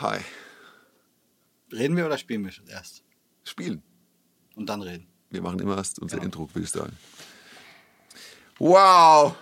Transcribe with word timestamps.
Hi. 0.00 0.20
Reden 1.72 1.96
wir 1.96 2.06
oder 2.06 2.18
spielen 2.18 2.44
wir 2.44 2.52
erst? 2.70 3.02
Spielen. 3.42 3.82
Und 4.54 4.68
dann 4.68 4.80
reden. 4.82 5.08
Wir 5.30 5.42
machen 5.42 5.58
immer 5.58 5.76
erst 5.76 5.98
unser 5.98 6.16
Genau. 6.18 6.26
Intro, 6.26 6.48
würde 6.54 6.64
ich 6.64 6.70
sagen. 6.70 6.96
Wow! 8.58 9.34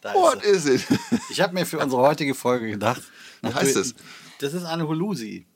Da 0.00 0.14
What 0.14 0.42
is 0.44 0.64
it? 0.64 0.86
Ich 1.30 1.40
habe 1.42 1.52
mir 1.52 1.66
für 1.66 1.78
unsere 1.78 2.00
heutige 2.00 2.34
Folge 2.34 2.70
gedacht. 2.70 3.02
Wie 3.42 3.52
heißt 3.52 3.76
das? 3.76 3.94
Das 4.38 4.54
ist 4.54 4.64
eine 4.64 4.88
Hulusi. 4.88 5.46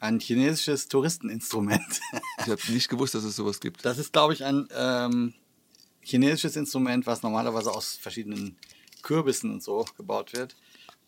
Ein 0.00 0.18
chinesisches 0.18 0.88
Touristeninstrument. 0.88 2.00
Ich 2.40 2.48
habe 2.48 2.60
nicht 2.72 2.88
gewusst, 2.88 3.14
dass 3.14 3.22
es 3.22 3.36
sowas 3.36 3.60
gibt. 3.60 3.84
Das 3.84 3.98
ist, 3.98 4.12
glaube 4.12 4.32
ich, 4.32 4.44
ein 4.44 4.68
ähm, 4.74 5.34
chinesisches 6.00 6.56
Instrument, 6.56 7.06
was 7.06 7.22
normalerweise 7.22 7.70
aus 7.70 7.96
verschiedenen 7.96 8.58
Kürbissen 9.02 9.52
und 9.52 9.62
so 9.62 9.84
gebaut 9.96 10.32
wird. 10.32 10.56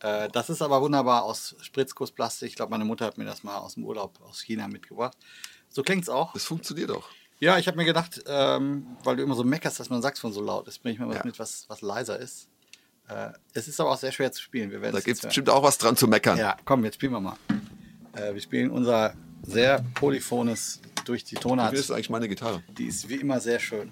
Äh, 0.03 0.29
das 0.31 0.51
ist 0.51 0.61
aber 0.63 0.83
wunderbar 0.83 1.23
aus 1.23 1.55
Spritzgussplastik. 1.61 2.49
Ich 2.49 2.57
glaube, 2.57 2.71
meine 2.71 2.85
Mutter 2.85 3.07
hat 3.07 3.19
mir 3.19 3.25
das 3.25 3.43
mal 3.45 3.57
aus 3.59 3.75
dem 3.75 3.85
Urlaub 3.85 4.21
aus 4.23 4.41
China 4.43 4.69
mitgebracht. 4.69 5.17
So 5.69 5.83
klingt's 5.83 6.09
auch. 6.09 6.33
Das 6.33 6.45
funktioniert 6.45 6.91
auch. 6.91 7.09
Ja, 7.39 7.59
ich 7.59 7.67
habe 7.67 7.77
mir 7.77 7.85
gedacht, 7.85 8.23
ähm, 8.27 8.97
weil 9.05 9.17
du 9.17 9.23
immer 9.23 9.35
so 9.35 9.43
meckerst, 9.45 9.81
dass 9.81 9.91
mein 9.91 10.03
Saxophon 10.03 10.33
so 10.33 10.41
laut 10.43 10.69
ist, 10.69 10.81
bringe 10.83 10.95
ich 10.95 11.01
mal 11.01 11.09
was 11.09 11.17
Ja. 11.17 11.23
mit, 11.25 11.39
was, 11.39 11.65
was 11.69 11.81
leiser 11.81 12.19
ist. 12.19 12.49
Äh, 13.09 13.31
es 13.55 13.67
ist 13.69 13.81
aber 13.81 13.91
auch 13.91 13.97
sehr 13.99 14.13
schwer 14.13 14.31
zu 14.33 14.41
spielen. 14.43 14.71
Wir 14.71 14.81
werden 14.81 14.93
Da 14.93 14.99
es 14.99 15.05
gibt 15.05 15.17
es 15.19 15.23
bestimmt 15.23 15.51
auch 15.51 15.63
was 15.63 15.79
dran 15.79 15.97
zu 15.97 16.07
meckern. 16.07 16.39
Ja, 16.39 16.57
komm, 16.65 16.85
jetzt 16.85 16.97
spielen 16.97 17.13
wir 17.13 17.21
mal. 17.21 17.37
Äh, 18.15 18.35
wir 18.35 18.41
spielen 18.41 18.71
unser 18.71 19.15
sehr 19.43 19.85
polyphones 19.95 20.81
durch 21.05 21.25
die 21.25 21.35
Wie 21.37 21.41
Tonart. 21.41 21.75
ist 21.75 21.91
eigentlich 21.91 22.11
meine 22.11 22.29
Gitarre? 22.29 22.63
Die 22.79 22.87
ist 22.87 23.09
wie 23.09 23.17
immer 23.17 23.41
sehr 23.41 23.59
schön. 23.59 23.91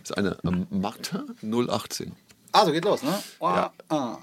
Das 0.00 0.10
ist 0.10 0.16
eine 0.18 0.36
ähm, 0.44 0.66
Martin 0.70 1.34
018. 1.42 2.12
Also 2.52 2.72
geht 2.72 2.84
los, 2.84 3.02
ne? 3.02 3.22
Ja. 3.40 3.72
Ah. 3.88 4.18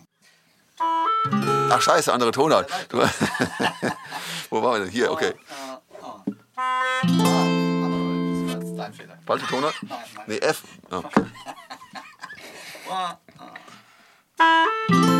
Ach 0.80 1.82
scheiße, 1.82 2.12
andere 2.12 2.32
Tonart. 2.32 2.70
Du, 2.90 2.98
Wo 4.50 4.62
waren 4.62 4.74
wir 4.74 4.80
denn? 4.86 4.90
Hier, 4.90 5.12
okay. 5.12 5.34
Falsche 9.26 9.48
Tonart? 9.48 9.76
Nee, 10.28 10.38
F. 10.38 10.64
Ah, 12.90 13.18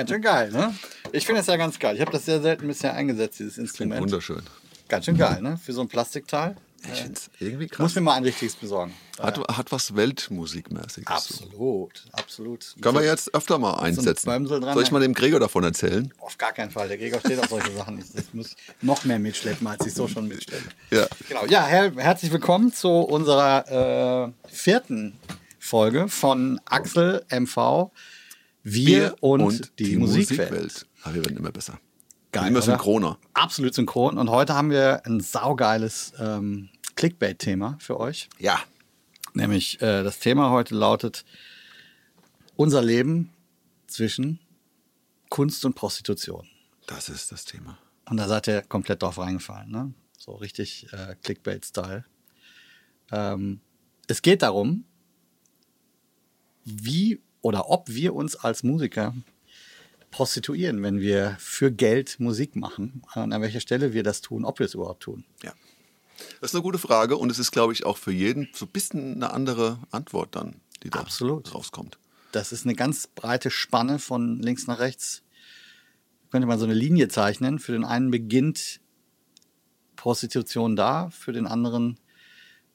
Ganz 0.00 0.08
schön 0.12 0.22
geil, 0.22 0.50
ne? 0.50 0.74
Ich 1.12 1.26
finde 1.26 1.40
das 1.42 1.46
ja 1.48 1.56
ganz 1.56 1.78
geil. 1.78 1.94
Ich 1.94 2.00
habe 2.00 2.10
das 2.10 2.24
sehr 2.24 2.40
selten 2.40 2.66
bisher 2.66 2.94
eingesetzt, 2.94 3.38
dieses 3.38 3.56
Klingt 3.56 3.68
Instrument. 3.68 4.00
wunderschön. 4.00 4.40
Ganz 4.88 5.04
schön 5.04 5.18
geil, 5.18 5.42
ne? 5.42 5.60
Für 5.62 5.74
so 5.74 5.82
ein 5.82 5.88
Plastikteil. 5.88 6.56
Ich 6.90 7.00
finde 7.02 7.12
es 7.18 7.28
irgendwie 7.38 7.64
Ich 7.66 7.72
muss 7.72 7.76
krass. 7.76 7.94
mir 7.96 8.00
mal 8.00 8.14
ein 8.14 8.22
richtiges 8.22 8.56
besorgen. 8.56 8.94
Hat, 9.18 9.38
hat 9.54 9.70
was 9.72 9.94
Weltmusikmäßiges. 9.94 11.06
Absolut, 11.06 12.04
absolut. 12.12 12.74
Können 12.80 12.94
wir 12.96 13.04
jetzt 13.04 13.34
öfter 13.34 13.58
mal 13.58 13.74
einsetzen. 13.74 14.26
Dran, 14.30 14.46
Soll 14.46 14.82
ich 14.82 14.90
mal 14.90 15.00
dem 15.00 15.12
Gregor 15.12 15.38
davon 15.38 15.64
erzählen? 15.64 16.10
Auf 16.18 16.38
gar 16.38 16.54
keinen 16.54 16.70
Fall. 16.70 16.88
Der 16.88 16.96
Gregor 16.96 17.20
steht 17.20 17.38
auf 17.38 17.50
solche 17.50 17.70
Sachen 17.72 17.96
nicht. 17.96 18.16
Das 18.16 18.32
muss 18.32 18.52
ich 18.52 18.56
noch 18.80 19.04
mehr 19.04 19.18
mitschleppen, 19.18 19.66
als 19.66 19.84
ich 19.84 19.92
so 19.92 20.08
schon 20.08 20.28
mitschleppe. 20.28 20.64
Ja. 20.90 21.06
Genau. 21.28 21.44
Ja, 21.44 21.66
her 21.66 21.92
herzlich 21.94 22.32
willkommen 22.32 22.72
zu 22.72 22.88
unserer 22.88 24.32
äh, 24.48 24.48
vierten 24.50 25.18
Folge 25.58 26.08
von 26.08 26.58
Axel 26.64 27.22
MV. 27.30 27.90
Wir, 28.62 29.16
und, 29.20 29.78
die, 29.78 29.96
Musikwelt. 29.96 30.86
Aber 31.02 31.14
wir 31.14 31.24
werden 31.24 31.38
immer 31.38 31.52
besser. 31.52 31.80
Geil, 32.32 32.48
immer 32.48 32.62
synchroner. 32.62 33.18
Absolut 33.34 33.74
synchron. 33.74 34.18
Und 34.18 34.30
heute 34.30 34.54
haben 34.54 34.70
wir 34.70 35.04
ein 35.06 35.20
saugeiles 35.20 36.12
ähm, 36.18 36.68
Clickbait-Thema 36.94 37.78
für 37.80 37.98
euch. 37.98 38.28
Ja. 38.38 38.60
Nämlich 39.34 39.80
äh, 39.80 40.02
das 40.02 40.18
Thema 40.18 40.50
heute 40.50 40.74
lautet 40.74 41.24
unser 42.56 42.82
Leben 42.82 43.30
zwischen 43.86 44.38
Kunst 45.28 45.64
und 45.64 45.74
Prostitution. 45.74 46.46
Das 46.86 47.08
ist 47.08 47.32
das 47.32 47.44
Thema. 47.44 47.78
Und 48.08 48.16
da 48.18 48.28
seid 48.28 48.48
ihr 48.48 48.62
komplett 48.62 49.02
drauf 49.02 49.18
reingefallen, 49.18 49.70
ne? 49.70 49.94
So 50.18 50.32
richtig 50.32 50.86
äh, 50.92 51.14
Clickbait-Style. 51.22 52.04
Ähm, 53.10 53.60
es 54.06 54.20
geht 54.22 54.42
darum, 54.42 54.84
wie 56.64 57.20
oder 57.42 57.70
ob 57.70 57.88
wir 57.88 58.14
uns 58.14 58.36
als 58.36 58.62
Musiker 58.62 59.14
prostituieren, 60.10 60.82
wenn 60.82 61.00
wir 61.00 61.36
für 61.38 61.70
Geld 61.70 62.18
Musik 62.18 62.56
machen. 62.56 63.02
Und 63.14 63.32
an 63.32 63.42
welcher 63.42 63.60
Stelle 63.60 63.92
wir 63.92 64.02
das 64.02 64.20
tun, 64.20 64.44
ob 64.44 64.58
wir 64.58 64.66
es 64.66 64.74
überhaupt 64.74 65.02
tun. 65.02 65.24
Ja. 65.42 65.52
Das 66.40 66.50
ist 66.50 66.54
eine 66.54 66.62
gute 66.62 66.78
Frage 66.78 67.16
und 67.16 67.30
es 67.30 67.38
ist, 67.38 67.50
glaube 67.50 67.72
ich, 67.72 67.86
auch 67.86 67.96
für 67.96 68.12
jeden 68.12 68.48
so 68.52 68.66
ein 68.66 68.70
bisschen 68.70 69.14
eine 69.14 69.32
andere 69.32 69.78
Antwort 69.90 70.36
dann, 70.36 70.56
die 70.82 70.90
da 70.90 71.00
Absolut. 71.00 71.54
rauskommt. 71.54 71.98
Das 72.32 72.52
ist 72.52 72.64
eine 72.66 72.74
ganz 72.74 73.06
breite 73.06 73.50
Spanne 73.50 73.98
von 73.98 74.38
links 74.40 74.66
nach 74.66 74.78
rechts. 74.78 75.22
Könnte 76.30 76.46
man 76.46 76.58
so 76.58 76.64
eine 76.64 76.74
Linie 76.74 77.08
zeichnen. 77.08 77.58
Für 77.58 77.72
den 77.72 77.84
einen 77.84 78.10
beginnt 78.10 78.80
Prostitution 79.96 80.76
da, 80.76 81.10
für 81.10 81.32
den 81.32 81.46
anderen 81.46 81.98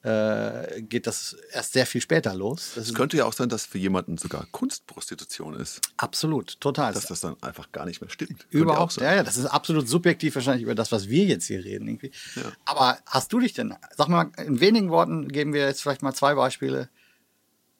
äh, 0.06 0.82
geht 0.82 1.08
das 1.08 1.36
erst 1.50 1.72
sehr 1.72 1.84
viel 1.84 2.00
später 2.00 2.32
los. 2.32 2.72
Das 2.76 2.86
Es 2.88 2.94
könnte 2.94 3.16
ja 3.16 3.24
auch 3.24 3.32
sein, 3.32 3.48
dass 3.48 3.66
für 3.66 3.78
jemanden 3.78 4.18
sogar 4.18 4.46
Kunstprostitution 4.52 5.54
ist, 5.54 5.80
absolut, 5.96 6.60
total. 6.60 6.92
dass 6.94 7.06
das 7.06 7.20
dann 7.20 7.34
einfach 7.42 7.72
gar 7.72 7.86
nicht 7.86 8.00
mehr 8.00 8.08
stimmt. 8.08 8.46
Überhaupt, 8.50 8.96
ja, 9.00 9.16
ja, 9.16 9.22
das 9.24 9.36
ist 9.36 9.46
absolut 9.46 9.88
subjektiv 9.88 10.36
wahrscheinlich 10.36 10.62
über 10.62 10.76
das, 10.76 10.92
was 10.92 11.08
wir 11.08 11.24
jetzt 11.24 11.46
hier 11.46 11.64
reden. 11.64 11.88
Irgendwie. 11.88 12.12
Ja. 12.36 12.52
Aber 12.66 12.98
hast 13.06 13.32
du 13.32 13.40
dich 13.40 13.52
denn, 13.52 13.74
sag 13.96 14.06
mal, 14.06 14.30
in 14.38 14.60
wenigen 14.60 14.90
Worten 14.90 15.26
geben 15.26 15.52
wir 15.52 15.66
jetzt 15.66 15.82
vielleicht 15.82 16.02
mal 16.02 16.14
zwei 16.14 16.36
Beispiele. 16.36 16.88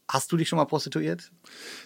Hast 0.09 0.33
du 0.33 0.37
dich 0.37 0.49
schon 0.49 0.57
mal 0.57 0.65
prostituiert? 0.65 1.31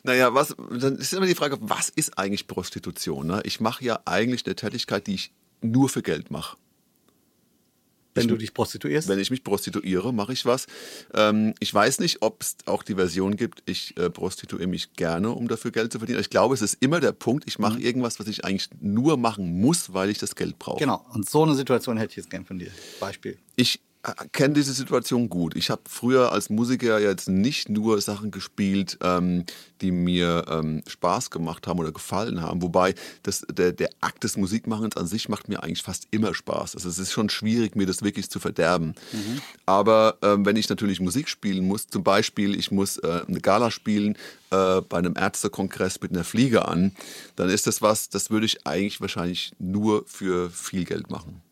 Naja, 0.04 0.32
was, 0.32 0.54
dann 0.70 0.96
ist 0.96 1.12
immer 1.12 1.26
die 1.26 1.34
Frage, 1.34 1.58
was 1.60 1.90
ist 1.90 2.18
eigentlich 2.18 2.46
Prostitution? 2.46 3.26
Ne? 3.26 3.42
Ich 3.44 3.60
mache 3.60 3.84
ja 3.84 4.00
eigentlich 4.06 4.46
eine 4.46 4.54
Tätigkeit, 4.54 5.06
die 5.06 5.14
ich 5.16 5.32
nur 5.60 5.90
für 5.90 6.02
Geld 6.02 6.30
mache. 6.30 6.56
Wenn 8.15 8.22
Ich- 8.25 8.28
du 8.28 8.37
dich 8.37 8.54
prostituierst? 8.54 9.06
Wenn 9.09 9.19
ich 9.21 9.31
mich 9.31 9.44
prostituiere, 9.44 10.12
mache 10.12 10.32
ich 10.32 10.44
was. 10.44 10.66
Ähm, 11.15 11.54
ich 11.60 11.72
weiß 11.72 12.00
nicht, 12.00 12.22
ob 12.22 12.43
es 12.43 12.56
auch 12.66 12.82
die 12.82 12.94
Version 12.97 13.37
gibt, 13.37 13.62
ich 13.66 13.97
äh, 13.97 14.10
prostituiere 14.10 14.66
mich 14.66 14.94
gerne, 14.94 15.31
um 15.31 15.47
dafür 15.47 15.71
Geld 15.71 15.93
zu 15.93 15.98
verdienen. 15.98 16.19
Ich 16.20 16.31
glaube, 16.31 16.54
es 16.54 16.62
ist 16.62 16.78
immer 16.81 16.99
der 17.00 17.12
Punkt, 17.12 17.44
ich 17.47 17.59
Mhm. 17.59 17.62
mache 17.62 17.81
irgendwas, 17.81 18.19
was 18.19 18.26
ich 18.26 18.44
eigentlich 18.44 18.69
nur 18.81 19.16
machen 19.16 19.60
muss, 19.60 19.93
weil 19.93 20.10
ich 20.10 20.19
das 20.19 20.34
Geld 20.34 20.59
brauche. 20.59 20.78
Genau, 20.81 21.04
und 21.12 21.28
so 21.28 21.43
eine 21.44 21.54
Situation 21.54 21.97
hätte 21.99 22.10
ich 22.12 22.16
jetzt 22.16 22.31
gern 22.31 22.44
von 22.44 22.59
dir. 22.59 22.70
Beispiel. 22.99 23.38
Ich 23.56 23.81
kenne 24.33 24.55
diese 24.55 24.72
Situation 24.72 25.28
gut. 25.28 25.55
Ich 25.56 25.69
habe 25.69 25.83
früher 25.87 26.33
als 26.33 26.49
Musiker 26.49 27.00
jetzt 27.00 27.28
nicht 27.28 27.69
nur 27.69 28.00
Sachen 28.00 28.31
gespielt, 28.31 28.99
ähm, 29.03 29.44
die 29.83 29.91
mir 29.91 30.47
ähm, 30.49 30.83
Spaß 30.87 31.31
gemacht 31.31 31.66
haben 31.66 31.78
oder 31.78 31.93
gefallen 31.93 32.41
haben. 32.41 32.62
Wobei 32.62 32.94
das, 33.22 33.47
der, 33.53 33.72
der 33.72 33.91
Akt 34.00 34.25
des 34.25 34.37
Musikmachens 34.38 34.97
an 34.97 35.06
sich 35.06 35.28
macht 35.28 35.49
mir 35.49 35.62
eigentlich 35.62 35.83
fast 35.83 36.09
immer 36.11 36.34
Spaß. 36.34 36.77
Also 36.77 36.88
es 36.88 36.99
ist 36.99 37.12
schon 37.12 37.28
schwierig, 37.28 37.77
mir 37.77 37.87
das 37.87 38.03
wirklich 38.03 38.31
zu 38.31 38.41
verderben. 38.41 38.94
Aber 39.66 40.17
ähm, 40.22 40.47
wenn 40.47 40.56
ich 40.56 40.69
natürlich 40.71 41.00
Musik 41.00 41.28
spielen 41.28 41.67
muss, 41.67 41.87
zum 41.87 42.03
Beispiel 42.03 42.59
ich 42.59 42.71
muss 42.71 42.97
äh, 42.99 43.21
eine 43.28 43.41
Gala 43.41 43.71
spielen 43.71 44.17
äh, 44.50 44.81
bei 44.81 44.99
einem 44.99 45.15
Ärztekongress 45.17 46.00
mit 46.00 46.12
einer 46.12 46.25
Fliege 46.25 46.67
an, 46.67 46.93
dann 47.37 47.50
ist 47.50 47.67
das 47.67 47.82
was, 47.82 48.08
das 48.08 48.31
würde 48.31 48.46
ich 48.46 48.67
eigentlich 48.67 49.00
wahrscheinlich 49.03 49.53
nur 49.58 50.05
für 50.06 50.49
viel 50.50 50.85
Geld 50.85 51.11
machen. 51.11 51.43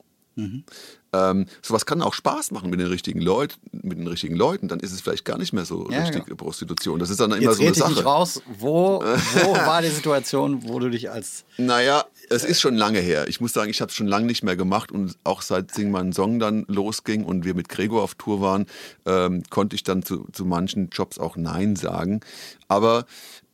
Ähm, 1.13 1.47
sowas 1.63 1.87
kann 1.87 2.03
auch 2.03 2.13
Spaß 2.15 2.51
machen 2.51 2.69
mit 2.71 2.81
den 2.81 2.89
richtigen 2.89 3.21
Leuten, 3.21 3.55
mit 3.73 3.99
den 3.99 4.07
richtigen 4.07 4.37
Leuten. 4.37 4.69
Dann 4.69 4.81
ist 4.81 4.93
es 4.93 5.01
vielleicht 5.01 5.25
gar 5.25 5.39
nicht 5.39 5.53
mehr 5.53 5.65
so 5.65 5.89
Ja, 5.91 6.01
richtig 6.01 6.25
genau. 6.27 6.37
Prostitution. 6.37 6.99
Das 6.99 7.09
ist 7.11 7.19
dann 7.21 7.33
immer 7.33 7.41
Jetzt 7.41 7.57
so 7.57 7.63
eine 7.63 7.71
rede 7.71 7.79
ich 7.81 7.87
nicht 7.87 7.97
Sache. 7.97 8.05
raus. 8.05 8.43
Wo, 8.59 9.03
wo 9.03 9.53
war 9.55 9.81
die 9.83 9.89
Situation, 9.89 10.69
wo 10.69 10.79
du 10.79 10.91
dich 10.91 11.11
als 11.11 11.45
Naja, 11.57 12.05
es 12.31 12.45
ist 12.45 12.61
schon 12.61 12.75
lange 12.77 12.99
her. 13.01 13.27
Ich 13.29 13.41
muss 13.41 13.53
sagen, 13.55 13.71
ich 13.71 13.81
habe 13.81 13.89
es 13.89 13.95
schon 13.97 14.07
lange 14.07 14.27
nicht 14.27 14.43
mehr 14.43 14.57
gemacht 14.57 14.93
und 14.93 15.17
auch 15.25 15.41
seit 15.41 15.73
Sing 15.73 15.91
meinen 15.91 16.13
Song 16.13 16.39
dann 16.39 16.65
losging 16.69 17.25
und 17.25 17.45
wir 17.45 17.55
mit 17.55 17.69
Gregor 17.71 18.03
auf 18.03 18.15
Tour 18.15 18.41
waren, 18.43 18.67
ähm, 19.07 19.43
konnte 19.49 19.77
ich 19.77 19.85
dann 19.85 20.03
zu, 20.03 20.27
zu 20.33 20.45
manchen 20.45 20.91
Jobs 20.91 21.19
auch 21.19 21.37
Nein 21.37 21.75
sagen. 21.77 22.21
Aber 22.69 23.07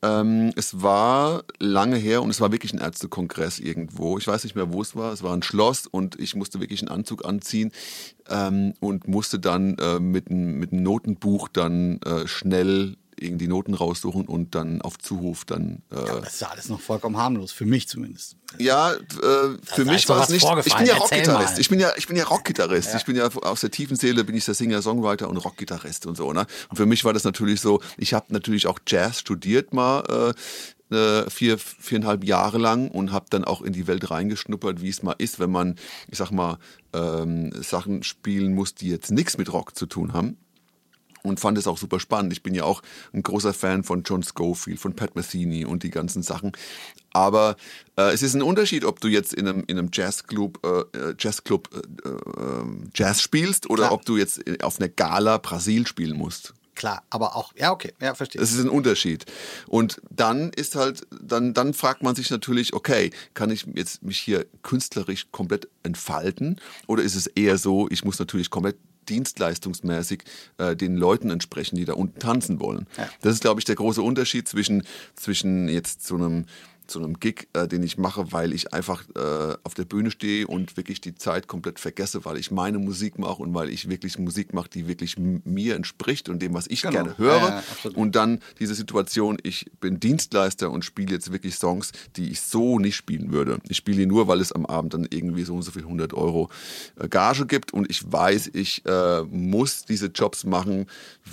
ähm, 0.05 0.53
es 0.57 0.83
war 0.83 1.45
lange 1.59 1.97
her 1.97 2.23
und 2.23 2.31
es 2.31 2.41
war 2.41 2.53
wirklich 2.53 2.73
ein 2.75 2.79
Ärztekongress 2.81 3.59
irgendwo. 3.59 4.19
Ich 4.19 4.27
weiß 4.27 4.45
nicht 4.45 4.55
mehr, 4.55 4.73
wo 4.73 4.83
es 4.83 4.95
war. 4.95 5.13
Es 5.13 5.23
war 5.23 5.33
ein 5.35 5.43
Schloss 5.43 5.87
und 5.87 6.21
ich 6.21 6.35
musste 6.35 6.61
wirklich 6.61 6.83
einen 6.83 6.91
Anzug 6.91 7.25
anziehen 7.25 7.73
ähm, 8.29 8.75
und 8.81 9.09
musste 9.09 9.39
dann 9.39 9.77
äh, 9.79 9.99
mit, 10.01 10.31
einem- 10.31 10.59
mit 10.59 10.73
einem 10.73 10.83
Notenbuch 10.83 11.49
dann 11.49 12.01
äh, 12.03 12.27
schnell 12.27 12.97
irgendwie 13.19 13.49
Noten 13.49 13.75
raussuchen 13.75 14.27
und 14.27 14.55
dann 14.55 14.83
auf 14.83 14.99
Zuruf 14.99 15.45
dann. 15.45 15.83
Äh, 15.91 15.97
ja, 15.97 16.21
das 16.21 16.35
ist 16.35 16.41
ja 16.41 16.49
alles 16.49 16.69
noch 16.69 16.81
vollkommen 16.81 17.17
harmlos, 17.17 17.53
für 17.53 17.65
mich 17.65 17.89
zumindest. 17.89 18.37
Ja, 18.59 18.93
äh, 18.93 18.99
für 19.63 19.85
mich 19.85 20.09
war 20.09 20.23
es 20.23 20.29
nicht. 20.29 20.47
Ich 20.65 20.75
bin 20.77 20.87
ja 20.87 20.97
Rockgitarrist. 20.97 21.59
Ich 21.59 21.69
bin 21.69 21.81
ja, 21.81 21.93
ich 21.97 22.07
bin 22.07 22.17
ja 22.17 22.25
Rockgitarrist. 22.25 22.91
Ja. 22.91 22.97
Ich 22.97 23.05
bin 23.05 23.17
ja 23.17 23.27
aus 23.29 23.61
der 23.61 23.71
tiefen 23.71 23.97
Seele 23.97 24.25
bin 24.25 24.37
ich 24.37 24.45
der 24.45 24.55
Singer, 24.55 24.83
Songwriter 24.83 25.29
und 25.29 25.37
Rockgitarrist 25.39 26.07
und 26.07 26.17
so. 26.17 26.33
Ne? 26.33 26.47
Und 26.69 26.77
für 26.77 26.87
mich 26.87 27.05
war 27.05 27.13
das 27.13 27.25
natürlich 27.25 27.61
so. 27.61 27.81
Ich 27.97 28.15
habe 28.15 28.27
natürlich 28.31 28.67
auch 28.67 28.79
Jazz 28.87 29.21
studiert 29.21 29.73
mal. 29.73 30.35
Äh, 30.35 30.95
äh, 30.95 31.29
vier, 31.31 31.59
viereinhalb 31.59 32.25
Jahre 32.25 32.59
lang 32.59 32.91
und 32.91 33.11
habe 33.11 33.27
dann 33.31 33.45
auch 33.45 33.63
in 33.63 33.73
die 33.73 33.87
Welt 33.87 34.11
reingeschnuppert, 34.11 34.83
wie 34.83 34.91
es 34.91 35.03
mal 35.03 35.15
ist, 35.17 35.41
wenn 35.41 35.51
man, 35.51 35.77
ich 36.09 36.19
sag 36.19 36.31
mal, 36.31 36.59
ähm, 36.93 37.51
Sachen 37.63 38.03
spielen 38.03 38.55
muss, 38.55 38.75
die 38.75 38.91
jetzt 38.91 39.11
nichts 39.11 39.39
mit 39.39 39.53
Rock 39.53 39.77
zu 39.77 39.87
tun 39.87 40.13
haben 40.13 40.37
und 41.25 41.41
fand 41.41 41.59
es 41.59 41.67
auch 41.67 41.79
super 41.79 41.99
spannend. 41.99 42.33
Ich 42.33 42.43
bin 42.43 42.55
ja 42.55 42.65
auch 42.65 42.83
ein 43.13 43.23
großer 43.23 43.55
Fan 43.55 43.83
von 43.83 44.03
John 44.05 44.23
Schofield, 44.23 44.79
von 44.79 44.95
Pat 44.95 45.17
Metheny 45.17 45.65
und 45.65 45.83
die 45.83 45.91
ganzen 45.91 46.23
Sachen. 46.23 46.53
Aber 47.13 47.57
äh, 47.97 48.13
es 48.13 48.23
ist 48.23 48.35
ein 48.35 48.43
Unterschied, 48.43 48.85
ob 48.85 49.01
du 49.01 49.09
jetzt 49.09 49.33
in 49.33 49.49
einem, 49.49 49.65
in 49.67 49.79
einem 49.79 49.89
Jazzclub, 49.93 50.61
äh, 50.65 50.99
äh 50.99 51.15
Jazzclub 51.19 51.71
äh, 51.73 52.09
äh, 52.09 52.65
Jazz 52.95 53.23
spielst 53.23 53.71
oder 53.71 53.85
Klar. 53.85 53.93
ob 53.93 54.05
du 54.05 54.17
jetzt 54.17 54.43
auf 54.63 54.79
einer 54.79 54.89
Gala 54.89 55.39
Brasil 55.39 55.87
spielen 55.87 56.17
musst. 56.17 56.55
Klar, 56.75 57.05
aber 57.09 57.37
auch, 57.37 57.53
ja, 57.57 57.71
okay, 57.71 57.93
ja, 58.01 58.15
verstehe. 58.15 58.41
Das 58.41 58.53
ist 58.53 58.59
ein 58.59 58.69
Unterschied. 58.69 59.27
Und 59.69 60.03
dann 60.11 60.51
ist 60.51 60.75
halt, 60.75 61.07
dann, 61.23 61.55
dann 61.55 61.73
fragt 61.73 62.03
man 62.03 62.17
sich 62.17 62.31
natürlich, 62.31 62.75
okay, 62.75 63.13
kann 63.33 63.51
ich 63.51 63.65
jetzt 63.75 64.03
mich 64.03 64.19
hier 64.19 64.45
künstlerisch 64.63 65.29
komplett 65.31 65.69
entfalten? 65.85 66.61
Oder 66.89 67.05
ist 67.05 67.15
es 67.15 67.29
eher 67.29 67.59
so, 67.59 67.89
ich 67.91 68.05
muss 68.05 68.19
natürlich 68.19 68.51
komplett 68.51 68.77
dienstleistungsmäßig 69.09 70.23
äh, 70.59 70.77
den 70.77 70.97
Leuten 70.97 71.31
entsprechen, 71.31 71.77
die 71.77 71.85
da 71.85 71.95
unten 71.95 72.19
tanzen 72.19 72.61
wollen. 72.61 72.87
Ja. 72.97 73.09
Das 73.23 73.35
ist, 73.35 73.41
glaube 73.41 73.61
ich, 73.61 73.65
der 73.65 73.77
große 73.77 74.03
Unterschied 74.03 74.49
zwischen, 74.49 74.85
zwischen 75.15 75.69
jetzt 75.69 76.07
so 76.07 76.17
einem 76.17 76.47
zu 76.87 76.99
einem 76.99 77.19
Gig, 77.21 77.49
äh, 77.53 77.67
den 77.67 77.83
ich 77.83 77.99
mache, 77.99 78.33
weil 78.33 78.53
ich 78.53 78.73
einfach 78.73 79.05
äh, 79.17 79.57
auf 79.63 79.75
der 79.75 79.85
Bühne 79.85 80.11
stehe 80.11 80.47
und 80.47 80.77
wirklich 80.77 81.01
die 81.01 81.15
Zeit 81.15 81.49
komplett 81.49 81.81
vergesse, 81.81 82.25
weil 82.25 82.37
ich 82.37 82.51
meine 82.51 82.79
Musik 82.79 83.19
mache 83.19 83.43
und 83.43 83.55
weil 83.55 83.71
ich 83.71 83.89
wirklich 83.89 84.19
Musik 84.19 84.53
mache, 84.53 84.69
die 84.69 84.87
wirklich 84.87 85.17
mir 85.19 85.77
entspricht 85.77 86.29
und 86.29 86.41
dem, 86.41 86.55
was 86.55 86.67
ich 86.67 86.83
genau. 86.83 86.93
gerne 86.95 87.19
höre. 87.19 87.35
Ja, 87.39 87.63
und 87.95 88.15
dann 88.17 88.41
diese 88.59 88.75
Situation, 88.75 89.39
ich 89.43 89.71
bin 89.81 90.01
Dienstleister 90.01 90.71
und 90.71 90.85
spiele 90.85 91.13
jetzt 91.13 91.33
wirklich 91.33 91.57
Songs, 91.57 91.93
die 92.17 92.31
ich 92.31 92.41
so 92.41 92.79
nicht 92.79 92.97
spielen 92.97 93.33
würde. 93.33 93.59
Ich 93.69 93.77
spiele 93.77 93.99
die 93.99 94.07
nur, 94.07 94.29
weil 94.29 94.41
es 94.41 94.53
am 94.53 94.67
Abend 94.67 94.95
dann 94.95 95.07
irgendwie 95.09 95.45
so 95.45 95.55
und 95.55 95.63
so 95.63 95.71
viel 95.71 95.83
100 95.83 96.15
Euro 96.15 96.51
äh, 97.01 97.09
Gage 97.09 97.47
gibt 97.47 97.73
und 97.73 97.91
ich 97.91 98.11
weiß, 98.11 98.51
ich 98.53 98.85
äh, 98.87 99.23
muss 99.23 99.85
diese 99.85 100.07
Jobs 100.07 100.45
machen, 100.45 100.87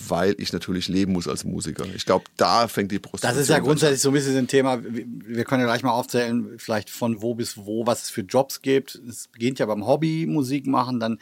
weil 0.08 0.36
ich 0.38 0.54
natürlich 0.54 0.88
leben 0.88 1.14
muss 1.14 1.28
als 1.28 1.44
Musiker. 1.44 1.86
Ich 1.96 2.06
glaube, 2.06 2.26
da 2.38 2.68
fängt 2.68 2.92
die 2.92 3.00
Prostitution 3.00 3.30
an. 3.30 3.36
Das 3.36 3.44
ist 3.44 3.50
ja 3.50 3.60
grundsätzlich 3.60 4.02
so 4.02 4.10
ein 4.10 4.14
bisschen 4.14 4.38
ein 4.38 4.48
Thema. 4.48 4.82
Wir 4.84 5.41
wir 5.42 5.46
können 5.46 5.62
ja 5.62 5.68
gleich 5.68 5.82
mal 5.82 5.90
aufzählen, 5.90 6.60
vielleicht 6.60 6.92
von 6.92 7.24
wo 7.24 7.34
bis 7.34 7.58
wo, 7.58 7.88
was 7.88 8.04
es 8.04 8.10
für 8.12 8.22
Jobs 8.22 8.62
gibt. 8.62 8.94
Es 9.10 9.28
beginnt 9.28 9.58
ja 9.58 9.66
beim 9.66 9.88
Hobby, 9.88 10.28
Musik 10.28 10.68
machen, 10.68 11.00
dann 11.00 11.18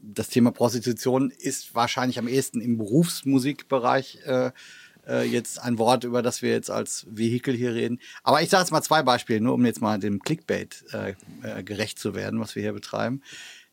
das 0.00 0.30
Thema 0.30 0.52
Prostitution 0.52 1.30
ist 1.30 1.74
wahrscheinlich 1.74 2.18
am 2.18 2.28
ehesten 2.28 2.62
im 2.62 2.78
Berufsmusikbereich 2.78 4.20
äh, 4.24 4.52
äh, 5.06 5.24
jetzt 5.24 5.60
ein 5.60 5.76
Wort, 5.76 6.04
über 6.04 6.22
das 6.22 6.40
wir 6.40 6.50
jetzt 6.50 6.70
als 6.70 7.06
Vehikel 7.10 7.54
hier 7.54 7.74
reden. 7.74 8.00
Aber 8.22 8.40
ich 8.40 8.48
sage 8.48 8.62
jetzt 8.62 8.70
mal 8.70 8.80
zwei 8.80 9.02
Beispiele, 9.02 9.42
nur 9.42 9.52
um 9.52 9.66
jetzt 9.66 9.82
mal 9.82 9.98
dem 9.98 10.20
Clickbait 10.22 10.86
äh, 10.94 11.14
äh, 11.42 11.62
gerecht 11.62 11.98
zu 11.98 12.14
werden, 12.14 12.40
was 12.40 12.54
wir 12.54 12.62
hier 12.62 12.72
betreiben. 12.72 13.20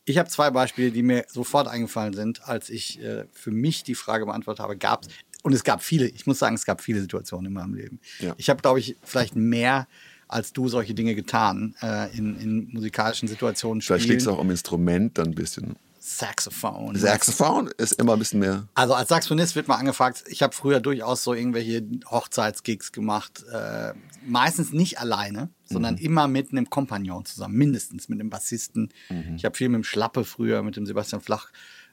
Ich 0.04 0.18
habe 0.18 0.28
zwei 0.28 0.50
Beispiele, 0.50 0.90
die 0.90 1.02
mir 1.02 1.24
sofort 1.26 1.68
eingefallen 1.68 2.12
sind, 2.12 2.46
als 2.46 2.68
ich 2.68 3.02
äh, 3.02 3.24
für 3.32 3.50
mich 3.50 3.82
die 3.82 3.94
Frage 3.94 4.26
beantwortet 4.26 4.62
habe, 4.62 4.76
gab 4.76 5.04
es 5.04 5.08
und 5.42 5.52
es 5.52 5.64
gab 5.64 5.82
viele, 5.82 6.06
ich 6.06 6.26
muss 6.26 6.38
sagen, 6.38 6.54
es 6.54 6.64
gab 6.64 6.80
viele 6.80 7.00
Situationen 7.00 7.46
in 7.46 7.52
meinem 7.52 7.74
Leben. 7.74 8.00
Ja. 8.18 8.34
Ich 8.36 8.50
habe, 8.50 8.60
glaube 8.60 8.78
ich, 8.78 8.96
vielleicht 9.02 9.36
mehr 9.36 9.86
als 10.28 10.52
du 10.52 10.68
solche 10.68 10.94
Dinge 10.94 11.14
getan 11.14 11.74
äh, 11.82 12.16
in, 12.16 12.38
in 12.38 12.68
musikalischen 12.72 13.26
Situationen. 13.28 13.82
Vielleicht 13.82 14.06
liegt 14.06 14.22
es 14.22 14.28
auch 14.28 14.38
am 14.38 14.50
Instrument 14.50 15.18
dann 15.18 15.28
ein 15.28 15.34
bisschen. 15.34 15.76
Saxophon. 16.02 16.96
Saxophon 16.96 17.70
ist 17.76 17.92
immer 17.92 18.14
ein 18.14 18.18
bisschen 18.18 18.40
mehr. 18.40 18.66
Also 18.74 18.94
als 18.94 19.10
Saxophonist 19.10 19.54
wird 19.54 19.68
man 19.68 19.80
angefragt. 19.80 20.24
Ich 20.28 20.42
habe 20.42 20.54
früher 20.54 20.80
durchaus 20.80 21.22
so 21.22 21.34
irgendwelche 21.34 21.84
Hochzeitsgigs 22.10 22.92
gemacht. 22.92 23.44
Äh, 23.52 23.92
meistens 24.26 24.72
nicht 24.72 24.98
alleine, 24.98 25.50
sondern 25.64 25.96
mhm. 25.96 26.00
immer 26.00 26.26
mit 26.26 26.52
einem 26.52 26.70
Kompagnon 26.70 27.26
zusammen. 27.26 27.54
Mindestens 27.54 28.08
mit 28.08 28.18
einem 28.18 28.30
Bassisten. 28.30 28.90
Mhm. 29.10 29.34
Ich 29.36 29.44
habe 29.44 29.56
viel 29.56 29.68
mit 29.68 29.76
dem 29.76 29.84
Schlappe 29.84 30.24
früher, 30.24 30.62
mit 30.62 30.76
dem 30.76 30.86
Sebastian 30.86 31.20
Flach 31.20 31.50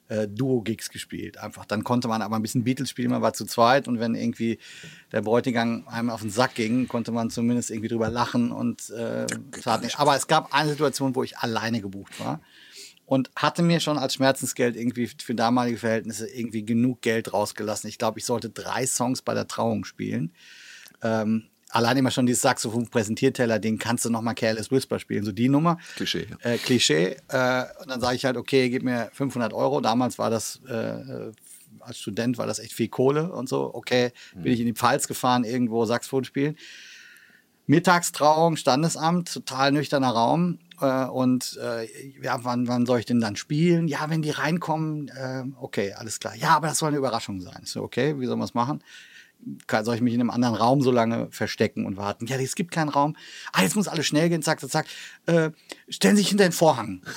äh, 0.10 0.28
Duo-Gigs 0.28 0.90
gespielt. 0.90 1.38
Einfach. 1.38 1.66
Dann 1.66 1.84
konnte 1.84 2.08
man 2.08 2.22
aber 2.22 2.36
ein 2.36 2.42
bisschen 2.42 2.64
Beatles 2.64 2.90
spielen, 2.90 3.12
man 3.12 3.22
war 3.22 3.34
zu 3.34 3.46
zweit 3.46 3.88
und 3.88 4.00
wenn 4.00 4.16
irgendwie 4.16 4.60
der 5.12 5.22
Bräutigam 5.22 5.88
einem 5.88 6.10
auf 6.10 6.22
den 6.22 6.30
Sack 6.30 6.56
ging, 6.56 6.88
konnte 6.88 7.12
man 7.12 7.30
zumindest 7.30 7.72
irgendwie 7.72 7.90
drüber 7.90 8.10
lachen 8.10 8.52
und 8.52 8.90
äh. 8.90 9.26
Aber 9.98 10.16
es 10.16 10.28
gab 10.28 10.54
eine 10.54 10.70
Situation, 10.70 11.16
wo 11.16 11.24
ich 11.24 11.38
alleine 11.38 11.82
gebucht 11.82 12.20
war 12.20 12.42
und 13.08 13.32
hatte 13.36 13.64
mir 13.64 13.80
schon 13.80 13.98
als 13.98 14.16
Schmerzensgeld 14.16 14.76
irgendwie 14.76 15.08
für 15.08 15.34
damalige 15.34 15.78
Verhältnisse 15.78 16.28
irgendwie 16.28 16.66
genug 16.66 17.02
Geld 17.02 17.34
rausgelassen. 17.34 17.90
Ich 17.90 17.98
glaube, 17.98 18.20
ich 18.20 18.26
sollte 18.26 18.50
drei 18.50 18.86
Songs 18.86 19.22
bei 19.22 19.34
der 19.34 19.48
Trauung 19.48 19.86
spielen. 19.86 20.34
Ähm, 21.02 21.46
allein 21.70 21.98
immer 21.98 22.12
schon 22.12 22.26
dieses 22.26 22.42
Saxophon 22.42 22.88
Präsentierteller, 22.88 23.60
den 23.60 23.78
kannst 23.78 24.06
du 24.06 24.10
nochmal 24.10 24.36
Careless 24.36 24.72
Whisper 24.72 25.00
spielen, 25.00 25.24
so 25.24 25.32
die 25.32 25.50
Nummer. 25.50 25.78
Klischee. 25.96 26.28
Ja. 26.30 26.52
Äh, 26.52 26.58
Klischee. 26.58 27.18
Äh, 27.28 27.64
und 27.82 27.90
dann 27.90 28.02
sage 28.02 28.16
ich 28.16 28.26
halt, 28.26 28.38
okay, 28.38 28.70
gib 28.70 28.84
mir 28.84 29.10
500 29.14 29.54
Euro. 29.54 29.82
Damals 29.82 30.18
war 30.18 30.30
das, 30.30 30.62
äh, 30.68 31.32
als 31.82 32.00
Student 32.00 32.38
war 32.38 32.48
das 32.48 32.60
echt 32.60 32.74
viel 32.74 32.88
Kohle 32.88 33.32
und 33.32 33.50
so. 33.50 33.74
Okay, 33.74 34.12
mhm. 34.36 34.44
bin 34.44 34.54
ich 34.54 34.60
in 34.60 34.66
die 34.66 34.74
Pfalz 34.74 35.08
gefahren, 35.08 35.44
irgendwo 35.44 35.86
Saxophon 35.86 36.24
spielen. 36.24 36.56
Mittagstrauung, 37.70 38.56
Standesamt, 38.56 39.34
total 39.34 39.74
nüchterner 39.74 40.12
Raum. 40.12 40.60
Äh, 40.80 41.06
und 41.06 41.60
äh, 41.62 41.86
ja, 42.22 42.44
wann, 42.44 42.68
wann 42.68 42.86
soll 42.86 43.00
ich 43.00 43.06
denn 43.06 43.20
dann 43.20 43.36
spielen? 43.36 43.90
Ja, 43.90 44.10
wenn 44.10 44.22
die 44.22 44.30
reinkommen, 44.30 45.10
äh, 45.10 45.44
okay, 45.60 45.94
alles 45.94 46.20
klar. 46.20 46.36
Ja, 46.36 46.56
aber 46.56 46.68
das 46.68 46.78
soll 46.78 46.90
eine 46.90 46.98
Überraschung 46.98 47.42
sein. 47.42 47.60
Ich 47.64 47.72
so, 47.72 47.84
okay, 47.84 48.18
wie 48.20 48.26
soll 48.26 48.38
man 48.38 48.46
es 48.46 48.54
machen? 48.54 48.82
Soll 49.84 49.96
ich 49.96 50.02
mich 50.02 50.14
in 50.14 50.20
einem 50.20 50.30
anderen 50.30 50.56
Raum 50.56 50.82
so 50.82 50.92
lange 50.92 51.28
verstecken 51.32 51.86
und 51.86 51.98
warten? 51.98 52.28
Ja, 52.28 52.38
es 52.38 52.56
gibt 52.56 52.72
keinen 52.72 52.90
Raum. 52.90 53.16
Ah, 53.54 53.64
jetzt 53.64 53.76
muss 53.76 53.88
alles 53.88 54.06
schnell 54.06 54.30
gehen, 54.30 54.42
zack, 54.42 54.60
zack, 54.60 54.70
zack. 54.72 54.88
Äh, 55.26 55.52
stellen 55.90 56.16
Sie 56.16 56.22
sich 56.22 56.30
hinter 56.30 56.48
den 56.48 56.54
Vorhang. 56.54 57.02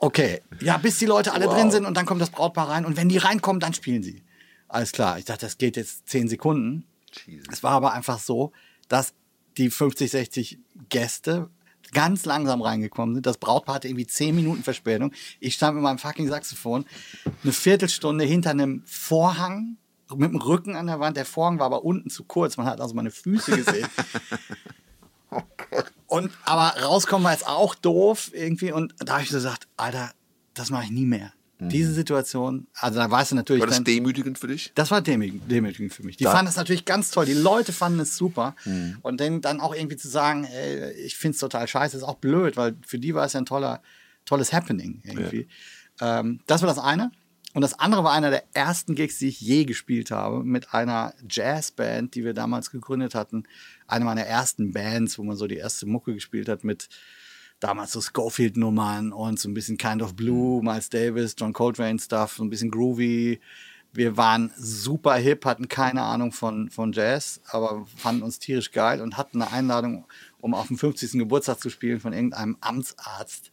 Okay, 0.00 0.42
ja, 0.60 0.76
bis 0.76 0.98
die 0.98 1.06
Leute 1.06 1.32
alle 1.32 1.46
wow. 1.46 1.54
drin 1.54 1.70
sind 1.70 1.86
und 1.86 1.96
dann 1.96 2.04
kommt 2.04 2.20
das 2.20 2.28
Brautpaar 2.28 2.68
rein 2.68 2.84
und 2.84 2.98
wenn 2.98 3.08
die 3.08 3.16
reinkommen, 3.16 3.58
dann 3.58 3.72
spielen 3.72 4.02
sie. 4.02 4.22
Alles 4.68 4.92
klar. 4.92 5.18
Ich 5.18 5.24
dachte, 5.24 5.46
das 5.46 5.56
geht 5.56 5.78
jetzt 5.78 6.06
zehn 6.10 6.28
Sekunden. 6.28 6.84
Jesus. 7.24 7.48
Es 7.50 7.62
war 7.62 7.70
aber 7.70 7.94
einfach 7.94 8.18
so, 8.18 8.52
dass 8.88 9.14
die 9.56 9.70
50, 9.70 10.10
60 10.10 10.58
Gäste 10.90 11.48
ganz 11.92 12.26
langsam 12.26 12.60
reingekommen 12.60 13.14
sind. 13.14 13.24
Das 13.24 13.38
Brautpaar 13.38 13.76
hatte 13.76 13.88
irgendwie 13.88 14.06
zehn 14.06 14.34
Minuten 14.34 14.62
Verspätung. 14.62 15.12
Ich 15.40 15.54
stand 15.54 15.76
mit 15.76 15.82
meinem 15.82 15.98
fucking 15.98 16.28
Saxophon 16.28 16.84
eine 17.42 17.52
Viertelstunde 17.52 18.24
hinter 18.24 18.50
einem 18.50 18.82
Vorhang 18.84 19.78
mit 20.10 20.30
dem 20.30 20.36
Rücken 20.36 20.76
an 20.76 20.86
der 20.86 21.00
Wand. 21.00 21.16
Der 21.16 21.24
Vorhang 21.24 21.58
war 21.58 21.66
aber 21.66 21.84
unten 21.84 22.10
zu 22.10 22.24
kurz. 22.24 22.56
Man 22.56 22.66
hat 22.66 22.80
also 22.80 22.94
meine 22.94 23.10
Füße 23.10 23.56
gesehen. 23.56 23.88
oh 25.30 25.42
und 26.06 26.30
aber 26.44 26.80
rauskommen 26.82 27.24
war 27.24 27.32
jetzt 27.32 27.46
auch 27.46 27.74
doof 27.74 28.30
irgendwie. 28.32 28.72
Und 28.72 28.94
da 28.98 29.14
habe 29.14 29.22
ich 29.22 29.30
so 29.30 29.36
gesagt, 29.36 29.66
Alter, 29.76 30.12
das 30.54 30.70
mache 30.70 30.84
ich 30.84 30.90
nie 30.90 31.06
mehr. 31.06 31.32
Mhm. 31.58 31.68
Diese 31.68 31.92
Situation, 31.92 32.66
also 32.74 32.98
da 32.98 33.10
weißt 33.10 33.32
du 33.32 33.36
natürlich. 33.36 33.60
War 33.60 33.66
das 33.66 33.76
dann, 33.76 33.84
demütigend 33.84 34.38
für 34.38 34.48
dich? 34.48 34.72
Das 34.74 34.90
war 34.90 35.00
demütigend, 35.00 35.50
demütigend 35.50 35.92
für 35.92 36.02
mich. 36.02 36.16
Die 36.16 36.24
da. 36.24 36.32
fanden 36.32 36.46
das 36.46 36.56
natürlich 36.56 36.84
ganz 36.84 37.10
toll. 37.10 37.26
Die 37.26 37.34
Leute 37.34 37.72
fanden 37.72 38.00
es 38.00 38.16
super. 38.16 38.56
Mhm. 38.64 38.98
Und 39.02 39.20
dann, 39.20 39.40
dann 39.40 39.60
auch 39.60 39.74
irgendwie 39.74 39.96
zu 39.96 40.08
sagen, 40.08 40.44
ey, 40.44 40.92
ich 41.04 41.16
finde 41.16 41.34
es 41.34 41.40
total 41.40 41.66
scheiße, 41.68 41.96
ist 41.96 42.02
auch 42.02 42.16
blöd, 42.16 42.56
weil 42.56 42.76
für 42.86 42.98
die 42.98 43.14
war 43.14 43.24
es 43.24 43.32
ja 43.32 43.40
ein 43.40 43.46
toller, 43.46 43.82
tolles 44.24 44.52
Happening 44.52 45.00
irgendwie. 45.04 45.48
Ja. 46.00 46.20
Ähm, 46.20 46.40
das 46.46 46.62
war 46.62 46.68
das 46.68 46.78
eine. 46.78 47.12
Und 47.54 47.62
das 47.62 47.78
andere 47.78 48.02
war 48.02 48.12
einer 48.12 48.30
der 48.30 48.42
ersten 48.52 48.96
Gigs, 48.96 49.18
die 49.18 49.28
ich 49.28 49.40
je 49.40 49.64
gespielt 49.64 50.10
habe, 50.10 50.42
mit 50.42 50.74
einer 50.74 51.14
Jazzband, 51.30 52.16
die 52.16 52.24
wir 52.24 52.34
damals 52.34 52.72
gegründet 52.72 53.14
hatten. 53.14 53.44
Eine 53.86 54.04
meiner 54.04 54.26
ersten 54.26 54.72
Bands, 54.72 55.18
wo 55.18 55.22
man 55.22 55.36
so 55.36 55.46
die 55.46 55.56
erste 55.56 55.86
Mucke 55.86 56.14
gespielt 56.14 56.48
hat 56.48 56.64
mit 56.64 56.88
damals 57.60 57.92
so 57.92 58.00
Schofield-Nummern 58.00 59.12
und 59.12 59.38
so 59.38 59.48
ein 59.48 59.54
bisschen 59.54 59.78
Kind 59.78 60.02
of 60.02 60.16
Blue, 60.16 60.64
Miles 60.64 60.90
Davis, 60.90 61.36
John 61.38 61.52
Coltrane-Stuff, 61.52 62.34
so 62.34 62.42
ein 62.42 62.50
bisschen 62.50 62.72
groovy. 62.72 63.40
Wir 63.92 64.16
waren 64.16 64.50
super 64.56 65.14
hip, 65.14 65.44
hatten 65.44 65.68
keine 65.68 66.02
Ahnung 66.02 66.32
von, 66.32 66.68
von 66.70 66.92
Jazz, 66.92 67.40
aber 67.46 67.86
fanden 67.96 68.24
uns 68.24 68.40
tierisch 68.40 68.72
geil 68.72 69.00
und 69.00 69.16
hatten 69.16 69.40
eine 69.40 69.52
Einladung, 69.52 70.06
um 70.40 70.54
auf 70.54 70.66
dem 70.66 70.76
50. 70.76 71.12
Geburtstag 71.12 71.60
zu 71.60 71.70
spielen 71.70 72.00
von 72.00 72.12
irgendeinem 72.12 72.56
Amtsarzt 72.60 73.52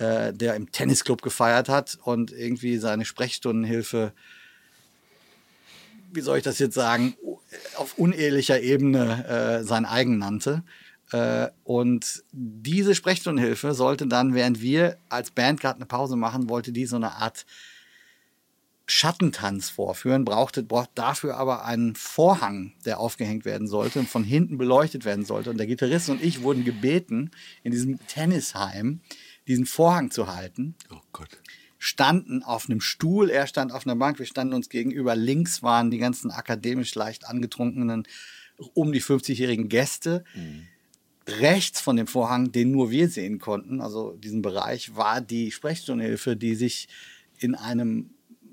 äh, 0.00 0.32
der 0.32 0.54
im 0.54 0.72
Tennisclub 0.72 1.20
gefeiert 1.20 1.68
hat 1.68 1.98
und 2.02 2.32
irgendwie 2.32 2.78
seine 2.78 3.04
Sprechstundenhilfe, 3.04 4.12
wie 6.12 6.22
soll 6.22 6.38
ich 6.38 6.44
das 6.44 6.58
jetzt 6.58 6.74
sagen, 6.74 7.14
auf 7.76 7.98
unehelicher 7.98 8.60
Ebene 8.60 9.26
äh, 9.60 9.62
sein 9.62 9.84
eigen 9.84 10.18
nannte. 10.18 10.62
Äh, 11.12 11.48
und 11.64 12.24
diese 12.32 12.94
Sprechstundenhilfe 12.94 13.74
sollte 13.74 14.06
dann, 14.06 14.34
während 14.34 14.62
wir 14.62 14.96
als 15.10 15.32
Band 15.32 15.60
gerade 15.60 15.76
eine 15.76 15.86
Pause 15.86 16.16
machen, 16.16 16.48
wollte 16.48 16.72
die 16.72 16.86
so 16.86 16.96
eine 16.96 17.16
Art 17.16 17.44
Schattentanz 18.86 19.70
vorführen, 19.70 20.24
brauchte, 20.24 20.62
braucht 20.62 20.90
dafür 20.94 21.36
aber 21.36 21.64
einen 21.64 21.94
Vorhang, 21.94 22.72
der 22.84 22.98
aufgehängt 22.98 23.44
werden 23.44 23.68
sollte 23.68 24.00
und 24.00 24.08
von 24.08 24.24
hinten 24.24 24.58
beleuchtet 24.58 25.04
werden 25.04 25.24
sollte. 25.24 25.50
Und 25.50 25.58
der 25.58 25.66
Gitarrist 25.66 26.08
und 26.08 26.22
ich 26.22 26.42
wurden 26.42 26.64
gebeten, 26.64 27.30
in 27.62 27.70
diesem 27.70 28.04
Tennisheim 28.08 29.00
diesen 29.50 29.66
Vorhang 29.66 30.12
zu 30.12 30.32
halten. 30.32 30.76
Oh 30.90 31.00
Gott. 31.12 31.28
Standen 31.76 32.44
auf 32.44 32.68
einem 32.68 32.80
Stuhl, 32.80 33.30
er 33.30 33.48
stand 33.48 33.72
auf 33.72 33.84
einer 33.84 33.96
Bank, 33.96 34.20
wir 34.20 34.26
standen 34.26 34.54
uns 34.54 34.68
gegenüber. 34.68 35.16
Links 35.16 35.62
waren 35.62 35.90
die 35.90 35.98
ganzen 35.98 36.30
akademisch 36.30 36.94
leicht 36.94 37.26
angetrunkenen, 37.26 38.04
um 38.74 38.92
die 38.92 39.02
50-jährigen 39.02 39.68
Gäste. 39.68 40.24
Mhm. 40.34 40.68
Rechts 41.26 41.80
von 41.80 41.96
dem 41.96 42.06
Vorhang, 42.06 42.52
den 42.52 42.70
nur 42.70 42.92
wir 42.92 43.08
sehen 43.08 43.40
konnten, 43.40 43.80
also 43.80 44.12
diesen 44.12 44.40
Bereich, 44.40 44.94
war 44.94 45.20
die 45.20 45.50
Sprechstundenhilfe, 45.50 46.36
die 46.36 46.54
sich 46.54 46.88
in 47.38 47.56
einem 47.56 48.10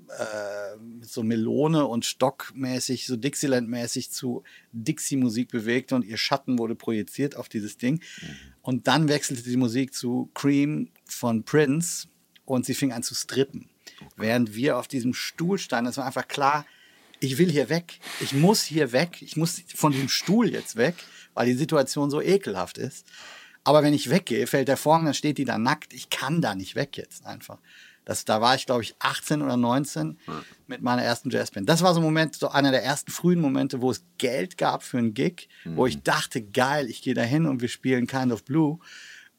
äh, 0.08 0.76
so 1.02 1.22
Melone 1.22 1.86
und 1.86 2.04
Stockmäßig, 2.04 3.06
so 3.06 3.16
Dixieland-mäßig 3.16 4.10
zu 4.10 4.42
Dixie-Musik 4.72 5.50
bewegte 5.50 5.94
und 5.94 6.04
ihr 6.04 6.16
Schatten 6.16 6.58
wurde 6.58 6.74
projiziert 6.74 7.36
auf 7.36 7.48
dieses 7.48 7.78
Ding. 7.78 7.94
Mhm. 8.20 8.26
Und 8.62 8.86
dann 8.88 9.08
wechselte 9.08 9.42
die 9.42 9.56
Musik 9.56 9.94
zu 9.94 10.30
Cream 10.34 10.90
von 11.04 11.44
Prince 11.44 12.08
und 12.44 12.66
sie 12.66 12.74
fing 12.74 12.92
an 12.92 13.02
zu 13.02 13.14
strippen. 13.14 13.68
Okay. 14.00 14.12
Während 14.16 14.54
wir 14.54 14.78
auf 14.78 14.88
diesem 14.88 15.14
Stuhl 15.14 15.58
standen, 15.58 15.90
es 15.90 15.96
war 15.96 16.06
einfach 16.06 16.28
klar, 16.28 16.64
ich 17.20 17.38
will 17.38 17.50
hier 17.50 17.68
weg. 17.68 17.98
Ich 18.20 18.32
muss 18.32 18.62
hier 18.62 18.92
weg. 18.92 19.22
Ich 19.22 19.36
muss 19.36 19.62
von 19.74 19.92
diesem 19.92 20.08
Stuhl 20.08 20.50
jetzt 20.50 20.76
weg, 20.76 20.94
weil 21.34 21.46
die 21.46 21.54
Situation 21.54 22.10
so 22.10 22.20
ekelhaft 22.22 22.78
ist. 22.78 23.06
Aber 23.64 23.82
wenn 23.82 23.92
ich 23.92 24.08
weggehe, 24.08 24.46
fällt 24.46 24.68
der 24.68 24.76
Vorhang, 24.76 25.04
dann 25.04 25.14
steht 25.14 25.38
die 25.38 25.44
da 25.44 25.58
nackt. 25.58 25.92
Ich 25.92 26.10
kann 26.10 26.40
da 26.40 26.54
nicht 26.54 26.74
weg 26.74 26.96
jetzt 26.96 27.26
einfach. 27.26 27.58
Das, 28.08 28.24
da 28.24 28.40
war 28.40 28.54
ich, 28.54 28.64
glaube 28.64 28.82
ich, 28.82 28.94
18 29.00 29.42
oder 29.42 29.58
19 29.58 30.18
ja. 30.26 30.42
mit 30.66 30.80
meiner 30.80 31.02
ersten 31.02 31.28
Jazzband. 31.28 31.68
Das 31.68 31.82
war 31.82 31.92
so 31.92 32.00
ein 32.00 32.02
Moment, 32.02 32.36
so 32.36 32.48
einer 32.48 32.70
der 32.70 32.82
ersten 32.82 33.12
frühen 33.12 33.38
Momente, 33.38 33.82
wo 33.82 33.90
es 33.90 34.02
Geld 34.16 34.56
gab 34.56 34.82
für 34.82 34.96
einen 34.96 35.12
Gig, 35.12 35.50
mhm. 35.64 35.76
wo 35.76 35.84
ich 35.84 36.02
dachte, 36.02 36.40
geil, 36.40 36.88
ich 36.88 37.02
gehe 37.02 37.12
da 37.12 37.20
hin 37.20 37.44
und 37.44 37.60
wir 37.60 37.68
spielen 37.68 38.06
Kind 38.06 38.32
of 38.32 38.46
Blue. 38.46 38.78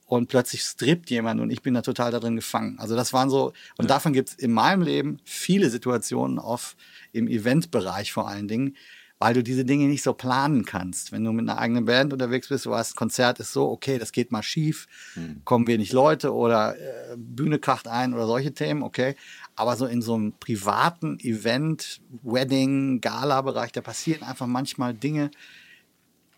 Und 0.06 0.28
plötzlich 0.30 0.62
strippt 0.62 1.10
jemand 1.10 1.42
und 1.42 1.50
ich 1.50 1.64
bin 1.64 1.74
da 1.74 1.82
total 1.82 2.12
darin 2.12 2.36
gefangen. 2.36 2.78
Also 2.78 2.96
das 2.96 3.12
waren 3.12 3.32
so, 3.32 3.54
und 3.78 3.86
ja. 3.86 3.88
davon 3.88 4.14
gibt 4.14 4.30
es 4.30 4.36
in 4.36 4.52
meinem 4.52 4.84
Leben 4.84 5.18
viele 5.24 5.72
Situationen 5.72 6.38
auf, 6.38 6.76
im 7.12 7.28
Eventbereich 7.28 8.12
vor 8.12 8.28
allen 8.28 8.48
Dingen, 8.48 8.76
weil 9.20 9.34
du 9.34 9.44
diese 9.44 9.66
Dinge 9.66 9.88
nicht 9.88 10.02
so 10.02 10.14
planen 10.14 10.64
kannst. 10.64 11.12
Wenn 11.12 11.26
du 11.26 11.34
mit 11.34 11.48
einer 11.48 11.60
eigenen 11.60 11.86
Band 11.86 12.14
unterwegs 12.14 12.48
bist, 12.48 12.66
du 12.66 12.70
weißt, 12.70 12.96
Konzert 12.96 13.40
ist 13.40 13.52
so, 13.52 13.70
okay, 13.70 14.00
das 14.00 14.14
geht 14.14 14.32
mal 14.32 14.42
schief, 14.42 14.88
mhm. 15.16 15.42
kommen 15.44 15.68
wenig 15.68 15.92
Leute 15.92 16.34
oder 16.34 16.78
äh, 16.78 17.18
Bühne 17.18 17.60
kracht 17.60 17.90
ein 17.90 18.14
oder 18.14 18.26
solche 18.26 18.54
Themen, 18.54 18.82
okay. 18.82 19.16
Aber 19.58 19.76
so 19.76 19.86
in 19.86 20.02
so 20.02 20.16
einem 20.16 20.32
privaten 20.40 21.20
Event, 21.20 22.00
Wedding, 22.24 23.02
Gala-Bereich, 23.02 23.74
da 23.74 23.82
passieren 23.82 24.24
einfach 24.24 24.48
manchmal 24.48 24.94
Dinge, 24.94 25.32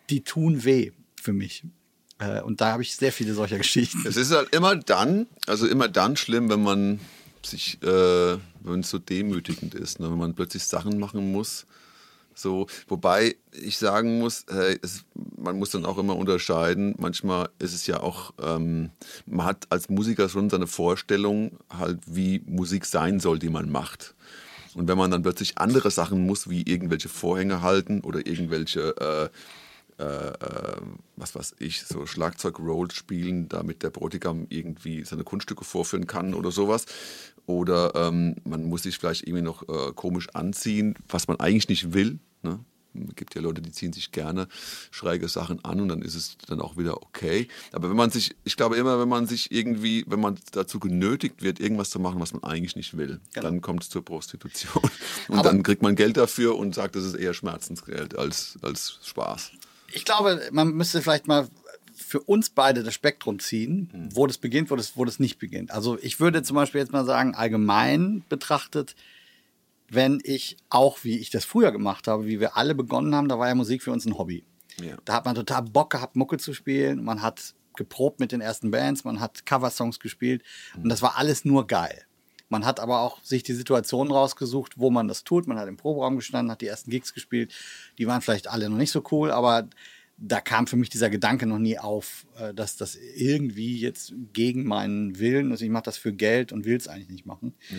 die 0.09 0.23
tun 0.23 0.63
weh 0.63 0.91
für 1.21 1.33
mich. 1.33 1.63
Äh, 2.17 2.41
und 2.41 2.61
da 2.61 2.71
habe 2.71 2.81
ich 2.81 2.95
sehr 2.95 3.11
viele 3.11 3.35
solcher 3.35 3.57
Geschichten. 3.59 4.01
Es 4.07 4.17
ist 4.17 4.31
halt 4.31 4.55
immer 4.55 4.75
dann, 4.75 5.27
also 5.45 5.67
immer 5.67 5.87
dann 5.87 6.17
schlimm, 6.17 6.49
wenn 6.49 6.63
man 6.63 6.99
sich, 7.45 7.81
äh, 7.83 8.37
wenn 8.61 8.79
es 8.79 8.89
so 8.89 8.97
demütigend 8.97 9.75
ist, 9.75 9.99
ne? 9.99 10.09
wenn 10.09 10.17
man 10.17 10.33
plötzlich 10.33 10.63
Sachen 10.63 10.97
machen 10.97 11.31
muss, 11.31 11.67
so, 12.33 12.67
wobei 12.87 13.35
ich 13.51 13.77
sagen 13.77 14.19
muss, 14.19 14.45
hey, 14.49 14.79
es, 14.81 15.03
man 15.37 15.57
muss 15.57 15.71
dann 15.71 15.85
auch 15.85 15.97
immer 15.97 16.15
unterscheiden. 16.15 16.95
Manchmal 16.97 17.49
ist 17.59 17.73
es 17.73 17.87
ja 17.87 18.01
auch, 18.01 18.33
ähm, 18.41 18.91
man 19.25 19.45
hat 19.45 19.67
als 19.69 19.89
Musiker 19.89 20.29
schon 20.29 20.49
seine 20.49 20.67
Vorstellung, 20.67 21.57
halt, 21.69 21.99
wie 22.05 22.41
Musik 22.45 22.85
sein 22.85 23.19
soll, 23.19 23.39
die 23.39 23.49
man 23.49 23.69
macht. 23.69 24.15
Und 24.73 24.87
wenn 24.87 24.97
man 24.97 25.11
dann 25.11 25.23
plötzlich 25.23 25.57
andere 25.57 25.91
Sachen 25.91 26.25
muss, 26.25 26.49
wie 26.49 26.61
irgendwelche 26.61 27.09
Vorhänge 27.09 27.61
halten 27.61 28.01
oder 28.01 28.25
irgendwelche 28.25 28.95
äh, 28.97 29.29
äh, 30.01 30.29
äh, 30.29 30.81
was 31.15 31.35
weiß 31.35 31.55
ich, 31.59 31.83
so 31.83 32.07
Schlagzeug-Rolls 32.07 32.95
spielen, 32.95 33.47
damit 33.47 33.83
der 33.83 33.91
Bräutigam 33.91 34.47
irgendwie 34.49 35.03
seine 35.03 35.23
Kunststücke 35.23 35.63
vorführen 35.63 36.07
kann 36.07 36.33
oder 36.33 36.51
sowas. 36.51 36.87
Oder 37.45 37.93
ähm, 37.95 38.35
man 38.43 38.65
muss 38.65 38.83
sich 38.83 38.97
vielleicht 38.97 39.27
irgendwie 39.27 39.43
noch 39.43 39.67
äh, 39.69 39.91
komisch 39.93 40.29
anziehen, 40.33 40.95
was 41.07 41.27
man 41.27 41.39
eigentlich 41.39 41.69
nicht 41.69 41.93
will. 41.93 42.19
Ne? 42.41 42.59
Es 42.93 43.15
gibt 43.15 43.35
ja 43.35 43.41
Leute, 43.41 43.61
die 43.61 43.71
ziehen 43.71 43.93
sich 43.93 44.11
gerne 44.11 44.47
schräge 44.89 45.27
Sachen 45.27 45.63
an 45.63 45.79
und 45.79 45.89
dann 45.89 46.01
ist 46.01 46.15
es 46.15 46.37
dann 46.47 46.59
auch 46.59 46.77
wieder 46.77 47.03
okay. 47.03 47.47
Aber 47.71 47.89
wenn 47.89 47.95
man 47.95 48.09
sich, 48.09 48.35
ich 48.43 48.57
glaube 48.57 48.77
immer, 48.77 48.99
wenn 48.99 49.07
man 49.07 49.27
sich 49.27 49.51
irgendwie, 49.51 50.03
wenn 50.07 50.19
man 50.19 50.39
dazu 50.51 50.79
genötigt 50.79 51.43
wird, 51.43 51.59
irgendwas 51.59 51.91
zu 51.91 51.99
machen, 51.99 52.19
was 52.19 52.33
man 52.33 52.43
eigentlich 52.43 52.75
nicht 52.75 52.97
will, 52.97 53.21
genau. 53.33 53.47
dann 53.47 53.61
kommt 53.61 53.83
es 53.83 53.89
zur 53.89 54.03
Prostitution. 54.03 54.83
Und 55.27 55.39
Aber 55.39 55.49
dann 55.49 55.61
kriegt 55.61 55.83
man 55.83 55.95
Geld 55.95 56.17
dafür 56.17 56.57
und 56.57 56.73
sagt, 56.73 56.95
das 56.95 57.03
ist 57.03 57.15
eher 57.15 57.33
Schmerzensgeld 57.33 58.17
als, 58.17 58.57
als 58.63 58.99
Spaß 59.03 59.51
ich 59.93 60.05
glaube, 60.05 60.41
man 60.51 60.73
müsste 60.73 61.01
vielleicht 61.01 61.27
mal 61.27 61.47
für 61.93 62.19
uns 62.21 62.49
beide 62.49 62.83
das 62.83 62.93
Spektrum 62.93 63.39
ziehen, 63.39 63.89
mhm. 63.93 64.15
wo 64.15 64.27
das 64.27 64.37
beginnt, 64.37 64.71
wo 64.71 64.75
das, 64.75 64.97
wo 64.97 65.05
das 65.05 65.19
nicht 65.19 65.39
beginnt. 65.39 65.71
Also 65.71 65.97
ich 66.01 66.19
würde 66.19 66.43
zum 66.43 66.55
Beispiel 66.55 66.81
jetzt 66.81 66.91
mal 66.91 67.05
sagen, 67.05 67.35
allgemein 67.35 68.23
betrachtet, 68.27 68.95
wenn 69.89 70.19
ich 70.23 70.57
auch, 70.69 71.03
wie 71.03 71.17
ich 71.19 71.29
das 71.29 71.45
früher 71.45 71.71
gemacht 71.71 72.07
habe, 72.07 72.25
wie 72.25 72.39
wir 72.39 72.57
alle 72.57 72.75
begonnen 72.75 73.15
haben, 73.15 73.27
da 73.27 73.37
war 73.39 73.47
ja 73.47 73.55
Musik 73.55 73.83
für 73.83 73.91
uns 73.91 74.05
ein 74.05 74.17
Hobby. 74.17 74.45
Ja. 74.81 74.95
Da 75.05 75.13
hat 75.13 75.25
man 75.25 75.35
total 75.35 75.63
Bock 75.63 75.91
gehabt, 75.91 76.15
Mucke 76.15 76.37
zu 76.37 76.53
spielen. 76.53 77.03
Man 77.03 77.21
hat 77.21 77.53
geprobt 77.75 78.19
mit 78.19 78.31
den 78.31 78.41
ersten 78.41 78.71
Bands, 78.71 79.03
man 79.03 79.19
hat 79.19 79.45
Coversongs 79.45 79.99
gespielt 79.99 80.43
mhm. 80.75 80.83
und 80.83 80.89
das 80.89 81.01
war 81.01 81.17
alles 81.17 81.45
nur 81.45 81.67
geil. 81.67 82.05
Man 82.51 82.65
hat 82.65 82.81
aber 82.81 82.99
auch 82.99 83.23
sich 83.23 83.43
die 83.43 83.53
Situation 83.53 84.11
rausgesucht, 84.11 84.77
wo 84.77 84.89
man 84.89 85.07
das 85.07 85.23
tut. 85.23 85.47
Man 85.47 85.57
hat 85.57 85.69
im 85.69 85.77
Proberaum 85.77 86.17
gestanden, 86.17 86.51
hat 86.51 86.59
die 86.59 86.67
ersten 86.67 86.91
Gigs 86.91 87.13
gespielt. 87.13 87.53
Die 87.97 88.07
waren 88.07 88.21
vielleicht 88.21 88.49
alle 88.49 88.69
noch 88.69 88.75
nicht 88.75 88.91
so 88.91 89.01
cool, 89.09 89.31
aber 89.31 89.69
da 90.17 90.41
kam 90.41 90.67
für 90.67 90.75
mich 90.75 90.89
dieser 90.89 91.09
Gedanke 91.09 91.45
noch 91.45 91.59
nie 91.59 91.79
auf, 91.79 92.27
äh, 92.37 92.53
dass 92.53 92.75
das 92.75 92.97
irgendwie 93.15 93.79
jetzt 93.79 94.13
gegen 94.33 94.65
meinen 94.65 95.17
Willen, 95.17 95.51
also 95.51 95.63
ich 95.63 95.71
mache 95.71 95.85
das 95.85 95.97
für 95.97 96.11
Geld 96.11 96.51
und 96.51 96.65
will 96.65 96.75
es 96.75 96.89
eigentlich 96.89 97.09
nicht 97.09 97.25
machen. 97.25 97.53
Ja. 97.69 97.77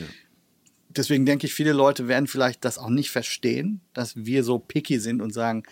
Deswegen 0.89 1.27
denke 1.27 1.47
ich, 1.47 1.53
viele 1.53 1.75
Leute 1.75 2.09
werden 2.09 2.27
vielleicht 2.27 2.65
das 2.65 2.79
auch 2.79 2.89
nicht 2.89 3.11
verstehen, 3.11 3.83
dass 3.93 4.25
wir 4.25 4.43
so 4.43 4.59
picky 4.59 4.99
sind 4.99 5.21
und 5.21 5.35
sagen, 5.35 5.65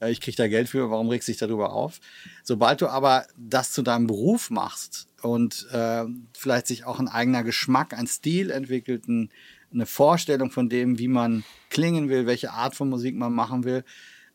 äh, 0.00 0.10
ich 0.10 0.22
kriege 0.22 0.38
da 0.38 0.48
Geld 0.48 0.70
für, 0.70 0.90
warum 0.90 1.10
regst 1.10 1.28
du 1.28 1.32
dich 1.32 1.38
darüber 1.38 1.74
auf? 1.74 2.00
Sobald 2.44 2.80
du 2.80 2.88
aber 2.88 3.26
das 3.36 3.72
zu 3.72 3.82
deinem 3.82 4.06
Beruf 4.06 4.48
machst 4.48 5.07
und 5.22 5.66
äh, 5.72 6.04
vielleicht 6.36 6.66
sich 6.66 6.84
auch 6.84 6.98
ein 6.98 7.08
eigener 7.08 7.42
Geschmack, 7.42 7.94
ein 7.94 8.06
Stil 8.06 8.50
entwickelt, 8.50 9.08
ein, 9.08 9.30
eine 9.72 9.86
Vorstellung 9.86 10.50
von 10.50 10.68
dem, 10.68 10.98
wie 10.98 11.08
man 11.08 11.44
klingen 11.70 12.08
will, 12.08 12.26
welche 12.26 12.52
Art 12.52 12.74
von 12.74 12.88
Musik 12.88 13.16
man 13.16 13.32
machen 13.32 13.64
will, 13.64 13.84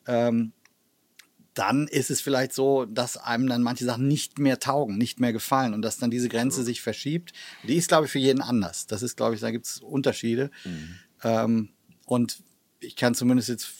ähm, 0.07 0.51
dann 1.53 1.87
ist 1.87 2.09
es 2.09 2.19
vielleicht 2.19 2.53
so, 2.53 2.85
dass 2.85 3.17
einem 3.17 3.47
dann 3.47 3.61
manche 3.61 3.85
Sachen 3.85 4.07
nicht 4.07 4.39
mehr 4.39 4.59
taugen, 4.59 4.97
nicht 4.97 5.19
mehr 5.19 5.33
gefallen 5.33 5.73
und 5.73 5.83
dass 5.83 5.97
dann 5.97 6.09
diese 6.09 6.29
Grenze 6.29 6.63
sich 6.63 6.81
verschiebt. 6.81 7.31
Die 7.67 7.75
ist, 7.75 7.89
glaube 7.89 8.05
ich, 8.05 8.11
für 8.11 8.19
jeden 8.19 8.41
anders. 8.41 8.87
Das 8.87 9.03
ist, 9.03 9.17
glaube 9.17 9.35
ich, 9.35 9.41
da 9.41 9.51
gibt 9.51 9.67
es 9.67 9.77
Unterschiede. 9.77 10.49
Mhm. 10.65 10.95
Ähm, 11.23 11.69
und 12.05 12.41
ich 12.79 12.95
kann 12.95 13.13
zumindest 13.13 13.49
jetzt 13.49 13.71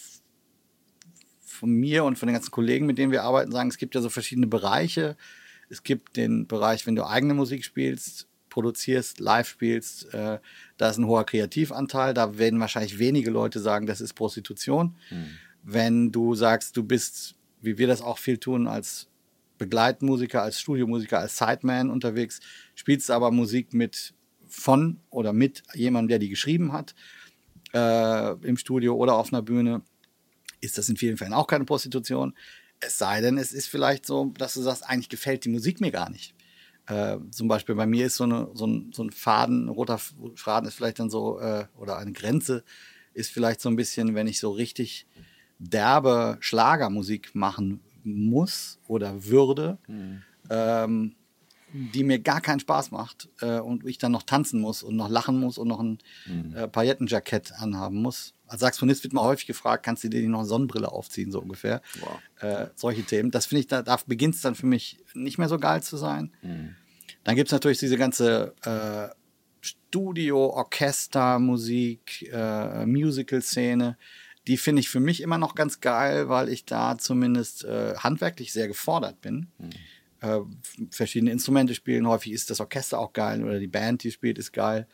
von 1.42 1.72
mir 1.72 2.04
und 2.04 2.20
von 2.20 2.28
den 2.28 2.34
ganzen 2.34 2.52
Kollegen, 2.52 2.86
mit 2.86 2.98
denen 2.98 3.12
wir 3.12 3.24
arbeiten, 3.24 3.52
sagen, 3.52 3.70
es 3.70 3.78
gibt 3.78 3.96
ja 3.96 4.02
so 4.02 4.10
verschiedene 4.10 4.48
Bereiche. 4.48 5.18
Es 5.70 5.84
gibt 5.84 6.18
den 6.18 6.48
Bereich, 6.48 6.86
wenn 6.86 6.96
du 6.96 7.06
eigene 7.06 7.34
Musik 7.34 7.64
spielst, 7.64 8.28
produzierst, 8.50 9.20
live 9.20 9.48
spielst, 9.48 10.14
äh, 10.14 10.40
da 10.78 10.90
ist 10.90 10.98
ein 10.98 11.08
hoher 11.08 11.26
Kreativanteil. 11.26 12.14
Da 12.14 12.38
werden 12.38 12.60
wahrscheinlich 12.60 13.00
wenige 13.00 13.32
Leute 13.32 13.60
sagen, 13.60 13.88
das 13.88 14.00
ist 14.00 14.14
Prostitution. 14.14 14.96
Mhm. 15.10 15.26
Wenn 15.64 16.12
du 16.12 16.36
sagst, 16.36 16.78
du 16.78 16.84
bist, 16.84 17.36
wie 17.62 17.78
wir 17.78 17.88
das 17.88 18.02
auch 18.02 18.20
viel 18.20 18.38
tun, 18.38 18.68
als 18.68 19.08
Begleitmusiker, 19.58 20.44
als 20.44 20.60
Studiomusiker, 20.60 21.20
als 21.20 21.38
Sideman 21.38 21.90
unterwegs, 21.90 22.42
spielst 22.76 23.10
aber 23.10 23.32
Musik 23.32 23.74
mit 23.74 24.14
von 24.48 25.00
oder 25.10 25.34
mit 25.34 25.64
jemandem, 25.74 26.10
der 26.10 26.20
die 26.20 26.30
geschrieben 26.30 26.74
hat, 26.74 26.94
äh, 27.74 28.34
im 28.48 28.58
Studio 28.58 28.96
oder 28.96 29.16
auf 29.16 29.34
einer 29.34 29.42
Bühne, 29.42 29.82
ist 30.62 30.78
das 30.78 30.90
in 30.90 30.98
vielen 30.98 31.18
Fällen 31.18 31.34
auch 31.34 31.48
keine 31.48 31.66
Prostitution. 31.66 32.36
Es 32.86 32.98
sei 32.98 33.22
denn, 33.22 33.38
es 33.38 33.52
ist 33.54 33.68
vielleicht 33.68 34.06
so, 34.06 34.34
dass 34.38 34.54
du 34.54 34.62
sagst, 34.62 34.88
eigentlich 34.88 35.10
gefällt 35.10 35.46
die 35.46 35.50
Musik 35.50 35.82
mir 35.82 35.92
gar 35.92 36.10
nicht. 36.10 36.34
Äh, 36.88 37.18
zum 37.32 37.48
Beispiel 37.48 37.76
bei 37.76 37.86
mir 37.86 38.06
ist 38.06 38.18
so, 38.18 38.26
eine, 38.26 38.50
so, 38.54 38.68
ein, 38.68 38.92
so 38.94 39.04
ein 39.04 39.12
Faden, 39.12 39.66
ein 39.66 39.70
roter 39.70 40.00
Faden 40.36 40.68
ist 40.68 40.76
vielleicht 40.76 41.00
dann 41.00 41.10
so, 41.10 41.40
äh, 41.40 41.66
oder 41.78 41.98
eine 41.98 42.12
Grenze 42.12 42.64
ist 43.14 43.32
vielleicht 43.32 43.62
so 43.62 43.70
ein 43.70 43.76
bisschen, 43.76 44.16
wenn 44.16 44.28
ich 44.28 44.40
so 44.40 44.52
richtig 44.52 45.08
derbe 45.60 46.38
Schlagermusik 46.42 47.36
machen 47.36 47.82
muss 48.04 48.80
oder 48.88 49.24
würde, 49.26 49.78
mhm. 49.88 50.24
ähm, 50.50 51.16
die 51.74 52.04
mir 52.04 52.20
gar 52.20 52.40
keinen 52.40 52.60
Spaß 52.60 52.92
macht 52.92 53.30
äh, 53.42 53.60
und 53.60 53.86
ich 53.86 53.98
dann 53.98 54.12
noch 54.12 54.24
tanzen 54.24 54.62
muss 54.62 54.84
und 54.84 54.96
noch 54.96 55.10
lachen 55.10 55.40
muss 55.40 55.58
und 55.58 55.68
noch 55.68 55.80
ein 55.80 55.98
mhm. 56.26 56.56
äh, 56.56 56.68
Paillettenjackett 56.68 57.52
anhaben 57.54 58.02
muss. 58.02 58.36
Als 58.48 58.62
Saxophonist 58.62 59.04
wird 59.04 59.14
man 59.14 59.24
häufig 59.24 59.48
gefragt, 59.48 59.84
kannst 59.84 60.04
du 60.04 60.10
dir 60.10 60.28
noch 60.30 60.40
eine 60.40 60.48
Sonnenbrille 60.48 60.92
aufziehen, 60.92 61.32
so 61.32 61.42
ungefähr. 61.42 61.82
Wow. 62.00 62.20
Äh, 62.42 62.68
solche 62.76 63.04
Themen. 63.04 63.32
Das 63.32 63.48
finde 63.48 63.62
ich, 63.62 63.68
da, 63.68 63.82
da 63.82 63.98
beginnt 64.06 64.36
es 64.36 64.42
dann 64.42 64.56
für 64.56 64.68
mich 64.68 65.00
nicht 65.14 65.40
mehr 65.40 65.50
so 65.50 65.58
geil 65.58 65.82
zu 65.82 65.98
sein. 65.98 66.32
Mhm. 66.44 66.76
Dann 67.24 67.36
gibt 67.36 67.48
es 67.48 67.54
natürlich 67.54 67.80
diese 67.80 67.98
ganze 67.98 68.54
äh, 68.64 69.16
Studio, 69.62 70.50
Orchester, 70.50 71.40
Musik, 71.40 72.30
äh, 72.32 72.86
Musical-Szene, 72.86 73.98
die 74.48 74.58
finde 74.58 74.82
ich 74.82 74.90
für 74.90 75.00
mich 75.00 75.22
immer 75.22 75.38
noch 75.38 75.56
ganz 75.56 75.80
geil, 75.80 76.28
weil 76.28 76.50
ich 76.50 76.66
da 76.66 76.98
zumindest 76.98 77.64
äh, 77.64 77.96
handwerklich 77.96 78.52
sehr 78.52 78.68
gefordert 78.68 79.22
bin. 79.22 79.48
Mhm. 79.58 79.70
Äh, 80.24 80.40
verschiedene 80.90 81.32
Instrumente 81.32 81.76
spielen, 81.76 82.08
häufig 82.08 82.32
ist 82.32 82.50
das 82.50 82.62
Orchester 82.62 82.98
auch 82.98 83.12
geil 83.12 83.44
oder 83.44 83.60
die 83.60 83.68
Band, 83.68 84.04
die 84.04 84.12
spielt, 84.12 84.38
ist 84.38 84.54
geil. 84.54 84.88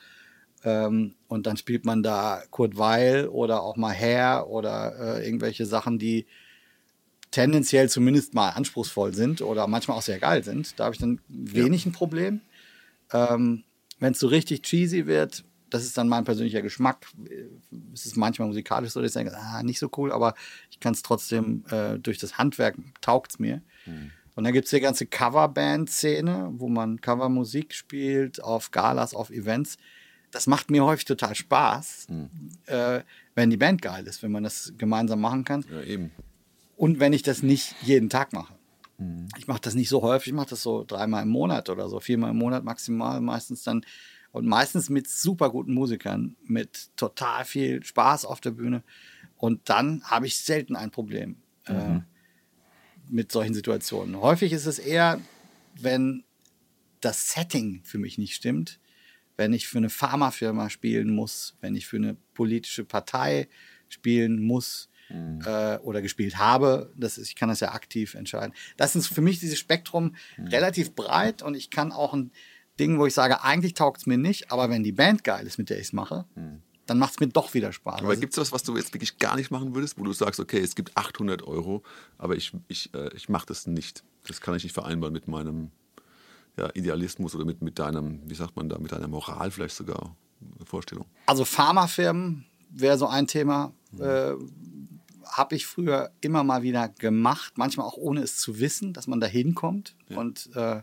Ähm, 0.64 1.14
und 1.28 1.46
dann 1.46 1.56
spielt 1.56 1.86
man 1.86 2.02
da 2.02 2.42
Kurt 2.50 2.80
Weil 2.80 3.28
oder 3.28 3.62
auch 3.62 3.78
mal 3.78 3.94
Hair 3.94 4.48
oder 4.50 5.20
äh, 5.20 5.26
irgendwelche 5.26 5.68
Sachen, 5.68 6.00
die 6.00 6.26
tendenziell 7.30 7.90
zumindest 7.90 8.34
mal 8.34 8.50
anspruchsvoll 8.50 9.14
sind 9.14 9.44
oder 9.44 9.68
manchmal 9.68 9.98
auch 9.98 10.02
sehr 10.02 10.18
geil 10.18 10.44
sind. 10.44 10.80
Da 10.80 10.86
habe 10.86 10.96
ich 10.96 11.00
dann 11.00 11.22
wenig 11.28 11.86
ja. 11.86 11.92
ein 11.92 11.94
Problem. 11.94 12.42
Ähm, 13.14 13.64
Wenn 14.00 14.14
es 14.14 14.20
so 14.20 14.28
richtig 14.28 14.64
cheesy 14.64 15.06
wird, 15.06 15.44
das 15.70 15.84
ist 15.84 15.96
dann 15.96 16.10
mein 16.10 16.24
persönlicher 16.24 16.64
Geschmack. 16.64 17.06
Es 17.94 18.08
ist 18.08 18.18
manchmal 18.18 18.48
musikalisch 18.48 18.94
so, 18.94 19.00
dass 19.00 19.12
ich 19.12 19.14
denke, 19.14 19.38
ah, 19.38 19.62
nicht 19.62 19.78
so 19.78 19.92
cool, 19.96 20.12
aber 20.12 20.34
ich 20.72 20.80
kann 20.80 20.96
es 20.96 21.04
trotzdem 21.04 21.64
äh, 21.70 22.00
durch 22.00 22.18
das 22.18 22.40
Handwerk 22.40 22.78
taugt 23.02 23.34
es 23.34 23.40
mir. 23.40 23.62
Mhm. 23.86 24.10
Und 24.40 24.46
dann 24.46 24.54
gibt 24.54 24.68
es 24.68 24.72
die 24.72 24.80
ganze 24.80 25.06
Coverband-Szene, 25.06 26.52
wo 26.54 26.70
man 26.70 27.02
Covermusik 27.02 27.74
spielt, 27.74 28.42
auf 28.42 28.72
Galas, 28.72 29.14
auf 29.14 29.32
Events. 29.32 29.76
Das 30.32 30.48
macht 30.48 30.72
mir 30.72 30.86
häufig 30.86 31.04
total 31.04 31.36
Spaß, 31.36 32.08
mhm. 32.08 32.30
äh, 32.68 33.02
wenn 33.36 33.50
die 33.50 33.58
Band 33.58 33.82
geil 33.82 34.08
ist, 34.08 34.24
wenn 34.24 34.32
man 34.32 34.46
das 34.46 34.72
gemeinsam 34.78 35.20
machen 35.20 35.44
kann. 35.44 35.66
Ja, 35.70 35.82
eben. 35.82 36.12
Und 36.78 37.02
wenn 37.02 37.12
ich 37.12 37.22
das 37.22 37.44
nicht 37.44 37.76
jeden 37.82 38.10
Tag 38.10 38.32
mache. 38.32 38.54
Mhm. 38.98 39.28
Ich 39.38 39.48
mache 39.50 39.60
das 39.60 39.76
nicht 39.76 39.90
so 39.90 40.04
häufig, 40.04 40.28
ich 40.28 40.34
mache 40.34 40.52
das 40.52 40.64
so 40.64 40.86
dreimal 40.88 41.24
im 41.24 41.30
Monat 41.30 41.70
oder 41.70 41.90
so, 41.90 42.00
viermal 42.00 42.30
im 42.30 42.38
Monat 42.38 42.64
maximal, 42.64 43.20
meistens 43.20 43.64
dann 43.64 43.86
und 44.32 44.46
meistens 44.46 44.90
mit 44.90 45.10
super 45.10 45.50
guten 45.50 45.74
Musikern, 45.74 46.38
mit 46.46 46.96
total 46.96 47.44
viel 47.44 47.84
Spaß 47.84 48.24
auf 48.24 48.40
der 48.40 48.52
Bühne. 48.52 48.84
Und 49.36 49.68
dann 49.68 50.02
habe 50.06 50.28
ich 50.28 50.38
selten 50.38 50.78
ein 50.78 50.92
Problem 50.92 51.36
äh, 51.68 51.74
mhm. 51.74 51.98
äh, 51.98 52.02
mit 53.10 53.32
solchen 53.32 53.54
Situationen. 53.54 54.22
Häufig 54.22 54.54
ist 54.54 54.66
es 54.66 54.80
eher, 54.80 55.20
wenn 55.76 56.24
das 57.02 57.30
Setting 57.30 57.82
für 57.84 57.98
mich 57.98 58.18
nicht 58.18 58.36
stimmt, 58.36 58.80
wenn 59.38 59.54
ich 59.54 59.68
für 59.68 59.78
eine 59.78 59.90
Pharmafirma 59.90 60.70
spielen 60.70 61.14
muss, 61.14 61.56
wenn 61.62 61.76
ich 61.76 61.88
für 61.88 61.98
eine 61.98 62.18
politische 62.34 62.84
Partei 62.84 63.48
spielen 63.88 64.42
muss 64.42 64.90
mhm. 65.10 65.42
äh, 65.46 65.78
oder 65.78 66.02
gespielt 66.02 66.38
habe. 66.38 66.92
Das 66.96 67.18
ist, 67.18 67.30
ich 67.30 67.36
kann 67.36 67.50
das 67.50 67.62
ja 67.62 67.72
aktiv 67.72 68.16
entscheiden. 68.16 68.54
Das 68.78 68.96
ist 68.96 69.08
für 69.08 69.22
mich 69.22 69.40
dieses 69.40 69.58
Spektrum 69.58 70.16
mhm. 70.38 70.48
relativ 70.48 70.94
breit 70.94 71.42
und 71.42 71.56
ich 71.56 71.70
kann 71.70 71.92
auch 71.92 72.14
ein 72.14 72.32
Ding, 72.80 72.98
wo 72.98 73.06
ich 73.06 73.14
sage, 73.14 73.44
eigentlich 73.44 73.74
taugt 73.74 74.02
es 74.02 74.06
mir 74.08 74.18
nicht, 74.18 74.52
aber 74.52 74.70
wenn 74.70 74.84
die 74.84 74.94
Band 74.94 75.24
geil 75.24 75.46
ist, 75.46 75.58
mit 75.58 75.70
der 75.70 75.78
ich 75.78 75.88
es 75.88 75.94
mache, 75.94 76.26
hm. 76.36 76.62
Dann 76.90 76.98
macht 76.98 77.14
es 77.14 77.20
mir 77.20 77.28
doch 77.28 77.54
wieder 77.54 77.72
Spaß. 77.72 78.02
Aber 78.02 78.16
gibt 78.16 78.34
es 78.34 78.40
was, 78.40 78.52
was 78.52 78.64
du 78.64 78.76
jetzt 78.76 78.94
wirklich 78.94 79.18
gar 79.18 79.36
nicht 79.36 79.52
machen 79.52 79.76
würdest, 79.76 79.98
wo 79.98 80.04
du 80.04 80.14
sagst, 80.14 80.40
okay, 80.40 80.60
es 80.60 80.76
gibt 80.76 80.96
800 80.98 81.44
Euro, 81.44 81.84
aber 82.18 82.36
ich, 82.36 82.52
ich, 82.68 82.94
äh, 82.94 83.14
ich 83.16 83.30
mache 83.30 83.46
das 83.46 83.68
nicht. 83.68 84.04
Das 84.28 84.42
kann 84.42 84.56
ich 84.56 84.64
nicht 84.64 84.74
vereinbaren 84.74 85.14
mit 85.14 85.28
meinem 85.28 85.72
ja, 86.58 86.70
Idealismus 86.74 87.36
oder 87.36 87.46
mit, 87.46 87.62
mit 87.62 87.80
deinem, 87.80 88.22
wie 88.30 88.36
sagt 88.36 88.56
man 88.56 88.70
da, 88.70 88.78
mit 88.80 88.92
deiner 88.92 89.08
Moral 89.08 89.52
vielleicht 89.52 89.76
sogar, 89.76 90.16
Vorstellung. 90.66 91.06
Also 91.26 91.46
Pharmafirmen 91.46 92.46
wäre 92.70 92.98
so 92.98 93.08
ein 93.08 93.28
Thema. 93.28 93.74
Hm. 93.92 94.02
Äh, 94.02 94.34
habe 95.26 95.56
ich 95.56 95.68
früher 95.68 96.12
immer 96.22 96.44
mal 96.44 96.64
wieder 96.64 96.90
gemacht, 96.90 97.58
manchmal 97.58 97.86
auch 97.86 97.98
ohne 97.98 98.22
es 98.22 98.38
zu 98.38 98.60
wissen, 98.60 98.94
dass 98.94 99.06
man 99.06 99.20
da 99.20 99.28
hinkommt. 99.28 99.96
Ja. 100.08 100.18
Und 100.18 100.50
äh, 100.56 100.82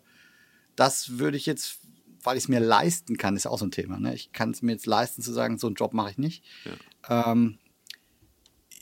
das 0.76 1.18
würde 1.18 1.36
ich 1.36 1.46
jetzt 1.46 1.80
weil 2.26 2.36
ich 2.36 2.44
es 2.44 2.48
mir 2.48 2.60
leisten 2.60 3.16
kann, 3.16 3.36
ist 3.36 3.46
auch 3.46 3.58
so 3.58 3.66
ein 3.66 3.70
Thema. 3.70 3.98
Ne? 3.98 4.14
Ich 4.14 4.32
kann 4.32 4.50
es 4.50 4.60
mir 4.60 4.72
jetzt 4.72 4.86
leisten 4.86 5.22
zu 5.22 5.32
sagen, 5.32 5.58
so 5.58 5.68
einen 5.68 5.76
Job 5.76 5.94
mache 5.94 6.10
ich 6.10 6.18
nicht. 6.18 6.44
Ja. 6.64 7.32
Ähm, 7.32 7.58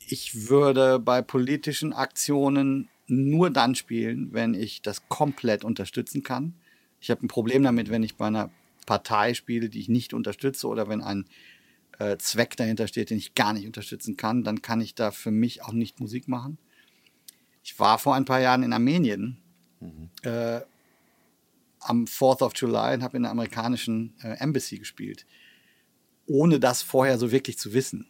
ich 0.07 0.49
würde 0.49 0.99
bei 0.99 1.23
politischen 1.23 1.93
Aktionen 1.93 2.89
nur 3.07 3.51
dann 3.51 3.75
spielen, 3.75 4.33
wenn 4.33 4.55
ich 4.55 4.83
das 4.83 5.09
komplett 5.09 5.65
unterstützen 5.65 6.23
kann. 6.23 6.55
Ich 7.01 7.11
habe 7.11 7.25
ein 7.25 7.29
Problem 7.29 7.63
damit, 7.63 7.91
wenn 7.91 8.03
ich 8.03 8.17
bei 8.17 8.27
einer 8.27 8.51
Partei 8.87 9.35
spiele, 9.35 9.69
die 9.69 9.81
ich 9.81 9.89
nicht 9.89 10.15
unterstütze 10.15 10.67
oder 10.67 10.89
wenn 10.89 11.03
ein 11.03 11.27
äh, 11.99 12.17
Zweck 12.17 12.57
dahinter 12.57 12.87
steht, 12.87 13.11
den 13.11 13.19
ich 13.19 13.35
gar 13.35 13.53
nicht 13.53 13.67
unterstützen 13.67 14.17
kann, 14.17 14.43
dann 14.43 14.63
kann 14.63 14.81
ich 14.81 14.95
da 14.95 15.11
für 15.11 15.31
mich 15.31 15.63
auch 15.63 15.73
nicht 15.73 16.01
Musik 16.01 16.29
machen. 16.29 16.59
Ich 17.63 17.79
war 17.79 17.99
vor 17.99 18.15
ein 18.15 18.25
paar 18.25 18.41
Jahren 18.41 18.63
in 18.63 18.73
Armenien 18.73 19.39
mhm. 19.81 20.11
äh, 20.23 20.61
am 21.85 22.05
4th 22.05 22.43
of 22.43 22.53
July 22.55 22.95
und 22.95 23.03
habe 23.03 23.17
in 23.17 23.23
der 23.23 23.33
amerikanischen 23.33 24.15
äh, 24.23 24.37
Embassy 24.39 24.79
gespielt. 24.79 25.27
Ohne 26.27 26.59
das 26.59 26.83
vorher 26.83 27.19
so 27.19 27.31
wirklich 27.31 27.59
zu 27.59 27.75
wissen. 27.75 28.07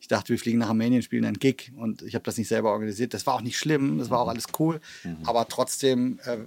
Ich 0.00 0.08
dachte, 0.08 0.30
wir 0.30 0.38
fliegen 0.38 0.58
nach 0.58 0.68
Armenien, 0.68 1.02
spielen 1.02 1.24
einen 1.24 1.38
Gig 1.38 1.72
und 1.76 2.02
ich 2.02 2.14
habe 2.14 2.24
das 2.24 2.38
nicht 2.38 2.48
selber 2.48 2.70
organisiert. 2.70 3.14
Das 3.14 3.26
war 3.26 3.34
auch 3.34 3.42
nicht 3.42 3.58
schlimm, 3.58 3.98
das 3.98 4.10
war 4.10 4.20
auch 4.20 4.28
alles 4.28 4.46
cool. 4.58 4.80
Mhm. 5.04 5.18
Aber 5.24 5.46
trotzdem, 5.48 6.20
äh, 6.24 6.38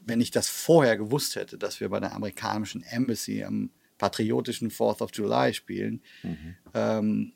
wenn 0.00 0.20
ich 0.20 0.30
das 0.30 0.48
vorher 0.48 0.96
gewusst 0.96 1.36
hätte, 1.36 1.58
dass 1.58 1.80
wir 1.80 1.88
bei 1.88 2.00
der 2.00 2.14
amerikanischen 2.14 2.82
Embassy 2.82 3.44
am 3.44 3.70
patriotischen 3.98 4.70
4th 4.70 5.02
of 5.02 5.10
July 5.14 5.54
spielen, 5.54 6.02
mhm. 6.22 6.54
ähm, 6.74 7.32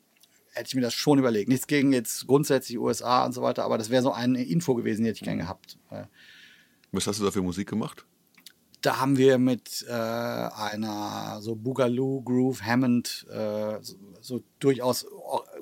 hätte 0.51 0.67
ich 0.67 0.75
mir 0.75 0.81
das 0.81 0.93
schon 0.93 1.17
überlegt. 1.17 1.49
Nichts 1.49 1.67
gegen 1.67 1.93
jetzt 1.93 2.27
grundsätzlich 2.27 2.77
USA 2.77 3.25
und 3.25 3.33
so 3.33 3.41
weiter, 3.41 3.63
aber 3.63 3.77
das 3.77 3.89
wäre 3.89 4.03
so 4.03 4.11
eine 4.11 4.43
Info 4.43 4.75
gewesen, 4.75 5.03
die 5.03 5.09
hätte 5.09 5.17
ich 5.17 5.23
gern 5.23 5.39
gehabt. 5.39 5.77
Was 6.91 7.07
hast 7.07 7.19
du 7.19 7.23
da 7.23 7.31
für 7.31 7.41
Musik 7.41 7.67
gemacht? 7.69 8.05
Da 8.83 8.99
haben 8.99 9.17
wir 9.17 9.37
mit 9.37 9.85
äh, 9.87 9.93
einer 9.93 11.37
so 11.41 11.55
Boogaloo, 11.55 12.21
Groove, 12.21 12.61
Hammond, 12.61 13.25
äh, 13.31 13.81
so, 13.81 13.95
so, 14.19 14.43
durchaus 14.59 15.05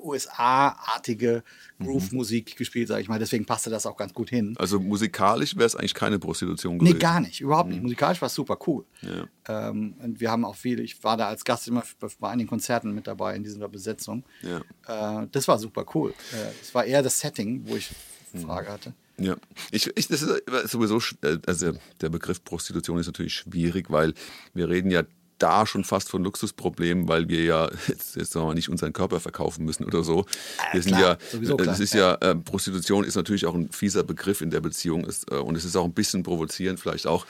USA-artige 0.00 1.44
Groove-Musik 1.80 2.50
mhm. 2.50 2.58
gespielt, 2.58 2.88
sage 2.88 3.00
ich 3.00 3.08
mal. 3.08 3.20
Deswegen 3.20 3.46
passte 3.46 3.70
das 3.70 3.86
auch 3.86 3.96
ganz 3.96 4.12
gut 4.12 4.28
hin. 4.28 4.54
Also 4.58 4.80
musikalisch 4.80 5.56
wäre 5.56 5.66
es 5.66 5.76
eigentlich 5.76 5.94
keine 5.94 6.18
Prostitution 6.18 6.78
gewesen? 6.78 6.94
Nee, 6.94 7.00
gar 7.00 7.20
nicht, 7.20 7.40
überhaupt 7.40 7.68
nicht. 7.68 7.78
Mhm. 7.78 7.84
Musikalisch 7.84 8.20
war 8.20 8.26
es 8.26 8.34
super 8.34 8.58
cool. 8.66 8.84
Ja. 9.02 9.68
Ähm, 9.68 9.94
und 10.02 10.20
wir 10.20 10.30
haben 10.30 10.44
auch 10.44 10.56
viele, 10.56 10.82
ich 10.82 11.02
war 11.04 11.16
da 11.16 11.28
als 11.28 11.44
Gast 11.44 11.68
immer 11.68 11.84
bei 12.18 12.28
einigen 12.28 12.48
Konzerten 12.48 12.92
mit 12.92 13.06
dabei 13.06 13.36
in 13.36 13.44
dieser 13.44 13.68
Besetzung. 13.68 14.24
Ja. 14.42 15.22
Äh, 15.22 15.28
das 15.30 15.46
war 15.46 15.60
super 15.60 15.86
cool. 15.94 16.10
Äh, 16.32 16.50
es 16.60 16.74
war 16.74 16.84
eher 16.84 17.02
das 17.02 17.20
Setting, 17.20 17.62
wo 17.68 17.76
ich 17.76 17.90
mhm. 18.32 18.40
Frage 18.40 18.68
hatte. 18.68 18.94
Ja, 19.18 19.36
ich, 19.70 19.90
ich, 19.96 20.08
das 20.08 20.22
ist 20.22 20.42
sowieso, 20.70 21.00
äh, 21.22 21.38
also 21.46 21.72
der 22.00 22.08
Begriff 22.08 22.42
Prostitution 22.44 22.98
ist 22.98 23.06
natürlich 23.06 23.34
schwierig, 23.34 23.90
weil 23.90 24.14
wir 24.54 24.68
reden 24.68 24.90
ja 24.90 25.02
da 25.42 25.66
schon 25.66 25.82
fast 25.82 26.08
von 26.08 26.22
Luxusproblemen, 26.22 27.08
weil 27.08 27.28
wir 27.28 27.42
ja 27.42 27.70
jetzt, 27.88 28.16
jetzt 28.16 28.32
sagen 28.32 28.44
wir 28.44 28.48
mal, 28.48 28.54
nicht 28.54 28.68
unseren 28.68 28.92
Körper 28.92 29.20
verkaufen 29.20 29.64
müssen 29.64 29.84
oder 29.84 30.04
so. 30.04 30.24
Wir 30.72 30.80
ja, 30.80 30.82
sind 30.82 30.96
klar, 30.96 31.18
ja, 31.32 31.54
äh, 31.54 31.66
das 31.66 31.80
ist 31.80 31.94
ja, 31.94 32.14
äh, 32.14 32.34
Prostitution 32.36 33.04
ist 33.04 33.16
natürlich 33.16 33.46
auch 33.46 33.54
ein 33.54 33.70
fieser 33.70 34.04
Begriff 34.04 34.40
in 34.40 34.50
der 34.50 34.60
Beziehung 34.60 35.04
ist, 35.04 35.30
äh, 35.30 35.36
und 35.36 35.56
es 35.56 35.64
ist 35.64 35.76
auch 35.76 35.84
ein 35.84 35.94
bisschen 35.94 36.22
provozierend 36.22 36.78
vielleicht 36.78 37.06
auch. 37.06 37.26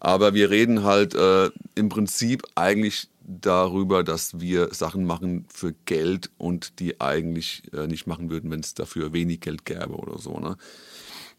Aber 0.00 0.34
wir 0.34 0.50
reden 0.50 0.84
halt 0.84 1.14
äh, 1.14 1.50
im 1.74 1.88
Prinzip 1.88 2.42
eigentlich 2.54 3.08
darüber, 3.26 4.04
dass 4.04 4.40
wir 4.40 4.68
Sachen 4.72 5.04
machen 5.04 5.46
für 5.48 5.74
Geld 5.86 6.30
und 6.36 6.78
die 6.78 7.00
eigentlich 7.00 7.62
äh, 7.72 7.86
nicht 7.86 8.06
machen 8.06 8.30
würden, 8.30 8.50
wenn 8.50 8.60
es 8.60 8.74
dafür 8.74 9.12
wenig 9.12 9.40
Geld 9.40 9.64
gäbe 9.64 9.94
oder 9.94 10.18
so. 10.18 10.38
Ne? 10.38 10.56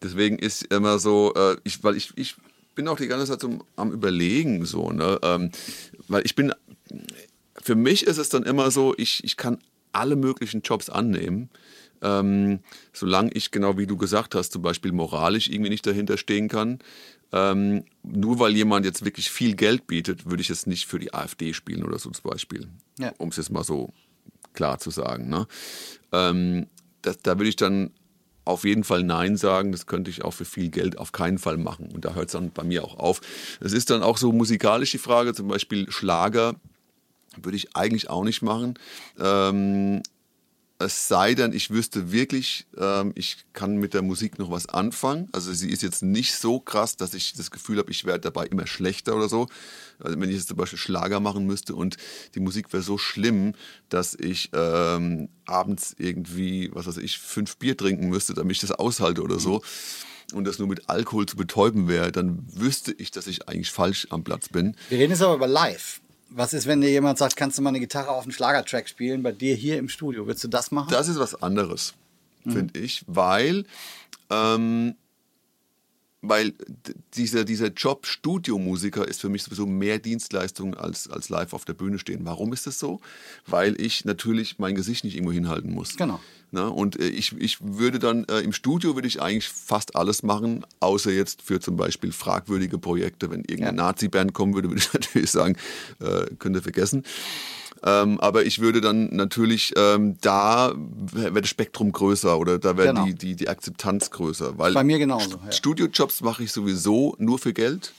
Deswegen 0.01 0.39
ist 0.39 0.63
immer 0.65 0.99
so, 0.99 1.33
äh, 1.35 1.57
ich, 1.63 1.83
weil 1.83 1.95
ich, 1.95 2.13
ich 2.15 2.35
bin 2.75 2.87
auch 2.87 2.97
die 2.97 3.07
ganze 3.07 3.25
Zeit 3.25 3.41
so 3.41 3.59
am 3.75 3.91
Überlegen, 3.91 4.65
so, 4.65 4.91
ne? 4.91 5.19
Ähm, 5.23 5.51
weil 6.07 6.25
ich 6.25 6.35
bin, 6.35 6.53
für 7.61 7.75
mich 7.75 8.05
ist 8.05 8.17
es 8.17 8.29
dann 8.29 8.43
immer 8.43 8.71
so, 8.71 8.93
ich, 8.97 9.23
ich 9.23 9.37
kann 9.37 9.59
alle 9.91 10.15
möglichen 10.15 10.61
Jobs 10.61 10.89
annehmen. 10.89 11.49
Ähm, 12.01 12.59
solange 12.93 13.31
ich, 13.31 13.51
genau 13.51 13.77
wie 13.77 13.87
du 13.87 13.97
gesagt 13.97 14.35
hast, 14.35 14.51
zum 14.51 14.61
Beispiel 14.61 14.91
moralisch 14.91 15.47
irgendwie 15.47 15.69
nicht 15.69 15.87
dahinter 15.87 16.17
stehen 16.17 16.49
kann. 16.49 16.79
Ähm, 17.31 17.85
nur 18.03 18.39
weil 18.39 18.55
jemand 18.55 18.85
jetzt 18.85 19.05
wirklich 19.05 19.29
viel 19.29 19.55
Geld 19.55 19.87
bietet, 19.87 20.29
würde 20.29 20.41
ich 20.41 20.49
es 20.49 20.67
nicht 20.67 20.85
für 20.85 20.99
die 20.99 21.13
AfD 21.13 21.53
spielen 21.53 21.83
oder 21.83 21.97
so 21.97 22.11
zum 22.11 22.29
Beispiel. 22.29 22.67
Ja. 22.99 23.13
Um 23.17 23.29
es 23.29 23.37
jetzt 23.37 23.49
mal 23.49 23.63
so 23.63 23.91
klar 24.53 24.77
zu 24.79 24.91
sagen. 24.91 25.29
Ne? 25.29 25.47
Ähm, 26.11 26.67
das, 27.01 27.17
da 27.19 27.37
würde 27.37 27.49
ich 27.49 27.55
dann 27.55 27.91
auf 28.45 28.63
jeden 28.63 28.83
Fall 28.83 29.03
Nein 29.03 29.37
sagen. 29.37 29.71
Das 29.71 29.87
könnte 29.87 30.09
ich 30.09 30.23
auch 30.23 30.31
für 30.31 30.45
viel 30.45 30.69
Geld 30.69 30.97
auf 30.97 31.11
keinen 31.11 31.39
Fall 31.39 31.57
machen. 31.57 31.89
Und 31.93 32.05
da 32.05 32.13
hört 32.13 32.27
es 32.27 32.33
dann 32.33 32.51
bei 32.51 32.63
mir 32.63 32.83
auch 32.83 32.97
auf. 32.97 33.21
Es 33.59 33.73
ist 33.73 33.89
dann 33.89 34.03
auch 34.03 34.17
so 34.17 34.31
musikalisch 34.31 34.91
die 34.91 34.97
Frage, 34.97 35.33
zum 35.33 35.47
Beispiel 35.47 35.91
Schlager 35.91 36.55
würde 37.41 37.57
ich 37.57 37.75
eigentlich 37.75 38.09
auch 38.09 38.23
nicht 38.23 38.41
machen. 38.41 38.75
Ähm, 39.19 40.01
es 40.77 41.07
sei 41.07 41.35
denn, 41.35 41.53
ich 41.53 41.69
wüsste 41.69 42.11
wirklich, 42.11 42.67
ähm, 42.77 43.13
ich 43.15 43.37
kann 43.53 43.77
mit 43.77 43.93
der 43.93 44.01
Musik 44.01 44.37
noch 44.39 44.51
was 44.51 44.67
anfangen. 44.67 45.29
Also 45.31 45.53
sie 45.53 45.69
ist 45.69 45.81
jetzt 45.81 46.03
nicht 46.03 46.35
so 46.35 46.59
krass, 46.59 46.97
dass 46.97 47.13
ich 47.13 47.33
das 47.33 47.49
Gefühl 47.49 47.77
habe, 47.77 47.91
ich 47.91 48.03
werde 48.03 48.19
dabei 48.19 48.45
immer 48.47 48.67
schlechter 48.67 49.15
oder 49.15 49.29
so. 49.29 49.47
Also 49.99 50.19
wenn 50.19 50.29
ich 50.29 50.35
jetzt 50.35 50.49
zum 50.49 50.57
Beispiel 50.57 50.79
Schlager 50.79 51.21
machen 51.21 51.45
müsste 51.45 51.75
und 51.75 51.95
die 52.35 52.41
Musik 52.41 52.73
wäre 52.73 52.83
so 52.83 52.97
schlimm, 52.97 53.53
dass 53.87 54.15
ich 54.15 54.49
ähm, 54.53 55.29
abends 55.45 55.95
irgendwie, 55.97 56.69
was 56.73 56.87
weiß 56.87 56.97
ich, 56.97 57.19
fünf 57.19 57.55
Bier 57.57 57.77
trinken 57.77 58.09
müsste, 58.09 58.33
damit 58.33 58.57
ich 58.57 58.61
das 58.61 58.71
aushalte 58.71 59.21
oder 59.23 59.39
so. 59.39 59.61
Und 60.33 60.45
das 60.45 60.59
nur 60.59 60.67
mit 60.67 60.89
Alkohol 60.89 61.25
zu 61.25 61.37
betäuben 61.37 61.87
wäre, 61.87 62.11
dann 62.11 62.45
wüsste 62.51 62.91
ich, 62.91 63.11
dass 63.11 63.27
ich 63.27 63.47
eigentlich 63.47 63.71
falsch 63.71 64.07
am 64.09 64.23
Platz 64.23 64.49
bin. 64.49 64.75
Wir 64.89 64.97
reden 64.97 65.11
jetzt 65.11 65.21
aber 65.21 65.35
über 65.35 65.47
live. 65.47 66.01
Was 66.29 66.53
ist, 66.53 66.65
wenn 66.65 66.81
dir 66.81 66.89
jemand 66.89 67.17
sagt, 67.17 67.35
kannst 67.35 67.57
du 67.57 67.61
mal 67.61 67.69
eine 67.69 67.79
Gitarre 67.79 68.09
auf 68.09 68.23
einen 68.23 68.31
Schlagertrack 68.31 68.89
spielen, 68.89 69.23
bei 69.23 69.31
dir 69.31 69.55
hier 69.55 69.77
im 69.77 69.89
Studio? 69.89 70.25
Würdest 70.25 70.43
du 70.43 70.47
das 70.47 70.71
machen? 70.71 70.89
Das 70.91 71.07
ist 71.07 71.19
was 71.19 71.41
anderes, 71.41 71.93
mhm. 72.43 72.51
finde 72.51 72.79
ich, 72.79 73.03
weil 73.07 73.65
ähm, 74.29 74.95
weil 76.29 76.53
dieser, 77.13 77.43
dieser 77.43 77.67
Job 77.67 78.05
Studiomusiker 78.05 79.07
ist 79.07 79.21
für 79.21 79.29
mich 79.29 79.43
sowieso 79.43 79.65
mehr 79.65 79.99
Dienstleistung 79.99 80.75
als, 80.75 81.09
als 81.09 81.29
live 81.29 81.53
auf 81.53 81.65
der 81.65 81.73
Bühne 81.73 81.99
stehen. 81.99 82.21
Warum 82.23 82.53
ist 82.53 82.67
das 82.67 82.79
so? 82.79 83.01
Weil 83.45 83.79
ich 83.79 84.05
natürlich 84.05 84.59
mein 84.59 84.75
Gesicht 84.75 85.03
nicht 85.03 85.15
irgendwo 85.15 85.33
hinhalten 85.33 85.71
muss. 85.71 85.95
Genau. 85.95 86.19
Na, 86.51 86.67
und 86.67 86.99
äh, 86.99 87.07
ich, 87.07 87.35
ich 87.37 87.57
würde 87.61 87.99
dann 87.99 88.25
äh, 88.25 88.39
im 88.39 88.53
Studio 88.53 88.95
würde 88.95 89.07
ich 89.07 89.21
eigentlich 89.21 89.49
fast 89.49 89.95
alles 89.95 90.23
machen, 90.23 90.65
außer 90.79 91.11
jetzt 91.11 91.41
für 91.41 91.59
zum 91.59 91.75
Beispiel 91.75 92.11
fragwürdige 92.11 92.77
Projekte. 92.77 93.29
Wenn 93.29 93.41
irgendeine 93.41 93.77
ja. 93.77 93.83
Nazi-Band 93.83 94.33
kommen 94.33 94.53
würde, 94.53 94.69
würde 94.69 94.81
ich 94.81 94.93
natürlich 94.93 95.31
sagen, 95.31 95.57
äh, 95.99 96.25
könnt 96.39 96.55
ihr 96.55 96.61
vergessen. 96.61 97.03
Ähm, 97.85 98.19
aber 98.19 98.45
ich 98.45 98.59
würde 98.59 98.81
dann 98.81 99.15
natürlich, 99.15 99.73
ähm, 99.77 100.17
da 100.21 100.73
wäre 100.75 101.41
das 101.41 101.49
Spektrum 101.49 101.91
größer 101.91 102.39
oder 102.39 102.57
da 102.57 102.77
wäre 102.77 102.89
genau. 102.89 103.05
die, 103.05 103.13
die, 103.13 103.35
die 103.35 103.47
Akzeptanz 103.47 104.09
größer. 104.09 104.57
Weil 104.57 104.73
Bei 104.73 104.83
mir 104.83 104.97
genauso. 104.97 105.39
Ja. 105.45 105.51
Studiojobs 105.51 106.21
mache 106.21 106.43
ich 106.43 106.51
sowieso 106.51 107.15
nur 107.19 107.37
für 107.37 107.53
Geld. 107.53 107.93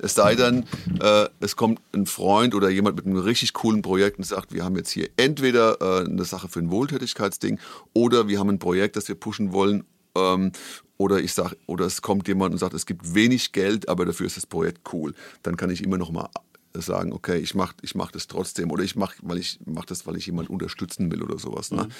Es 0.00 0.14
sei 0.14 0.34
denn, 0.34 0.64
äh, 1.00 1.28
es 1.40 1.56
kommt 1.56 1.80
ein 1.92 2.06
Freund 2.06 2.54
oder 2.54 2.68
jemand 2.68 2.96
mit 2.96 3.06
einem 3.06 3.18
richtig 3.18 3.52
coolen 3.52 3.82
Projekt 3.82 4.18
und 4.18 4.24
sagt, 4.24 4.52
wir 4.52 4.64
haben 4.64 4.76
jetzt 4.76 4.90
hier 4.90 5.08
entweder 5.16 5.80
äh, 5.80 6.04
eine 6.04 6.24
Sache 6.24 6.48
für 6.48 6.60
ein 6.60 6.70
Wohltätigkeitsding 6.70 7.58
oder 7.94 8.28
wir 8.28 8.38
haben 8.38 8.50
ein 8.50 8.58
Projekt, 8.58 8.96
das 8.96 9.08
wir 9.08 9.14
pushen 9.14 9.52
wollen. 9.52 9.84
Ähm, 10.16 10.52
oder 10.98 11.20
ich 11.20 11.32
sag, 11.32 11.54
oder 11.66 11.86
es 11.86 12.02
kommt 12.02 12.26
jemand 12.26 12.52
und 12.52 12.58
sagt, 12.58 12.74
es 12.74 12.86
gibt 12.86 13.14
wenig 13.14 13.52
Geld, 13.52 13.88
aber 13.88 14.04
dafür 14.04 14.26
ist 14.26 14.36
das 14.36 14.46
Projekt 14.46 14.92
cool. 14.92 15.14
Dann 15.42 15.56
kann 15.56 15.70
ich 15.70 15.82
immer 15.82 15.96
noch 15.96 16.10
mal 16.10 16.28
sagen, 16.86 17.12
okay, 17.12 17.38
ich 17.38 17.54
mache 17.54 17.74
ich 17.82 17.94
mach 17.94 18.10
das 18.10 18.26
trotzdem 18.26 18.70
oder 18.70 18.82
ich 18.82 18.96
mache 18.96 19.16
weil 19.22 19.38
ich 19.38 19.58
mach 19.64 19.84
das, 19.84 20.06
weil 20.06 20.16
ich 20.16 20.26
jemanden 20.26 20.52
unterstützen 20.52 21.10
will 21.10 21.22
oder 21.22 21.38
sowas. 21.38 21.70
Ne? 21.70 21.84
Mhm. 21.84 21.92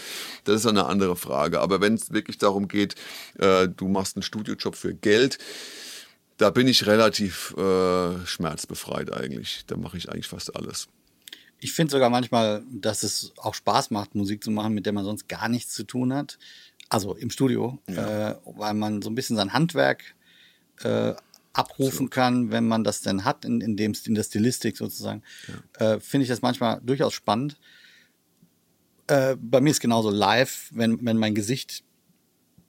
Das 0.44 0.56
ist 0.56 0.66
eine 0.66 0.86
andere 0.86 1.16
Frage. 1.16 1.60
Aber 1.60 1.80
wenn 1.80 1.94
es 1.94 2.12
wirklich 2.12 2.38
darum 2.38 2.68
geht, 2.68 2.94
äh, 3.38 3.68
du 3.68 3.88
machst 3.88 4.16
einen 4.16 4.22
Studiojob 4.22 4.76
für 4.76 4.94
Geld, 4.94 5.38
da 6.38 6.50
bin 6.50 6.68
ich 6.68 6.86
relativ 6.86 7.54
äh, 7.56 8.26
schmerzbefreit 8.26 9.12
eigentlich. 9.12 9.64
Da 9.66 9.76
mache 9.76 9.96
ich 9.96 10.10
eigentlich 10.10 10.28
fast 10.28 10.54
alles. 10.54 10.88
Ich 11.60 11.72
finde 11.72 11.90
sogar 11.90 12.10
manchmal, 12.10 12.62
dass 12.70 13.02
es 13.02 13.32
auch 13.36 13.54
Spaß 13.54 13.90
macht, 13.90 14.14
Musik 14.14 14.44
zu 14.44 14.50
machen, 14.50 14.74
mit 14.74 14.86
der 14.86 14.92
man 14.92 15.04
sonst 15.04 15.28
gar 15.28 15.48
nichts 15.48 15.74
zu 15.74 15.82
tun 15.82 16.14
hat. 16.14 16.38
Also 16.88 17.14
im 17.14 17.30
Studio, 17.30 17.78
ja. 17.88 18.30
äh, 18.30 18.36
weil 18.44 18.74
man 18.74 19.02
so 19.02 19.10
ein 19.10 19.14
bisschen 19.14 19.36
sein 19.36 19.52
Handwerk 19.52 20.14
äh, 20.82 21.14
abrufen 21.52 22.11
kann, 22.11 22.50
wenn 22.50 22.68
man 22.68 22.84
das 22.84 23.00
denn 23.00 23.24
hat, 23.24 23.44
in, 23.44 23.61
in, 23.61 23.76
dem, 23.76 23.94
in 24.04 24.14
der 24.14 24.22
Stilistik 24.22 24.76
sozusagen, 24.76 25.22
ja. 25.78 25.94
äh, 25.94 26.00
finde 26.00 26.22
ich 26.22 26.28
das 26.28 26.42
manchmal 26.42 26.80
durchaus 26.82 27.14
spannend. 27.14 27.58
Äh, 29.06 29.37
bei 29.40 29.61
mir 29.61 29.70
ist 29.70 29.80
genauso 29.80 30.11
live, 30.11 30.70
wenn, 30.72 31.04
wenn 31.04 31.16
mein 31.16 31.34
Gesicht 31.34 31.82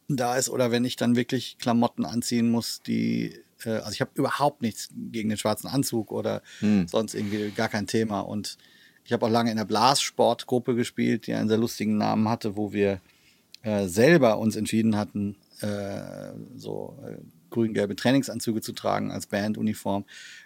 da 0.08 0.38
ist 0.38 0.50
oder 0.50 0.72
wenn 0.72 0.86
ich 0.86 0.96
dann 0.96 1.15
wirklich 1.15 1.58
Klamotten 1.60 2.06
anziehen 2.06 2.50
muss, 2.50 2.82
die, 2.82 3.36
äh, 3.63 3.72
also 3.72 3.92
ich 3.92 4.02
habe 4.02 4.12
überhaupt 4.15 4.62
nichts 4.62 4.89
gegen 5.12 5.30
den 5.30 5.38
schwarzen 5.38 5.68
Anzug 5.68 6.12
oder 6.12 6.42
hm. 6.60 6.88
sonst 6.88 7.13
irgendwie 7.13 7.52
gar 7.52 7.70
kein 7.70 7.88
Thema. 7.88 8.22
Und 8.22 8.58
ich 9.04 9.13
habe 9.13 9.26
auch 9.26 9.30
lange 9.30 9.52
in 9.52 9.58
der 9.58 9.65
Blassportgruppe 9.65 10.76
gespielt, 10.76 11.28
die 11.28 11.34
einen 11.34 11.50
sehr 11.50 11.58
lustigen 11.58 11.98
Namen 11.98 12.28
hatte, 12.28 12.56
wo 12.56 12.74
wir 12.74 13.02
äh, 13.62 13.88
selber 13.88 14.38
uns 14.39 14.56
entschieden 14.56 14.96
hatten, 14.96 15.36
äh, 15.62 16.32
so 16.56 16.98
äh, 17.06 17.18
grün-gelbe 17.50 17.96
Trainingsanzüge 17.96 18.62
zu 18.62 18.74
tragen 18.74 19.12
als 19.12 19.28
Banduniform, 19.28 20.06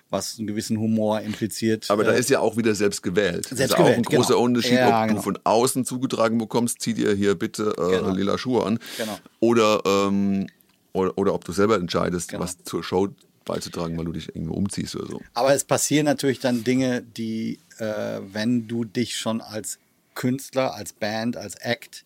was 0.10 0.38
einen 0.38 0.48
gewissen 0.48 0.78
Humor 0.78 1.22
impliziert. 1.22 1.89
Aber 1.89 2.04
da 2.04 2.12
ist 2.12 2.30
ja 2.30 2.39
auch 2.39 2.58
wieder 2.58 2.76
selbst 2.76 3.02
gewählt. 3.02 3.46
Selbst 3.46 3.52
das 3.52 3.60
ist 3.72 3.76
gewählt, 3.76 3.94
auch 3.94 3.98
ein 3.98 4.04
großer 4.04 4.34
genau. 4.34 4.44
Unterschied, 4.44 4.74
ja, 4.74 5.02
ob 5.02 5.08
genau. 5.08 5.20
du 5.20 5.24
von 5.24 5.39
außen 5.44 5.86
zugetragen 5.86 6.38
bekommst, 6.38 6.82
zieh 6.82 6.94
dir 6.94 7.13
hier 7.13 7.36
bitte 7.36 7.74
äh, 7.78 7.98
Genau. 7.98 8.13
lila 8.13 8.38
Schuhe 8.38 8.66
an. 8.66 8.80
Genau. 8.98 9.18
Oder, 9.39 9.82
ähm, 9.86 10.48
oder, 10.94 11.18
oder 11.18 11.34
ob 11.34 11.46
du 11.46 11.52
selber 11.52 11.76
entscheidest, 11.78 12.30
Genau. 12.30 12.44
was 12.44 12.63
zur 12.63 12.84
Show 12.84 13.10
beizutragen, 13.46 13.98
weil 13.98 14.06
du 14.06 14.13
dich 14.13 14.30
irgendwo 14.30 14.54
umziehst 14.54 14.96
oder 14.96 15.08
so. 15.08 15.22
Aber 15.34 15.54
es 15.54 15.63
passieren 15.63 16.06
natürlich 16.06 16.39
dann 16.39 16.63
Dinge, 16.63 17.02
die, 17.02 17.60
äh, 17.80 18.20
wenn 18.32 18.68
du 18.68 18.86
dich 18.86 19.18
schon 19.18 19.42
als 19.42 19.80
Künstler, 20.16 20.74
als 20.76 20.94
Band, 20.94 21.38
als 21.38 21.56
Act, 21.56 22.06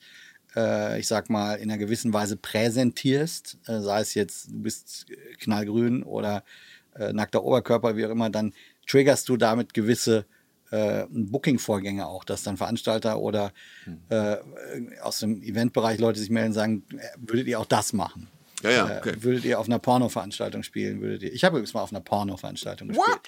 äh, 0.57 0.99
ich 0.99 1.07
sag 1.07 1.29
mal, 1.29 1.55
in 1.55 1.69
einer 1.69 1.77
gewissen 1.77 2.11
Weise 2.13 2.35
präsentierst, 2.35 3.59
äh, 3.67 3.79
sei 3.79 4.01
es 4.01 4.13
jetzt, 4.15 4.49
du 4.51 4.59
bist 4.63 5.05
knallgrün 5.39 6.03
oder 6.03 6.43
äh, 6.97 7.13
nackter 7.13 7.43
Oberkörper, 7.43 7.95
wie 7.95 8.05
auch 8.05 8.09
immer, 8.09 8.29
dann 8.29 8.53
triggerst 8.87 9.29
du 9.29 9.37
damit 9.37 9.73
gewisse 9.73 10.25
äh, 10.71 11.05
Booking-Vorgänge 11.09 12.07
auch, 12.07 12.23
dass 12.23 12.43
dann 12.43 12.57
Veranstalter 12.57 13.19
oder 13.19 13.53
äh, 14.09 14.37
aus 15.01 15.19
dem 15.19 15.41
Eventbereich 15.41 15.99
Leute 15.99 16.19
sich 16.19 16.29
melden 16.29 16.49
und 16.49 16.53
sagen, 16.53 16.83
äh, 16.97 17.05
würdet 17.17 17.47
ihr 17.47 17.59
auch 17.59 17.65
das 17.65 17.93
machen? 17.93 18.27
Ja, 18.63 18.71
ja, 18.71 18.89
Äh, 18.89 18.97
okay. 18.97 19.13
Würdet 19.19 19.45
ihr 19.45 19.59
auf 19.59 19.67
einer 19.67 19.79
Porno-Veranstaltung 19.79 20.63
spielen? 20.63 20.99
Würdet 20.99 21.23
ihr? 21.23 21.33
Ich 21.33 21.43
habe 21.43 21.57
übrigens 21.57 21.73
mal 21.73 21.81
auf 21.81 21.91
einer 21.91 22.01
Porno-Veranstaltung 22.01 22.87
gespielt. 22.89 23.19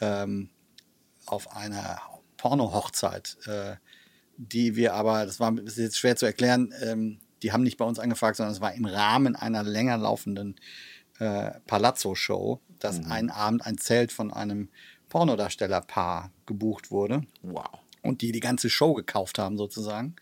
Ähm, 0.00 0.48
auf 1.26 1.54
einer 1.54 2.00
Porno-Hochzeit, 2.38 3.36
äh, 3.46 3.76
die 4.42 4.74
wir 4.76 4.94
aber, 4.94 5.26
das 5.26 5.38
war 5.38 5.56
ist 5.58 5.76
jetzt 5.76 5.98
schwer 5.98 6.16
zu 6.16 6.24
erklären, 6.26 6.72
ähm, 6.82 7.18
die 7.42 7.52
haben 7.52 7.62
nicht 7.62 7.76
bei 7.76 7.84
uns 7.84 7.98
angefragt, 7.98 8.36
sondern 8.36 8.54
es 8.54 8.60
war 8.60 8.72
im 8.74 8.84
Rahmen 8.86 9.36
einer 9.36 9.62
länger 9.62 9.96
laufenden 9.98 10.56
äh, 11.18 11.50
Palazzo-Show, 11.66 12.60
dass 12.78 13.00
Mhm. 13.00 13.12
einen 13.12 13.30
Abend 13.30 13.66
ein 13.66 13.76
Zelt 13.76 14.12
von 14.12 14.32
einem 14.32 14.68
Pornodarstellerpaar 15.10 16.30
gebucht 16.46 16.90
wurde 16.90 17.22
Wow. 17.42 17.66
und 18.02 18.22
die 18.22 18.32
die 18.32 18.40
ganze 18.40 18.70
Show 18.70 18.94
gekauft 18.94 19.38
haben 19.38 19.56
sozusagen. 19.56 20.16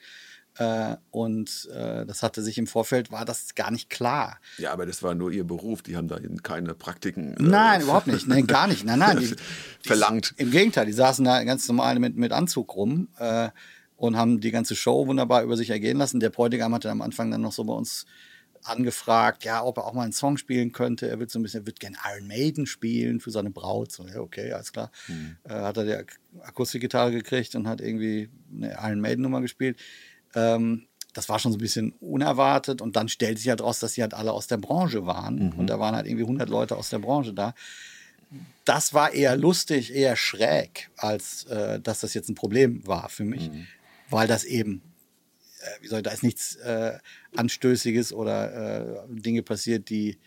Äh, 0.57 0.97
und 1.13 1.69
äh, 1.73 2.05
das 2.05 2.25
hatte 2.25 2.43
sich 2.43 2.59
im 2.59 2.67
Vorfeld, 2.67 3.13
war 3.13 3.25
das 3.25 3.55
gar 3.55 3.71
nicht 3.71 3.91
klar. 3.91 4.39
Ja, 4.59 4.73
aber 4.73 4.87
das 4.87 5.05
war 5.05 5.15
nur 5.15 5.31
ihr 5.31 5.45
Beruf. 5.45 5.83
Die 5.83 5.97
haben 5.97 6.09
da 6.09 6.19
keine 6.43 6.75
Praktiken. 6.75 7.35
äh, 7.37 7.43
Nein, 7.43 7.83
überhaupt 7.83 8.09
nicht. 8.09 8.27
Nein, 8.27 8.47
gar 8.49 8.67
nicht. 8.67 8.85
Nein, 8.85 8.99
nein. 8.99 9.19
Die, 9.85 9.89
Verlangt. 9.89 10.35
Im 10.37 10.51
Gegenteil, 10.51 10.87
die 10.87 10.93
saßen 10.93 11.25
da 11.25 11.45
ganz 11.45 11.69
normal 11.69 12.01
mit, 12.01 12.17
mit 12.17 12.33
Anzug 12.33 12.75
rum 12.75 13.07
äh, 13.19 13.51
und 13.99 14.17
haben 14.17 14.41
die 14.41 14.53
ganze 14.53 14.77
Show 14.77 15.07
wunderbar 15.09 15.43
über 15.43 15.57
sich 15.57 15.71
ergehen 15.71 15.99
lassen. 15.99 16.21
Der 16.21 16.31
Bräutigam 16.31 16.73
hatte 16.73 16.91
am 16.91 17.03
Anfang 17.03 17.31
dann 17.33 17.41
noch 17.41 17.53
so 17.53 17.65
bei 17.65 17.75
uns 17.75 18.07
angefragt, 18.63 19.45
ja, 19.45 19.65
ob 19.65 19.77
er 19.77 19.87
auch 19.87 19.93
mal 19.93 20.05
einen 20.05 20.13
Song 20.13 20.37
spielen 20.37 20.71
könnte. 20.71 21.09
Er 21.09 21.19
wird 21.19 21.31
so 21.31 21.39
ein 21.39 21.43
bisschen, 21.43 21.63
er 21.63 21.67
wird 21.67 21.81
gerne 21.81 21.97
Iron 22.15 22.29
Maiden 22.29 22.67
spielen 22.67 23.19
für 23.19 23.33
seine 23.33 23.51
Braut. 23.51 23.91
So, 23.91 24.07
ja, 24.07 24.21
okay, 24.21 24.53
alles 24.53 24.73
klar. 24.73 24.93
Äh, 25.45 25.53
hat 25.53 25.77
er 25.77 25.85
die 25.85 25.95
Ak 25.95 26.21
Akustikgitarre 26.43 27.11
gekriegt 27.11 27.57
und 27.57 27.67
hat 27.67 27.81
irgendwie 27.81 28.31
eine 28.55 28.73
Iron 28.75 29.01
Maiden 29.01 29.23
Nummer 29.23 29.41
gespielt. 29.41 29.79
Ähm, 30.35 30.87
das 31.13 31.29
war 31.29 31.41
schon 31.41 31.51
so 31.51 31.59
ein 31.59 31.61
bisschen 31.61 31.93
unerwartet 31.99 32.81
und 32.81 32.95
dann 32.95 33.09
stellt 33.09 33.39
sich 33.39 33.49
halt 33.49 33.63
raus, 33.63 33.81
dass 33.81 33.95
sie 33.95 34.03
halt 34.03 34.15
alle 34.15 34.33
aus 34.33 34.47
der 34.47 34.59
Branche 34.59 35.07
waren 35.07 35.53
und 35.55 35.67
da 35.69 35.81
waren 35.81 35.97
halt 35.97 36.07
irgendwie 36.07 36.25
100 36.25 36.49
Leute 36.49 36.77
aus 36.77 36.91
der 36.91 37.01
Branche 37.01 37.35
da 37.35 37.55
das 38.65 38.93
war 38.93 39.13
eher 39.15 39.37
lustig, 39.37 39.95
eher 39.95 40.17
schräg, 40.17 40.91
als 40.97 41.45
äh, 41.45 41.81
dass 41.81 42.01
das 42.01 42.15
jetzt 42.15 42.29
ein 42.29 42.35
Problem 42.35 42.87
war 42.87 43.09
für 43.09 43.25
mich, 43.25 43.51
weil 44.11 44.29
das 44.29 44.45
eben, 44.45 44.83
äh, 45.61 45.83
wie 45.83 45.89
soll 45.89 46.03
da 46.03 46.11
ist 46.11 46.23
nichts 46.23 46.57
äh, 46.57 46.99
Anstößiges 47.37 48.13
oder 48.13 49.07
äh, 49.07 49.09
Dinge 49.09 49.43
passiert, 49.43 49.91
die 49.91 50.19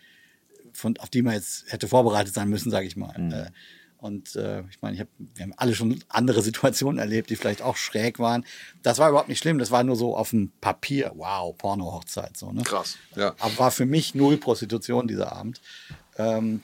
von, 0.72 0.96
auf 0.98 1.10
die 1.10 1.22
man 1.22 1.34
jetzt 1.34 1.70
hätte 1.70 1.88
vorbereitet 1.88 2.34
sein 2.34 2.48
müssen, 2.48 2.70
sage 2.70 2.86
ich 2.86 2.96
mal. 2.96 3.14
Äh, 3.32 3.50
und 3.98 4.34
äh, 4.34 4.64
ich 4.68 4.82
meine, 4.82 4.94
ich 4.96 5.00
hab, 5.00 5.08
wir 5.18 5.44
haben 5.44 5.54
alle 5.56 5.76
schon 5.76 6.02
andere 6.08 6.42
Situationen 6.42 6.98
erlebt, 6.98 7.30
die 7.30 7.36
vielleicht 7.36 7.62
auch 7.62 7.76
schräg 7.76 8.18
waren. 8.18 8.44
Das 8.82 8.98
war 8.98 9.08
überhaupt 9.08 9.28
nicht 9.28 9.38
schlimm, 9.38 9.58
das 9.58 9.70
war 9.70 9.84
nur 9.84 9.96
so 9.96 10.16
auf 10.16 10.30
dem 10.30 10.50
Papier, 10.60 11.12
wow, 11.14 11.56
Porno-Hochzeit. 11.56 12.36
So, 12.36 12.50
ne? 12.50 12.62
Krass. 12.62 12.98
Ja. 13.14 13.34
Aber 13.38 13.58
war 13.58 13.70
für 13.70 13.86
mich 13.86 14.14
null 14.14 14.38
Prostitution 14.38 15.06
dieser 15.06 15.32
Abend. 15.32 15.60
Ähm, 16.16 16.62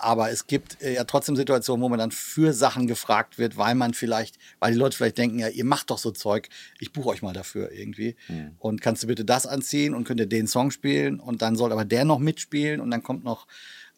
aber 0.00 0.30
es 0.30 0.46
gibt 0.46 0.80
äh, 0.82 0.94
ja 0.94 1.04
trotzdem 1.04 1.36
Situationen, 1.36 1.82
wo 1.82 1.88
man 1.88 1.98
dann 1.98 2.10
für 2.10 2.52
Sachen 2.52 2.86
gefragt 2.86 3.38
wird, 3.38 3.56
weil 3.56 3.74
man 3.74 3.94
vielleicht, 3.94 4.38
weil 4.58 4.72
die 4.72 4.78
Leute 4.78 4.96
vielleicht 4.96 5.18
denken, 5.18 5.38
ja, 5.38 5.48
ihr 5.48 5.64
macht 5.64 5.90
doch 5.90 5.98
so 5.98 6.10
Zeug, 6.10 6.48
ich 6.78 6.92
buche 6.92 7.10
euch 7.10 7.22
mal 7.22 7.32
dafür 7.32 7.72
irgendwie. 7.72 8.16
Und 8.58 8.80
kannst 8.80 9.02
du 9.02 9.06
bitte 9.06 9.24
das 9.24 9.46
anziehen 9.46 9.94
und 9.94 10.04
könnt 10.04 10.20
ihr 10.20 10.26
den 10.26 10.46
Song 10.46 10.70
spielen 10.70 11.20
und 11.20 11.42
dann 11.42 11.56
soll 11.56 11.72
aber 11.72 11.84
der 11.84 12.04
noch 12.04 12.18
mitspielen 12.18 12.80
und 12.80 12.90
dann 12.90 13.02
kommt 13.02 13.24
noch 13.24 13.46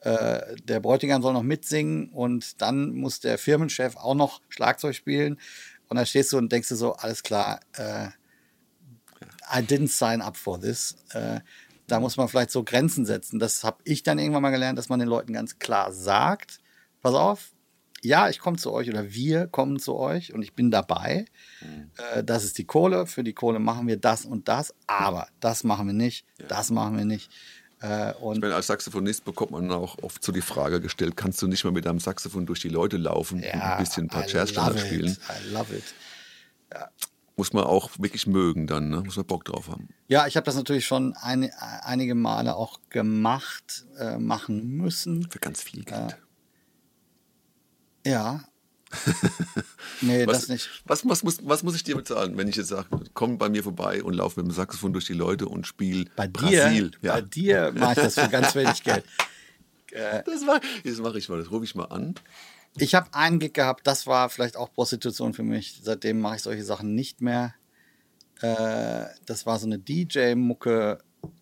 äh, 0.01 0.57
der 0.65 0.81
Bräutigam 0.81 1.23
soll 1.23 1.33
noch 1.33 1.45
mitsingen 1.45 2.09
und 2.09 2.61
dann 2.61 2.93
muss 2.93 3.21
der 3.21 3.39
Firmenchef 3.39 3.97
auch 3.97 4.15
noch 4.15 4.41
Schlagzeug 4.49 4.97
spielen. 4.97 5.39
Und 5.89 5.97
dann 5.97 6.07
stehst 6.07 6.33
du 6.33 6.39
und 6.39 6.51
denkst 6.51 6.71
du 6.71 6.75
so, 6.75 6.95
alles 6.95 7.23
klar, 7.23 7.61
äh, 7.75 8.09
I 9.55 9.61
didn't 9.61 9.89
sign 9.89 10.21
up 10.21 10.37
for 10.37 10.61
this. 10.61 10.97
Äh, 11.11 11.41
da 11.93 12.01
muss 12.01 12.17
man 12.17 12.27
vielleicht 12.27 12.51
so 12.51 12.65
Grenzen 12.65 13.05
setzen. 13.05 13.39
Das 13.39 13.65
habe 13.65 13.77
ich 13.85 14.03
dann 14.03 14.19
irgendwann 14.19 14.41
mal 14.41 14.51
gelernt, 14.51 14.79
dass 14.79 14.89
man 14.89 14.99
den 14.99 15.09
Leuten 15.09 15.35
ganz 15.35 15.59
klar 15.59 15.93
sagt, 15.93 16.61
pass 17.03 17.15
auf, 17.15 17.53
ja, 18.01 18.31
ich 18.31 18.39
komme 18.39 18.57
zu 18.57 18.73
euch 18.73 18.89
oder 18.89 19.13
wir 19.13 19.47
kommen 19.47 19.79
zu 19.79 19.97
euch 19.97 20.33
und 20.33 20.43
ich 20.43 20.55
bin 20.55 20.71
dabei. 20.71 21.27
Äh, 22.15 22.25
das 22.25 22.45
ist 22.45 22.57
die 22.57 22.65
Kohle. 22.65 23.07
Für 23.07 23.23
die 23.23 23.35
Kohle 23.35 23.59
machen 23.59 23.87
wir 23.87 23.99
das 23.99 24.25
und 24.25 24.49
das, 24.49 24.75
aber 24.87 25.29
das 25.39 25.65
machen 25.65 25.87
wir 25.87 25.93
nicht, 25.93 26.25
das 26.49 26.71
machen 26.71 26.97
wir 26.97 27.05
nicht. 27.05 27.31
Äh, 27.83 28.15
und 28.15 28.37
Ich 28.37 28.41
meine, 28.41 28.55
als 28.55 28.69
Saxophonist 28.69 29.27
bekommt 29.27 29.51
man 29.51 29.71
auch 29.71 29.99
oft 30.03 30.25
so 30.25 30.33
die 30.33 30.41
Frage 30.41 30.81
gestellt, 30.81 31.15
kannst 31.17 31.43
du 31.43 31.47
nicht 31.47 31.63
mal 31.63 31.73
mit 31.73 31.85
deinem 31.85 32.01
Saxophon 32.01 32.47
durch 32.47 32.61
die 32.61 32.71
Leute 32.71 32.97
laufen 32.97 33.41
und 33.41 33.45
ein 33.45 33.79
bisschen 33.79 34.07
ein 34.07 34.09
paar 34.09 34.27
Jazzstandards 34.27 34.81
spielen? 34.81 35.13
I 35.13 35.53
love 35.53 35.77
it. 35.77 35.85
Muss 37.43 37.53
man 37.53 37.65
auch 37.65 37.91
wirklich 37.99 38.29
mögen 38.29 38.69
dann, 38.69 38.89
ne? 38.89 39.01
muss 39.05 39.17
man 39.17 39.27
Bock 39.27 39.45
drauf 39.45 39.67
haben. 39.67 39.89
Ja, 40.07 40.29
ich 40.29 40.37
habe 40.37 40.45
das 40.45 40.55
natürlich 40.55 40.87
schon 40.87 41.13
ein, 41.15 41.51
einige 41.83 42.15
Male 42.15 42.55
auch 42.55 42.79
gemacht, 42.89 43.85
äh, 43.99 44.17
machen 44.17 44.77
müssen. 44.77 45.29
Für 45.29 45.41
ganz 45.41 45.61
viel 45.61 45.83
Geld. 45.83 46.19
Ja. 48.07 48.45
nee, 50.03 50.25
Was, 50.25 50.43
das 50.43 50.49
nicht. 50.51 50.69
Was, 50.85 51.05
was, 51.09 51.25
muss, 51.25 51.39
was 51.45 51.65
muss 51.65 51.75
ich 51.75 51.83
dir 51.83 51.97
bezahlen, 51.97 52.37
wenn 52.37 52.47
ich 52.47 52.55
jetzt 52.55 52.69
sage, 52.69 52.87
komm 53.13 53.39
bei 53.39 53.49
mir 53.49 53.65
vorbei 53.65 54.05
und 54.05 54.15
lauf 54.15 54.37
mit 54.37 54.47
dem 54.47 54.53
Saxophon 54.53 54.93
durch 54.93 55.07
die 55.07 55.13
Leute 55.15 55.47
und 55.49 55.67
spiel 55.67 56.09
Bei 56.15 56.29
Brasil? 56.29 56.91
dir, 56.93 56.99
Ja. 57.03 57.15
bei 57.15 57.23
dir 57.23 57.73
mache 57.75 57.95
ich 57.95 58.05
das 58.05 58.15
für 58.15 58.29
ganz 58.29 58.55
wenig 58.55 58.85
Geld. 58.85 59.05
Das, 59.95 60.47
war, 60.47 60.59
das 60.85 60.99
mache 61.01 61.19
ich 61.19 61.29
mal, 61.29 61.39
das 61.39 61.51
rufe 61.51 61.65
ich 61.65 61.75
mal 61.75 61.85
an. 61.85 62.15
Ich 62.77 62.95
habe 62.95 63.13
einen 63.13 63.39
Gig 63.39 63.53
gehabt, 63.53 63.87
das 63.87 64.07
war 64.07 64.31
vielleicht 64.31 64.57
auch 64.57 64.73
Prostitution 64.73 65.35
für 65.35 65.43
mich. 65.43 65.81
Seitdem 65.83 66.21
mache 66.21 66.37
ich 66.37 66.43
solche 66.43 66.65
Sachen 66.65 66.95
nicht 66.95 67.21
mehr. 67.21 67.55
Äh, 68.41 69.07
das 69.27 69.47
war 69.47 69.59
so 69.59 69.67
eine 69.67 69.79
DJ-Mucke 69.79 70.99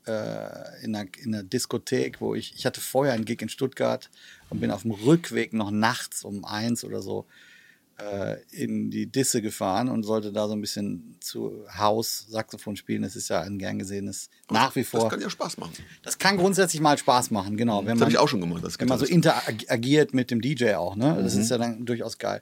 äh, 0.06 0.84
in, 0.84 0.94
einer, 0.94 1.08
in 1.22 1.34
einer 1.34 1.42
Diskothek, 1.42 2.20
wo 2.20 2.34
ich, 2.34 2.54
ich 2.56 2.66
hatte 2.66 2.80
vorher 2.80 3.14
einen 3.14 3.24
Gig 3.24 3.40
in 3.42 3.48
Stuttgart 3.48 4.10
und 4.50 4.60
bin 4.60 4.70
auf 4.70 4.82
dem 4.82 4.90
Rückweg 4.90 5.52
noch 5.52 5.70
nachts 5.70 6.24
um 6.24 6.44
eins 6.44 6.84
oder 6.84 7.00
so 7.00 7.26
in 8.50 8.90
die 8.90 9.06
Disse 9.06 9.42
gefahren 9.42 9.88
und 9.88 10.02
sollte 10.02 10.32
da 10.32 10.48
so 10.48 10.54
ein 10.54 10.60
bisschen 10.60 11.16
zu 11.20 11.64
Haus 11.76 12.26
Saxophon 12.28 12.76
spielen. 12.76 13.02
Das 13.02 13.16
ist 13.16 13.28
ja 13.28 13.40
ein 13.42 13.58
gern 13.58 13.78
gesehenes, 13.78 14.30
nach 14.50 14.74
wie 14.76 14.84
vor. 14.84 15.00
Das 15.00 15.10
kann 15.10 15.20
ja 15.20 15.30
Spaß 15.30 15.58
machen. 15.58 15.72
Das 16.02 16.18
kann 16.18 16.36
grundsätzlich 16.36 16.80
mal 16.80 16.98
Spaß 16.98 17.30
machen, 17.30 17.56
genau. 17.56 17.84
Wenn 17.84 17.94
Das 17.94 18.00
habe 18.02 18.10
ich 18.10 18.18
auch 18.18 18.28
schon 18.28 18.40
gemacht. 18.40 18.64
Das 18.64 18.78
wenn 18.78 18.88
man 18.88 18.98
so 18.98 19.04
interagiert 19.04 20.14
mit 20.14 20.30
dem 20.30 20.40
DJ 20.40 20.74
auch, 20.74 20.96
ne? 20.96 21.18
Das 21.22 21.34
ist 21.34 21.50
ja 21.50 21.58
dann 21.58 21.84
durchaus 21.84 22.18
geil. 22.18 22.40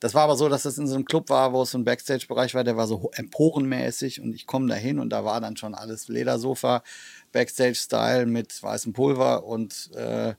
Das 0.00 0.14
war 0.14 0.22
aber 0.22 0.36
so, 0.36 0.48
dass 0.48 0.62
das 0.62 0.78
in 0.78 0.86
so 0.86 0.94
einem 0.94 1.04
Club 1.04 1.28
war, 1.28 1.52
wo 1.52 1.62
es 1.62 1.72
so 1.72 1.78
ein 1.78 1.84
Backstage-Bereich 1.84 2.54
war, 2.54 2.62
der 2.62 2.76
war 2.76 2.86
so 2.86 3.10
emporenmäßig 3.14 4.20
und 4.20 4.32
ich 4.32 4.46
komme 4.46 4.68
da 4.68 4.76
hin 4.76 5.00
und 5.00 5.10
da 5.10 5.24
war 5.24 5.40
dann 5.40 5.56
schon 5.56 5.74
alles 5.74 6.06
Ledersofa, 6.06 6.84
Backstage-Style 7.32 8.26
mit 8.26 8.62
weißem 8.62 8.92
Pulver 8.92 9.44
und 9.44 9.90
äh, 9.94 10.34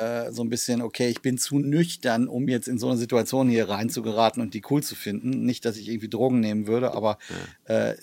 äh, 0.00 0.32
so 0.32 0.42
ein 0.42 0.48
bisschen, 0.48 0.82
okay, 0.82 1.08
ich 1.08 1.20
bin 1.20 1.38
zu 1.38 1.58
nüchtern, 1.58 2.28
um 2.28 2.48
jetzt 2.48 2.68
in 2.68 2.78
so 2.78 2.88
eine 2.88 2.98
Situation 2.98 3.48
hier 3.48 3.68
reinzugeraten 3.68 4.42
und 4.42 4.54
die 4.54 4.62
cool 4.70 4.82
zu 4.82 4.94
finden. 4.94 5.44
Nicht, 5.44 5.64
dass 5.64 5.76
ich 5.76 5.88
irgendwie 5.88 6.08
Drogen 6.08 6.40
nehmen 6.40 6.66
würde, 6.66 6.92
aber 6.94 7.18
äh, 7.64 7.94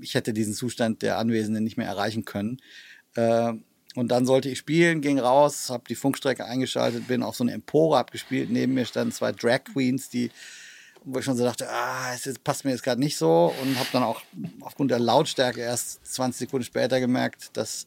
ich 0.00 0.14
hätte 0.14 0.32
diesen 0.32 0.54
Zustand 0.54 1.02
der 1.02 1.18
Anwesenden 1.18 1.64
nicht 1.64 1.76
mehr 1.76 1.86
erreichen 1.86 2.24
können. 2.24 2.60
Äh, 3.14 3.52
und 3.96 4.08
dann 4.08 4.24
sollte 4.24 4.48
ich 4.48 4.58
spielen, 4.58 5.00
ging 5.00 5.18
raus, 5.18 5.68
habe 5.70 5.84
die 5.88 5.96
Funkstrecke 5.96 6.44
eingeschaltet, 6.44 7.08
bin 7.08 7.22
auf 7.22 7.34
so 7.34 7.44
eine 7.44 7.52
Empore 7.52 7.98
abgespielt. 7.98 8.50
Neben 8.50 8.74
mir 8.74 8.84
standen 8.84 9.12
zwei 9.12 9.32
Drag 9.32 9.64
Queens, 9.64 10.08
die, 10.08 10.30
wo 11.04 11.18
ich 11.18 11.24
schon 11.24 11.36
so 11.36 11.42
dachte, 11.42 11.68
ah, 11.68 12.14
es 12.14 12.38
passt 12.38 12.64
mir 12.64 12.70
jetzt 12.70 12.84
gerade 12.84 13.00
nicht 13.00 13.16
so. 13.16 13.52
Und 13.60 13.78
habe 13.78 13.88
dann 13.92 14.04
auch 14.04 14.22
aufgrund 14.60 14.92
der 14.92 15.00
Lautstärke 15.00 15.60
erst 15.60 16.06
20 16.06 16.38
Sekunden 16.38 16.64
später 16.64 17.00
gemerkt, 17.00 17.56
dass 17.56 17.86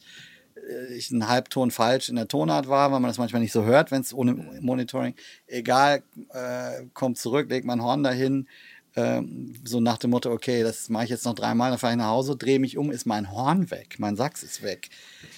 ich 0.96 1.12
einen 1.12 1.28
Halbton 1.28 1.72
falsch 1.72 2.10
in 2.10 2.16
der 2.16 2.28
Tonart 2.28 2.68
war, 2.68 2.92
weil 2.92 3.00
man 3.00 3.10
das 3.10 3.18
manchmal 3.18 3.42
nicht 3.42 3.52
so 3.52 3.64
hört, 3.64 3.92
wenn 3.92 4.02
es 4.02 4.14
ohne 4.14 4.34
Monitoring. 4.34 5.16
Egal, 5.48 6.04
äh, 6.30 6.86
kommt 6.94 7.18
zurück, 7.18 7.50
leg 7.50 7.66
mein 7.66 7.82
Horn 7.82 8.04
dahin. 8.04 8.48
Ähm, 8.96 9.56
so 9.64 9.80
nach 9.80 9.98
dem 9.98 10.12
Motto, 10.12 10.32
okay, 10.32 10.62
das 10.62 10.90
mache 10.90 11.06
ich 11.06 11.10
jetzt 11.10 11.26
noch 11.26 11.34
dreimal, 11.34 11.72
dann 11.72 11.80
fahre 11.80 11.94
ich 11.94 11.98
nach 11.98 12.10
Hause, 12.10 12.36
drehe 12.36 12.60
mich 12.60 12.78
um, 12.78 12.92
ist 12.92 13.08
mein 13.08 13.32
Horn 13.32 13.72
weg, 13.72 13.96
mein 13.98 14.16
Sax 14.16 14.44
ist 14.44 14.62
weg 14.62 14.92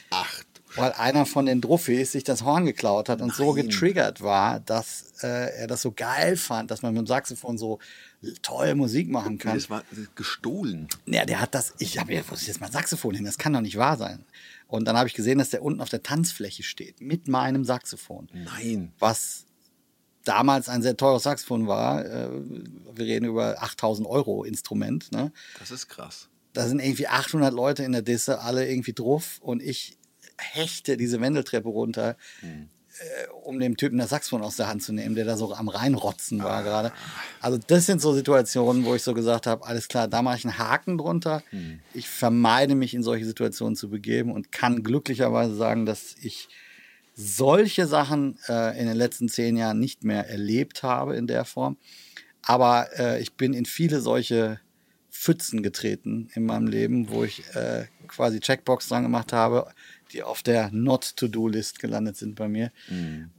Ach, 0.09 0.43
weil 0.75 0.91
einer 0.93 1.25
von 1.25 1.45
den 1.45 1.61
Druffis 1.61 2.11
sich 2.11 2.23
das 2.23 2.43
Horn 2.43 2.65
geklaut 2.65 3.09
hat 3.09 3.21
und 3.21 3.33
so 3.33 3.53
Nein. 3.53 3.67
getriggert 3.67 4.21
war, 4.21 4.59
dass 4.59 5.13
äh, 5.21 5.61
er 5.61 5.67
das 5.67 5.81
so 5.81 5.91
geil 5.91 6.35
fand, 6.35 6.69
dass 6.69 6.81
man 6.81 6.93
mit 6.93 6.99
dem 6.99 7.07
Saxophon 7.07 7.57
so 7.57 7.79
toll 8.41 8.75
Musik 8.75 9.09
machen 9.09 9.37
kann. 9.37 9.55
das 9.55 9.69
war 9.69 9.83
gestohlen. 10.15 10.87
Ja, 11.05 11.25
der 11.25 11.39
hat 11.39 11.55
das, 11.55 11.73
ich 11.79 11.97
habe 11.97 12.13
ja, 12.13 12.21
wo 12.27 12.35
ist 12.35 12.47
jetzt 12.47 12.59
mein 12.59 12.71
Saxophon 12.71 13.15
hin? 13.15 13.25
Das 13.25 13.37
kann 13.37 13.53
doch 13.53 13.61
nicht 13.61 13.77
wahr 13.77 13.97
sein. 13.97 14.25
Und 14.67 14.85
dann 14.85 14.97
habe 14.97 15.07
ich 15.07 15.13
gesehen, 15.13 15.37
dass 15.37 15.51
der 15.51 15.61
unten 15.63 15.81
auf 15.81 15.89
der 15.89 16.03
Tanzfläche 16.03 16.63
steht, 16.63 17.01
mit 17.01 17.27
meinem 17.27 17.63
Saxophon. 17.63 18.29
Nein. 18.33 18.93
Was 18.99 19.45
damals 20.23 20.69
ein 20.69 20.81
sehr 20.81 20.97
teures 20.97 21.23
Saxophon 21.23 21.67
war. 21.67 22.05
Äh, 22.05 22.29
wir 22.31 23.05
reden 23.05 23.25
über 23.25 23.61
8000 23.61 24.07
Euro 24.07 24.43
Instrument. 24.43 25.11
Ne? 25.11 25.31
Das 25.59 25.71
ist 25.71 25.87
krass. 25.87 26.29
da 26.53 26.67
sind 26.67 26.79
irgendwie 26.79 27.07
800 27.07 27.53
Leute 27.53 27.83
in 27.83 27.91
der 27.91 28.01
Disse, 28.01 28.41
alle 28.41 28.67
irgendwie 28.67 28.93
drauf 28.93 29.39
und 29.41 29.61
ich 29.61 29.97
hechte 30.37 30.97
diese 30.97 31.21
Wendeltreppe 31.21 31.69
runter, 31.69 32.17
äh, 32.99 33.27
um 33.43 33.59
dem 33.59 33.77
Typen 33.77 33.97
das 33.97 34.09
Saxophon 34.09 34.41
aus 34.41 34.55
der 34.55 34.67
Hand 34.67 34.83
zu 34.83 34.93
nehmen, 34.93 35.15
der 35.15 35.25
da 35.25 35.37
so 35.37 35.53
am 35.53 35.69
Reinrotzen 35.69 36.43
war 36.43 36.63
gerade. 36.63 36.91
Also 37.41 37.57
das 37.57 37.85
sind 37.85 38.01
so 38.01 38.13
Situationen, 38.13 38.85
wo 38.85 38.95
ich 38.95 39.03
so 39.03 39.13
gesagt 39.13 39.47
habe, 39.47 39.65
alles 39.65 39.87
klar, 39.87 40.07
da 40.07 40.21
mache 40.21 40.37
ich 40.37 40.45
einen 40.45 40.57
Haken 40.57 40.97
drunter. 40.97 41.43
Ich 41.93 42.09
vermeide 42.09 42.75
mich 42.75 42.93
in 42.93 43.03
solche 43.03 43.25
Situationen 43.25 43.75
zu 43.75 43.89
begeben 43.89 44.31
und 44.31 44.51
kann 44.51 44.83
glücklicherweise 44.83 45.55
sagen, 45.55 45.85
dass 45.85 46.15
ich 46.21 46.47
solche 47.15 47.87
Sachen 47.87 48.37
äh, 48.47 48.79
in 48.79 48.87
den 48.87 48.97
letzten 48.97 49.29
zehn 49.29 49.55
Jahren 49.57 49.79
nicht 49.79 50.03
mehr 50.03 50.29
erlebt 50.29 50.83
habe 50.83 51.15
in 51.15 51.27
der 51.27 51.45
Form. 51.45 51.77
Aber 52.41 52.87
äh, 52.97 53.21
ich 53.21 53.33
bin 53.33 53.53
in 53.53 53.65
viele 53.65 54.01
solche 54.01 54.59
Pfützen 55.09 55.63
getreten 55.63 56.29
in 56.35 56.45
meinem 56.45 56.67
Leben, 56.67 57.09
wo 57.09 57.23
ich 57.23 57.43
äh, 57.55 57.85
quasi 58.07 58.39
Checkbox 58.39 58.89
dran 58.89 59.03
gemacht 59.03 59.33
habe, 59.33 59.71
die 60.13 60.23
auf 60.23 60.43
der 60.43 60.69
Not-to-Do-List 60.71 61.79
gelandet 61.79 62.17
sind 62.17 62.35
bei 62.35 62.47
mir. 62.47 62.71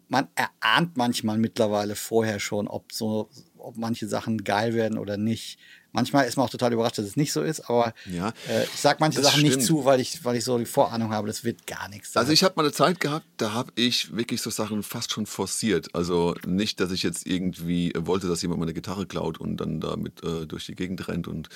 Man 0.09 0.29
erahnt 0.35 0.97
manchmal 0.97 1.39
mittlerweile 1.39 1.97
vorher 1.97 2.39
schon, 2.39 2.69
ob 2.69 2.93
so, 2.93 3.29
ob 3.59 3.77
manche 3.77 4.07
Sachen 4.09 4.45
geil 4.45 4.75
werden 4.75 4.99
oder 4.99 5.17
nicht. 5.17 5.59
Manchmal 5.93 6.27
ist 6.27 6.37
man 6.37 6.45
auch 6.47 6.51
total 6.51 6.75
überrascht, 6.75 6.99
dass 6.99 7.07
es 7.07 7.17
nicht 7.17 7.33
so 7.33 7.41
ist, 7.43 7.71
aber 7.71 7.95
Ja, 8.05 8.29
äh, 8.49 8.65
ich 8.65 8.81
sage 8.81 8.99
manche 9.01 9.23
Sachen 9.23 9.41
nicht 9.41 9.55
stimmt. 9.55 9.67
zu, 9.67 9.85
weil 9.87 9.99
ich, 9.99 10.23
weil 10.27 10.37
ich 10.37 10.45
so 10.45 10.59
die 10.59 10.67
Vorahnung 10.67 11.11
habe, 11.11 11.27
das 11.27 11.43
wird 11.43 11.67
gar 11.67 11.89
nichts. 11.89 12.15
Also 12.19 12.33
ich 12.33 12.45
habe 12.45 12.53
mal 12.57 12.65
eine 12.65 12.73
Zeit 12.73 13.01
gehabt, 13.01 13.25
da 13.39 13.55
habe 13.55 13.73
ich 13.77 14.15
wirklich 14.15 14.43
so 14.43 14.51
Sachen 14.51 14.83
fast 14.83 15.11
schon 15.13 15.25
forciert. 15.25 15.95
Also 15.95 16.35
nicht, 16.47 16.81
dass 16.81 16.91
ich 16.91 17.03
jetzt 17.03 17.27
irgendwie 17.27 17.95
wollte, 17.97 18.29
dass 18.29 18.43
jemand 18.43 18.61
meine 18.61 18.75
Gitarre 18.75 19.07
klaut 19.07 19.39
und 19.39 19.57
dann 19.57 19.81
damit 19.81 20.23
äh, 20.23 20.47
durch 20.47 20.67
die 20.67 20.75
Gegend 20.75 21.09
rennt. 21.09 21.29
Und, 21.29 21.49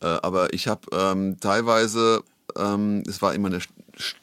äh, 0.00 0.06
aber 0.06 0.54
ich 0.54 0.68
habe 0.68 0.88
ähm, 0.92 1.36
teilweise, 1.38 2.22
ähm, 2.56 3.02
es 3.06 3.20
war 3.20 3.36
meiner 3.38 3.58
St- 3.58 3.68
St- 3.98 4.14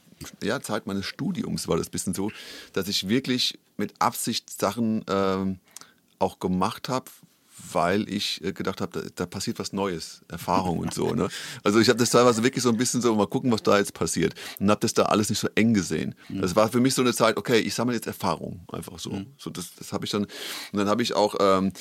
ja, 0.43 0.61
Zeit 0.61 0.87
meines 0.87 1.05
Studiums 1.05 1.67
war 1.67 1.77
das 1.77 1.87
ein 1.87 1.91
bisschen 1.91 2.13
so, 2.13 2.31
dass 2.73 2.87
ich 2.87 3.07
wirklich 3.07 3.59
mit 3.77 3.93
Absicht 3.99 4.49
Sachen 4.49 5.03
ähm, 5.07 5.59
auch 6.19 6.39
gemacht 6.39 6.89
habe, 6.89 7.05
weil 7.71 8.09
ich 8.09 8.43
äh, 8.43 8.53
gedacht 8.53 8.81
habe, 8.81 9.01
da, 9.01 9.09
da 9.15 9.25
passiert 9.25 9.59
was 9.59 9.73
Neues, 9.73 10.21
Erfahrung 10.27 10.79
und 10.79 10.93
so. 10.93 11.13
Ne? 11.13 11.29
Also 11.63 11.79
ich 11.79 11.89
habe 11.89 11.99
das 11.99 12.09
teilweise 12.09 12.43
wirklich 12.43 12.63
so 12.63 12.69
ein 12.69 12.77
bisschen 12.77 13.01
so, 13.01 13.13
mal 13.15 13.27
gucken, 13.27 13.51
was 13.51 13.63
da 13.63 13.77
jetzt 13.77 13.93
passiert. 13.93 14.33
Und 14.59 14.69
habe 14.69 14.81
das 14.81 14.93
da 14.93 15.03
alles 15.03 15.29
nicht 15.29 15.39
so 15.39 15.49
eng 15.55 15.73
gesehen. 15.73 16.15
Das 16.29 16.55
war 16.55 16.69
für 16.69 16.79
mich 16.79 16.93
so 16.93 17.01
eine 17.01 17.13
Zeit, 17.13 17.37
okay, 17.37 17.59
ich 17.59 17.73
sammle 17.73 17.95
jetzt 17.95 18.07
Erfahrung, 18.07 18.61
einfach 18.71 18.99
so. 18.99 19.23
so 19.37 19.49
das 19.49 19.73
das 19.75 19.93
habe 19.93 20.05
ich 20.05 20.11
dann, 20.11 20.23
und 20.23 20.29
dann 20.73 20.87
habe 20.87 21.03
ich 21.03 21.13
auch... 21.13 21.35
Ähm, 21.39 21.71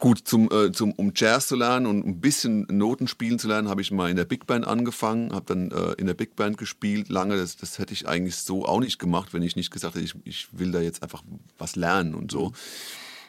Gut, 0.00 0.22
zum, 0.24 0.50
äh, 0.50 0.72
zum, 0.72 0.92
um 0.92 1.12
Jazz 1.14 1.46
zu 1.46 1.56
lernen 1.56 1.86
und 1.86 2.06
ein 2.06 2.20
bisschen 2.22 2.66
Noten 2.70 3.06
spielen 3.06 3.38
zu 3.38 3.48
lernen, 3.48 3.68
habe 3.68 3.82
ich 3.82 3.90
mal 3.90 4.08
in 4.10 4.16
der 4.16 4.24
Big 4.24 4.46
Band 4.46 4.66
angefangen, 4.66 5.34
habe 5.34 5.44
dann 5.46 5.70
äh, 5.70 5.92
in 5.98 6.06
der 6.06 6.14
Big 6.14 6.36
Band 6.36 6.56
gespielt, 6.56 7.10
lange. 7.10 7.36
Das, 7.36 7.56
das 7.58 7.78
hätte 7.78 7.92
ich 7.92 8.08
eigentlich 8.08 8.36
so 8.36 8.64
auch 8.64 8.80
nicht 8.80 8.98
gemacht, 8.98 9.34
wenn 9.34 9.42
ich 9.42 9.56
nicht 9.56 9.70
gesagt 9.70 9.94
hätte, 9.94 10.04
ich, 10.04 10.14
ich 10.24 10.48
will 10.52 10.72
da 10.72 10.80
jetzt 10.80 11.02
einfach 11.02 11.22
was 11.58 11.76
lernen 11.76 12.14
und 12.14 12.32
so. 12.32 12.52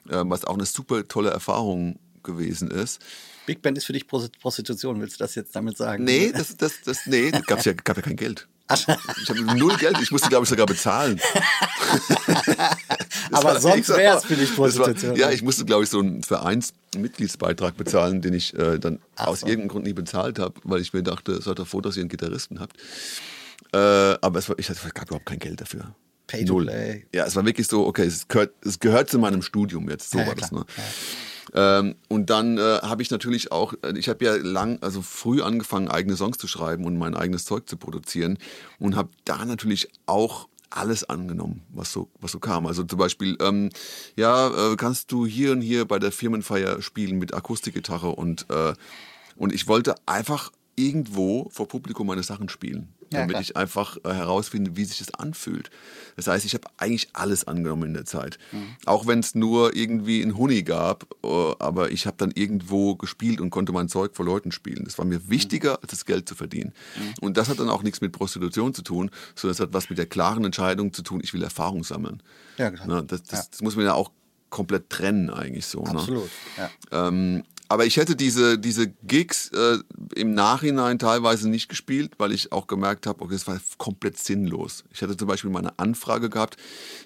Ähm, 0.09 0.29
was 0.29 0.45
auch 0.45 0.53
eine 0.55 0.65
super 0.65 1.05
tolle 1.07 1.29
Erfahrung 1.29 1.99
gewesen 2.23 2.71
ist. 2.71 3.01
Big 3.45 3.61
Band 3.61 3.77
ist 3.77 3.83
für 3.85 3.93
dich 3.93 4.05
Prost- 4.05 4.39
Prostitution, 4.39 5.01
willst 5.01 5.19
du 5.19 5.23
das 5.25 5.35
jetzt 5.35 5.53
damit 5.53 5.75
sagen? 5.75 6.05
Nee, 6.05 6.31
das, 6.31 6.55
das, 6.55 6.81
das, 6.85 7.05
nee, 7.05 7.31
da 7.31 7.41
gab's 7.41 7.65
ja, 7.65 7.73
gab 7.73 7.97
ja 7.97 8.03
kein 8.03 8.15
Geld. 8.15 8.47
Ich 8.73 8.87
habe 8.87 9.41
null 9.57 9.75
Geld, 9.75 9.99
ich 10.01 10.11
musste, 10.11 10.29
glaube 10.29 10.45
ich, 10.45 10.49
sogar 10.49 10.65
bezahlen. 10.65 11.19
Aber 13.31 13.43
war- 13.53 13.61
sonst 13.61 13.89
wäre 13.89 14.17
es 14.17 14.25
für 14.25 14.35
dich 14.35 14.49
das 14.49 14.57
war- 14.57 14.65
Prostitution. 14.67 15.15
Ja, 15.15 15.31
ich 15.31 15.41
musste, 15.41 15.65
glaube 15.65 15.83
ich, 15.83 15.89
so 15.89 15.99
einen 15.99 16.23
Vereinsmitgliedsbeitrag 16.23 17.77
bezahlen, 17.77 18.21
den 18.21 18.33
ich 18.33 18.53
äh, 18.57 18.79
dann 18.79 18.99
Ach 19.15 19.27
aus 19.27 19.41
so. 19.41 19.47
irgendeinem 19.47 19.69
Grund 19.69 19.85
nie 19.85 19.93
bezahlt 19.93 20.39
habe, 20.39 20.55
weil 20.63 20.81
ich 20.81 20.93
mir 20.93 21.03
dachte, 21.03 21.41
seid 21.41 21.59
doch 21.59 21.67
froh, 21.67 21.81
dass 21.81 21.97
ihr 21.97 22.01
einen 22.01 22.09
Gitarristen 22.09 22.59
habt. 22.59 22.75
Äh, 23.73 23.77
aber 23.77 24.39
es, 24.39 24.49
war, 24.49 24.59
ich 24.59 24.69
hatte, 24.69 24.79
gab 24.93 25.05
überhaupt 25.07 25.25
kein 25.25 25.39
Geld 25.39 25.61
dafür. 25.61 25.95
Pay 26.27 26.45
to 26.45 26.53
Null. 26.53 26.65
play. 26.65 27.05
Ja, 27.13 27.25
es 27.25 27.35
war 27.35 27.45
wirklich 27.45 27.67
so, 27.67 27.85
okay, 27.85 28.05
es 28.05 28.27
gehört, 28.27 28.53
es 28.65 28.79
gehört 28.79 29.09
zu 29.09 29.19
meinem 29.19 29.41
Studium 29.41 29.89
jetzt. 29.89 30.11
So 30.11 30.17
Ja, 30.17 30.23
ja, 30.23 30.29
war 30.29 30.35
das. 30.35 30.51
Ne? 30.51 30.65
Ähm, 31.53 31.95
und 32.07 32.29
dann 32.29 32.57
äh, 32.57 32.61
habe 32.81 33.01
ich 33.01 33.11
natürlich 33.11 33.51
auch, 33.51 33.73
äh, 33.83 33.97
ich 33.97 34.07
habe 34.07 34.23
ja 34.23 34.35
lang, 34.35 34.77
also 34.81 35.01
früh 35.01 35.41
angefangen, 35.41 35.89
eigene 35.89 36.15
Songs 36.15 36.37
zu 36.37 36.47
schreiben 36.47 36.85
und 36.85 36.97
mein 36.97 37.15
eigenes 37.15 37.43
Zeug 37.43 37.67
zu 37.67 37.75
produzieren 37.75 38.37
und 38.79 38.95
habe 38.95 39.09
da 39.25 39.43
natürlich 39.43 39.89
auch 40.05 40.47
alles 40.71 41.03
angenommen, 41.03 41.61
was 41.69 41.91
so, 41.91 42.09
was 42.19 42.31
so 42.31 42.39
kam. 42.39 42.65
Also 42.65 42.83
zum 42.83 42.97
Beispiel, 42.97 43.37
ähm, 43.41 43.69
ja, 44.15 44.71
äh, 44.71 44.75
kannst 44.75 45.11
du 45.11 45.25
hier 45.25 45.51
und 45.51 45.61
hier 45.61 45.85
bei 45.85 45.99
der 45.99 46.11
Firmenfeier 46.11 46.81
spielen 46.81 47.19
mit 47.19 47.33
Akustikgitarre 47.33 48.09
und, 48.09 48.49
äh, 48.49 48.73
und 49.35 49.53
ich 49.53 49.67
wollte 49.67 49.95
einfach 50.05 50.51
irgendwo 50.75 51.49
vor 51.51 51.67
Publikum 51.67 52.07
meine 52.07 52.23
Sachen 52.23 52.49
spielen. 52.49 52.93
Damit 53.11 53.31
klar. 53.31 53.41
ich 53.41 53.57
einfach 53.57 53.97
äh, 54.03 54.13
herausfinde, 54.13 54.75
wie 54.75 54.85
sich 54.85 54.99
das 54.99 55.13
anfühlt. 55.13 55.69
Das 56.15 56.27
heißt, 56.27 56.45
ich 56.45 56.53
habe 56.53 56.67
eigentlich 56.77 57.09
alles 57.13 57.45
angenommen 57.47 57.83
in 57.83 57.93
der 57.93 58.05
Zeit. 58.05 58.37
Mhm. 58.51 58.75
Auch 58.85 59.07
wenn 59.07 59.19
es 59.19 59.35
nur 59.35 59.75
irgendwie 59.75 60.21
einen 60.21 60.37
Huni 60.37 60.63
gab, 60.63 61.05
äh, 61.23 61.27
aber 61.59 61.91
ich 61.91 62.05
habe 62.05 62.17
dann 62.17 62.31
irgendwo 62.31 62.95
gespielt 62.95 63.41
und 63.41 63.49
konnte 63.49 63.71
mein 63.71 63.89
Zeug 63.89 64.15
vor 64.15 64.25
Leuten 64.25 64.51
spielen. 64.51 64.83
Das 64.85 64.97
war 64.97 65.05
mir 65.05 65.29
wichtiger, 65.29 65.79
als 65.81 65.91
das 65.91 66.05
Geld 66.05 66.27
zu 66.27 66.35
verdienen. 66.35 66.73
Mhm. 66.97 67.13
Und 67.21 67.37
das 67.37 67.49
hat 67.49 67.59
dann 67.59 67.69
auch 67.69 67.83
nichts 67.83 68.01
mit 68.01 68.11
Prostitution 68.11 68.73
zu 68.73 68.81
tun, 68.81 69.11
sondern 69.35 69.53
es 69.53 69.59
hat 69.59 69.73
was 69.73 69.89
mit 69.89 69.97
der 69.97 70.05
klaren 70.07 70.43
Entscheidung 70.45 70.93
zu 70.93 71.01
tun, 71.01 71.21
ich 71.23 71.33
will 71.33 71.43
Erfahrung 71.43 71.83
sammeln. 71.83 72.21
Ja, 72.57 72.71
klar. 72.71 72.87
Ne, 72.87 73.03
das, 73.03 73.23
das, 73.23 73.39
Ja. 73.39 73.45
das 73.51 73.61
muss 73.61 73.75
man 73.75 73.85
ja 73.85 73.93
auch 73.93 74.11
komplett 74.49 74.89
trennen 74.89 75.29
eigentlich 75.29 75.65
so. 75.65 75.81
Ne? 75.83 75.91
Absolut. 75.91 76.29
Ja. 76.57 77.07
Ähm, 77.07 77.43
aber 77.71 77.85
ich 77.85 77.95
hätte 77.95 78.17
diese, 78.17 78.59
diese 78.59 78.89
Gigs 78.89 79.47
äh, 79.53 79.77
im 80.15 80.33
Nachhinein 80.33 80.99
teilweise 80.99 81.49
nicht 81.49 81.69
gespielt, 81.69 82.11
weil 82.17 82.33
ich 82.33 82.51
auch 82.51 82.67
gemerkt 82.67 83.07
habe, 83.07 83.21
okay, 83.21 83.35
es 83.35 83.47
war 83.47 83.61
komplett 83.77 84.17
sinnlos. 84.17 84.83
Ich 84.91 85.01
hatte 85.01 85.15
zum 85.15 85.29
Beispiel 85.29 85.49
mal 85.49 85.59
eine 85.59 85.79
Anfrage 85.79 86.29
gehabt, 86.29 86.57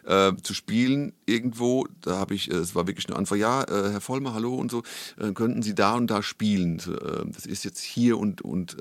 äh, 0.06 0.32
zu 0.42 0.56
spielen 0.56 1.14
irgendwo. 1.28 1.86
Da 2.02 2.18
habe 2.18 2.34
ich, 2.34 2.50
äh, 2.50 2.56
es 2.56 2.74
war 2.74 2.88
wirklich 2.88 3.08
eine 3.08 3.16
Anfrage, 3.16 3.42
ja, 3.42 3.62
äh, 3.62 3.92
Herr 3.92 4.02
Vollmer, 4.02 4.34
hallo 4.34 4.56
und 4.56 4.72
so, 4.72 4.82
äh, 5.20 5.34
könnten 5.34 5.62
Sie 5.62 5.76
da 5.76 5.94
und 5.94 6.08
da 6.08 6.24
spielen? 6.24 6.80
Äh, 6.80 7.30
das 7.32 7.46
ist 7.46 7.64
jetzt 7.64 7.82
hier 7.82 8.18
und, 8.18 8.42
und 8.42 8.76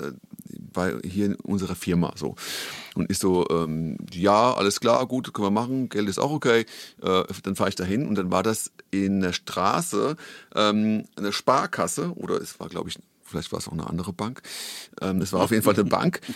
bei, 0.72 0.94
hier 1.04 1.26
in 1.26 1.34
unserer 1.34 1.74
Firma 1.74 2.14
so. 2.16 2.34
Und 2.94 3.10
ich 3.10 3.18
so, 3.18 3.46
ähm, 3.50 3.98
ja, 4.10 4.54
alles 4.54 4.80
klar, 4.80 5.06
gut, 5.06 5.34
können 5.34 5.48
wir 5.48 5.50
machen, 5.50 5.90
Geld 5.90 6.08
ist 6.08 6.18
auch 6.18 6.30
okay. 6.30 6.64
Dann 7.00 7.56
fahre 7.56 7.68
ich 7.68 7.74
dahin 7.74 8.06
und 8.06 8.14
dann 8.14 8.30
war 8.30 8.42
das 8.42 8.70
in 8.90 9.20
der 9.20 9.32
Straße 9.32 10.16
ähm, 10.54 11.04
eine 11.16 11.32
Sparkasse 11.32 11.73
oder 12.12 12.36
es 12.36 12.58
war, 12.60 12.68
glaube 12.68 12.88
ich, 12.88 12.98
vielleicht 13.24 13.52
war 13.52 13.58
es 13.58 13.68
auch 13.68 13.72
eine 13.72 13.88
andere 13.88 14.12
Bank. 14.12 14.42
Ähm, 15.00 15.20
es 15.20 15.32
war 15.32 15.42
auf 15.42 15.50
jeden 15.50 15.62
Fall 15.62 15.74
eine 15.74 15.84
Bank. 15.84 16.20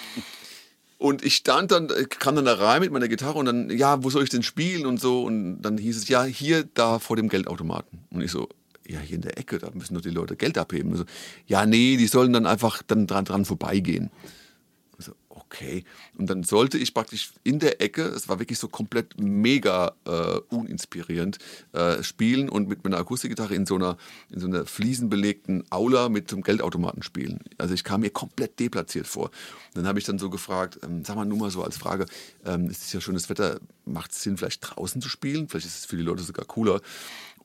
Und 0.99 1.25
ich 1.25 1.37
stand 1.37 1.71
dann, 1.71 1.89
ich 1.97 2.09
kam 2.09 2.35
dann 2.35 2.45
da 2.45 2.55
rein 2.55 2.81
mit 2.81 2.91
meiner 2.91 3.07
Gitarre 3.07 3.39
und 3.39 3.47
dann, 3.47 3.71
ja, 3.71 4.03
wo 4.03 4.11
soll 4.11 4.25
ich 4.25 4.31
denn 4.31 4.43
spielen 4.43 4.85
und 4.85 5.01
so. 5.01 5.23
Und 5.23 5.63
dann 5.63 5.79
hieß 5.79 5.97
es, 5.97 6.09
ja, 6.09 6.25
hier, 6.25 6.65
da 6.75 6.99
vor 6.99 7.15
dem 7.15 7.29
Geldautomaten. 7.29 8.01
Und 8.11 8.21
ich 8.21 8.33
so, 8.33 8.49
ja, 8.85 8.99
hier 8.99 9.15
in 9.15 9.23
der 9.23 9.39
Ecke, 9.39 9.59
da 9.59 9.71
müssen 9.73 9.95
doch 9.95 10.01
die 10.01 10.11
Leute 10.11 10.35
Geld 10.35 10.59
abheben. 10.59 10.97
So, 10.97 11.05
ja, 11.47 11.67
nee, 11.67 11.97
die 11.97 12.09
sollen 12.09 12.33
dann 12.33 12.47
einfach 12.47 12.83
dann 12.83 13.07
dran, 13.07 13.25
dran 13.25 13.45
vorbeigehen. 13.45 14.11
Okay. 15.51 15.85
Und 16.19 16.29
dann 16.29 16.43
sollte 16.43 16.77
ich 16.77 16.93
praktisch 16.93 17.33
in 17.43 17.59
der 17.59 17.81
Ecke, 17.81 18.03
es 18.03 18.29
war 18.29 18.39
wirklich 18.39 18.59
so 18.59 18.69
komplett 18.69 19.19
mega 19.19 19.95
äh, 20.05 20.41
uninspirierend, 20.55 21.39
äh, 21.73 22.03
spielen 22.03 22.51
und 22.51 22.69
mit 22.69 22.85
meiner 22.85 22.99
Akustikgitarre 22.99 23.55
in 23.55 23.65
so 23.65 23.77
einer, 23.77 23.97
in 24.31 24.41
so 24.41 24.47
einer 24.47 24.67
fliesenbelegten 24.67 25.65
Aula 25.71 26.11
mit 26.11 26.29
zum 26.29 26.43
Geldautomaten 26.43 27.03
spielen. 27.03 27.41
Also 27.57 27.73
ich 27.73 27.83
kam 27.83 28.03
mir 28.03 28.11
komplett 28.11 28.61
deplatziert 28.61 29.07
vor. 29.07 29.27
Und 29.29 29.77
dann 29.77 29.87
habe 29.87 29.99
ich 29.99 30.05
dann 30.05 30.19
so 30.19 30.29
gefragt, 30.29 30.81
ähm, 30.83 31.03
sag 31.03 31.17
mal 31.17 31.25
nur 31.25 31.39
mal 31.39 31.51
so 31.51 31.63
als 31.63 31.79
Frage, 31.79 32.05
ähm, 32.45 32.67
es 32.67 32.83
ist 32.83 32.93
ja 32.93 33.01
schönes 33.01 33.31
Wetter, 33.31 33.59
macht 33.87 34.13
es 34.13 34.23
Sinn, 34.23 34.37
vielleicht 34.37 34.61
draußen 34.61 35.01
zu 35.01 35.09
spielen? 35.09 35.49
Vielleicht 35.49 35.67
ist 35.67 35.79
es 35.79 35.87
für 35.87 35.97
die 35.97 36.03
Leute 36.03 36.23
sogar 36.23 36.45
cooler. 36.45 36.83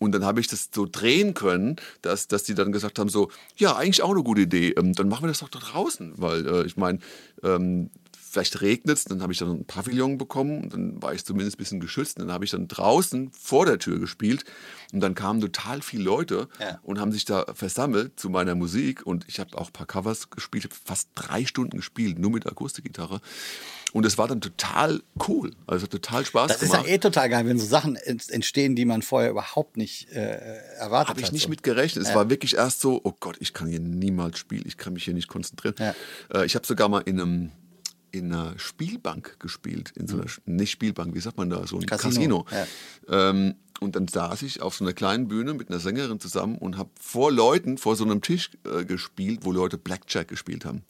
Und 0.04 0.12
dann 0.13 0.26
habe 0.26 0.39
ich 0.39 0.48
das 0.48 0.70
so 0.74 0.88
drehen 0.89 1.34
können, 1.34 1.78
dass, 2.02 2.28
dass 2.28 2.44
die 2.44 2.56
dann 2.56 2.72
gesagt 2.72 3.00
haben, 3.00 3.10
so, 3.10 3.30
ja, 3.58 3.76
eigentlich 3.76 4.04
auch 4.04 4.12
eine 4.12 4.24
gute 4.24 4.42
Idee. 4.42 4.72
Ähm, 4.72 4.94
dann 4.94 5.10
machen 5.10 5.24
wir 5.24 5.28
das 5.30 5.39
doch 5.39 5.50
da 5.50 5.60
draußen. 5.60 6.13
Weil 6.18 6.48
äh, 6.48 6.66
ich 6.66 6.78
meine, 6.78 7.00
ähm, 7.44 7.89
vielleicht 8.34 8.62
regnet 8.62 8.98
es, 8.98 9.06
dann 9.06 9.22
habe 9.22 9.32
ich 9.32 9.39
dann 9.39 9.50
ein 9.52 9.65
Pavillon 9.65 10.17
bekommen 10.17 10.63
und 10.63 10.74
dann 10.74 11.02
war 11.02 11.13
ich 11.13 11.24
zumindest 11.24 11.56
ein 11.56 11.60
bisschen 11.60 11.80
geschützt. 11.80 12.17
Und 12.19 12.26
dann 12.28 12.34
habe 12.34 12.43
ich 12.46 12.52
dann 12.52 12.67
draußen 12.67 13.32
vor 13.32 13.65
der 13.65 13.80
Tür 13.80 14.00
gespielt 14.00 14.43
und 14.91 15.00
dann 15.00 15.13
kamen 15.15 15.39
total 15.39 15.82
viele 15.82 16.04
Leute 16.04 16.50
Ja. 16.60 16.80
und 16.84 17.00
haben 17.00 17.12
sich 17.12 17.26
da 17.26 17.46
versammelt 17.54 18.19
zu 18.19 18.30
meiner 18.30 18.56
Musik 18.56 19.06
und 19.06 19.26
ich 19.28 19.39
habe 19.39 19.58
auch 19.58 19.67
ein 19.67 19.74
paar 19.74 19.86
Covers 19.88 20.30
gespielt, 20.30 20.63
habe 20.65 20.76
fast 20.84 21.10
drei 21.15 21.46
Stunden 21.46 21.78
gespielt, 21.78 22.19
nur 22.19 22.32
mit 22.32 22.46
Akustikgitarre. 22.48 23.22
Und 23.93 24.06
es 24.08 24.17
war 24.17 24.28
dann 24.28 24.41
total 24.41 25.04
cool. 25.28 25.52
Also 25.67 25.84
hat 25.84 25.91
total 25.91 26.26
Spaß 26.26 26.48
Das 26.52 26.63
ist 26.63 26.69
ja 26.74 26.78
gemacht. 26.78 26.89
eh 26.91 26.98
total 26.98 27.30
geil, 27.30 27.46
wenn 27.46 27.60
so 27.60 27.65
Sachen 27.67 27.96
ent- 27.96 28.32
entstehen, 28.32 28.76
die 28.76 28.86
man 28.86 29.04
vorher 29.04 29.30
überhaupt 29.30 29.78
nicht 29.78 30.10
äh, 30.12 30.58
erwartet 30.80 31.10
Habe 31.10 31.19
ich 31.19 31.28
hat. 31.28 31.34
nicht 31.34 31.43
so. 31.43 31.50
mit 31.50 31.62
gerechnet. 31.62 32.04
Es 32.08 32.15
war 32.15 32.28
wirklich 32.32 32.56
erst 32.56 32.82
so, 32.82 33.00
oh 33.04 33.13
Gott, 33.19 33.38
ich 33.39 33.54
kann 33.54 33.67
hier 33.67 33.80
niemals 33.80 34.39
spielen, 34.39 34.63
ich 34.65 34.78
kann 34.78 34.93
mich 34.93 35.04
hier 35.04 35.13
nicht 35.13 35.28
konzentrieren. 35.28 35.76
Ja. 35.78 35.93
Äh, 36.34 36.46
ich 36.48 36.56
habe 36.56 36.65
sogar 36.65 36.89
mal 36.89 37.02
in 37.06 37.22
einem 37.22 37.52
in 38.13 38.32
einer 38.32 38.58
Spielbank 38.58 39.39
gespielt, 39.39 39.91
in 39.95 40.08
so 40.08 40.17
einer, 40.17 40.28
nicht 40.45 40.71
Spielbank, 40.71 41.15
wie 41.15 41.19
sagt 41.19 41.38
man 41.38 41.49
da, 41.49 41.65
so 41.67 41.78
ein 41.78 41.86
Casino, 41.86 42.43
Casino. 42.43 42.69
Ähm, 43.10 43.56
und 43.82 43.95
dann 43.95 44.08
saß 44.08 44.43
ich 44.43 44.62
auf 44.62 44.76
so 44.76 44.86
einer 44.86 44.93
kleinen 44.93 45.28
Bühne 45.28 45.54
mit 45.54 45.69
einer 45.69 45.80
Sängerin 45.80 46.19
zusammen 46.19 46.58
und 46.58 46.78
habe 46.78 46.91
vor 47.02 47.32
Leuten, 47.32 47.78
vor 47.78 47.95
so 47.95 48.06
einem 48.06 48.21
Tisch 48.21 48.52
äh, 48.65 48.86
gespielt, 48.86 49.39
wo 49.43 49.52
Leute 49.52 49.78
Blackjack 49.78 50.28
gespielt 50.28 50.63
haben. 50.63 50.84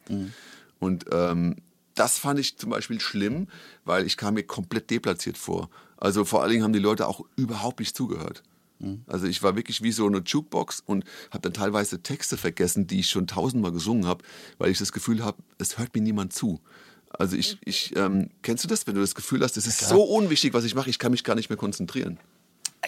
Und 0.80 1.06
ähm, 1.12 1.56
das 1.96 2.20
fand 2.20 2.40
ich 2.40 2.58
zum 2.58 2.70
Beispiel 2.70 3.00
schlimm, 3.00 3.48
weil 3.86 4.06
ich 4.06 4.18
kam 4.18 4.34
mir 4.34 4.44
komplett 4.44 4.90
deplatziert 4.92 5.38
vor. 5.38 5.70
Also 5.98 6.26
vor 6.26 6.42
allen 6.42 6.52
Dingen 6.52 6.64
haben 6.64 6.74
die 6.74 6.80
Leute 6.80 7.08
auch 7.08 7.22
überhaupt 7.38 7.80
nicht 7.80 7.96
zugehört. 7.96 8.44
Also 9.08 9.28
ich 9.28 9.42
war 9.42 9.56
wirklich 9.56 9.82
wie 9.82 9.94
so 9.94 10.06
eine 10.06 10.20
Jukebox 10.20 10.82
und 10.86 11.06
habe 11.32 11.42
dann 11.42 11.54
teilweise 11.54 12.02
Texte 12.04 12.36
vergessen, 12.36 12.86
die 12.86 13.00
ich 13.00 13.10
schon 13.10 13.28
tausendmal 13.28 13.72
gesungen 13.72 14.06
habe, 14.06 14.26
weil 14.58 14.72
ich 14.72 14.78
das 14.78 14.92
Gefühl 14.92 15.24
habe, 15.24 15.42
es 15.58 15.78
hört 15.78 15.96
mir 15.96 16.02
niemand 16.02 16.34
zu. 16.34 16.60
Also 17.18 17.36
ich, 17.38 17.58
ich 17.66 17.96
ähm, 17.96 18.30
kennst 18.42 18.64
du 18.64 18.68
das, 18.68 18.88
wenn 18.88 18.96
du 18.96 19.02
das 19.02 19.16
Gefühl 19.16 19.42
hast, 19.44 19.56
es 19.58 19.68
ist 19.68 19.80
so 19.88 20.02
unwichtig, 20.04 20.54
was 20.54 20.64
ich 20.64 20.74
mache, 20.76 20.90
ich 20.90 21.00
kann 21.00 21.12
mich 21.12 21.24
gar 21.24 21.36
nicht 21.36 21.50
mehr 21.50 21.58
konzentrieren. 21.58 22.18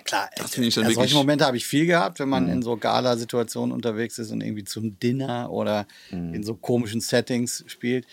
Klar, 0.04 0.30
Das 0.38 0.54
finde 0.54 0.68
ich 0.68 0.76
dann 0.76 0.84
ja, 0.84 0.90
wirklich- 0.90 0.98
Mhm. 0.98 1.02
solche 1.10 1.16
Momente 1.16 1.46
habe 1.46 1.58
ich 1.58 1.66
viel 1.66 1.86
gehabt, 1.86 2.20
wenn 2.20 2.28
man 2.28 2.50
in 2.50 2.62
so 2.62 2.76
Gala-Situationen 2.76 3.72
unterwegs 3.74 4.18
ist 4.20 4.30
und 4.32 4.42
irgendwie 4.42 4.66
zum 4.66 5.00
Dinner 5.00 5.50
oder 5.52 5.88
Mhm. 6.12 6.34
in 6.34 6.44
so 6.44 6.56
komischen 6.56 7.00
Settings 7.02 7.64
spielt. 7.68 8.06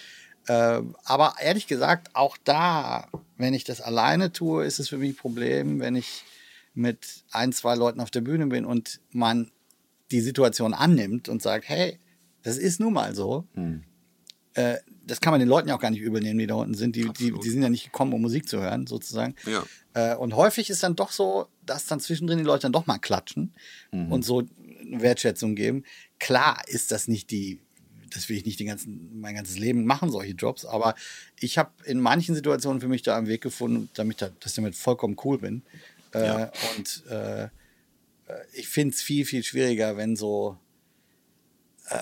Äh, 0.47 0.81
aber 1.05 1.35
ehrlich 1.41 1.67
gesagt, 1.67 2.11
auch 2.15 2.37
da, 2.45 3.09
wenn 3.37 3.53
ich 3.55 3.65
das 3.65 3.81
alleine 3.81 4.33
tue, 4.33 4.65
ist 4.65 4.79
es 4.81 4.89
für 4.89 4.97
mich 4.99 5.11
ein 5.11 5.17
Problem, 5.17 5.81
wenn 5.81 5.97
ich 5.97 6.23
mit 6.75 7.25
ein, 7.33 7.53
zwei 7.53 7.75
Leuten 7.75 8.01
auf 8.01 8.11
der 8.11 8.21
Bühne 8.23 8.47
bin 8.47 8.65
und 8.65 9.01
man 9.11 9.51
die 10.11 10.21
Situation 10.21 10.75
annimmt 10.75 11.29
und 11.29 11.43
sagt, 11.43 11.69
hey, 11.69 11.99
das 12.43 12.59
ist 12.59 12.81
nun 12.81 12.93
mal 12.93 13.15
so. 13.15 13.45
Mhm. 13.55 13.83
Äh, 14.55 14.77
das 15.13 15.21
kann 15.21 15.31
man 15.31 15.41
den 15.41 15.49
Leuten 15.51 15.69
ja 15.69 15.75
auch 15.75 15.79
gar 15.79 15.91
nicht 15.91 16.01
übel 16.01 16.23
nehmen, 16.23 16.39
die 16.39 16.47
da 16.47 16.55
unten 16.55 16.73
sind. 16.73 16.97
Die, 16.97 17.07
die, 17.13 17.35
die 17.39 17.51
sind 17.51 17.63
ja 17.63 17.69
nicht 17.69 17.85
gekommen, 17.85 18.15
um 18.15 18.23
Musik 18.23 18.49
zu 18.49 18.63
hören, 18.63 18.87
sozusagen. 18.87 19.35
Ja. 19.45 19.63
Äh, 19.93 20.17
und 20.17 20.35
häufig 20.35 20.71
ist 20.71 20.83
dann 20.83 20.97
doch 20.97 21.13
so, 21.13 21.49
dass 21.67 21.85
dann 21.85 22.01
zwischendrin 22.01 22.39
die 22.39 22.45
Leute 22.45 22.63
dann 22.63 22.73
doch 22.73 22.87
mal 22.87 22.97
klatschen 22.97 23.53
und 23.91 24.25
so 24.25 24.39
eine 24.81 25.03
Wertschätzung 25.03 25.55
geben. 25.55 25.85
Klar 26.19 26.63
ist 26.67 26.93
das 26.93 27.09
nicht 27.09 27.31
die, 27.31 27.61
das 28.09 28.31
will 28.31 28.39
ich 28.39 28.47
nicht 28.47 28.59
den 28.59 28.69
ganzen, 28.69 29.21
mein 29.21 29.35
ganzes 29.35 29.59
Leben 29.59 29.85
machen, 29.85 30.11
solche 30.11 30.33
Jobs, 30.33 30.65
aber 30.65 30.95
ich 31.39 31.59
habe 31.59 31.73
in 31.85 32.01
manchen 32.01 32.35
Situationen 32.35 32.81
für 32.81 32.89
mich 32.89 33.03
da 33.03 33.19
einen 33.19 33.27
Weg 33.27 33.43
gefunden, 33.43 33.91
damit 33.93 34.23
da, 34.23 34.31
dass 34.41 34.53
ich 34.53 34.57
damit 34.57 34.75
vollkommen 34.77 35.19
cool 35.25 35.37
bin. 35.37 35.63
Äh, 36.15 36.25
Ja. 36.25 36.53
Und 36.79 37.03
äh, 37.11 37.45
äh, 37.45 37.49
ich 38.55 38.67
finde 38.67 38.95
es 38.95 39.03
viel, 39.03 39.27
viel 39.27 39.43
schwieriger, 39.43 39.99
wenn 39.99 40.17
so 40.17 40.57
äh, 41.91 41.97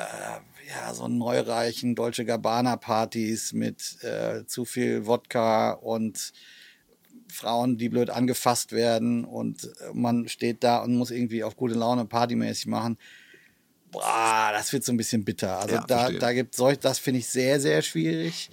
ja, 0.70 0.94
so 0.94 1.08
neureichen 1.08 1.94
Dolce 1.94 2.24
Gabbana-Partys 2.24 3.52
mit 3.52 4.02
äh, 4.02 4.44
zu 4.46 4.64
viel 4.64 5.06
Wodka 5.06 5.72
und 5.72 6.32
Frauen, 7.28 7.76
die 7.76 7.88
blöd 7.88 8.10
angefasst 8.10 8.72
werden 8.72 9.24
und 9.24 9.64
äh, 9.64 9.92
man 9.92 10.28
steht 10.28 10.62
da 10.62 10.78
und 10.78 10.96
muss 10.96 11.10
irgendwie 11.10 11.44
auf 11.44 11.56
gute 11.56 11.74
Laune 11.74 12.04
partymäßig 12.04 12.66
machen. 12.66 12.98
Boah, 13.90 14.50
das 14.52 14.72
wird 14.72 14.84
so 14.84 14.92
ein 14.92 14.96
bisschen 14.96 15.24
bitter. 15.24 15.58
Also 15.58 15.76
Ja, 15.76 15.84
da, 15.86 15.98
verstehe. 15.98 16.18
da 16.18 16.32
gibt 16.32 16.54
solch, 16.54 16.78
das 16.78 16.98
finde 16.98 17.20
ich 17.20 17.28
sehr, 17.28 17.60
sehr 17.60 17.82
schwierig. 17.82 18.50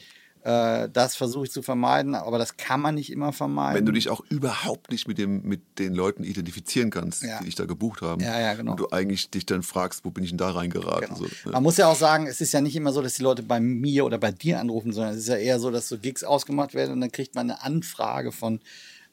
Äh, 0.48 0.88
das 0.94 1.18
versuche 1.18 1.44
ich 1.44 1.52
zu 1.52 1.62
vermeiden, 1.62 2.16
aber 2.16 2.38
das 2.38 2.56
kann 2.56 2.80
man 2.80 2.96
nicht 2.96 3.12
immer 3.12 3.34
vermeiden. 3.34 3.76
Wenn 3.80 3.86
du 3.86 3.92
dich 3.92 4.08
auch 4.08 4.22
überhaupt 4.30 4.92
nicht 4.92 5.06
mit, 5.06 5.18
dem, 5.18 5.42
mit 5.42 5.78
den 5.78 5.94
Leuten 5.94 6.24
identifizieren 6.24 6.90
kannst, 6.90 7.24
Ja. 7.24 7.40
die 7.40 7.46
dich 7.46 7.56
da 7.56 7.66
gebucht 7.66 8.02
haben. 8.02 8.22
Ja, 8.22 8.40
ja, 8.40 8.54
genau. 8.54 8.72
Und 8.72 8.80
du 8.80 8.90
eigentlich 8.92 9.30
dich 9.30 9.46
dann 9.46 9.62
fragst, 9.62 10.06
wo 10.06 10.10
bin 10.10 10.24
ich 10.24 10.30
denn 10.30 10.38
da 10.38 10.52
reingeraten? 10.52 11.08
Genau. 11.08 11.18
So, 11.18 11.26
ne? 11.26 11.52
Man 11.52 11.64
muss 11.64 11.76
ja 11.76 11.88
auch 11.88 11.98
sagen, 11.98 12.28
es 12.28 12.40
ist 12.40 12.54
ja 12.54 12.62
nicht 12.62 12.78
immer 12.78 12.94
so, 12.94 13.02
dass 13.02 13.16
die 13.16 13.24
Leute 13.24 13.44
bei 13.44 13.60
mir 13.60 14.06
oder 14.06 14.18
bei 14.20 14.32
dir 14.32 14.62
anrufen, 14.62 14.94
sondern 14.94 15.16
es 15.16 15.20
ist 15.20 15.28
ja 15.28 15.36
eher 15.36 15.60
so, 15.60 15.70
dass 15.70 15.90
so 15.90 15.98
Gigs 15.98 16.24
ausgemacht 16.24 16.74
werden 16.74 16.94
und 16.94 17.02
dann 17.02 17.12
kriegt 17.12 17.36
man 17.36 17.52
eine 17.52 17.62
Anfrage 17.62 18.32
von 18.32 18.62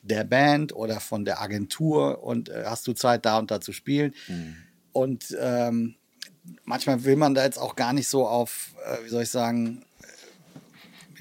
der 0.04 0.22
Band 0.22 0.72
oder 0.76 1.00
von 1.00 1.24
der 1.24 1.40
Agentur 1.40 2.22
und 2.22 2.48
äh, 2.48 2.62
hast 2.66 2.86
du 2.86 2.92
Zeit 2.92 3.24
da 3.26 3.38
und 3.40 3.50
da 3.50 3.60
zu 3.60 3.72
spielen. 3.72 4.14
Mhm. 4.28 4.54
Und 4.92 5.36
ähm, 5.40 5.96
manchmal 6.64 7.02
will 7.02 7.16
man 7.16 7.34
da 7.34 7.42
jetzt 7.42 7.58
auch 7.58 7.74
gar 7.74 7.92
nicht 7.92 8.06
so 8.06 8.28
auf, 8.28 8.76
äh, 8.87 9.04
wie 9.04 9.08
soll 9.08 9.24
ich 9.24 9.30
sagen, 9.30 9.85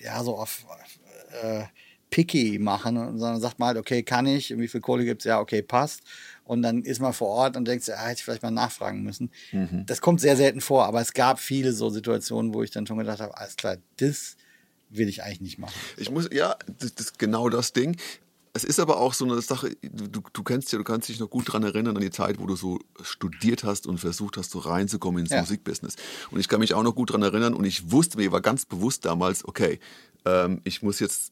ja, 0.03 0.23
so 0.23 0.37
auf 0.37 0.65
äh, 1.41 1.63
picky 2.09 2.59
machen, 2.59 2.95
sondern 3.17 3.41
sagt 3.41 3.57
mal 3.57 3.67
halt, 3.67 3.77
okay, 3.77 4.03
kann 4.03 4.27
ich, 4.27 4.53
und 4.53 4.59
wie 4.59 4.67
viel 4.67 4.81
Kohle 4.81 5.03
gibt 5.03 5.21
es? 5.21 5.25
Ja, 5.25 5.39
okay, 5.39 5.63
passt. 5.63 6.01
Und 6.43 6.61
dann 6.61 6.83
ist 6.83 7.01
man 7.01 7.11
vor 7.11 7.29
Ort 7.29 7.57
und 7.57 7.65
denkt, 7.67 7.87
ja, 7.87 7.97
hätte 7.97 8.17
ich 8.17 8.23
vielleicht 8.23 8.43
mal 8.43 8.51
nachfragen 8.51 9.01
müssen. 9.01 9.31
Mhm. 9.51 9.85
Das 9.87 9.99
kommt 9.99 10.21
sehr 10.21 10.37
selten 10.37 10.61
vor, 10.61 10.85
aber 10.85 11.01
es 11.01 11.13
gab 11.13 11.39
viele 11.39 11.73
so 11.73 11.89
Situationen, 11.89 12.53
wo 12.53 12.61
ich 12.61 12.69
dann 12.69 12.85
schon 12.85 12.99
gedacht 12.99 13.19
habe, 13.19 13.35
alles 13.35 13.55
klar, 13.55 13.77
das 13.97 14.37
will 14.89 15.09
ich 15.09 15.23
eigentlich 15.23 15.41
nicht 15.41 15.57
machen. 15.57 15.73
Ich 15.97 16.11
muss, 16.11 16.29
ja, 16.31 16.55
das, 16.77 16.93
das 16.93 17.07
ist 17.07 17.19
genau 17.19 17.49
das 17.49 17.73
Ding. 17.73 17.97
Es 18.55 18.63
ist 18.63 18.79
aber 18.79 18.97
auch 18.97 19.15
so 19.15 19.25
eine 19.25 19.41
Sache, 19.41 19.75
du, 19.81 20.21
du 20.31 20.43
kennst 20.43 20.71
ja, 20.71 20.77
du 20.77 20.83
kannst 20.83 21.09
dich 21.09 21.19
noch 21.19 21.29
gut 21.29 21.47
daran 21.47 21.63
erinnern 21.63 21.97
an 21.97 22.03
die 22.03 22.11
Zeit, 22.11 22.39
wo 22.39 22.45
du 22.45 22.55
so 22.55 22.79
studiert 23.01 23.63
hast 23.63 23.87
und 23.87 23.97
versucht 23.97 24.37
hast, 24.37 24.51
so 24.51 24.59
reinzukommen 24.59 25.21
ins 25.21 25.31
Ja. 25.31 25.41
Musikbusiness. 25.41 25.95
Und 26.29 26.39
ich 26.39 26.47
kann 26.47 26.59
mich 26.59 26.75
auch 26.75 26.83
noch 26.83 26.93
gut 26.93 27.09
daran 27.09 27.23
erinnern 27.23 27.55
und 27.55 27.65
ich 27.65 27.91
wusste, 27.91 28.17
mir 28.17 28.31
war 28.31 28.41
ganz 28.41 28.65
bewusst 28.65 29.05
damals, 29.05 29.43
okay, 29.45 29.79
ähm, 30.25 30.61
ich 30.65 30.83
muss 30.83 30.99
jetzt 30.99 31.31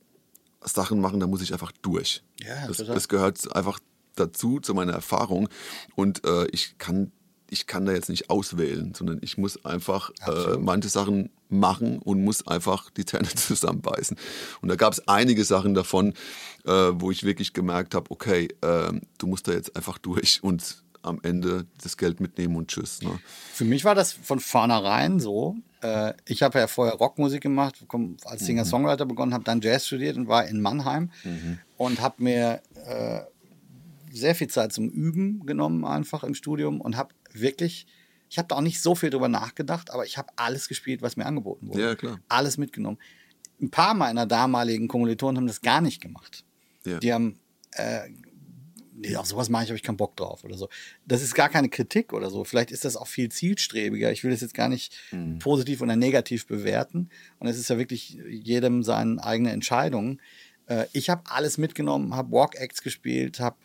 Sachen 0.63 0.99
machen, 0.99 1.19
da 1.19 1.27
muss 1.27 1.41
ich 1.41 1.53
einfach 1.53 1.71
durch. 1.83 2.23
Ja, 2.39 2.67
das, 2.67 2.77
das 2.77 3.07
gehört 3.07 3.55
einfach 3.55 3.79
dazu, 4.15 4.59
zu 4.59 4.73
meiner 4.73 4.93
Erfahrung. 4.93 5.47
Und 5.95 6.25
äh, 6.25 6.47
ich 6.47 6.77
kann 6.79 7.11
ich 7.51 7.67
kann 7.67 7.85
da 7.85 7.91
jetzt 7.91 8.09
nicht 8.09 8.29
auswählen, 8.29 8.93
sondern 8.95 9.19
ich 9.21 9.37
muss 9.37 9.63
einfach 9.65 10.09
äh, 10.25 10.57
manche 10.57 10.87
Sachen 10.87 11.29
machen 11.49 11.99
und 11.99 12.23
muss 12.23 12.47
einfach 12.47 12.89
die 12.91 13.05
Zähne 13.05 13.27
zusammenbeißen. 13.35 14.17
Und 14.61 14.69
da 14.69 14.75
gab 14.75 14.93
es 14.93 15.05
einige 15.07 15.43
Sachen 15.43 15.73
davon, 15.73 16.13
äh, 16.65 16.71
wo 16.71 17.11
ich 17.11 17.23
wirklich 17.23 17.51
gemerkt 17.51 17.93
habe, 17.93 18.09
okay, 18.09 18.47
äh, 18.61 18.93
du 19.17 19.27
musst 19.27 19.49
da 19.49 19.51
jetzt 19.51 19.75
einfach 19.75 19.97
durch 19.97 20.41
und 20.41 20.81
am 21.03 21.19
Ende 21.23 21.65
das 21.83 21.97
Geld 21.97 22.21
mitnehmen 22.21 22.55
und 22.55 22.69
tschüss. 22.69 23.01
Ne? 23.01 23.19
Für 23.53 23.65
mich 23.65 23.83
war 23.83 23.95
das 23.95 24.13
von 24.13 24.39
vornherein 24.39 25.19
so. 25.19 25.57
Äh, 25.81 26.13
ich 26.25 26.43
habe 26.43 26.57
ja 26.57 26.67
vorher 26.67 26.95
Rockmusik 26.95 27.41
gemacht, 27.41 27.83
als 28.23 28.45
Singer-Songwriter 28.45 29.05
begonnen, 29.05 29.33
habe 29.33 29.43
dann 29.43 29.59
Jazz 29.59 29.87
studiert 29.87 30.15
und 30.15 30.29
war 30.29 30.47
in 30.47 30.61
Mannheim 30.61 31.11
und 31.75 31.99
habe 31.99 32.23
mir 32.23 32.61
äh, 32.85 33.21
sehr 34.13 34.35
viel 34.35 34.47
Zeit 34.47 34.71
zum 34.73 34.89
Üben 34.89 35.45
genommen, 35.45 35.83
einfach 35.83 36.23
im 36.23 36.35
Studium 36.35 36.79
und 36.79 36.97
habe 36.97 37.13
wirklich, 37.33 37.87
ich 38.29 38.37
habe 38.37 38.47
da 38.47 38.55
auch 38.55 38.61
nicht 38.61 38.81
so 38.81 38.95
viel 38.95 39.09
drüber 39.09 39.27
nachgedacht, 39.27 39.91
aber 39.91 40.05
ich 40.05 40.17
habe 40.17 40.29
alles 40.35 40.67
gespielt, 40.67 41.01
was 41.01 41.17
mir 41.17 41.25
angeboten 41.25 41.67
wurde. 41.67 41.81
Ja, 41.81 41.95
klar. 41.95 42.19
Alles 42.29 42.57
mitgenommen. 42.57 42.97
Ein 43.61 43.69
paar 43.69 43.93
meiner 43.93 44.25
damaligen 44.25 44.87
Kommilitonen 44.87 45.37
haben 45.37 45.47
das 45.47 45.61
gar 45.61 45.81
nicht 45.81 46.01
gemacht. 46.01 46.43
Ja. 46.85 46.99
Die 46.99 47.13
haben, 47.13 47.39
äh, 47.73 48.09
nee, 48.93 49.15
auf 49.15 49.27
sowas 49.27 49.49
mache 49.49 49.63
ich, 49.63 49.69
habe 49.69 49.77
ich 49.77 49.83
keinen 49.83 49.97
Bock 49.97 50.15
drauf 50.15 50.43
oder 50.43 50.57
so. 50.57 50.69
Das 51.05 51.21
ist 51.21 51.35
gar 51.35 51.49
keine 51.49 51.69
Kritik 51.69 52.13
oder 52.13 52.29
so. 52.29 52.43
Vielleicht 52.43 52.71
ist 52.71 52.85
das 52.85 52.97
auch 52.97 53.07
viel 53.07 53.29
zielstrebiger. 53.29 54.11
Ich 54.11 54.23
will 54.23 54.31
das 54.31 54.41
jetzt 54.41 54.53
gar 54.53 54.69
nicht 54.69 54.97
positiv 55.39 55.81
oder 55.81 55.95
negativ 55.95 56.47
bewerten. 56.47 57.09
Und 57.37 57.47
es 57.47 57.59
ist 57.59 57.69
ja 57.69 57.77
wirklich 57.77 58.17
jedem 58.27 58.81
seine 58.81 59.23
eigene 59.23 59.51
Entscheidung. 59.51 60.19
Äh, 60.67 60.85
ich 60.93 61.09
habe 61.09 61.23
alles 61.25 61.57
mitgenommen, 61.57 62.15
habe 62.15 62.31
Walk-Acts 62.31 62.81
gespielt, 62.81 63.39
habe 63.39 63.57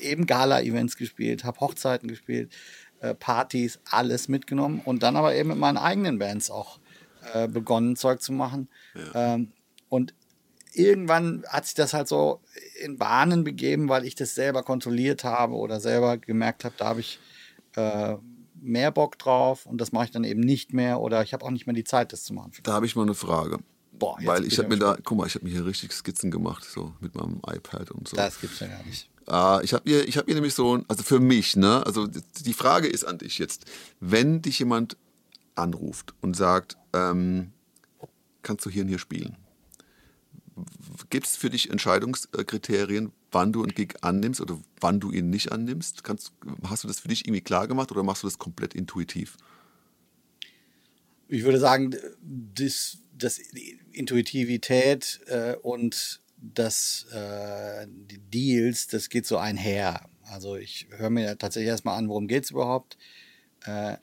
eben 0.00 0.26
Gala-Events 0.26 0.96
gespielt, 0.96 1.44
habe 1.44 1.60
Hochzeiten 1.60 2.08
gespielt, 2.08 2.52
Partys, 3.14 3.78
alles 3.90 4.28
mitgenommen 4.28 4.80
und 4.84 5.02
dann 5.02 5.16
aber 5.16 5.34
eben 5.34 5.50
mit 5.50 5.58
meinen 5.58 5.78
eigenen 5.78 6.18
Bands 6.18 6.50
auch 6.50 6.78
äh, 7.32 7.48
begonnen, 7.48 7.96
Zeug 7.96 8.22
zu 8.22 8.32
machen. 8.32 8.68
Ähm, 9.14 9.52
und 9.88 10.14
irgendwann 10.72 11.44
hat 11.48 11.66
sich 11.66 11.74
das 11.74 11.94
halt 11.94 12.08
so 12.08 12.40
in 12.80 12.98
Bahnen 12.98 13.44
begeben, 13.44 13.88
weil 13.88 14.04
ich 14.04 14.14
das 14.14 14.34
selber 14.34 14.62
kontrolliert 14.62 15.24
habe 15.24 15.54
oder 15.54 15.80
selber 15.80 16.18
gemerkt 16.18 16.64
habe, 16.64 16.74
da 16.78 16.86
habe 16.86 17.00
ich 17.00 17.18
äh, 17.76 18.16
mehr 18.60 18.90
Bock 18.90 19.18
drauf 19.18 19.66
und 19.66 19.80
das 19.80 19.92
mache 19.92 20.06
ich 20.06 20.10
dann 20.10 20.24
eben 20.24 20.40
nicht 20.40 20.72
mehr 20.72 21.00
oder 21.00 21.22
ich 21.22 21.32
habe 21.32 21.44
auch 21.44 21.50
nicht 21.50 21.66
mehr 21.66 21.74
die 21.74 21.84
Zeit, 21.84 22.12
das 22.12 22.24
zu 22.24 22.34
machen. 22.34 22.52
Da 22.62 22.72
habe 22.72 22.86
ich 22.86 22.96
mal 22.96 23.02
eine 23.02 23.14
Frage. 23.14 23.58
Boah, 23.92 24.18
Weil 24.22 24.44
ich 24.44 24.58
habe 24.58 24.68
mir 24.68 24.78
da, 24.78 24.98
guck 25.02 25.16
mal, 25.16 25.26
ich 25.26 25.34
habe 25.34 25.46
mir 25.46 25.52
hier 25.52 25.64
richtig 25.64 25.92
Skizzen 25.92 26.30
gemacht, 26.30 26.64
so 26.64 26.92
mit 27.00 27.14
meinem 27.14 27.40
iPad 27.46 27.90
und 27.92 28.06
so. 28.06 28.16
Das 28.16 28.40
gibt's 28.40 28.60
ja 28.60 28.66
gar 28.66 28.84
nicht. 28.84 29.08
Ah, 29.26 29.60
ich 29.62 29.74
habe 29.74 29.82
hier, 29.88 30.06
ich 30.06 30.14
hier 30.14 30.34
nämlich 30.34 30.54
so, 30.54 30.82
also 30.88 31.02
für 31.02 31.20
mich, 31.20 31.56
ne, 31.56 31.84
also 31.84 32.06
die 32.06 32.52
Frage 32.52 32.86
ist 32.86 33.04
an 33.04 33.18
dich 33.18 33.38
jetzt, 33.38 33.64
wenn 34.00 34.42
dich 34.42 34.58
jemand 34.58 34.96
anruft 35.54 36.14
und 36.20 36.36
sagt, 36.36 36.76
ähm, 36.92 37.52
kannst 38.42 38.64
du 38.64 38.70
hier 38.70 38.82
und 38.82 38.88
hier 38.88 38.98
spielen? 38.98 39.36
Gibt 41.10 41.26
es 41.26 41.36
für 41.36 41.50
dich 41.50 41.70
Entscheidungskriterien, 41.70 43.12
wann 43.32 43.52
du 43.52 43.62
einen 43.62 43.74
Gig 43.74 43.94
annimmst 44.02 44.40
oder 44.40 44.58
wann 44.80 45.00
du 45.00 45.10
ihn 45.10 45.28
nicht 45.28 45.52
annimmst? 45.52 46.04
Kannst, 46.04 46.32
hast 46.62 46.84
du 46.84 46.88
das 46.88 47.00
für 47.00 47.08
dich 47.08 47.26
irgendwie 47.26 47.42
klar 47.42 47.66
gemacht 47.66 47.90
oder 47.90 48.02
machst 48.02 48.22
du 48.22 48.26
das 48.28 48.38
komplett 48.38 48.74
intuitiv? 48.74 49.36
ich 51.28 51.44
würde 51.44 51.58
sagen, 51.58 51.94
das, 52.22 52.98
das 53.16 53.40
Intuitivität 53.92 55.20
äh, 55.26 55.56
und 55.62 56.20
das, 56.36 57.06
äh, 57.12 57.86
die 57.88 58.18
Deals, 58.18 58.86
das 58.86 59.08
geht 59.08 59.26
so 59.26 59.38
einher. 59.38 60.08
Also 60.22 60.56
ich 60.56 60.88
höre 60.90 61.10
mir 61.10 61.38
tatsächlich 61.38 61.68
erstmal 61.68 61.98
an, 61.98 62.08
worum 62.08 62.28
geht 62.28 62.44
es 62.44 62.50
überhaupt. 62.50 62.96
Äh, 63.64 63.96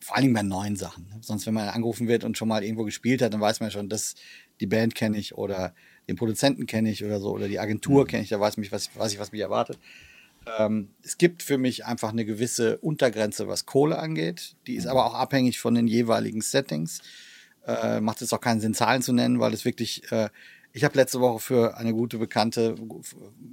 vor 0.00 0.16
allen 0.16 0.24
Dingen 0.24 0.34
bei 0.34 0.42
neuen 0.42 0.76
Sachen. 0.76 1.08
Ne? 1.08 1.18
Sonst, 1.20 1.46
wenn 1.46 1.54
man 1.54 1.68
angerufen 1.68 2.08
wird 2.08 2.24
und 2.24 2.38
schon 2.38 2.48
mal 2.48 2.62
irgendwo 2.62 2.84
gespielt 2.84 3.20
hat, 3.20 3.34
dann 3.34 3.40
weiß 3.40 3.60
man 3.60 3.70
schon, 3.70 3.88
dass 3.88 4.14
die 4.60 4.66
Band 4.66 4.94
kenne 4.94 5.18
ich 5.18 5.36
oder 5.36 5.74
den 6.08 6.16
Produzenten 6.16 6.66
kenne 6.66 6.90
ich 6.90 7.04
oder 7.04 7.20
so 7.20 7.30
oder 7.30 7.48
die 7.48 7.58
Agentur 7.58 8.06
kenne 8.06 8.22
ich, 8.22 8.30
da 8.30 8.40
weiß, 8.40 8.56
mich, 8.56 8.72
was, 8.72 8.90
weiß 8.96 9.12
ich, 9.12 9.18
was 9.18 9.32
mich 9.32 9.40
erwartet. 9.40 9.78
Ähm, 10.58 10.90
es 11.02 11.18
gibt 11.18 11.42
für 11.42 11.58
mich 11.58 11.84
einfach 11.84 12.10
eine 12.10 12.24
gewisse 12.24 12.78
Untergrenze, 12.78 13.48
was 13.48 13.66
Kohle 13.66 13.98
angeht. 13.98 14.56
Die 14.66 14.76
ist 14.76 14.86
aber 14.86 15.04
auch 15.04 15.14
abhängig 15.14 15.58
von 15.58 15.74
den 15.74 15.86
jeweiligen 15.86 16.40
Settings. 16.40 17.02
Äh, 17.66 18.00
macht 18.00 18.22
es 18.22 18.32
auch 18.32 18.40
keinen 18.40 18.60
Sinn, 18.60 18.72
Zahlen 18.72 19.02
zu 19.02 19.12
nennen, 19.12 19.40
weil 19.40 19.52
es 19.52 19.64
wirklich. 19.64 20.10
Äh, 20.10 20.30
ich 20.78 20.84
habe 20.84 20.96
letzte 20.96 21.20
Woche 21.20 21.40
für 21.40 21.76
eine 21.76 21.92
gute 21.92 22.18
bekannte 22.18 22.76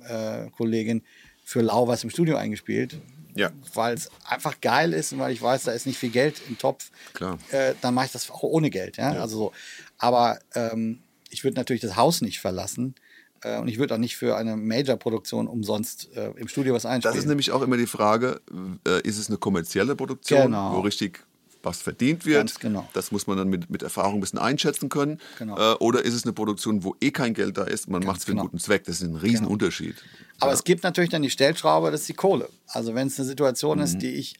äh, 0.07 0.49
Kollegin 0.51 1.01
für 1.43 1.61
Lau 1.61 1.87
was 1.87 2.03
im 2.03 2.11
Studio 2.11 2.37
eingespielt. 2.37 2.99
Ja. 3.35 3.51
Weil 3.73 3.95
es 3.95 4.09
einfach 4.29 4.61
geil 4.61 4.93
ist 4.93 5.11
und 5.11 5.19
weil 5.19 5.33
ich 5.33 5.41
weiß, 5.41 5.63
da 5.63 5.71
ist 5.71 5.85
nicht 5.87 5.97
viel 5.97 6.11
Geld 6.11 6.39
im 6.47 6.57
Topf. 6.57 6.91
Klar. 7.13 7.37
Äh, 7.51 7.73
dann 7.81 7.93
mache 7.95 8.05
ich 8.05 8.11
das 8.11 8.29
auch 8.29 8.43
ohne 8.43 8.69
Geld. 8.69 8.97
Ja? 8.97 9.13
Also 9.13 9.37
so. 9.37 9.51
Aber 9.97 10.39
ähm, 10.53 10.99
ich 11.29 11.43
würde 11.43 11.57
natürlich 11.57 11.81
das 11.81 11.95
Haus 11.95 12.21
nicht 12.21 12.39
verlassen. 12.39 12.95
Äh, 13.41 13.59
und 13.59 13.67
ich 13.67 13.79
würde 13.79 13.95
auch 13.95 13.99
nicht 13.99 14.15
für 14.15 14.37
eine 14.37 14.55
Major-Produktion 14.55 15.47
umsonst 15.47 16.15
äh, 16.15 16.31
im 16.37 16.47
Studio 16.47 16.75
was 16.75 16.85
einspielen. 16.85 17.13
Das 17.13 17.23
ist 17.23 17.27
nämlich 17.27 17.51
auch 17.51 17.61
immer 17.63 17.77
die 17.77 17.87
Frage, 17.87 18.39
äh, 18.87 19.01
ist 19.01 19.17
es 19.17 19.29
eine 19.29 19.37
kommerzielle 19.37 19.95
Produktion, 19.95 20.43
Genau. 20.43 20.75
wo 20.75 20.79
richtig 20.81 21.25
was 21.65 21.81
verdient 21.81 22.25
wird? 22.25 22.59
Genau. 22.59 22.87
Das 22.93 23.11
muss 23.11 23.27
man 23.27 23.37
dann 23.37 23.49
mit, 23.49 23.69
mit 23.69 23.83
Erfahrung 23.83 24.15
ein 24.15 24.21
bisschen 24.21 24.39
einschätzen 24.39 24.89
können. 24.89 25.19
Genau. 25.39 25.57
Äh, 25.57 25.75
oder 25.79 26.03
ist 26.03 26.13
es 26.13 26.23
eine 26.23 26.33
Produktion, 26.33 26.83
wo 26.83 26.95
eh 27.01 27.11
kein 27.11 27.33
Geld 27.33 27.57
da 27.57 27.63
ist, 27.63 27.89
man 27.89 28.03
macht 28.03 28.19
es 28.19 28.25
für 28.25 28.31
einen 28.31 28.37
genau. 28.37 28.49
guten 28.49 28.59
Zweck? 28.59 28.83
Das 28.85 29.01
ist 29.01 29.07
ein 29.07 29.15
Riesenunterschied. 29.15 29.95
Aber 30.39 30.53
es 30.53 30.63
gibt 30.63 30.83
natürlich 30.83 31.09
dann 31.09 31.21
die 31.21 31.29
Stellschraube, 31.29 31.91
das 31.91 32.01
ist 32.01 32.09
die 32.09 32.13
Kohle. 32.13 32.49
Also 32.67 32.95
wenn 32.95 33.07
es 33.07 33.19
eine 33.19 33.27
Situation 33.27 33.77
Mhm. 33.77 33.83
ist, 33.83 34.01
die 34.01 34.11
ich 34.11 34.35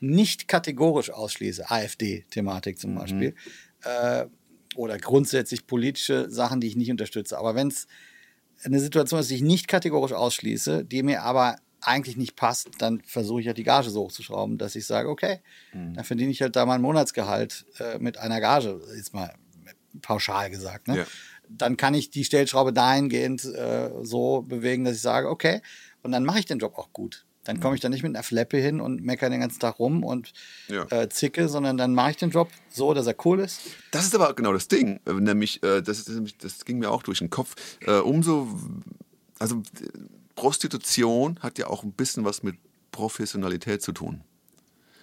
nicht 0.00 0.48
kategorisch 0.48 1.10
ausschließe, 1.10 1.70
AfD-Thematik 1.70 2.78
zum 2.78 2.96
Beispiel, 2.96 3.34
äh, 3.84 4.26
oder 4.74 4.98
grundsätzlich 4.98 5.66
politische 5.66 6.30
Sachen, 6.30 6.60
die 6.60 6.66
ich 6.66 6.76
nicht 6.76 6.90
unterstütze. 6.90 7.38
Aber 7.38 7.54
wenn 7.54 7.68
es 7.68 7.86
eine 8.64 8.80
Situation 8.80 9.20
ist, 9.20 9.30
die 9.30 9.36
ich 9.36 9.42
nicht 9.42 9.68
kategorisch 9.68 10.12
ausschließe, 10.12 10.84
die 10.84 11.02
mir 11.02 11.22
aber 11.22 11.56
eigentlich 11.82 12.16
nicht 12.16 12.36
passt, 12.36 12.68
dann 12.78 13.00
versuche 13.04 13.40
ich 13.40 13.46
halt 13.46 13.58
die 13.58 13.64
Gage 13.64 13.90
so 13.90 14.02
hochzuschrauben, 14.04 14.56
dass 14.58 14.74
ich 14.76 14.86
sage, 14.86 15.08
okay, 15.08 15.40
Mhm. 15.72 15.94
dann 15.94 16.04
verdiene 16.04 16.30
ich 16.30 16.40
halt 16.42 16.56
da 16.56 16.64
mein 16.66 16.80
Monatsgehalt 16.82 17.66
äh, 17.78 17.98
mit 17.98 18.18
einer 18.18 18.40
Gage, 18.40 18.80
jetzt 18.96 19.12
mal 19.14 19.34
pauschal 20.00 20.50
gesagt. 20.50 20.88
Ne? 20.88 20.98
Ja. 20.98 21.04
Dann 21.48 21.76
kann 21.76 21.94
ich 21.94 22.10
die 22.10 22.24
Stellschraube 22.24 22.72
dahingehend 22.72 23.44
äh, 23.44 23.90
so 24.02 24.42
bewegen, 24.42 24.84
dass 24.84 24.94
ich 24.96 25.02
sage, 25.02 25.28
okay, 25.28 25.60
und 26.02 26.12
dann 26.12 26.24
mache 26.24 26.38
ich 26.38 26.46
den 26.46 26.58
Job 26.58 26.78
auch 26.78 26.92
gut. 26.92 27.26
Dann 27.44 27.58
komme 27.58 27.74
ich 27.74 27.80
da 27.80 27.88
nicht 27.88 28.04
mit 28.04 28.14
einer 28.14 28.22
Fleppe 28.22 28.56
hin 28.58 28.80
und 28.80 29.02
meckere 29.02 29.28
den 29.28 29.40
ganzen 29.40 29.58
Tag 29.58 29.80
rum 29.80 30.04
und 30.04 30.32
Ja. 30.68 30.86
äh, 30.92 31.08
zicke, 31.08 31.48
sondern 31.48 31.76
dann 31.76 31.92
mache 31.92 32.12
ich 32.12 32.16
den 32.16 32.30
Job 32.30 32.48
so, 32.70 32.94
dass 32.94 33.06
er 33.08 33.16
cool 33.24 33.40
ist. 33.40 33.62
Das 33.90 34.04
ist 34.04 34.14
aber 34.14 34.32
genau 34.34 34.52
das 34.52 34.68
Ding. 34.68 35.00
Äh, 35.06 35.12
Nämlich, 35.14 35.60
äh, 35.64 35.82
das, 35.82 35.98
ist, 35.98 36.08
nämlich- 36.08 36.38
das 36.38 36.64
ging 36.64 36.78
mir 36.78 36.90
auch 36.92 37.02
durch 37.02 37.18
den 37.18 37.30
Kopf. 37.30 37.56
Äh, 37.84 37.94
umso, 37.98 38.46
also 39.40 39.60
Prostitution 40.42 41.38
hat 41.38 41.56
ja 41.58 41.68
auch 41.68 41.84
ein 41.84 41.92
bisschen 41.92 42.24
was 42.24 42.42
mit 42.42 42.56
Professionalität 42.90 43.80
zu 43.80 43.92
tun. 43.92 44.24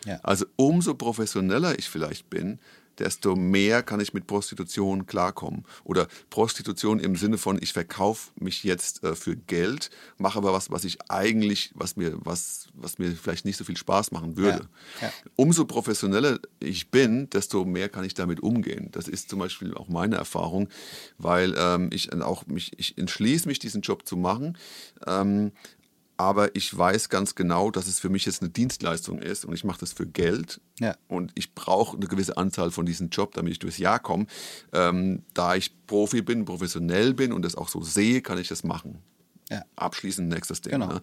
Ja. 0.03 0.19
Also 0.21 0.45
umso 0.57 0.95
professioneller 0.95 1.79
ich 1.79 1.89
vielleicht 1.89 2.29
bin, 2.29 2.59
desto 2.99 3.35
mehr 3.35 3.83
kann 3.83 3.99
ich 3.99 4.13
mit 4.13 4.27
Prostitution 4.27 5.05
klarkommen. 5.05 5.65
Oder 5.83 6.07
Prostitution 6.29 6.99
im 6.99 7.15
Sinne 7.15 7.37
von, 7.37 7.57
ich 7.61 7.73
verkaufe 7.73 8.31
mich 8.35 8.63
jetzt 8.63 9.03
äh, 9.03 9.15
für 9.15 9.35
Geld, 9.35 9.89
mache 10.17 10.37
aber 10.37 10.53
was, 10.53 10.71
was 10.71 10.83
ich 10.83 10.97
eigentlich, 11.09 11.71
was 11.73 11.95
mir, 11.95 12.13
was, 12.19 12.67
was 12.73 12.99
mir 12.99 13.11
vielleicht 13.11 13.45
nicht 13.45 13.57
so 13.57 13.63
viel 13.63 13.77
Spaß 13.77 14.11
machen 14.11 14.37
würde. 14.37 14.67
Ja, 15.01 15.07
ja. 15.07 15.13
Umso 15.35 15.65
professioneller 15.65 16.39
ich 16.59 16.91
bin, 16.91 17.29
desto 17.29 17.65
mehr 17.65 17.89
kann 17.89 18.03
ich 18.03 18.13
damit 18.13 18.41
umgehen. 18.41 18.89
Das 18.91 19.07
ist 19.07 19.29
zum 19.29 19.39
Beispiel 19.39 19.73
auch 19.73 19.87
meine 19.87 20.15
Erfahrung, 20.15 20.69
weil 21.17 21.55
ähm, 21.57 21.89
ich 21.93 22.11
auch 22.21 22.47
mich, 22.47 22.71
ich 22.77 22.97
entschließe 22.97 23.47
mich, 23.47 23.59
diesen 23.59 23.81
Job 23.81 24.05
zu 24.05 24.17
machen. 24.17 24.57
Ähm, 25.07 25.51
aber 26.19 26.53
ich 26.53 26.77
weiß 26.77 27.07
ganz 27.07 27.33
genau, 27.33 27.71
dass 27.71 27.87
es 27.87 27.97
für 27.97 28.09
mich 28.09 28.25
jetzt 28.25 28.41
eine 28.41 28.49
Dienstleistung 28.49 29.19
ist 29.19 29.45
und 29.45 29.53
ich 29.53 29.63
mache 29.63 29.79
das 29.79 29.93
für 29.93 30.05
Geld. 30.05 30.59
Ja. 30.77 30.97
Und 31.07 31.31
ich 31.35 31.55
brauche 31.55 31.95
eine 31.95 32.07
gewisse 32.07 32.35
Anzahl 32.35 32.71
von 32.71 32.85
diesen 32.85 33.09
Job, 33.09 33.33
damit 33.35 33.53
ich 33.53 33.59
durchs 33.59 33.77
Jahr 33.77 33.99
komme. 33.99 34.25
Ähm, 34.73 35.23
da 35.33 35.55
ich 35.55 35.71
Profi 35.87 36.21
bin, 36.21 36.43
professionell 36.43 37.13
bin 37.13 37.31
und 37.31 37.43
das 37.43 37.55
auch 37.55 37.69
so 37.69 37.81
sehe, 37.81 38.21
kann 38.21 38.37
ich 38.37 38.49
das 38.49 38.65
machen. 38.65 39.01
Ja. 39.49 39.63
Abschließend 39.75 40.29
nächstes 40.29 40.61
Ding. 40.61 40.73
Genau, 40.73 40.87
Ne? 40.87 41.01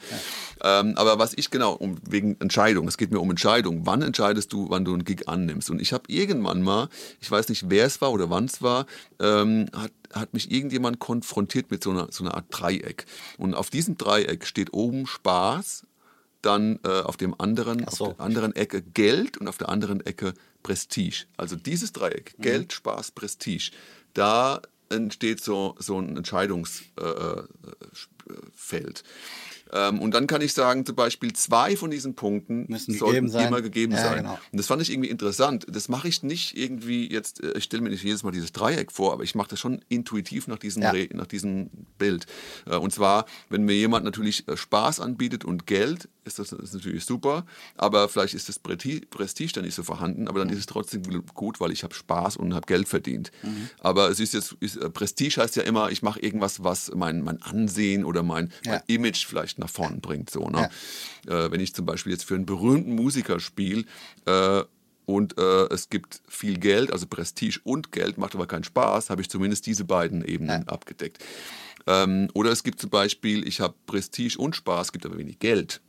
Ähm, 0.63 0.95
aber 0.97 1.19
was 1.19 1.33
ich 1.35 1.51
genau, 1.51 1.73
um, 1.73 1.97
wegen 2.09 2.37
Entscheidung, 2.41 2.87
es 2.87 2.97
geht 2.97 3.11
mir 3.11 3.19
um 3.21 3.29
Entscheidung. 3.31 3.87
Wann 3.87 4.03
entscheidest 4.03 4.53
du, 4.53 4.71
wann 4.71 4.85
du 4.85 4.93
einen 4.93 5.05
Gig 5.05 5.27
annimmst? 5.29 5.69
Und 5.69 5.83
ich 5.83 5.93
habe 5.93 6.05
irgendwann 6.07 6.63
mal, 6.63 6.89
ich 7.21 7.29
weiß 7.31 7.49
nicht, 7.49 7.71
wer 7.71 7.87
es 7.87 8.01
war 8.01 8.13
oder 8.13 8.31
wann 8.31 8.45
es 8.45 8.63
war, 8.63 8.87
ähm, 9.19 9.67
hat, 9.73 9.91
hat 10.13 10.33
mich 10.33 10.51
irgendjemand 10.53 11.01
konfrontiert 11.01 11.71
mit 11.73 11.83
so 11.83 11.91
einer, 11.91 12.07
so 12.13 12.23
einer 12.25 12.35
Art 12.35 12.47
Dreieck. 12.51 13.07
Und 13.37 13.55
auf 13.55 13.71
diesem 13.71 13.99
Dreieck 13.99 14.47
steht 14.47 14.73
oben 14.73 15.07
Spaß, 15.09 15.85
dann 16.43 16.79
äh, 16.85 17.01
auf 17.01 17.17
dem 17.17 17.35
anderen, 17.41 17.85
so. 17.91 18.07
auf 18.07 18.17
der 18.17 18.25
anderen 18.25 18.55
Ecke 18.55 18.81
Geld 18.81 19.39
und 19.39 19.49
auf 19.49 19.59
der 19.59 19.69
anderen 19.69 20.07
Ecke 20.07 20.35
Prestige. 20.63 21.25
Also 21.37 21.57
dieses 21.57 21.93
Dreieck, 21.93 22.35
Mhm. 22.39 22.43
Geld, 22.43 22.73
Spaß, 22.73 23.11
Prestige, 23.11 23.73
da 24.15 24.61
entsteht 24.91 25.43
so, 25.43 25.75
so 25.79 25.99
ein 25.99 26.17
Entscheidungsfeld. 26.17 29.03
Ähm, 29.73 30.01
und 30.01 30.15
dann 30.15 30.29
kann 30.29 30.43
ich 30.43 30.53
sagen, 30.53 30.87
zum 30.87 30.95
Beispiel 30.95 31.33
zwei 31.33 31.77
von 31.77 31.91
diesen 31.91 32.15
Punkten 32.15 32.67
Müssen 32.69 32.95
sollten 32.95 33.27
gegeben 33.27 33.47
immer 33.49 33.63
gegeben 33.63 33.93
Ja, 33.95 34.03
sein. 34.03 34.17
genau. 34.19 34.39
Und 34.53 34.59
das 34.59 34.69
fand 34.69 34.81
ich 34.81 34.93
irgendwie 34.93 35.09
interessant. 35.11 35.67
Das 35.69 35.89
mache 35.89 36.07
ich 36.07 36.23
nicht 36.23 36.57
irgendwie 36.57 37.11
jetzt, 37.11 37.43
äh, 37.43 37.59
ich 37.59 37.65
stelle 37.65 37.83
mir 37.83 37.91
nicht 37.91 38.05
jedes 38.05 38.23
Mal 38.23 38.31
dieses 38.31 38.53
Dreieck 38.53 38.93
vor, 38.93 39.13
aber 39.13 39.25
ich 39.25 39.35
mache 39.35 39.49
das 39.51 39.59
schon 39.59 39.81
intuitiv 39.89 40.47
nach 40.47 40.59
diesem, 40.59 40.83
Ja. 40.83 40.93
Nach 41.15 41.27
diesem 41.27 41.71
Bild. 41.99 42.27
Äh, 42.67 42.77
Und 42.77 42.93
zwar, 42.93 43.27
wenn 43.49 43.65
mir 43.65 43.75
jemand 43.75 44.05
natürlich 44.05 44.47
äh, 44.47 44.57
Spaß 44.57 45.01
anbietet 45.01 45.45
und 45.45 45.67
Geld, 45.67 46.09
ist 46.27 46.39
das, 46.39 46.53
ist 46.53 46.75
natürlich 46.75 47.05
super, 47.05 47.47
aber 47.77 48.09
vielleicht 48.09 48.35
ist 48.35 48.49
das 48.49 48.59
Prestige 48.59 49.53
dann 49.55 49.65
nicht 49.65 49.75
so 49.75 49.83
vorhanden, 49.83 50.29
aber 50.29 50.41
dann 50.41 50.49
ist 50.51 50.59
es 50.59 50.67
trotzdem 50.67 51.03
gut, 51.35 51.61
weil 51.61 51.71
ich 51.73 51.85
habe 51.85 51.95
Spaß 51.95 52.37
und 52.37 52.55
habe 52.55 52.67
Geld 52.67 52.89
verdient. 52.89 53.31
Aber 53.81 54.11
es 54.11 54.21
ist 54.21 54.35
jetzt, 54.35 54.57
ist, 54.61 54.77
äh, 54.77 54.91
Prestige 54.91 55.41
heißt 55.41 55.57
ja 55.57 55.63
immer, 55.63 55.91
ich 55.91 56.03
mache 56.03 56.21
irgendwas, 56.21 56.63
was 56.65 56.91
mein, 56.95 57.23
mein 57.23 57.41
Ansehen 57.43 58.05
oder 58.05 58.23
mein, 58.23 58.53
Ja. 58.65 58.73
mein 58.73 58.83
Image 58.89 59.27
vielleicht 59.27 59.59
nach 59.59 59.71
vorn 59.71 60.01
bringt. 60.01 60.31
So, 60.31 60.49
ne? 60.49 60.69
äh, 61.27 61.51
wenn 61.51 61.61
ich 61.61 61.75
zum 61.75 61.87
Beispiel 61.87 62.13
jetzt 62.13 62.25
für 62.25 62.35
einen 62.35 62.47
berühmten 62.47 62.95
Musiker 62.95 63.41
spiele, 63.41 63.85
äh, 64.27 64.63
und 65.09 65.39
äh, 65.39 65.67
es 65.73 65.89
gibt 65.89 66.21
viel 66.27 66.59
Geld, 66.59 66.91
also 66.91 67.07
Prestige 67.07 67.61
und 67.63 67.93
Geld, 67.93 68.19
macht 68.19 68.35
aber 68.35 68.47
keinen 68.49 68.65
Spaß, 68.65 69.09
habe 69.09 69.23
ich 69.23 69.31
zumindest 69.31 69.65
diese 69.67 69.85
beiden 69.85 70.25
Ebenen 70.25 70.67
abgedeckt. 70.67 71.25
Ähm, 71.87 72.29
oder 72.35 72.51
es 72.51 72.65
gibt 72.65 72.81
zum 72.81 72.91
Beispiel, 72.91 73.47
ich 73.47 73.61
habe 73.61 73.75
Prestige 73.87 74.37
und 74.37 74.57
Spaß, 74.57 74.91
gibt 74.91 75.07
aber 75.07 75.17
wenig 75.17 75.39
Geld. 75.39 75.81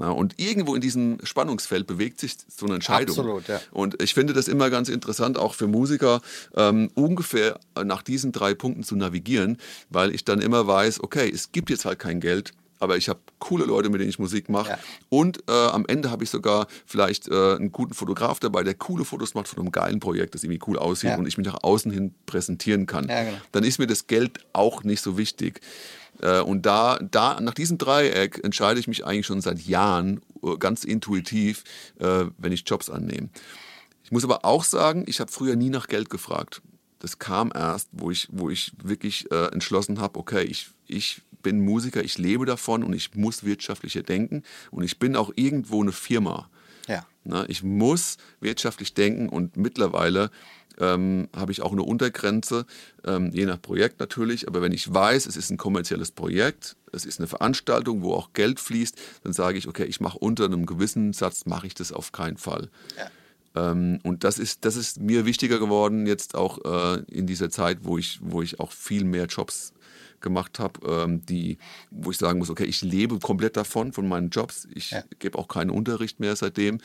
Ja. 0.00 0.10
Und 0.10 0.38
irgendwo 0.38 0.74
in 0.74 0.80
diesem 0.80 1.18
Spannungsfeld 1.24 1.86
bewegt 1.86 2.20
sich 2.20 2.36
so 2.48 2.66
eine 2.66 2.76
Entscheidung. 2.76 3.18
Absolut, 3.18 3.48
ja. 3.48 3.60
Und 3.72 4.00
ich 4.00 4.14
finde 4.14 4.32
das 4.32 4.46
immer 4.46 4.70
ganz 4.70 4.88
interessant, 4.88 5.38
auch 5.38 5.54
für 5.54 5.66
Musiker, 5.66 6.20
ähm, 6.54 6.90
ungefähr 6.94 7.58
nach 7.84 8.02
diesen 8.02 8.30
drei 8.30 8.54
Punkten 8.54 8.84
zu 8.84 8.94
navigieren, 8.96 9.58
weil 9.90 10.14
ich 10.14 10.24
dann 10.24 10.40
immer 10.40 10.66
weiß, 10.66 11.02
okay, 11.02 11.30
es 11.32 11.50
gibt 11.50 11.70
jetzt 11.70 11.84
halt 11.84 11.98
kein 11.98 12.20
Geld, 12.20 12.52
aber 12.80 12.96
ich 12.96 13.08
habe 13.08 13.20
coole 13.38 13.64
Leute, 13.64 13.88
mit 13.90 14.00
denen 14.00 14.10
ich 14.10 14.18
Musik 14.18 14.48
mache. 14.48 14.70
Ja. 14.70 14.78
Und 15.08 15.42
äh, 15.48 15.52
am 15.52 15.84
Ende 15.86 16.10
habe 16.10 16.24
ich 16.24 16.30
sogar 16.30 16.66
vielleicht 16.86 17.28
äh, 17.28 17.54
einen 17.56 17.72
guten 17.72 17.94
Fotograf 17.94 18.40
dabei, 18.40 18.62
der 18.62 18.74
coole 18.74 19.04
Fotos 19.04 19.34
macht 19.34 19.48
von 19.48 19.58
einem 19.60 19.72
geilen 19.72 20.00
Projekt, 20.00 20.34
das 20.34 20.44
irgendwie 20.44 20.60
cool 20.66 20.78
aussieht 20.78 21.10
Ja. 21.10 21.16
und 21.16 21.26
ich 21.26 21.38
mich 21.38 21.46
nach 21.46 21.62
außen 21.62 21.90
hin 21.90 22.14
präsentieren 22.26 22.86
kann. 22.86 23.08
Ja, 23.08 23.24
genau. 23.24 23.38
Dann 23.52 23.64
ist 23.64 23.78
mir 23.78 23.86
das 23.86 24.06
Geld 24.06 24.40
auch 24.52 24.84
nicht 24.84 25.02
so 25.02 25.16
wichtig. 25.18 25.60
Äh, 26.20 26.40
Und 26.40 26.66
da, 26.66 26.98
da, 27.00 27.40
nach 27.40 27.54
diesem 27.54 27.78
Dreieck 27.78 28.40
entscheide 28.42 28.80
ich 28.80 28.88
mich 28.88 29.04
eigentlich 29.06 29.26
schon 29.26 29.40
seit 29.40 29.60
Jahren 29.60 30.20
äh, 30.42 30.56
ganz 30.56 30.84
intuitiv, 30.84 31.62
äh, 32.00 32.24
wenn 32.38 32.52
ich 32.52 32.64
Jobs 32.66 32.90
annehme. 32.90 33.28
Ich 34.02 34.10
muss 34.12 34.24
aber 34.24 34.44
auch 34.44 34.64
sagen, 34.64 35.04
ich 35.06 35.20
habe 35.20 35.30
früher 35.30 35.54
nie 35.54 35.70
nach 35.70 35.86
Geld 35.86 36.10
gefragt. 36.10 36.62
Das 36.98 37.18
kam 37.18 37.52
erst, 37.54 37.88
wo 37.92 38.10
ich, 38.10 38.28
wo 38.30 38.50
ich 38.50 38.72
wirklich 38.82 39.30
äh, 39.30 39.46
entschlossen 39.52 40.00
habe, 40.00 40.18
okay, 40.18 40.42
ich, 40.42 40.70
ich 40.86 41.22
bin 41.42 41.60
Musiker, 41.60 42.02
ich 42.02 42.18
lebe 42.18 42.46
davon 42.46 42.82
und 42.82 42.92
ich 42.92 43.14
muss 43.14 43.44
wirtschaftlicher 43.44 44.02
denken 44.02 44.42
und 44.70 44.84
ich 44.84 44.98
bin 44.98 45.16
auch 45.16 45.32
irgendwo 45.36 45.80
eine 45.82 45.92
Firma. 45.92 46.50
Ja. 46.88 47.06
Na, 47.24 47.48
ich 47.48 47.62
muss 47.62 48.16
wirtschaftlich 48.40 48.94
denken 48.94 49.28
und 49.28 49.56
mittlerweile 49.56 50.30
ähm, 50.80 51.28
habe 51.34 51.52
ich 51.52 51.62
auch 51.62 51.72
eine 51.72 51.82
Untergrenze, 51.82 52.64
ähm, 53.04 53.30
je 53.32 53.46
nach 53.46 53.60
Projekt 53.60 54.00
natürlich. 54.00 54.48
Aber 54.48 54.62
wenn 54.62 54.72
ich 54.72 54.92
weiß, 54.92 55.26
es 55.26 55.36
ist 55.36 55.50
ein 55.50 55.56
kommerzielles 55.56 56.10
Projekt, 56.10 56.76
es 56.92 57.04
ist 57.04 57.18
eine 57.18 57.26
Veranstaltung, 57.26 58.02
wo 58.02 58.14
auch 58.14 58.32
Geld 58.32 58.60
fließt, 58.60 58.96
dann 59.24 59.32
sage 59.32 59.58
ich, 59.58 59.68
okay, 59.68 59.84
ich 59.84 60.00
mache 60.00 60.18
unter 60.18 60.44
einem 60.44 60.66
gewissen 60.66 61.12
Satz, 61.12 61.46
mache 61.46 61.66
ich 61.66 61.74
das 61.74 61.92
auf 61.92 62.12
keinen 62.12 62.38
Fall. 62.38 62.70
Ja. 62.96 63.10
Ähm, 63.54 63.98
und 64.02 64.24
das 64.24 64.38
ist, 64.38 64.64
das 64.64 64.76
ist 64.76 65.00
mir 65.00 65.24
wichtiger 65.26 65.58
geworden 65.58 66.06
jetzt 66.06 66.34
auch 66.34 66.58
äh, 66.64 67.02
in 67.10 67.26
dieser 67.26 67.50
Zeit, 67.50 67.78
wo 67.82 67.98
ich, 67.98 68.18
wo 68.22 68.42
ich 68.42 68.60
auch 68.60 68.72
viel 68.72 69.04
mehr 69.04 69.26
Jobs 69.26 69.72
gemacht 70.20 70.58
habe, 70.58 70.80
ähm, 70.86 71.24
die, 71.26 71.58
wo 71.90 72.10
ich 72.10 72.18
sagen 72.18 72.38
muss, 72.40 72.50
okay, 72.50 72.64
ich 72.64 72.82
lebe 72.82 73.18
komplett 73.20 73.56
davon, 73.56 73.92
von 73.92 74.08
meinen 74.08 74.30
Jobs. 74.30 74.66
Ich 74.74 74.90
Ja. 74.90 75.02
gebe 75.18 75.38
auch 75.38 75.48
keinen 75.48 75.70
Unterricht 75.70 76.20
mehr 76.20 76.34
seitdem, 76.34 76.78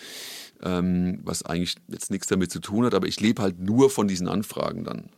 ähm, 0.61 1.19
was 1.23 1.43
eigentlich 1.43 1.75
jetzt 1.87 2.11
nichts 2.11 2.27
damit 2.27 2.51
zu 2.51 2.59
tun 2.59 2.85
hat, 2.85 2.93
aber 2.93 3.07
ich 3.07 3.19
lebe 3.19 3.41
halt 3.41 3.59
nur 3.59 3.89
von 3.89 4.07
diesen 4.07 4.27
Anfragen 4.27 4.83
dann. 4.83 5.09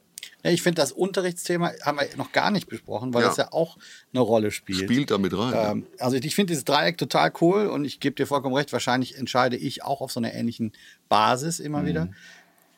Ich 0.43 0.61
finde, 0.61 0.81
das 0.81 0.91
Unterrichtsthema 0.91 1.71
haben 1.83 1.99
wir 1.99 2.07
noch 2.17 2.31
gar 2.31 2.51
nicht 2.51 2.67
besprochen, 2.67 3.13
weil 3.13 3.21
Ja. 3.23 3.27
das 3.29 3.37
ja 3.37 3.51
auch 3.51 3.77
eine 4.13 4.21
Rolle 4.21 4.51
spielt. 4.51 4.79
Spielt 4.79 5.11
damit 5.11 5.37
rein. 5.37 5.53
Ähm, 5.55 5.87
also 5.99 6.17
ich 6.17 6.35
finde 6.35 6.51
dieses 6.51 6.65
Dreieck 6.65 6.97
total 6.97 7.31
cool 7.41 7.67
und 7.67 7.85
ich 7.85 7.99
gebe 7.99 8.15
dir 8.15 8.27
vollkommen 8.27 8.55
recht, 8.55 8.71
wahrscheinlich 8.73 9.17
entscheide 9.17 9.55
ich 9.57 9.83
auch 9.83 10.01
auf 10.01 10.11
so 10.11 10.19
einer 10.19 10.33
ähnlichen 10.33 10.71
Basis 11.09 11.59
immer 11.59 11.81
Mhm. 11.81 11.85
wieder. 11.87 12.09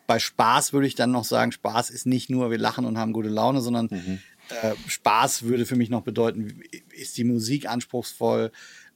Bei 0.07 0.19
Spaß 0.19 0.71
würde 0.73 0.87
ich 0.87 0.95
dann 0.95 1.11
noch 1.11 1.25
sagen, 1.25 1.51
Spaß 1.51 1.89
ist 1.89 2.05
nicht 2.05 2.29
nur, 2.29 2.49
wir 2.49 2.57
lachen 2.57 2.85
und 2.85 2.97
haben 2.97 3.11
gute 3.13 3.29
Laune, 3.29 3.61
sondern 3.61 3.87
Mhm. 3.91 4.19
äh, 4.49 4.75
Spaß 4.85 5.43
würde 5.43 5.65
für 5.65 5.75
mich 5.75 5.89
noch 5.89 6.01
bedeuten, 6.03 6.61
ist 6.95 7.17
die 7.17 7.25
Musik 7.25 7.67
anspruchsvoll, 7.69 8.51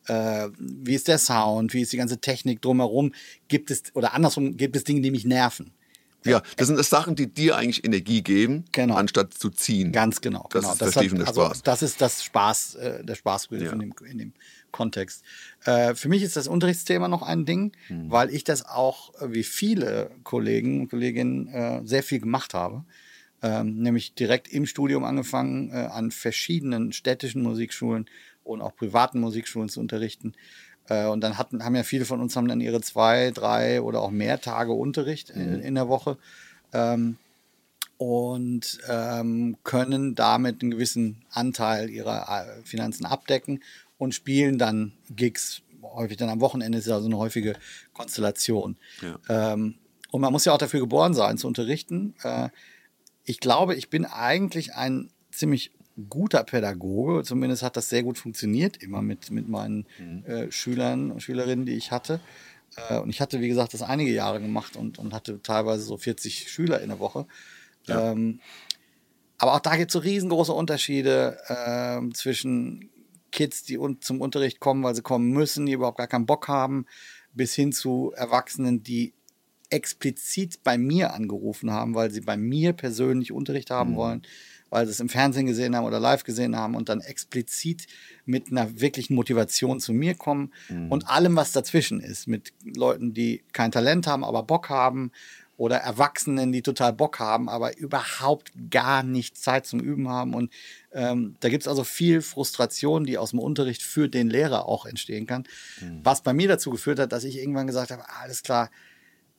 äh, 0.08 0.48
wie 0.58 0.96
ist 0.96 1.10
der 1.10 1.18
Sound, 1.18 1.74
wie 1.74 1.82
ist 1.82 1.92
die 1.92 1.98
ganze 1.98 2.20
Technik 2.20 2.62
drumherum, 2.62 3.14
gibt 3.50 3.70
es, 3.70 3.84
oder 3.94 4.14
andersrum, 4.14 4.56
gibt 4.56 4.76
es 4.78 4.86
Dinge, 4.86 5.02
die 5.02 5.12
mich 5.12 5.26
nerven. 5.26 5.74
Ja, 6.26 6.42
das 6.58 6.68
sind 6.68 6.78
das 6.78 6.90
Sachen, 6.90 7.16
die 7.16 7.28
dir 7.28 7.56
eigentlich 7.58 7.84
Energie 7.84 8.22
geben, 8.22 8.66
Genau. 8.72 8.96
anstatt 8.96 9.34
zu 9.34 9.50
ziehen. 9.50 9.92
Ganz 9.92 10.22
genau. 10.22 10.48
Das 10.52 10.62
genau. 10.64 10.74
ist 10.74 10.94
vertiefender 10.94 11.28
also, 11.28 11.46
Spaß. 11.46 11.64
Das 11.64 11.82
ist 11.82 12.02
das 12.02 12.24
Spaß, 12.24 12.76
äh, 12.76 13.04
der 13.04 13.16
Spaßbegriff 13.16 13.68
Ja. 13.68 13.74
in, 13.74 13.80
dem, 13.80 13.94
in 14.06 14.18
dem 14.18 14.34
Kontext. 14.72 15.24
Äh, 15.66 15.96
für 15.96 16.10
mich 16.10 16.24
ist 16.24 16.36
das 16.36 16.48
Unterrichtsthema 16.48 17.08
noch 17.08 17.22
ein 17.24 17.46
Ding, 17.46 17.72
Hm. 17.88 18.10
weil 18.12 18.30
ich 18.30 18.44
das 18.44 18.66
auch 18.66 19.14
äh, 19.22 19.32
wie 19.34 19.44
viele 19.44 20.12
Kollegen 20.24 20.82
und 20.82 20.90
Kolleginnen 20.90 21.48
äh, 21.50 21.82
sehr 21.86 22.04
viel 22.04 22.20
gemacht 22.20 22.54
habe. 22.54 22.86
Ähm, 23.44 23.78
nämlich 23.82 24.14
direkt 24.14 24.48
im 24.50 24.68
Studium 24.68 25.04
angefangen, 25.04 25.72
äh, 25.72 25.88
an 25.92 26.12
verschiedenen 26.12 26.94
städtischen 26.94 27.42
Musikschulen 27.42 28.06
und 28.44 28.62
auch 28.62 28.76
privaten 28.76 29.20
Musikschulen 29.20 29.68
zu 29.68 29.80
unterrichten. 29.80 30.34
Äh, 30.90 31.08
und 31.08 31.22
dann 31.22 31.38
hatten, 31.38 31.64
haben 31.64 31.76
ja 31.76 31.84
viele 31.84 32.06
von 32.06 32.22
uns 32.22 32.36
haben 32.36 32.48
dann 32.48 32.62
ihre 32.62 32.82
zwei, 32.82 33.32
drei 33.32 33.82
oder 33.82 34.02
auch 34.02 34.12
mehr 34.12 34.42
Tage 34.42 34.74
Unterricht 34.74 35.30
in, 35.30 35.60
in 35.62 35.76
der 35.76 35.88
Woche. 35.88 36.18
Ähm, 36.74 37.18
und 37.98 38.80
ähm, 38.90 39.58
können 39.64 40.16
damit 40.16 40.62
einen 40.62 40.72
gewissen 40.72 41.24
Anteil 41.30 41.90
ihrer 41.90 42.48
äh, 42.48 42.64
Finanzen 42.64 43.06
abdecken 43.06 43.62
und 44.00 44.16
spielen 44.16 44.58
dann 44.58 44.94
Gigs, 45.12 45.62
häufig 45.84 46.18
dann 46.18 46.30
am 46.30 46.42
Wochenende 46.42 46.80
ist 46.80 46.88
ja 46.88 46.96
also 46.96 47.06
eine 47.06 47.18
häufige 47.18 47.56
Konstellation. 47.94 48.78
Ähm, 49.30 49.76
und 50.10 50.22
man 50.22 50.32
muss 50.32 50.46
ja 50.46 50.54
auch 50.54 50.58
dafür 50.58 50.80
geboren 50.80 51.14
sein, 51.14 51.38
zu 51.38 51.48
unterrichten. 51.48 52.16
Äh, 52.24 52.50
ich 53.24 53.40
glaube, 53.40 53.76
ich 53.76 53.90
bin 53.90 54.06
eigentlich 54.06 54.74
ein 54.74 55.12
ziemlich 55.32 55.72
guter 56.10 56.44
Pädagoge, 56.44 57.24
zumindest 57.24 57.64
hat 57.64 57.78
das 57.78 57.90
sehr 57.90 58.04
gut 58.04 58.18
funktioniert, 58.18 58.78
immer 58.78 59.02
mit, 59.02 59.32
mit 59.32 59.48
meinen 59.48 59.86
äh, 60.26 60.52
Schülern 60.52 61.12
und 61.12 61.22
Schülerinnen, 61.22 61.66
die 61.66 61.74
ich 61.74 61.92
hatte. 61.92 62.20
Äh, 62.76 63.00
und 63.00 63.10
ich 63.10 63.22
hatte, 63.22 63.42
wie 63.42 63.48
gesagt, 63.48 63.74
das 63.74 63.82
einige 63.82 64.12
Jahre 64.12 64.42
gemacht 64.42 64.76
und, 64.76 65.00
und 65.00 65.14
hatte 65.14 65.42
teilweise 65.42 65.84
so 65.84 65.98
40 65.98 66.50
Schüler 66.50 66.82
in 66.82 66.90
der 66.90 67.00
Woche. 67.00 67.26
Ähm, 67.88 68.40
aber 69.38 69.56
auch 69.56 69.60
da 69.60 69.76
gibt 69.76 69.90
es 69.90 69.94
so 69.94 70.00
riesengroße 70.00 70.54
Unterschiede 70.54 71.38
ähm, 71.50 72.14
zwischen 72.14 72.90
Kids, 73.32 73.64
die 73.64 73.78
un 73.78 74.00
zum 74.02 74.22
Unterricht 74.22 74.60
kommen, 74.60 74.84
weil 74.84 74.94
sie 74.94 75.02
kommen 75.02 75.32
müssen, 75.32 75.66
die 75.66 75.72
überhaupt 75.72 75.98
gar 75.98 76.08
keinen 76.08 76.26
Bock 76.26 76.48
haben, 76.48 76.86
bis 77.34 77.56
hin 77.56 77.72
zu 77.72 78.12
Erwachsenen, 78.16 78.84
die 78.84 79.14
explizit 79.70 80.64
bei 80.64 80.78
mir 80.78 81.14
angerufen 81.14 81.72
haben, 81.72 81.96
weil 81.96 82.12
sie 82.12 82.22
bei 82.22 82.38
mir 82.38 82.74
persönlich 82.74 83.32
Unterricht 83.32 83.72
haben 83.72 83.96
wollen, 83.96 84.22
weil 84.72 84.88
sie 84.88 84.92
es 84.92 85.00
im 85.00 85.10
Fernsehen 85.10 85.46
gesehen 85.46 85.76
haben 85.76 85.86
oder 85.86 86.00
live 86.00 86.24
gesehen 86.24 86.56
haben 86.56 86.74
und 86.76 86.90
dann 86.90 87.02
explizit 87.02 87.86
mit 88.26 88.50
einer 88.50 88.80
wirklichen 88.80 89.14
Motivation 89.14 89.80
zu 89.80 89.94
mir 89.94 90.16
kommen 90.16 90.52
und 90.90 91.08
allem, 91.08 91.36
was 91.36 91.52
dazwischen 91.52 92.00
ist, 92.00 92.28
mit 92.28 92.54
Leuten, 92.64 93.14
die 93.14 93.44
kein 93.54 93.72
Talent 93.72 94.08
haben, 94.08 94.24
aber 94.24 94.42
Bock 94.42 94.70
haben 94.70 95.12
oder 95.58 95.78
Erwachsenen, 95.78 96.52
die 96.52 96.64
total 96.64 96.92
Bock 96.92 97.20
haben, 97.20 97.48
aber 97.48 97.78
überhaupt 97.78 98.52
gar 98.72 99.04
nicht 99.04 99.38
Zeit 99.38 99.68
zum 99.68 99.80
Üben 99.80 100.10
haben. 100.10 100.34
Und 100.34 100.52
ähm, 100.92 101.36
da 101.40 101.50
gibt 101.50 101.62
es 101.62 101.68
also 101.68 101.84
viel 101.84 102.24
Frustration, 102.24 103.04
die 103.04 103.20
aus 103.20 103.30
dem 103.30 103.38
Unterricht 103.40 103.84
für 103.84 104.10
den 104.10 104.32
Lehrer 104.32 104.66
auch 104.66 104.88
entstehen 104.88 105.28
kann. 105.28 105.44
Was 106.04 106.22
bei 106.22 106.34
mir 106.34 106.48
dazu 106.48 106.72
geführt 106.72 106.98
hat, 106.98 107.12
dass 107.12 107.26
ich 107.26 107.38
irgendwann 107.38 107.68
gesagt 107.68 107.92
habe, 107.92 108.04
alles 108.10 108.42
klar, 108.42 108.72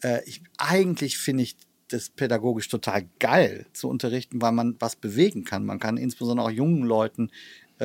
äh, 0.04 0.22
ich, 0.24 0.42
eigentlich 0.58 1.18
finde 1.18 1.42
ich 1.42 1.56
das 1.92 2.10
pädagogisch 2.10 2.68
total 2.68 3.04
geil 3.18 3.66
zu 3.72 3.88
unterrichten, 3.88 4.40
weil 4.42 4.52
man 4.52 4.76
was 4.78 4.96
bewegen 4.96 5.44
kann. 5.44 5.64
Man 5.64 5.78
kann 5.78 5.96
insbesondere 5.96 6.46
auch 6.46 6.50
jungen 6.50 6.82
Leuten 6.84 7.30
äh, 7.80 7.84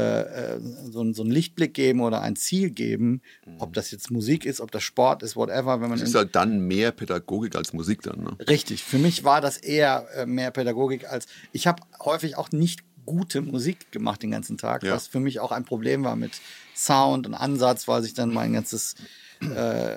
äh, 0.55 0.59
so, 0.91 1.11
so 1.13 1.23
einen 1.23 1.31
Lichtblick 1.31 1.73
geben 1.73 2.01
oder 2.01 2.21
ein 2.21 2.35
Ziel 2.35 2.69
geben, 2.69 3.21
ob 3.57 3.73
das 3.73 3.89
jetzt 3.91 4.11
Musik 4.11 4.45
ist, 4.45 4.61
ob 4.61 4.69
das 4.71 4.83
Sport 4.83 5.23
ist, 5.23 5.35
whatever. 5.35 5.81
Wenn 5.81 5.89
man 5.89 5.97
in- 5.97 6.05
ist 6.05 6.13
halt 6.13 6.35
dann 6.35 6.59
mehr 6.59 6.91
Pädagogik 6.91 7.55
als 7.55 7.73
Musik 7.73 8.03
dann. 8.03 8.21
Ne? 8.23 8.37
Richtig. 8.47 8.83
Für 8.83 8.99
mich 8.99 9.23
war 9.23 9.41
das 9.41 9.57
eher 9.57 10.05
äh, 10.15 10.25
mehr 10.27 10.51
Pädagogik 10.51 11.09
als. 11.09 11.25
Ich 11.51 11.65
habe 11.65 11.81
häufig 12.03 12.37
auch 12.37 12.51
nicht 12.51 12.81
gute 13.07 13.41
Musik 13.41 13.91
gemacht 13.91 14.21
den 14.21 14.31
ganzen 14.31 14.57
Tag, 14.57 14.83
Ja. 14.83 14.93
was 14.93 15.07
für 15.07 15.21
mich 15.21 15.39
auch 15.39 15.51
ein 15.53 15.63
Problem 15.63 16.03
war 16.03 16.15
mit 16.17 16.33
Sound 16.75 17.25
und 17.25 17.33
Ansatz, 17.33 17.87
weil 17.87 18.03
sich 18.03 18.13
dann 18.13 18.33
mein 18.33 18.53
ganzes 18.53 18.95
äh, 19.41 19.95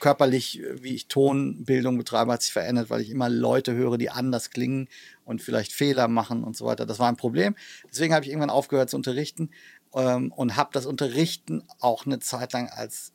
körperlich, 0.00 0.62
wie 0.80 0.94
ich 0.94 1.08
Tonbildung 1.08 1.98
betreibe, 1.98 2.32
hat 2.32 2.42
sich 2.42 2.52
verändert, 2.52 2.90
weil 2.90 3.00
ich 3.00 3.10
immer 3.10 3.28
Leute 3.28 3.74
höre, 3.74 3.98
die 3.98 4.10
anders 4.10 4.50
klingen 4.50 4.88
und 5.24 5.42
vielleicht 5.42 5.72
Fehler 5.72 6.08
machen 6.08 6.44
und 6.44 6.56
so 6.56 6.66
weiter. 6.66 6.86
Das 6.86 6.98
war 6.98 7.08
ein 7.08 7.16
Problem. 7.16 7.54
Deswegen 7.90 8.14
habe 8.14 8.24
ich 8.24 8.30
irgendwann 8.30 8.50
aufgehört 8.50 8.90
zu 8.90 8.96
unterrichten 8.96 9.50
ähm, 9.94 10.32
und 10.32 10.56
habe 10.56 10.70
das 10.72 10.86
Unterrichten 10.86 11.64
auch 11.80 12.06
eine 12.06 12.20
Zeit 12.20 12.52
lang 12.52 12.68
als 12.68 13.12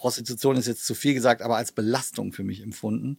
Prostitution 0.00 0.56
ist 0.56 0.66
jetzt 0.66 0.86
zu 0.86 0.94
viel 0.94 1.12
gesagt, 1.12 1.42
aber 1.42 1.56
als 1.56 1.72
Belastung 1.72 2.32
für 2.32 2.42
mich 2.42 2.62
empfunden. 2.62 3.18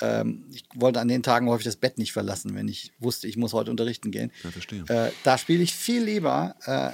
Ja. 0.00 0.20
Ähm, 0.20 0.46
ich 0.50 0.64
wollte 0.74 0.98
an 0.98 1.08
den 1.08 1.22
Tagen 1.22 1.48
häufig 1.50 1.66
das 1.66 1.76
Bett 1.76 1.98
nicht 1.98 2.14
verlassen, 2.14 2.54
wenn 2.54 2.68
ich 2.68 2.90
wusste, 2.98 3.28
ich 3.28 3.36
muss 3.36 3.52
heute 3.52 3.70
unterrichten 3.70 4.10
gehen. 4.10 4.32
Ja, 4.42 4.50
verstehe. 4.50 4.84
Äh, 4.88 5.12
da 5.24 5.36
spiele 5.36 5.62
ich 5.62 5.74
viel 5.74 6.02
lieber 6.02 6.56
äh, 6.66 6.86
äh 6.86 6.92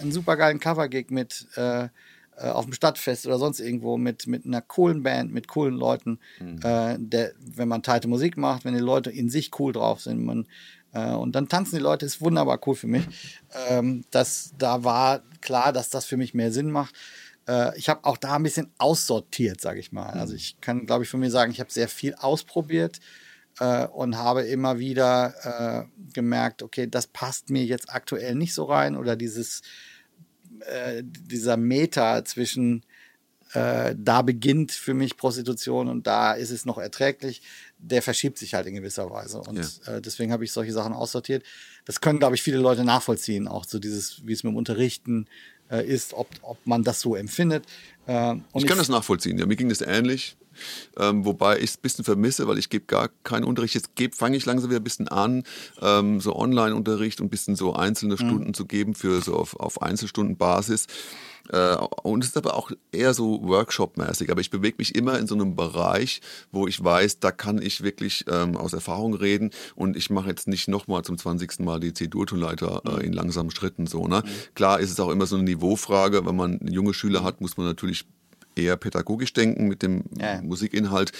einen 0.00 0.10
supergeilen 0.10 0.58
Cover-Gig 0.58 1.10
mit 1.10 1.46
äh, 1.54 1.88
äh, 2.40 2.48
auf 2.48 2.64
dem 2.64 2.72
Stadtfest 2.72 3.26
oder 3.26 3.38
sonst 3.38 3.60
irgendwo 3.60 3.96
mit, 3.96 4.26
mit 4.26 4.46
einer 4.46 4.60
coolen 4.60 5.02
Band, 5.02 5.32
mit 5.32 5.48
coolen 5.48 5.74
Leuten. 5.74 6.18
Mhm. 6.38 6.60
Äh, 6.62 6.96
der, 6.98 7.32
wenn 7.38 7.68
man 7.68 7.82
teite 7.82 8.08
Musik 8.08 8.36
macht, 8.36 8.64
wenn 8.64 8.74
die 8.74 8.80
Leute 8.80 9.10
in 9.10 9.28
sich 9.28 9.50
cool 9.58 9.72
drauf 9.72 10.00
sind, 10.00 10.24
man 10.24 10.46
und 10.92 11.36
dann 11.36 11.48
tanzen 11.48 11.76
die 11.76 11.82
Leute, 11.82 12.04
ist 12.04 12.20
wunderbar 12.20 12.58
cool 12.66 12.74
für 12.74 12.88
mich. 12.88 13.06
Ähm, 13.68 14.02
das, 14.10 14.54
da 14.58 14.82
war 14.82 15.22
klar, 15.40 15.72
dass 15.72 15.88
das 15.88 16.04
für 16.04 16.16
mich 16.16 16.34
mehr 16.34 16.50
Sinn 16.50 16.68
macht 16.72 16.96
äh, 17.46 17.76
ich 17.78 17.88
habe 17.88 18.04
auch 18.04 18.16
da 18.16 18.36
ein 18.36 18.42
bisschen 18.42 18.72
aussortiert, 18.78 19.60
sage 19.60 19.80
ich 19.80 19.92
mal. 19.92 20.10
Also 20.10 20.34
ich 20.34 20.60
kann, 20.60 20.86
glaube 20.86 21.04
ich, 21.04 21.10
von 21.10 21.20
mir 21.20 21.30
sagen, 21.30 21.52
ich 21.52 21.60
habe 21.60 21.70
sehr 21.70 21.88
viel 21.88 22.14
ausprobiert 22.14 23.00
äh, 23.58 23.86
und 23.86 24.16
habe 24.16 24.42
immer 24.42 24.78
wieder 24.78 25.34
äh, 25.42 26.12
gemerkt, 26.12 26.62
okay, 26.62 26.88
das 26.88 27.06
passt 27.06 27.50
mir 27.50 27.64
jetzt 27.64 27.92
aktuell 27.92 28.34
nicht 28.34 28.54
so 28.54 28.64
rein 28.64 28.96
oder 28.96 29.16
dieses, 29.16 29.62
äh, 30.62 31.02
dieser 31.04 31.56
Meter 31.56 32.24
zwischen 32.24 32.84
äh, 33.52 33.96
da 33.98 34.22
beginnt 34.22 34.70
für 34.70 34.94
mich 34.94 35.16
Prostitution 35.16 35.88
und 35.88 36.06
da 36.06 36.32
ist 36.32 36.50
es 36.50 36.64
noch 36.64 36.78
erträglich, 36.78 37.42
der 37.78 38.00
verschiebt 38.00 38.38
sich 38.38 38.54
halt 38.54 38.66
in 38.66 38.74
gewisser 38.74 39.10
Weise. 39.10 39.40
Und 39.40 39.58
ja. 39.58 39.94
äh, 39.94 40.00
deswegen 40.00 40.32
habe 40.32 40.44
ich 40.44 40.52
solche 40.52 40.72
Sachen 40.72 40.92
aussortiert. 40.92 41.42
Das 41.84 42.00
können, 42.00 42.20
glaube 42.20 42.36
ich, 42.36 42.42
viele 42.42 42.58
Leute 42.58 42.84
nachvollziehen, 42.84 43.48
auch 43.48 43.64
so 43.64 43.78
dieses, 43.80 44.24
wie 44.24 44.32
es 44.32 44.44
mit 44.44 44.52
dem 44.52 44.56
Unterrichten 44.56 45.26
äh, 45.70 45.84
ist, 45.84 46.14
ob, 46.14 46.28
ob 46.42 46.64
man 46.64 46.84
das 46.84 47.00
so 47.00 47.16
empfindet. 47.16 47.64
Äh, 48.06 48.36
ich 48.36 48.42
kann 48.52 48.62
ich, 48.62 48.66
das 48.76 48.88
nachvollziehen, 48.88 49.38
ja, 49.38 49.46
mir 49.46 49.56
ging 49.56 49.68
das 49.68 49.80
ähnlich. 49.80 50.36
Ähm, 50.96 51.24
wobei 51.24 51.58
ich 51.58 51.70
es 51.70 51.76
ein 51.76 51.82
bisschen 51.82 52.04
vermisse, 52.04 52.46
weil 52.48 52.58
ich 52.58 52.68
gebe 52.68 52.86
gar 52.86 53.08
keinen 53.24 53.44
Unterricht. 53.44 53.74
Jetzt 53.74 53.90
fange 54.16 54.36
ich 54.36 54.46
langsam 54.46 54.70
wieder 54.70 54.80
ein 54.80 54.84
bisschen 54.84 55.08
an, 55.08 55.44
ähm, 55.80 56.20
so 56.20 56.36
Online-Unterricht 56.36 57.20
und 57.20 57.26
ein 57.26 57.30
bisschen 57.30 57.56
so 57.56 57.74
einzelne 57.74 58.14
mhm. 58.14 58.18
Stunden 58.18 58.54
zu 58.54 58.66
geben 58.66 58.94
für 58.94 59.20
so 59.20 59.36
auf, 59.36 59.58
auf 59.58 59.82
Einzelstundenbasis. 59.82 60.86
Äh, 61.52 61.76
und 62.02 62.22
es 62.22 62.30
ist 62.30 62.36
aber 62.36 62.54
auch 62.54 62.70
eher 62.92 63.14
so 63.14 63.42
Workshop-mäßig. 63.42 64.30
Aber 64.30 64.40
ich 64.40 64.50
bewege 64.50 64.76
mich 64.78 64.94
immer 64.94 65.18
in 65.18 65.26
so 65.26 65.34
einem 65.34 65.56
Bereich, 65.56 66.20
wo 66.52 66.66
ich 66.66 66.82
weiß, 66.82 67.20
da 67.20 67.32
kann 67.32 67.60
ich 67.60 67.82
wirklich 67.82 68.24
ähm, 68.28 68.56
aus 68.56 68.72
Erfahrung 68.72 69.14
reden. 69.14 69.50
Und 69.74 69.96
ich 69.96 70.10
mache 70.10 70.28
jetzt 70.28 70.48
nicht 70.48 70.68
nochmal 70.68 71.02
zum 71.02 71.18
20. 71.18 71.60
Mal 71.60 71.80
die 71.80 71.92
C-Dur-Tonleiter 71.92 72.82
äh, 72.86 72.90
mhm. 72.90 73.00
in 73.00 73.12
langsamen 73.12 73.50
Schritten. 73.50 73.86
So, 73.86 74.06
ne? 74.06 74.22
Mhm. 74.24 74.54
Klar 74.54 74.80
ist 74.80 74.90
es 74.90 75.00
auch 75.00 75.10
immer 75.10 75.26
so 75.26 75.36
eine 75.36 75.44
Niveaufrage. 75.44 76.24
Wenn 76.26 76.36
man 76.36 76.60
junge 76.68 76.94
Schüler 76.94 77.24
hat, 77.24 77.40
muss 77.40 77.56
man 77.56 77.66
natürlich 77.66 78.06
eher 78.56 78.76
pädagogisch 78.76 79.32
denken 79.32 79.68
mit 79.68 79.82
dem 79.82 80.04
ja. 80.18 80.40
Musikinhalt. 80.42 81.12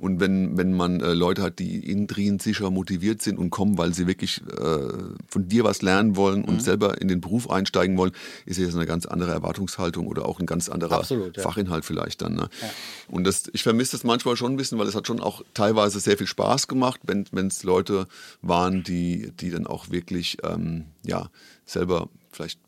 Und 0.00 0.20
wenn, 0.20 0.56
wenn 0.56 0.72
man 0.72 1.00
äh, 1.00 1.12
Leute 1.12 1.42
hat, 1.42 1.58
die 1.58 1.90
intrinsischer 1.90 2.70
motiviert 2.70 3.22
sind 3.22 3.38
und 3.38 3.50
kommen, 3.50 3.78
weil 3.78 3.94
sie 3.94 4.06
wirklich 4.06 4.42
äh, 4.42 4.88
von 5.26 5.48
dir 5.48 5.64
was 5.64 5.82
lernen 5.82 6.16
wollen 6.16 6.44
und 6.44 6.56
mhm. 6.56 6.60
selber 6.60 7.00
in 7.00 7.08
den 7.08 7.20
Beruf 7.20 7.50
einsteigen 7.50 7.96
wollen, 7.96 8.12
ist 8.44 8.60
das 8.60 8.74
eine 8.74 8.86
ganz 8.86 9.06
andere 9.06 9.32
Erwartungshaltung 9.32 10.06
oder 10.06 10.26
auch 10.26 10.40
ein 10.40 10.46
ganz 10.46 10.68
anderer 10.68 10.98
Absolut, 10.98 11.36
ja. 11.36 11.42
Fachinhalt 11.42 11.84
vielleicht 11.84 12.22
dann. 12.22 12.34
Ne? 12.34 12.48
Ja. 12.60 12.70
Und 13.08 13.24
das, 13.24 13.44
ich 13.52 13.62
vermisse 13.62 13.92
das 13.92 14.04
manchmal 14.04 14.36
schon 14.36 14.52
ein 14.52 14.56
bisschen, 14.56 14.78
weil 14.78 14.86
es 14.86 14.94
hat 14.94 15.06
schon 15.06 15.20
auch 15.20 15.42
teilweise 15.54 16.00
sehr 16.00 16.16
viel 16.16 16.26
Spaß 16.26 16.68
gemacht, 16.68 17.00
wenn 17.04 17.46
es 17.46 17.62
Leute 17.62 18.06
waren, 18.42 18.82
die, 18.82 19.32
die 19.40 19.50
dann 19.50 19.66
auch 19.66 19.90
wirklich 19.90 20.38
ähm, 20.42 20.84
ja, 21.04 21.30
selber 21.64 22.08
vielleicht 22.30 22.60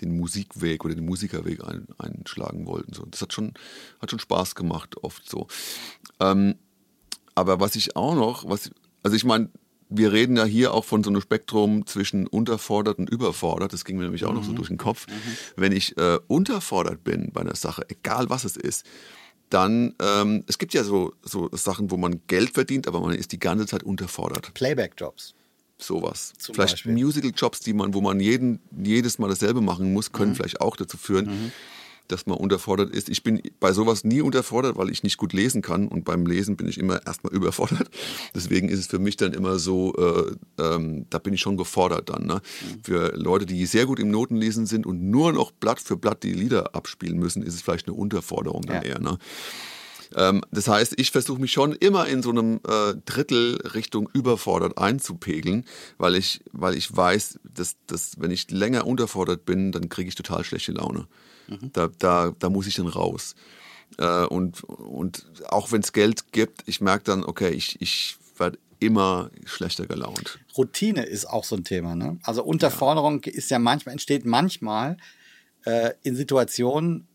den 0.00 0.16
Musikweg 0.16 0.84
oder 0.84 0.94
den 0.94 1.04
Musikerweg 1.04 1.64
ein, 1.64 1.86
einschlagen 1.98 2.66
wollten. 2.66 2.92
So. 2.92 3.04
Das 3.06 3.22
hat 3.22 3.32
schon, 3.32 3.54
hat 4.00 4.10
schon 4.10 4.20
Spaß 4.20 4.54
gemacht, 4.54 4.96
oft 5.02 5.28
so. 5.28 5.46
Ähm, 6.20 6.56
aber 7.34 7.60
was 7.60 7.76
ich 7.76 7.96
auch 7.96 8.14
noch, 8.14 8.48
was, 8.48 8.70
also 9.02 9.16
ich 9.16 9.24
meine, 9.24 9.50
wir 9.90 10.12
reden 10.12 10.36
ja 10.36 10.44
hier 10.44 10.74
auch 10.74 10.84
von 10.84 11.02
so 11.02 11.10
einem 11.10 11.20
Spektrum 11.20 11.86
zwischen 11.86 12.26
unterfordert 12.26 12.98
und 12.98 13.08
überfordert. 13.08 13.72
Das 13.72 13.84
ging 13.84 13.96
mir 13.96 14.04
nämlich 14.04 14.24
auch 14.24 14.30
mhm. 14.30 14.36
noch 14.36 14.44
so 14.44 14.52
mhm. 14.52 14.56
durch 14.56 14.68
den 14.68 14.76
Kopf. 14.76 15.06
Mhm. 15.06 15.12
Wenn 15.56 15.72
ich 15.72 15.96
äh, 15.96 16.18
unterfordert 16.26 17.04
bin 17.04 17.30
bei 17.32 17.40
einer 17.40 17.56
Sache, 17.56 17.86
egal 17.88 18.28
was 18.28 18.44
es 18.44 18.56
ist, 18.56 18.84
dann, 19.50 19.94
ähm, 20.02 20.44
es 20.46 20.58
gibt 20.58 20.74
ja 20.74 20.84
so, 20.84 21.14
so 21.22 21.48
Sachen, 21.52 21.90
wo 21.90 21.96
man 21.96 22.20
Geld 22.26 22.50
verdient, 22.50 22.86
aber 22.86 23.00
man 23.00 23.14
ist 23.14 23.32
die 23.32 23.38
ganze 23.38 23.66
Zeit 23.66 23.82
unterfordert. 23.82 24.52
Playback-Jobs 24.52 25.34
sowas. 25.78 26.32
Zum 26.38 26.54
vielleicht 26.54 26.86
Musical-Jobs, 26.86 27.60
die 27.60 27.72
man, 27.72 27.94
wo 27.94 28.00
man 28.00 28.20
jeden, 28.20 28.60
jedes 28.82 29.18
Mal 29.18 29.28
dasselbe 29.28 29.60
machen 29.60 29.92
muss, 29.92 30.12
können 30.12 30.32
mhm. 30.32 30.36
vielleicht 30.36 30.60
auch 30.60 30.76
dazu 30.76 30.96
führen, 30.96 31.26
mhm. 31.26 31.52
dass 32.08 32.26
man 32.26 32.36
unterfordert 32.36 32.90
ist. 32.90 33.08
Ich 33.08 33.22
bin 33.22 33.40
bei 33.60 33.72
sowas 33.72 34.04
nie 34.04 34.20
unterfordert, 34.20 34.76
weil 34.76 34.90
ich 34.90 35.02
nicht 35.02 35.16
gut 35.16 35.32
lesen 35.32 35.62
kann 35.62 35.88
und 35.88 36.04
beim 36.04 36.26
Lesen 36.26 36.56
bin 36.56 36.68
ich 36.68 36.78
immer 36.78 37.04
erstmal 37.06 37.32
überfordert. 37.34 37.88
Deswegen 38.34 38.68
ist 38.68 38.80
es 38.80 38.86
für 38.88 38.98
mich 38.98 39.16
dann 39.16 39.32
immer 39.32 39.58
so, 39.58 39.94
äh, 39.94 40.62
ähm, 40.62 41.06
da 41.10 41.18
bin 41.18 41.34
ich 41.34 41.40
schon 41.40 41.56
gefordert 41.56 42.10
dann. 42.10 42.26
Ne? 42.26 42.34
Mhm. 42.34 42.84
Für 42.84 43.16
Leute, 43.16 43.46
die 43.46 43.64
sehr 43.66 43.86
gut 43.86 44.00
im 44.00 44.10
Notenlesen 44.10 44.66
sind 44.66 44.86
und 44.86 45.02
nur 45.02 45.32
noch 45.32 45.52
Blatt 45.52 45.80
für 45.80 45.96
Blatt 45.96 46.22
die 46.22 46.32
Lieder 46.32 46.74
abspielen 46.74 47.18
müssen, 47.18 47.42
ist 47.42 47.54
es 47.54 47.62
vielleicht 47.62 47.86
eine 47.86 47.96
Unterforderung 47.96 48.62
dann 48.62 48.82
ja. 48.82 48.90
eher. 48.90 48.98
Ne? 49.00 49.18
Ähm, 50.14 50.42
das 50.50 50.68
heißt, 50.68 50.94
ich 50.98 51.10
versuche 51.10 51.40
mich 51.40 51.52
schon 51.52 51.72
immer 51.72 52.06
in 52.06 52.22
so 52.22 52.30
einem 52.30 52.60
äh, 52.66 52.94
Drittel 53.04 53.56
Richtung 53.74 54.08
überfordert 54.12 54.78
einzupegeln, 54.78 55.64
weil 55.98 56.14
ich, 56.14 56.40
weil 56.52 56.76
ich 56.76 56.94
weiß, 56.94 57.40
dass, 57.44 57.76
dass 57.86 58.12
wenn 58.18 58.30
ich 58.30 58.50
länger 58.50 58.86
unterfordert 58.86 59.44
bin, 59.44 59.72
dann 59.72 59.88
kriege 59.88 60.08
ich 60.08 60.14
total 60.14 60.44
schlechte 60.44 60.72
Laune. 60.72 61.06
Mhm. 61.48 61.70
Da, 61.72 61.88
da, 61.98 62.32
da 62.38 62.50
muss 62.50 62.66
ich 62.66 62.76
dann 62.76 62.88
raus. 62.88 63.34
Äh, 63.98 64.24
und, 64.26 64.64
und 64.64 65.26
auch 65.48 65.72
wenn 65.72 65.80
es 65.80 65.92
Geld 65.92 66.32
gibt, 66.32 66.62
ich 66.66 66.80
merke 66.80 67.04
dann, 67.04 67.24
okay, 67.24 67.50
ich, 67.50 67.80
ich 67.80 68.16
werde 68.36 68.58
immer 68.80 69.30
schlechter 69.44 69.86
gelaunt. 69.86 70.38
Routine 70.56 71.04
ist 71.04 71.26
auch 71.26 71.44
so 71.44 71.56
ein 71.56 71.64
Thema. 71.64 71.96
Ne? 71.96 72.18
Also 72.22 72.44
Unterforderung 72.44 73.22
ja. 73.24 73.32
ist 73.32 73.50
ja 73.50 73.58
manchmal, 73.58 73.92
entsteht 73.92 74.24
manchmal 74.24 74.96
äh, 75.64 75.92
in 76.02 76.14
Situationen, 76.14 77.08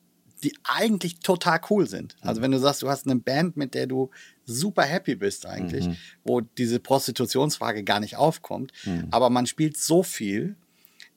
die 0.44 0.54
eigentlich 0.64 1.20
total 1.20 1.60
cool 1.70 1.88
sind. 1.88 2.16
Also 2.22 2.42
wenn 2.42 2.52
du 2.52 2.60
sagst, 2.60 2.82
du 2.82 2.90
hast 2.90 3.08
eine 3.08 3.16
Band, 3.16 3.58
mit 3.58 3.74
der 3.74 3.88
du 3.88 4.10
super 4.46 4.84
happy 4.84 5.16
bist 5.16 5.46
eigentlich, 5.46 5.88
mhm. 5.88 5.98
wo 6.24 6.42
diese 6.42 6.80
Prostitutionsfrage 6.80 7.84
gar 7.84 8.00
nicht 8.00 8.18
aufkommt, 8.18 8.72
mhm. 8.86 9.08
aber 9.12 9.30
man 9.30 9.48
spielt 9.48 9.78
so 9.78 10.04
viel, 10.04 10.56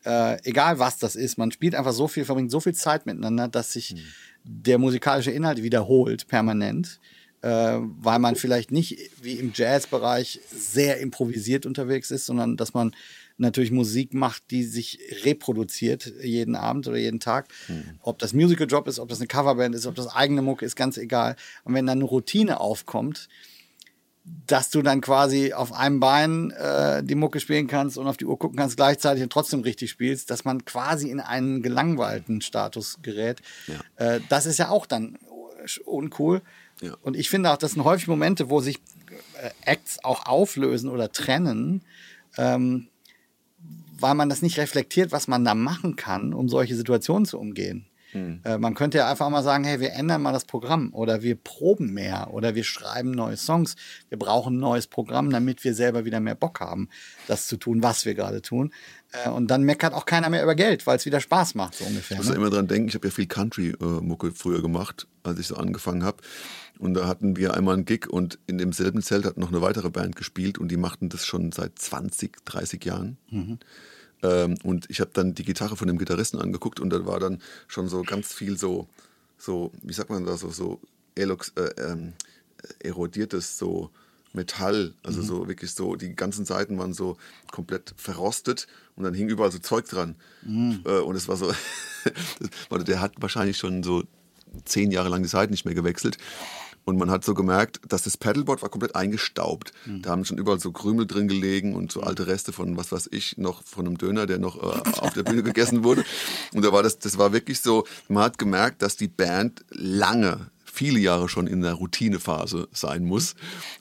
äh, 0.04 0.40
egal 0.44 0.78
was 0.78 0.98
das 0.98 1.16
ist, 1.16 1.38
man 1.38 1.50
spielt 1.50 1.74
einfach 1.74 1.92
so 1.92 2.06
viel, 2.06 2.24
verbringt 2.24 2.50
so 2.50 2.60
viel 2.60 2.74
Zeit 2.74 3.06
miteinander, 3.06 3.48
dass 3.48 3.72
sich 3.72 3.94
mhm. 3.94 3.98
der 4.44 4.78
musikalische 4.78 5.32
Inhalt 5.32 5.62
wiederholt 5.62 6.28
permanent. 6.28 7.00
Äh, 7.42 7.78
weil 8.00 8.18
man 8.18 8.34
vielleicht 8.34 8.72
nicht 8.72 8.98
wie 9.22 9.34
im 9.34 9.52
Jazzbereich 9.54 10.40
sehr 10.50 10.98
improvisiert 11.00 11.66
unterwegs 11.66 12.10
ist, 12.10 12.26
sondern 12.26 12.56
dass 12.56 12.72
man 12.72 12.96
natürlich 13.38 13.70
Musik 13.70 14.14
macht, 14.14 14.50
die 14.50 14.64
sich 14.64 14.98
reproduziert 15.24 16.12
jeden 16.22 16.56
Abend 16.56 16.88
oder 16.88 16.96
jeden 16.96 17.20
Tag. 17.20 17.48
Mhm. 17.68 17.98
Ob 18.02 18.18
das 18.18 18.32
Musical-Job 18.32 18.88
ist, 18.88 18.98
ob 18.98 19.08
das 19.08 19.20
eine 19.20 19.28
Coverband 19.28 19.74
ist, 19.74 19.86
ob 19.86 19.94
das 19.94 20.08
eigene 20.08 20.42
Mucke 20.42 20.64
ist, 20.64 20.76
ganz 20.76 20.96
egal. 20.96 21.36
Und 21.64 21.74
wenn 21.74 21.86
dann 21.86 21.98
eine 21.98 22.04
Routine 22.04 22.60
aufkommt, 22.60 23.28
dass 24.46 24.70
du 24.70 24.82
dann 24.82 25.00
quasi 25.00 25.52
auf 25.52 25.72
einem 25.72 26.00
Bein 26.00 26.50
äh, 26.50 27.02
die 27.04 27.14
Mucke 27.14 27.38
spielen 27.38 27.68
kannst 27.68 27.96
und 27.96 28.08
auf 28.08 28.16
die 28.16 28.24
Uhr 28.24 28.38
gucken 28.38 28.58
kannst 28.58 28.76
gleichzeitig 28.76 29.22
und 29.22 29.32
trotzdem 29.32 29.60
richtig 29.60 29.90
spielst, 29.90 30.30
dass 30.30 30.44
man 30.44 30.64
quasi 30.64 31.10
in 31.10 31.20
einen 31.20 31.62
gelangweilten 31.62 32.40
Status 32.40 32.98
gerät. 33.02 33.40
Ja. 33.68 34.14
Äh, 34.14 34.20
das 34.28 34.46
ist 34.46 34.58
ja 34.58 34.70
auch 34.70 34.86
dann 34.86 35.18
uncool. 35.84 36.42
Ja. 36.80 36.94
Und 37.02 37.16
ich 37.16 37.30
finde 37.30 37.52
auch, 37.52 37.56
das 37.56 37.72
sind 37.72 37.84
häufig 37.84 38.08
Momente, 38.08 38.50
wo 38.50 38.60
sich 38.60 38.78
äh, 39.40 39.50
Acts 39.64 40.02
auch 40.02 40.26
auflösen 40.26 40.90
oder 40.90 41.12
trennen, 41.12 41.82
ähm, 42.36 42.88
weil 43.98 44.14
man 44.14 44.28
das 44.28 44.42
nicht 44.42 44.58
reflektiert, 44.58 45.12
was 45.12 45.28
man 45.28 45.44
da 45.44 45.54
machen 45.54 45.96
kann, 45.96 46.32
um 46.32 46.48
solche 46.48 46.76
Situationen 46.76 47.26
zu 47.26 47.38
umgehen. 47.38 47.86
Hm. 48.16 48.40
Äh, 48.44 48.58
man 48.58 48.74
könnte 48.74 48.98
ja 48.98 49.10
einfach 49.10 49.28
mal 49.28 49.42
sagen, 49.42 49.64
hey, 49.64 49.80
wir 49.80 49.92
ändern 49.92 50.22
mal 50.22 50.32
das 50.32 50.44
Programm 50.44 50.92
oder 50.92 51.22
wir 51.22 51.36
proben 51.36 51.92
mehr 51.92 52.28
oder 52.32 52.54
wir 52.54 52.64
schreiben 52.64 53.10
neue 53.10 53.36
Songs. 53.36 53.76
Wir 54.08 54.18
brauchen 54.18 54.56
ein 54.56 54.60
neues 54.60 54.86
Programm, 54.86 55.30
damit 55.30 55.64
wir 55.64 55.74
selber 55.74 56.04
wieder 56.04 56.20
mehr 56.20 56.34
Bock 56.34 56.60
haben, 56.60 56.88
das 57.26 57.46
zu 57.46 57.56
tun, 57.56 57.82
was 57.82 58.04
wir 58.04 58.14
gerade 58.14 58.42
tun. 58.42 58.72
Äh, 59.12 59.30
und 59.30 59.50
dann 59.50 59.62
meckert 59.62 59.92
auch 59.92 60.06
keiner 60.06 60.30
mehr 60.30 60.42
über 60.42 60.54
Geld, 60.54 60.86
weil 60.86 60.96
es 60.96 61.06
wieder 61.06 61.20
Spaß 61.20 61.54
macht, 61.54 61.74
so 61.74 61.84
ungefähr. 61.84 62.16
Ich 62.16 62.18
muss 62.18 62.28
ne? 62.28 62.34
ja 62.34 62.40
immer 62.40 62.50
dran 62.50 62.66
denken, 62.66 62.88
ich 62.88 62.94
habe 62.94 63.06
ja 63.08 63.12
viel 63.12 63.26
Country-Mucke 63.26 64.32
früher 64.32 64.62
gemacht, 64.62 65.06
als 65.22 65.38
ich 65.38 65.46
so 65.46 65.56
angefangen 65.56 66.04
habe. 66.04 66.18
Und 66.78 66.94
da 66.94 67.06
hatten 67.06 67.36
wir 67.36 67.54
einmal 67.54 67.74
einen 67.74 67.84
Gig 67.84 68.08
und 68.08 68.38
in 68.46 68.58
demselben 68.58 69.02
Zelt 69.02 69.24
hat 69.24 69.38
noch 69.38 69.48
eine 69.48 69.62
weitere 69.62 69.90
Band 69.90 70.16
gespielt 70.16 70.58
und 70.58 70.68
die 70.68 70.76
machten 70.76 71.08
das 71.08 71.24
schon 71.24 71.52
seit 71.52 71.78
20, 71.78 72.44
30 72.44 72.84
Jahren. 72.84 73.16
Mhm. 73.30 73.58
Ähm, 74.22 74.56
und 74.62 74.88
ich 74.90 75.00
habe 75.00 75.10
dann 75.12 75.34
die 75.34 75.44
Gitarre 75.44 75.76
von 75.76 75.88
dem 75.88 75.98
Gitarristen 75.98 76.40
angeguckt 76.40 76.80
und 76.80 76.90
da 76.90 77.04
war 77.06 77.20
dann 77.20 77.42
schon 77.68 77.88
so 77.88 78.02
ganz 78.02 78.32
viel 78.32 78.56
so 78.58 78.88
so, 79.38 79.72
wie 79.82 79.92
sagt 79.92 80.10
man 80.10 80.24
da, 80.24 80.36
so, 80.36 80.50
so 80.50 80.80
elox, 81.14 81.52
äh, 81.56 81.70
ähm, 81.82 82.14
erodiertes 82.80 83.58
so 83.58 83.90
Metall, 84.32 84.94
also 85.02 85.22
mhm. 85.22 85.26
so 85.26 85.48
wirklich 85.48 85.72
so, 85.72 85.96
die 85.96 86.14
ganzen 86.14 86.44
Seiten 86.44 86.78
waren 86.78 86.92
so 86.92 87.16
komplett 87.50 87.94
verrostet 87.96 88.66
und 88.94 89.04
dann 89.04 89.14
hing 89.14 89.28
überall 89.28 89.52
so 89.52 89.58
Zeug 89.58 89.86
dran. 89.86 90.16
Mhm. 90.42 90.82
Äh, 90.84 91.00
und 91.00 91.16
es 91.16 91.28
war 91.28 91.36
so, 91.36 91.52
der 92.86 93.00
hat 93.00 93.14
wahrscheinlich 93.20 93.56
schon 93.56 93.82
so 93.82 94.04
zehn 94.64 94.90
Jahre 94.90 95.08
lang 95.08 95.22
die 95.22 95.28
Seiten 95.28 95.52
nicht 95.52 95.64
mehr 95.64 95.74
gewechselt. 95.74 96.18
Und 96.86 96.98
man 96.98 97.10
hat 97.10 97.24
so 97.24 97.34
gemerkt, 97.34 97.80
dass 97.88 98.04
das 98.04 98.16
Paddleboard 98.16 98.62
war 98.62 98.68
komplett 98.68 98.94
eingestaubt. 98.94 99.72
Mhm. 99.86 100.02
Da 100.02 100.10
haben 100.10 100.24
schon 100.24 100.38
überall 100.38 100.60
so 100.60 100.70
Krümel 100.70 101.04
drin 101.04 101.26
gelegen 101.26 101.74
und 101.74 101.90
so 101.90 102.00
alte 102.00 102.28
Reste 102.28 102.52
von, 102.52 102.76
was 102.76 102.92
weiß 102.92 103.08
ich, 103.10 103.36
noch 103.38 103.64
von 103.64 103.86
einem 103.86 103.98
Döner, 103.98 104.26
der 104.26 104.38
noch 104.38 104.56
äh, 104.56 104.90
auf 105.00 105.12
der 105.12 105.24
Bühne 105.24 105.42
gegessen 105.42 105.82
wurde. 105.82 106.04
Und 106.52 106.64
da 106.64 106.72
war 106.72 106.84
das, 106.84 107.00
das 107.00 107.18
war 107.18 107.32
wirklich 107.32 107.60
so, 107.60 107.84
man 108.08 108.22
hat 108.22 108.38
gemerkt, 108.38 108.82
dass 108.82 108.96
die 108.96 109.08
Band 109.08 109.64
lange 109.70 110.52
viele 110.64 111.00
Jahre 111.00 111.28
schon 111.28 111.48
in 111.48 111.62
der 111.62 111.72
Routinephase 111.72 112.68
sein 112.70 113.04
muss. 113.04 113.34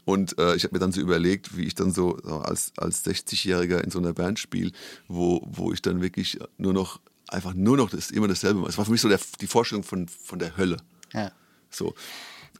Und 0.03 0.39
äh, 0.39 0.55
ich 0.55 0.63
habe 0.63 0.73
mir 0.73 0.79
dann 0.79 0.91
so 0.91 0.99
überlegt, 0.99 1.55
wie 1.55 1.65
ich 1.65 1.75
dann 1.75 1.91
so, 1.91 2.17
so 2.23 2.39
als, 2.39 2.73
als 2.75 3.05
60-Jähriger 3.05 3.81
in 3.81 3.91
so 3.91 3.99
einer 3.99 4.13
Band 4.13 4.39
spiele, 4.39 4.71
wo, 5.07 5.45
wo 5.45 5.71
ich 5.71 5.83
dann 5.83 6.01
wirklich 6.01 6.39
nur 6.57 6.73
noch, 6.73 6.99
einfach 7.27 7.53
nur 7.53 7.77
noch 7.77 7.91
das 7.91 8.09
immer 8.09 8.27
dasselbe 8.27 8.61
mache. 8.61 8.69
Es 8.69 8.79
war 8.79 8.85
für 8.85 8.91
mich 8.91 9.01
so 9.01 9.09
der, 9.09 9.19
die 9.41 9.47
Vorstellung 9.47 9.83
von, 9.83 10.07
von 10.07 10.39
der 10.39 10.57
Hölle. 10.57 10.77
Ja. 11.13 11.31
So. 11.69 11.93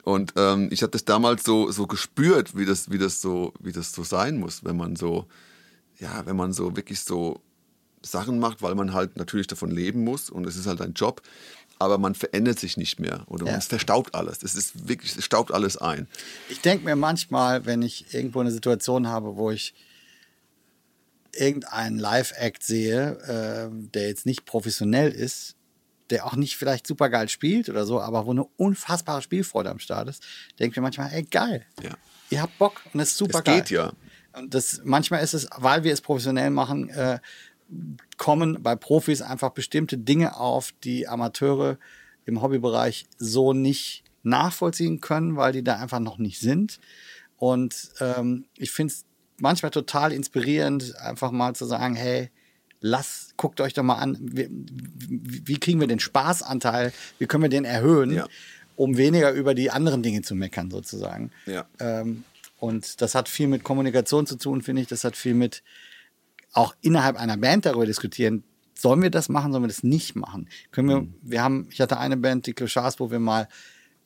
Und 0.06 0.34
ähm, 0.36 0.68
ich 0.70 0.82
habe 0.82 0.92
das 0.92 1.04
damals 1.04 1.42
so, 1.42 1.70
so 1.72 1.88
gespürt, 1.88 2.56
wie 2.56 2.64
das, 2.64 2.90
wie, 2.90 2.98
das 2.98 3.20
so, 3.20 3.52
wie 3.58 3.72
das 3.72 3.92
so 3.92 4.04
sein 4.04 4.38
muss, 4.38 4.64
wenn 4.64 4.76
man 4.76 4.94
so, 4.94 5.26
ja, 5.98 6.24
wenn 6.26 6.36
man 6.36 6.52
so 6.52 6.76
wirklich 6.76 7.00
so 7.00 7.40
Sachen 8.02 8.38
macht, 8.38 8.62
weil 8.62 8.76
man 8.76 8.92
halt 8.92 9.16
natürlich 9.16 9.48
davon 9.48 9.70
leben 9.70 10.04
muss 10.04 10.30
und 10.30 10.46
es 10.46 10.56
ist 10.56 10.66
halt 10.66 10.80
ein 10.80 10.92
Job 10.92 11.22
aber 11.78 11.98
man 11.98 12.14
verändert 12.14 12.58
sich 12.58 12.76
nicht 12.76 13.00
mehr 13.00 13.24
oder 13.26 13.46
ja. 13.46 13.56
es 13.56 13.66
verstaubt 13.66 14.14
alles. 14.14 14.42
Es 14.42 14.54
ist 14.54 14.88
wirklich, 14.88 15.16
es 15.16 15.24
staubt 15.24 15.52
alles 15.52 15.76
ein. 15.76 16.08
Ich 16.48 16.60
denke 16.60 16.84
mir 16.84 16.96
manchmal, 16.96 17.66
wenn 17.66 17.82
ich 17.82 18.14
irgendwo 18.14 18.40
eine 18.40 18.50
Situation 18.50 19.08
habe, 19.08 19.36
wo 19.36 19.50
ich 19.50 19.74
irgendeinen 21.32 21.98
Live-Act 21.98 22.62
sehe, 22.62 23.68
äh, 23.70 23.90
der 23.92 24.08
jetzt 24.08 24.24
nicht 24.24 24.46
professionell 24.46 25.12
ist, 25.12 25.54
der 26.10 26.26
auch 26.26 26.36
nicht 26.36 26.56
vielleicht 26.56 26.86
super 26.86 27.08
geil 27.08 27.28
spielt 27.28 27.68
oder 27.68 27.84
so, 27.84 28.00
aber 28.00 28.26
wo 28.26 28.30
eine 28.30 28.44
unfassbare 28.44 29.22
Spielfreude 29.22 29.70
am 29.70 29.78
Start 29.78 30.08
ist, 30.08 30.22
denke 30.58 30.72
ich 30.72 30.76
mir 30.76 30.82
manchmal, 30.82 31.12
ey, 31.12 31.22
geil. 31.24 31.66
Ja. 31.82 31.90
Ihr 32.30 32.42
habt 32.42 32.58
Bock 32.58 32.82
und 32.92 33.00
es 33.00 33.10
ist 33.10 33.18
super 33.18 33.38
es 33.38 33.44
geil. 33.44 33.56
geht 33.60 33.70
ja. 33.70 33.92
Und 34.32 34.54
das, 34.54 34.80
manchmal 34.84 35.22
ist 35.22 35.34
es, 35.34 35.48
weil 35.56 35.84
wir 35.84 35.92
es 35.92 36.00
professionell 36.00 36.50
machen, 36.50 36.90
äh, 36.90 37.18
kommen 38.16 38.62
bei 38.62 38.76
Profis 38.76 39.22
einfach 39.22 39.50
bestimmte 39.50 39.98
Dinge 39.98 40.36
auf, 40.36 40.72
die 40.84 41.08
Amateure 41.08 41.78
im 42.24 42.42
Hobbybereich 42.42 43.06
so 43.18 43.52
nicht 43.52 44.04
nachvollziehen 44.22 45.00
können, 45.00 45.36
weil 45.36 45.52
die 45.52 45.64
da 45.64 45.76
einfach 45.76 46.00
noch 46.00 46.18
nicht 46.18 46.40
sind. 46.40 46.80
Und 47.36 47.90
ähm, 48.00 48.46
ich 48.56 48.70
finde 48.72 48.92
es 48.92 49.04
manchmal 49.38 49.70
total 49.70 50.12
inspirierend, 50.12 50.96
einfach 50.96 51.30
mal 51.30 51.54
zu 51.54 51.64
sagen, 51.64 51.94
hey, 51.94 52.30
lass, 52.86 53.34
guckt 53.36 53.60
euch 53.60 53.74
doch 53.74 53.82
mal 53.82 53.96
an, 53.96 54.18
wie, 54.20 54.48
wie 54.50 55.58
kriegen 55.58 55.80
wir 55.80 55.86
den 55.86 56.00
Spaßanteil, 56.00 56.92
wie 57.18 57.26
können 57.26 57.42
wir 57.42 57.50
den 57.50 57.64
erhöhen, 57.64 58.12
ja. 58.12 58.26
um 58.76 58.96
weniger 58.96 59.32
über 59.32 59.54
die 59.54 59.70
anderen 59.70 60.02
Dinge 60.02 60.22
zu 60.22 60.34
meckern, 60.34 60.70
sozusagen. 60.70 61.30
Ja. 61.46 61.66
Ähm, 61.80 62.24
und 62.58 63.00
das 63.00 63.14
hat 63.14 63.28
viel 63.28 63.48
mit 63.48 63.64
Kommunikation 63.64 64.26
zu 64.26 64.36
tun, 64.36 64.62
finde 64.62 64.82
ich. 64.82 64.88
Das 64.88 65.04
hat 65.04 65.16
viel 65.16 65.34
mit 65.34 65.62
auch 66.52 66.74
innerhalb 66.80 67.16
einer 67.16 67.36
Band 67.36 67.66
darüber 67.66 67.84
diskutieren, 67.84 68.42
sollen 68.78 69.02
wir 69.02 69.10
das 69.10 69.28
machen, 69.28 69.52
sollen 69.52 69.64
wir 69.64 69.68
das 69.68 69.82
nicht 69.82 70.16
machen? 70.16 70.48
Können 70.70 70.88
wir, 70.88 71.00
mhm. 71.02 71.14
wir 71.22 71.42
haben, 71.42 71.68
ich 71.70 71.80
hatte 71.80 71.98
eine 71.98 72.16
Band, 72.16 72.46
die 72.46 72.52
Clochards, 72.52 73.00
wo 73.00 73.10
wir 73.10 73.18
mal 73.18 73.48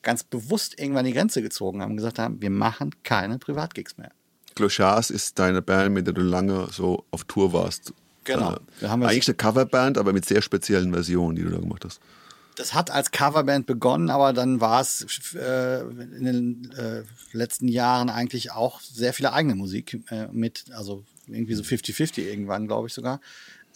ganz 0.01 0.23
bewusst 0.23 0.79
irgendwann 0.79 1.05
die 1.05 1.13
Grenze 1.13 1.41
gezogen 1.41 1.81
haben 1.81 1.91
und 1.91 1.97
gesagt 1.97 2.19
haben, 2.19 2.41
wir 2.41 2.49
machen 2.49 2.91
keine 3.03 3.37
Privatgigs 3.37 3.97
mehr. 3.97 4.11
Clochards 4.55 5.09
ist 5.09 5.39
deine 5.39 5.61
Band, 5.61 5.93
mit 5.93 6.07
der 6.07 6.13
du 6.13 6.21
lange 6.21 6.67
so 6.71 7.05
auf 7.11 7.23
Tour 7.25 7.53
warst. 7.53 7.93
Genau. 8.23 8.57
Äh, 8.81 8.85
eigentlich 8.85 9.27
eine 9.27 9.35
Coverband, 9.35 9.97
aber 9.97 10.13
mit 10.13 10.25
sehr 10.25 10.41
speziellen 10.41 10.91
Versionen, 10.91 11.35
die 11.35 11.43
du 11.43 11.49
da 11.49 11.57
gemacht 11.57 11.85
hast. 11.85 11.99
Das 12.55 12.73
hat 12.73 12.91
als 12.91 13.11
Coverband 13.11 13.65
begonnen, 13.65 14.09
aber 14.09 14.33
dann 14.33 14.61
war 14.61 14.81
es 14.81 15.05
äh, 15.35 15.81
in 15.81 16.25
den 16.25 16.71
äh, 16.71 17.03
letzten 17.31 17.67
Jahren 17.67 18.09
eigentlich 18.09 18.51
auch 18.51 18.81
sehr 18.81 19.13
viele 19.13 19.33
eigene 19.33 19.55
Musik 19.55 19.99
äh, 20.09 20.27
mit, 20.31 20.65
also 20.73 21.03
irgendwie 21.27 21.55
so 21.55 21.63
50-50 21.63 22.21
irgendwann, 22.21 22.67
glaube 22.67 22.87
ich 22.87 22.93
sogar. 22.93 23.21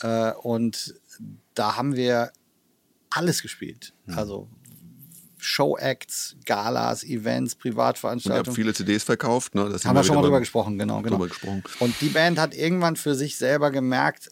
Äh, 0.01 0.33
und 0.33 0.95
da 1.53 1.77
haben 1.77 1.95
wir 1.95 2.31
alles 3.09 3.41
gespielt. 3.41 3.93
Mhm. 4.05 4.17
Also 4.17 4.49
Show-Acts, 5.37 6.35
Galas, 6.45 7.03
Events, 7.03 7.55
Privatveranstaltungen. 7.55 8.45
Ihr 8.45 8.49
habt 8.49 8.55
viele 8.55 8.73
CDs 8.73 9.03
verkauft, 9.03 9.55
ne? 9.55 9.69
Das 9.69 9.85
haben 9.85 9.95
wir 9.95 10.03
schon 10.03 10.15
mal 10.15 10.23
drüber 10.23 10.39
gesprochen, 10.39 10.77
genau, 10.77 11.01
genau. 11.01 11.19
Gesprochen. 11.19 11.63
Und 11.79 11.93
die 12.01 12.09
Band 12.09 12.39
hat 12.39 12.55
irgendwann 12.55 12.95
für 12.95 13.15
sich 13.15 13.37
selber 13.37 13.69
gemerkt, 13.71 14.31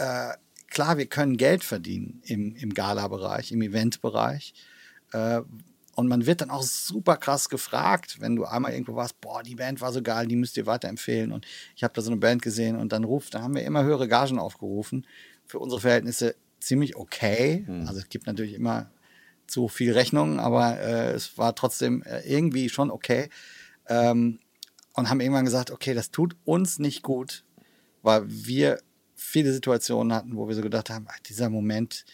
äh, 0.00 0.34
klar, 0.68 0.98
wir 0.98 1.06
können 1.06 1.36
Geld 1.36 1.64
verdienen 1.64 2.22
im, 2.24 2.56
im 2.56 2.72
Gala-Bereich, 2.74 3.52
im 3.52 3.62
Event-Bereich. 3.62 4.54
Äh, 5.12 5.42
und 5.96 6.08
man 6.08 6.24
wird 6.24 6.40
dann 6.40 6.50
auch 6.50 6.62
super 6.62 7.16
krass 7.16 7.48
gefragt, 7.48 8.20
wenn 8.20 8.36
du 8.36 8.44
einmal 8.44 8.72
irgendwo 8.72 8.94
warst, 8.94 9.20
boah, 9.20 9.42
die 9.42 9.56
Band 9.56 9.80
war 9.80 9.92
so 9.92 10.00
geil, 10.02 10.26
die 10.26 10.36
müsst 10.36 10.56
ihr 10.56 10.66
weiterempfehlen. 10.66 11.32
Und 11.32 11.46
ich 11.76 11.82
habe 11.84 11.92
da 11.94 12.00
so 12.00 12.10
eine 12.10 12.20
Band 12.20 12.42
gesehen 12.42 12.76
und 12.76 12.92
dann 12.92 13.04
ruft, 13.04 13.34
da 13.34 13.42
haben 13.42 13.54
wir 13.54 13.64
immer 13.64 13.84
höhere 13.84 14.08
Gagen 14.08 14.38
aufgerufen. 14.38 15.06
Für 15.44 15.58
unsere 15.58 15.80
Verhältnisse 15.80 16.36
ziemlich 16.60 16.96
okay. 16.96 17.64
Mhm. 17.66 17.86
Also 17.86 18.00
es 18.00 18.08
gibt 18.08 18.26
natürlich 18.26 18.54
immer 18.54 18.90
zu 19.46 19.68
viel 19.68 19.92
Rechnung, 19.92 20.38
aber 20.38 20.78
äh, 20.80 21.12
es 21.12 21.36
war 21.36 21.54
trotzdem 21.54 22.02
äh, 22.04 22.20
irgendwie 22.20 22.68
schon 22.68 22.90
okay. 22.90 23.28
Ähm, 23.88 24.38
und 24.94 25.10
haben 25.10 25.20
irgendwann 25.20 25.44
gesagt, 25.44 25.70
okay, 25.70 25.92
das 25.92 26.10
tut 26.10 26.36
uns 26.44 26.78
nicht 26.78 27.02
gut, 27.02 27.44
weil 28.02 28.22
wir 28.26 28.78
viele 29.20 29.52
Situationen 29.52 30.14
hatten, 30.14 30.36
wo 30.36 30.48
wir 30.48 30.54
so 30.54 30.62
gedacht 30.62 30.90
haben, 30.90 31.06
ach, 31.08 31.20
dieser 31.20 31.50
Moment, 31.50 32.04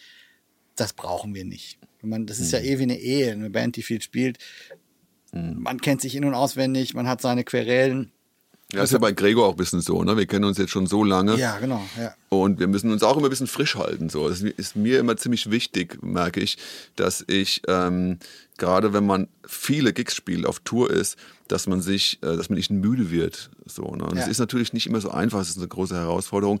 das 0.75 0.93
brauchen 0.93 1.33
wir 1.33 1.45
nicht. 1.45 1.79
Man, 2.01 2.27
das 2.27 2.39
ist 2.39 2.53
mhm. 2.53 2.59
ja 2.59 2.71
eh 2.71 2.79
wie 2.79 2.83
eine 2.83 2.99
Ehe, 2.99 3.31
eine 3.31 3.49
Band, 3.49 3.75
die 3.77 3.81
viel 3.81 4.01
spielt. 4.01 4.37
Mhm. 5.31 5.61
Man 5.61 5.81
kennt 5.81 6.01
sich 6.01 6.15
in- 6.15 6.25
und 6.25 6.33
auswendig, 6.33 6.93
man 6.93 7.07
hat 7.07 7.21
seine 7.21 7.43
Querelen. 7.43 8.11
Ja, 8.73 8.83
ist 8.83 8.91
ja 8.91 8.99
bei 8.99 9.13
Gregor 9.13 9.47
auch 9.47 9.51
ein 9.51 9.57
bisschen 9.57 9.79
so, 9.79 10.03
ne? 10.03 10.17
Wir 10.17 10.25
kennen 10.25 10.43
uns 10.43 10.57
jetzt 10.57 10.71
schon 10.71 10.87
so 10.87 11.05
lange. 11.05 11.37
Ja, 11.37 11.57
genau, 11.57 11.81
ja. 11.97 12.13
Und 12.27 12.59
wir 12.59 12.67
müssen 12.67 12.91
uns 12.91 13.01
auch 13.01 13.15
immer 13.15 13.27
ein 13.27 13.29
bisschen 13.29 13.47
frisch 13.47 13.75
halten. 13.75 14.09
So. 14.09 14.27
Das 14.27 14.41
ist 14.41 14.75
mir 14.75 14.99
immer 14.99 15.15
ziemlich 15.15 15.49
wichtig, 15.49 16.03
merke 16.03 16.41
ich, 16.41 16.57
dass 16.97 17.23
ich, 17.27 17.61
ähm, 17.69 18.19
gerade 18.57 18.91
wenn 18.91 19.05
man 19.05 19.29
viele 19.45 19.93
Gigs 19.93 20.15
spielt, 20.15 20.45
auf 20.45 20.59
Tour 20.59 20.91
ist, 20.91 21.17
dass 21.47 21.65
man 21.67 21.79
sich, 21.79 22.21
äh, 22.21 22.35
dass 22.35 22.49
man 22.49 22.57
nicht 22.57 22.69
müde 22.69 23.09
wird. 23.09 23.49
So, 23.65 23.95
ne? 23.95 24.03
Und 24.03 24.17
es 24.17 24.25
ja. 24.25 24.31
ist 24.31 24.39
natürlich 24.39 24.73
nicht 24.73 24.87
immer 24.87 24.99
so 24.99 25.11
einfach, 25.11 25.39
es 25.39 25.49
ist 25.49 25.59
eine 25.59 25.69
große 25.69 25.95
Herausforderung. 25.95 26.59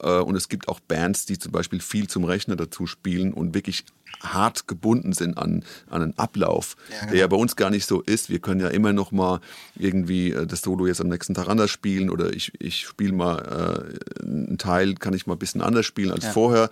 Äh, 0.00 0.18
und 0.18 0.36
es 0.36 0.50
gibt 0.50 0.68
auch 0.68 0.80
Bands, 0.80 1.24
die 1.24 1.38
zum 1.38 1.52
Beispiel 1.52 1.80
viel 1.80 2.06
zum 2.06 2.24
Rechner 2.24 2.56
dazu 2.56 2.86
spielen 2.86 3.32
und 3.32 3.54
wirklich 3.54 3.86
hart 4.32 4.68
gebunden 4.68 5.12
sind 5.12 5.36
an, 5.38 5.64
an 5.90 6.02
einen 6.02 6.18
Ablauf, 6.18 6.76
ja, 6.88 7.00
genau. 7.00 7.10
der 7.10 7.20
ja 7.20 7.26
bei 7.26 7.36
uns 7.36 7.56
gar 7.56 7.70
nicht 7.70 7.86
so 7.86 8.00
ist. 8.00 8.30
Wir 8.30 8.38
können 8.38 8.60
ja 8.60 8.68
immer 8.68 8.92
noch 8.92 9.12
mal 9.12 9.40
irgendwie 9.76 10.32
äh, 10.32 10.46
das 10.46 10.62
Solo 10.62 10.86
jetzt 10.86 11.00
am 11.00 11.08
nächsten 11.08 11.34
Tag 11.34 11.48
anders 11.48 11.70
spielen 11.70 12.10
oder 12.10 12.32
ich, 12.32 12.52
ich 12.58 12.86
spiele 12.86 13.12
mal 13.12 13.96
äh, 14.20 14.22
einen 14.24 14.58
Teil, 14.58 14.94
kann 14.94 15.14
ich 15.14 15.26
mal 15.26 15.34
ein 15.34 15.38
bisschen 15.38 15.62
anders 15.62 15.86
spielen 15.86 16.12
als 16.12 16.24
ja. 16.24 16.32
vorher. 16.32 16.70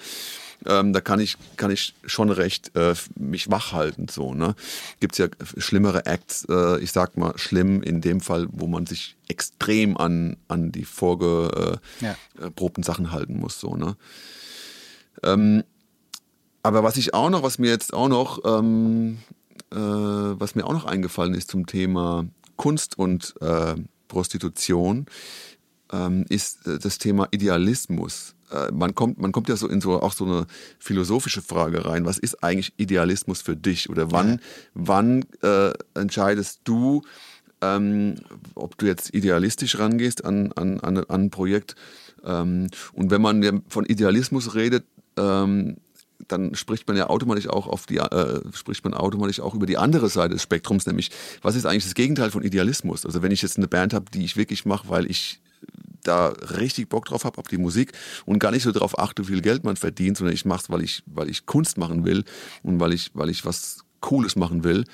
Ähm, 0.67 0.93
da 0.93 1.01
kann 1.01 1.21
ich, 1.21 1.37
kann 1.57 1.71
ich 1.71 1.95
schon 2.07 2.31
recht 2.31 2.75
äh, 2.75 2.95
mich 3.17 3.51
wach 3.51 3.73
halten. 3.73 4.09
So, 4.09 4.35
ne? 4.35 4.55
Gibt 5.01 5.15
es 5.15 5.19
ja 5.19 5.27
schlimmere 5.59 6.07
Acts, 6.07 6.47
äh, 6.49 6.79
ich 6.81 6.93
sag 6.93 7.17
mal 7.17 7.37
schlimm 7.37 7.83
in 7.83 8.01
dem 8.01 8.21
Fall, 8.21 8.47
wo 8.51 8.67
man 8.67 8.87
sich 8.87 9.17
extrem 9.29 9.97
an, 9.97 10.37
an 10.49 10.73
die 10.73 10.85
vorgeprobten 10.85 11.81
äh, 12.03 12.07
ja. 12.07 12.85
Sachen 12.85 13.13
halten 13.13 13.39
muss. 13.39 13.61
So, 13.61 13.77
ne? 13.77 13.97
Ähm, 15.23 15.65
aber 16.65 16.83
was 16.83 16.97
ich 16.97 17.15
auch 17.15 17.31
noch, 17.31 17.43
was 17.43 17.59
mir 17.59 17.71
jetzt 17.71 17.93
auch 17.93 18.09
noch, 18.09 18.41
ähm, 18.45 19.19
äh, 19.71 19.77
was 19.77 20.55
mir 20.55 20.65
auch 20.67 20.73
noch 20.73 20.87
eingefallen 20.87 21.35
ist 21.35 21.51
zum 21.51 21.67
Thema 21.67 22.27
Kunst 22.57 22.99
und 22.99 23.35
äh, 23.43 23.75
Prostitution, 24.09 25.05
ähm, 25.93 26.25
ist 26.31 26.67
äh, 26.67 26.79
das 26.79 26.97
Thema 26.97 27.29
Idealismus. 27.31 28.35
Äh, 28.51 28.73
man, 28.73 28.95
kommt, 28.95 29.19
man 29.21 29.31
kommt 29.31 29.51
ja 29.51 29.57
so 29.57 29.69
in 29.69 29.83
so 29.83 30.01
auch 30.01 30.15
so 30.15 30.25
eine 30.25 30.47
philosophische 30.79 31.43
Frage 31.43 31.85
rein. 31.85 32.07
Was 32.07 32.17
ist 32.17 32.43
eigentlich 32.43 32.73
Idealismus 32.79 33.43
für 33.43 33.57
dich? 33.57 33.91
Oder 33.91 34.11
wann, 34.11 34.31
ja. 34.31 34.39
wann 34.73 35.27
äh, 35.43 35.73
entscheidest 35.95 36.61
du, 36.65 37.03
ähm, 37.61 38.15
ob 38.55 38.79
du 38.79 38.87
jetzt 38.87 39.15
idealistisch 39.15 39.79
rangehst 39.79 40.25
an, 40.25 40.51
an, 40.53 40.81
an, 40.81 40.97
an 40.97 41.07
ein 41.09 41.31
Projekt? 41.31 41.77
Ähm, 42.25 42.69
und 42.95 43.11
wenn 43.11 43.21
man 43.21 43.63
von 43.69 43.85
Idealismus 43.85 44.55
redet, 44.55 44.87
ähm, 45.19 45.77
dann 46.29 46.55
spricht 46.55 46.87
man 46.89 46.97
ja 46.97 47.09
automatisch 47.09 47.49
auch 47.49 47.67
auf 47.67 47.87
die, 47.87 47.99
äh, 47.99 48.41
spricht 48.53 48.85
man 48.85 48.95
automatisch 48.95 49.41
auch 49.41 49.55
über 49.55 49.67
die 49.67 49.79
andere 49.79 50.09
Seite 50.09 50.35
des 50.35 50.43
Spektrums, 50.43 50.87
nämlich 50.87 51.11
was 51.43 51.57
ist 51.57 51.67
eigentlich 51.67 51.85
das 51.85 51.95
Gegenteil 51.95 52.31
von 52.31 52.43
Idealismus? 52.43 53.05
Also 53.05 53.23
wenn 53.23 53.33
ich 53.33 53.43
jetzt 53.43 53.57
eine 53.59 53.69
Band 53.69 53.95
habe, 53.95 54.07
die 54.13 54.25
ich 54.25 54.37
wirklich 54.37 54.65
mache, 54.65 54.89
weil 54.89 55.11
ich 55.11 55.41
da 56.03 56.29
richtig 56.29 56.89
Bock 56.89 57.07
drauf 57.07 57.25
habe, 57.25 57.39
auf 57.39 57.49
die 57.49 57.59
Musik 57.59 57.93
und 58.27 58.39
gar 58.39 58.51
nicht 58.51 58.63
so 58.63 58.73
darauf 58.73 58.99
achte, 58.99 59.27
wie 59.27 59.33
viel 59.33 59.43
Geld 59.43 59.65
man 59.65 59.77
verdient, 59.77 60.19
sondern 60.19 60.35
ich 60.35 60.45
mache 60.45 60.63
es, 60.63 60.71
weil 60.71 60.83
ich, 60.83 61.03
weil 61.07 61.29
ich 61.29 61.47
Kunst 61.47 61.79
machen 61.79 62.05
will 62.05 62.25
und 62.63 62.79
weil 62.81 62.93
ich, 62.93 63.11
weil 63.15 63.31
ich 63.31 63.45
was 63.45 63.85
Cooles 64.01 64.37
machen 64.37 64.65
will, 64.65 64.85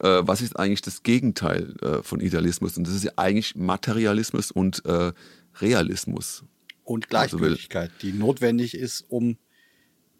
äh, 0.00 0.22
was 0.22 0.40
ist 0.40 0.58
eigentlich 0.58 0.82
das 0.82 1.02
Gegenteil 1.02 1.74
äh, 1.82 2.02
von 2.02 2.20
Idealismus? 2.20 2.76
Und 2.76 2.86
das 2.86 2.94
ist 2.94 3.04
ja 3.04 3.12
eigentlich 3.16 3.56
Materialismus 3.56 4.50
und 4.50 4.84
äh, 4.86 5.12
Realismus. 5.60 6.44
Und 6.84 7.12
Also 7.14 7.38
Gleichgültigkeit, 7.38 7.90
die 8.02 8.12
notwendig 8.12 8.74
ist, 8.74 9.04
um 9.08 9.38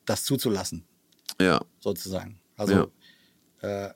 das 0.06 0.24
zuzulassen, 0.24 0.84
Ja, 1.40 1.60
sozusagen. 1.80 2.38
Also 2.56 2.90
äh, 3.62 3.90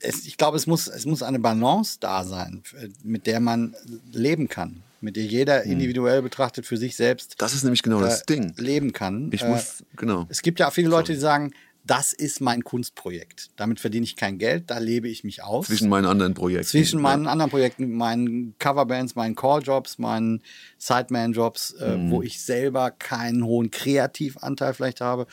es, 0.00 0.26
ich 0.26 0.36
glaube, 0.36 0.56
es 0.56 0.66
muss, 0.66 0.86
es 0.88 1.04
muss 1.06 1.22
eine 1.22 1.38
Balance 1.38 1.98
da 2.00 2.24
sein, 2.24 2.62
äh, 2.78 2.88
mit 3.02 3.26
der 3.26 3.40
man 3.40 3.74
leben 4.12 4.48
kann, 4.48 4.82
mit 5.00 5.16
der 5.16 5.24
jeder 5.24 5.62
individuell 5.64 6.22
betrachtet 6.22 6.66
für 6.66 6.76
sich 6.76 6.96
selbst 6.96 7.36
das 7.38 7.54
ist 7.54 7.64
nämlich 7.64 7.82
genau 7.82 8.00
das 8.00 8.22
äh, 8.22 8.26
Ding. 8.26 8.54
leben 8.56 8.92
kann. 8.92 9.30
Ich 9.32 9.42
Äh, 9.42 9.48
muss, 9.48 9.84
genau. 9.96 10.26
Es 10.28 10.42
gibt 10.42 10.60
ja 10.60 10.68
auch 10.68 10.72
viele 10.72 10.88
Leute, 10.88 11.12
die 11.12 11.18
sagen, 11.18 11.52
das 11.84 12.12
ist 12.12 12.40
mein 12.40 12.62
Kunstprojekt. 12.62 13.50
Damit 13.56 13.80
verdiene 13.80 14.04
ich 14.04 14.14
kein 14.16 14.38
Geld, 14.38 14.70
da 14.70 14.78
lebe 14.78 15.08
ich 15.08 15.24
mich 15.24 15.42
aus. 15.42 15.66
Zwischen 15.66 15.88
meinen 15.88 16.06
anderen 16.06 16.34
Projekten. 16.34 16.68
Zwischen 16.68 17.00
meinen 17.00 17.26
anderen 17.26 17.50
Projekten, 17.50 17.90
meinen 17.92 18.54
Coverbands, 18.58 19.14
meinen 19.14 19.34
Calljobs, 19.34 19.98
meinen 19.98 20.42
Sideman-Jobs, 20.78 21.72
äh, 21.80 21.96
Mhm. 21.96 22.10
wo 22.10 22.22
ich 22.22 22.40
selber 22.42 22.90
keinen 22.90 23.44
hohen 23.44 23.70
Kreativanteil 23.70 24.74
vielleicht 24.74 25.00
habe, 25.00 25.26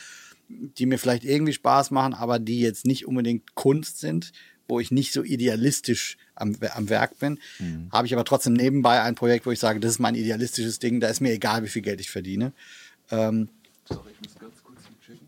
die 0.49 0.85
mir 0.85 0.97
vielleicht 0.97 1.25
irgendwie 1.25 1.53
Spaß 1.53 1.91
machen, 1.91 2.13
aber 2.13 2.39
die 2.39 2.61
jetzt 2.61 2.85
nicht 2.85 3.05
unbedingt 3.05 3.53
Kunst 3.55 3.99
sind, 3.99 4.31
wo 4.69 4.79
ich 4.79 4.91
nicht 4.91 5.13
so 5.13 5.23
idealistisch 5.23 6.17
am, 6.35 6.55
am 6.73 6.89
Werk 6.89 7.19
bin, 7.19 7.39
Mhm. 7.59 7.89
habe 7.91 8.07
ich 8.07 8.13
aber 8.13 8.23
trotzdem 8.25 8.53
nebenbei 8.53 9.01
ein 9.01 9.15
Projekt, 9.15 9.45
wo 9.45 9.51
ich 9.51 9.59
sage, 9.59 9.79
das 9.79 9.91
ist 9.91 9.99
mein 9.99 10.15
idealistisches 10.15 10.79
Ding, 10.79 10.99
da 11.01 11.07
ist 11.09 11.19
mir 11.21 11.31
egal, 11.33 11.63
wie 11.63 11.69
viel 11.69 11.81
Geld 11.81 11.99
ich 12.01 12.09
verdiene. 12.09 12.53
Ähm, 13.11 13.49
Sorry, 13.89 14.11
ich 14.13 14.21
muss 14.21 14.35
ganz 14.39 14.61
kurz 14.63 14.81
checken. 15.05 15.27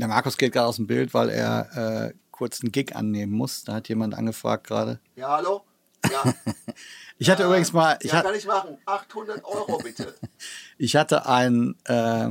Der 0.00 0.08
Markus 0.08 0.36
geht 0.38 0.52
gerade 0.52 0.66
aus 0.66 0.76
dem 0.76 0.86
Bild, 0.86 1.12
weil 1.12 1.28
er 1.28 2.06
äh, 2.08 2.14
kurz 2.30 2.62
einen 2.62 2.72
Gig 2.72 2.96
annehmen 2.96 3.32
muss. 3.32 3.64
Da 3.64 3.74
hat 3.74 3.88
jemand 3.88 4.14
angefragt 4.14 4.66
gerade. 4.66 4.98
Ja, 5.14 5.28
hallo? 5.28 5.62
Ja, 6.10 6.34
Ich 7.18 7.28
hatte 7.28 7.44
übrigens 7.44 7.74
mal, 7.74 7.98
ich, 8.00 8.14
hat, 8.14 8.24
ich 8.34 8.46
machen. 8.46 8.78
800 8.86 9.44
Euro 9.44 9.76
bitte. 9.76 10.14
ich 10.78 10.96
hatte 10.96 11.26
ein 11.26 11.74
äh, 11.84 12.28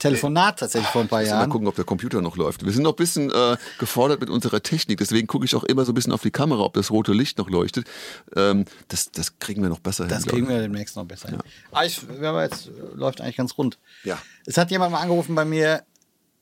Telefonat 0.00 0.58
tatsächlich 0.58 0.90
vor 0.90 1.02
ein 1.02 1.06
paar 1.06 1.20
Mal 1.20 1.26
Jahren. 1.28 1.48
gucken, 1.48 1.68
ob 1.68 1.76
der 1.76 1.84
Computer 1.84 2.20
noch 2.20 2.36
läuft. 2.36 2.64
Wir 2.64 2.72
sind 2.72 2.82
noch 2.82 2.94
ein 2.94 2.96
bisschen 2.96 3.30
äh, 3.30 3.56
gefordert 3.78 4.18
mit 4.18 4.28
unserer 4.28 4.60
Technik, 4.60 4.98
deswegen 4.98 5.28
gucke 5.28 5.44
ich 5.44 5.54
auch 5.54 5.62
immer 5.62 5.84
so 5.84 5.92
ein 5.92 5.94
bisschen 5.94 6.12
auf 6.12 6.22
die 6.22 6.32
Kamera, 6.32 6.62
ob 6.62 6.74
das 6.74 6.90
rote 6.90 7.12
Licht 7.12 7.38
noch 7.38 7.48
leuchtet. 7.48 7.86
Ähm, 8.34 8.64
das, 8.88 9.12
das 9.12 9.38
kriegen 9.38 9.62
wir 9.62 9.68
noch 9.68 9.78
besser 9.78 10.08
Das 10.08 10.24
hin. 10.24 10.32
kriegen 10.32 10.46
glaub 10.46 10.56
wir 10.58 10.62
demnächst 10.62 10.96
noch 10.96 11.04
besser 11.04 11.28
hin. 11.28 11.38
Aber 11.70 11.86
ich, 11.86 12.00
wir 12.20 12.26
haben 12.26 12.40
jetzt, 12.40 12.66
äh, 12.66 12.70
läuft 12.94 13.20
eigentlich 13.20 13.36
ganz 13.36 13.56
rund. 13.56 13.78
Ja. 14.02 14.18
Es 14.44 14.58
hat 14.58 14.72
jemand 14.72 14.90
mal 14.90 14.98
angerufen 15.02 15.36
bei 15.36 15.44
mir, 15.44 15.84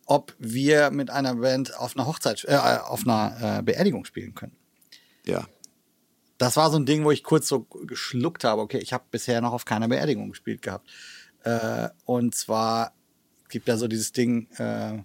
ob 0.06 0.34
wir 0.38 0.90
mit 0.90 1.10
einer 1.10 1.36
Band 1.36 1.76
auf 1.78 1.96
einer 1.96 2.06
Hochzeit, 2.06 2.44
äh, 2.48 2.56
auf 2.56 3.06
einer 3.06 3.58
äh, 3.58 3.62
Beerdigung 3.62 4.04
spielen 4.04 4.34
können. 4.34 4.56
Ja, 5.26 5.46
das 6.38 6.56
war 6.56 6.70
so 6.70 6.76
ein 6.76 6.86
Ding, 6.86 7.04
wo 7.04 7.10
ich 7.10 7.22
kurz 7.22 7.48
so 7.48 7.60
geschluckt 7.60 8.44
habe. 8.44 8.62
Okay, 8.62 8.78
ich 8.78 8.92
habe 8.92 9.04
bisher 9.10 9.40
noch 9.40 9.52
auf 9.52 9.64
keiner 9.64 9.88
Beerdigung 9.88 10.30
gespielt 10.30 10.62
gehabt. 10.62 10.88
Äh, 11.44 11.88
und 12.04 12.34
zwar 12.34 12.92
gibt 13.48 13.68
ja 13.68 13.76
so 13.76 13.86
dieses 13.86 14.12
Ding, 14.12 14.48
äh, 14.56 14.98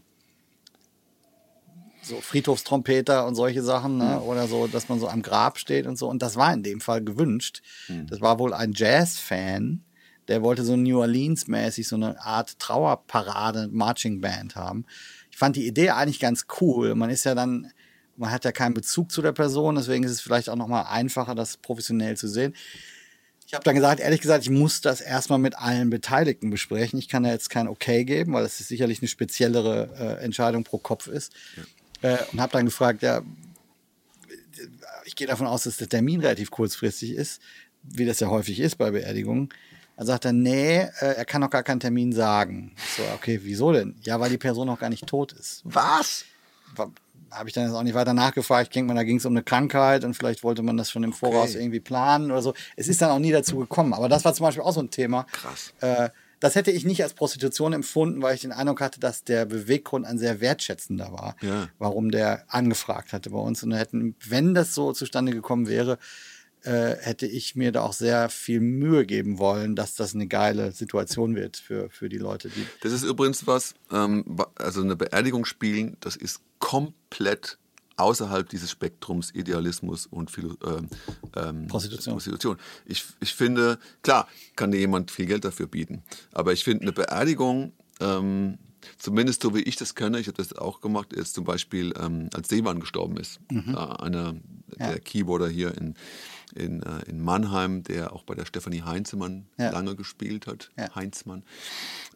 so 2.02 2.20
Friedhofstrompeter 2.22 3.28
und 3.28 3.36
solche 3.36 3.62
Sachen, 3.62 3.98
ne? 3.98 4.22
oder 4.22 4.48
so, 4.48 4.68
dass 4.68 4.90
man 4.90 5.00
so 5.00 5.08
am 5.08 5.22
Grab 5.22 5.60
steht 5.60 5.86
und 5.86 5.98
so. 5.98 6.10
Und 6.10 6.22
das 6.22 6.36
war 6.36 6.52
in 6.54 6.64
dem 6.64 6.82
Fall 6.82 7.04
gewünscht. 7.04 7.62
Das 8.08 8.22
war 8.22 8.40
wohl 8.40 8.54
ein 8.54 8.72
Jazz-Fan, 8.74 9.84
der 10.30 10.44
wollte 10.44 10.64
so 10.64 10.78
New 10.78 11.00
Orleans-mäßig 11.00 11.88
so 11.88 11.96
eine 11.96 12.22
Art 12.22 12.58
Trauerparade, 12.60 13.68
Marching 13.72 14.22
Band 14.22 14.56
haben. 14.56 14.86
Ich 15.32 15.38
fand 15.38 15.56
die 15.56 15.68
Idee 15.68 15.90
eigentlich 15.90 16.20
ganz 16.20 16.46
cool. 16.62 16.96
Man 16.96 17.10
ist 17.10 17.26
ja 17.26 17.36
dann, 17.36 17.72
man 18.16 18.32
hat 18.32 18.46
ja 18.46 18.52
keinen 18.52 18.76
Bezug 18.76 19.12
zu 19.12 19.22
der 19.22 19.32
Person, 19.32 19.76
deswegen 19.76 20.04
ist 20.04 20.12
es 20.12 20.22
vielleicht 20.22 20.50
auch 20.50 20.56
nochmal 20.56 20.86
einfacher, 20.88 21.36
das 21.36 21.58
professionell 21.58 22.16
zu 22.16 22.28
sehen. 22.28 22.56
Ich 23.48 23.56
habe 23.56 23.64
dann 23.64 23.74
gesagt, 23.74 24.00
ehrlich 24.00 24.22
gesagt, 24.22 24.44
ich 24.44 24.52
muss 24.52 24.80
das 24.80 25.02
erstmal 25.02 25.40
mit 25.40 25.58
allen 25.58 25.90
Beteiligten 25.90 26.52
besprechen. 26.52 27.00
Ich 27.00 27.10
kann 27.10 27.24
da 27.24 27.32
jetzt 27.32 27.50
kein 27.50 27.68
Okay 27.68 28.06
geben, 28.06 28.34
weil 28.34 28.44
das 28.44 28.60
sicherlich 28.60 29.02
eine 29.02 29.08
speziellere 29.08 29.90
äh, 29.98 30.24
Entscheidung 30.24 30.64
pro 30.64 30.78
Kopf 30.78 31.08
ist. 31.08 31.34
Äh, 32.04 32.18
und 32.32 32.40
habe 32.40 32.54
dann 32.54 32.66
gefragt, 32.66 33.02
ja, 33.02 33.24
ich 35.06 35.16
gehe 35.16 35.26
davon 35.26 35.48
aus, 35.48 35.64
dass 35.64 35.78
der 35.78 35.90
Termin 35.90 36.22
relativ 36.22 36.52
kurzfristig 36.52 37.14
ist, 37.16 37.42
wie 37.82 38.06
das 38.06 38.20
ja 38.20 38.28
häufig 38.28 38.60
ist 38.60 38.76
bei 38.76 38.92
Beerdigungen. 38.92 39.50
Dann 40.00 40.08
sagt 40.08 40.24
er, 40.24 40.32
nee, 40.32 40.78
äh, 40.78 40.90
er 41.18 41.26
kann 41.26 41.42
noch 41.42 41.50
gar 41.50 41.62
keinen 41.62 41.82
Termin 41.82 42.14
sagen. 42.14 42.72
So, 42.96 43.04
okay, 43.16 43.42
wieso 43.44 43.74
denn? 43.74 43.96
Ja, 44.04 44.18
weil 44.22 44.30
die 44.30 44.38
Person 44.38 44.68
noch 44.68 44.80
gar 44.80 44.88
nicht 44.90 45.06
tot 45.06 45.34
ist. 45.34 45.60
Was? 45.66 46.24
Habe 47.32 47.50
ich 47.50 47.54
dann 47.54 47.66
jetzt 47.66 47.74
auch 47.74 47.84
nicht 47.84 47.96
weiter 47.96 48.14
nachgefragt. 48.14 48.68
Ich 48.70 48.74
denke 48.74 48.88
mal, 48.94 48.98
da 48.98 49.04
ging 49.04 49.18
es 49.18 49.26
um 49.26 49.34
eine 49.34 49.44
Krankheit 49.44 50.06
und 50.06 50.14
vielleicht 50.14 50.42
wollte 50.42 50.62
man 50.64 50.78
das 50.78 50.90
schon 50.90 51.04
im 51.04 51.12
Voraus 51.12 51.50
Okay. 51.50 51.60
irgendwie 51.64 51.82
planen 51.82 52.32
oder 52.32 52.42
so. 52.42 52.54
Es 52.78 52.88
ist 52.88 53.02
dann 53.02 53.12
auch 53.12 53.20
nie 53.20 53.32
dazu 53.34 53.58
gekommen. 53.58 53.94
Aber 53.94 54.08
das 54.08 54.24
war 54.24 54.34
zum 54.34 54.46
Beispiel 54.46 54.64
auch 54.64 54.72
so 54.72 54.80
ein 54.80 54.90
Thema. 54.90 55.26
Krass. 55.34 55.74
Äh, 55.82 56.10
das 56.40 56.56
hätte 56.56 56.72
ich 56.72 56.86
nicht 56.86 57.04
als 57.04 57.14
Prostitution 57.14 57.74
empfunden, 57.74 58.22
weil 58.22 58.34
ich 58.36 58.40
den 58.42 58.54
Eindruck 58.54 58.80
hatte, 58.80 59.02
dass 59.02 59.26
der 59.26 59.44
Beweggrund 59.46 60.06
ein 60.06 60.18
sehr 60.18 60.40
wertschätzender 60.40 61.12
war, 61.12 61.36
Ja. 61.42 61.68
warum 61.78 62.10
der 62.10 62.46
angefragt 62.48 63.12
hatte 63.12 63.32
bei 63.32 63.40
uns. 63.40 63.62
Und 63.64 63.74
hätten, 63.74 64.16
wenn 64.26 64.54
das 64.54 64.74
so 64.74 64.94
zustande 64.94 65.34
gekommen 65.34 65.68
wäre, 65.68 66.00
äh, 66.64 66.96
hätte 67.00 67.26
ich 67.26 67.56
mir 67.56 67.72
da 67.72 67.82
auch 67.82 67.94
sehr 67.94 68.30
viel 68.30 68.60
Mühe 68.60 69.06
geben 69.06 69.38
wollen, 69.40 69.76
dass 69.76 69.96
das 69.96 70.14
eine 70.14 70.28
geile 70.28 70.72
Situation 70.72 71.36
wird 71.36 71.58
für, 71.58 71.90
für 71.90 72.10
die 72.10 72.18
Leute, 72.18 72.50
die. 72.50 72.66
Das 72.82 72.92
ist 72.92 73.04
übrigens 73.04 73.48
was, 73.48 73.76
ähm, 73.92 74.26
also 74.56 74.82
eine 74.82 74.96
Beerdigung 74.96 75.46
spielen, 75.46 75.98
das 76.02 76.16
ist 76.16 76.42
komplett 76.60 77.58
außerhalb 77.96 78.48
dieses 78.48 78.72
Spektrums 78.72 79.32
Idealismus 79.34 80.06
und 80.06 80.32
Philo 80.32 80.56
ähm, 80.66 80.90
ähm, 81.36 81.68
Prostitution. 81.68 82.14
Prostitution. 82.14 82.58
Ich, 82.86 83.06
ich 83.20 83.34
finde, 83.34 83.78
klar, 84.04 84.28
kann 84.56 84.72
dir 84.72 84.80
jemand 84.80 85.12
viel 85.12 85.26
Geld 85.26 85.44
dafür 85.46 85.68
bieten, 85.68 86.04
aber 86.32 86.54
ich 86.54 86.64
finde 86.64 86.84
eine 86.84 86.94
Beerdigung, 86.94 87.74
ähm, 88.00 88.58
zumindest 88.98 89.44
so 89.44 89.54
wie 89.54 89.62
ich 89.62 89.76
das 89.76 89.96
kenne, 89.96 90.20
ich 90.20 90.28
habe 90.28 90.38
das 90.38 90.54
auch 90.54 90.80
gemacht, 90.80 91.10
jetzt 91.16 91.34
zum 91.34 91.44
Beispiel, 91.44 91.94
ähm, 92.00 92.30
als 92.34 92.48
Seemann 92.48 92.80
gestorben 92.80 93.18
ist, 93.18 93.42
äh, 93.52 93.76
einer 93.76 94.36
der 94.80 94.92
Ja. 94.92 95.00
Keyboarder 95.00 95.50
hier 95.50 95.76
in, 95.78 95.96
in, 96.56 96.84
äh, 96.84 97.02
in 97.08 97.24
Mannheim, 97.24 97.84
der 97.84 98.14
auch 98.14 98.24
bei 98.24 98.36
der 98.36 98.46
Stefanie 98.46 98.82
Heinzemann 98.84 99.46
Ja. 99.58 99.72
lange 99.72 99.96
gespielt 99.96 100.48
hat, 100.48 100.72
Ja. 100.78 100.94
Heinzmann. 100.96 101.44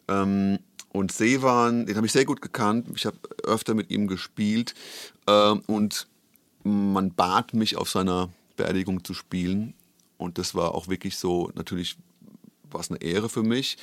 Ähm, 0.08 0.58
und 0.90 1.10
Seewan, 1.12 1.86
den 1.86 1.96
habe 1.96 2.06
ich 2.06 2.12
sehr 2.12 2.24
gut 2.24 2.40
gekannt. 2.40 2.86
Ich 2.94 3.04
habe 3.06 3.16
öfter 3.42 3.74
mit 3.74 3.90
ihm 3.90 4.06
gespielt. 4.06 4.74
Ähm, 5.26 5.62
und 5.66 6.06
man 6.62 7.12
bat 7.12 7.52
mich, 7.54 7.76
auf 7.76 7.90
seiner 7.90 8.30
Beerdigung 8.56 9.02
zu 9.04 9.12
spielen. 9.14 9.74
Und 10.18 10.38
das 10.38 10.54
war 10.54 10.74
auch 10.74 10.88
wirklich 10.88 11.16
so, 11.16 11.50
natürlich 11.54 11.96
war 12.70 12.80
es 12.80 12.90
eine 12.90 13.02
Ehre 13.02 13.28
für 13.28 13.42
mich. 13.42 13.76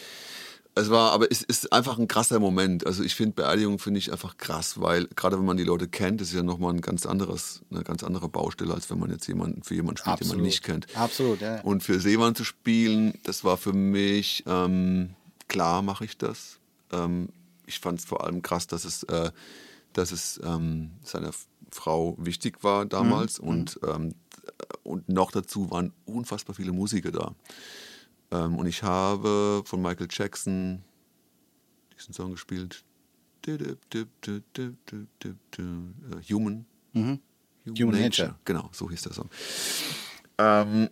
Es 0.74 0.90
war, 0.90 1.12
aber 1.12 1.30
es 1.30 1.42
ist 1.42 1.74
einfach 1.74 2.00
ein 2.00 2.08
krasser 2.08 2.40
Moment. 2.40 2.86
Also 2.86 3.04
ich 3.04 3.16
finde 3.16 3.34
Beerdigung 3.34 3.78
finde 3.78 3.98
ich 3.98 4.12
einfach 4.12 4.38
krass, 4.38 4.80
weil 4.80 5.08
gerade 5.08 5.38
wenn 5.38 5.46
man 5.46 5.58
die 5.58 5.66
Leute 5.66 5.90
kennt, 5.90 6.22
ist 6.22 6.34
ja 6.34 6.44
nochmal 6.44 6.74
ein 6.74 6.80
ganz 6.80 7.06
anderes, 7.06 7.62
eine 7.72 7.84
ganz 7.84 8.04
andere 8.04 8.30
Baustelle, 8.30 8.74
als 8.74 8.90
wenn 8.90 8.98
man 8.98 9.12
jetzt 9.12 9.28
jemanden 9.28 9.64
für 9.64 9.76
jemanden 9.76 9.98
spielt, 9.98 10.22
den 10.22 10.28
man 10.30 10.42
nicht 10.42 10.64
kennt. 10.64 10.88
Absolut, 10.96 11.42
ja. 11.42 11.60
Und 11.62 11.84
für 11.84 12.00
Seemann 12.00 12.36
zu 12.36 12.46
spielen, 12.46 13.14
das 13.24 13.44
war 13.44 13.58
für 13.58 13.74
mich, 13.74 14.44
ähm, 14.48 15.16
klar 15.50 15.82
mache 15.82 16.06
ich 16.06 16.18
das. 16.18 16.60
Ähm, 16.94 17.30
ich 17.66 17.80
fand 17.80 18.00
es 18.00 18.06
vor 18.06 18.24
allem 18.24 18.42
krass, 18.42 18.68
dass 18.68 18.86
es, 18.86 19.04
äh, 19.04 19.32
dass 19.92 20.14
es 20.14 20.40
ähm, 20.42 20.92
seiner 21.04 21.32
Frau 21.70 22.16
wichtig 22.18 22.64
war 22.64 22.86
damals. 22.86 23.40
Und, 23.40 23.78
ähm, 23.86 24.16
und 24.84 25.10
noch 25.10 25.32
dazu 25.32 25.70
waren 25.70 25.92
unfassbar 26.06 26.56
viele 26.56 26.72
Musiker 26.72 27.12
da. 27.12 27.36
Ähm, 28.32 28.56
und 28.58 28.66
ich 28.68 28.84
habe 28.84 29.62
von 29.66 29.82
Michael 29.82 30.08
Jackson 30.10 30.84
diesen 31.98 32.14
Song 32.14 32.32
gespielt. 32.32 32.84
Human. 36.30 36.66
Human 36.94 38.02
Nature. 38.02 38.36
Genau, 38.46 38.70
so 38.72 38.90
hieß 38.90 39.02
der 39.04 39.14
Song. 39.14 39.30
Ähm, 40.38 40.90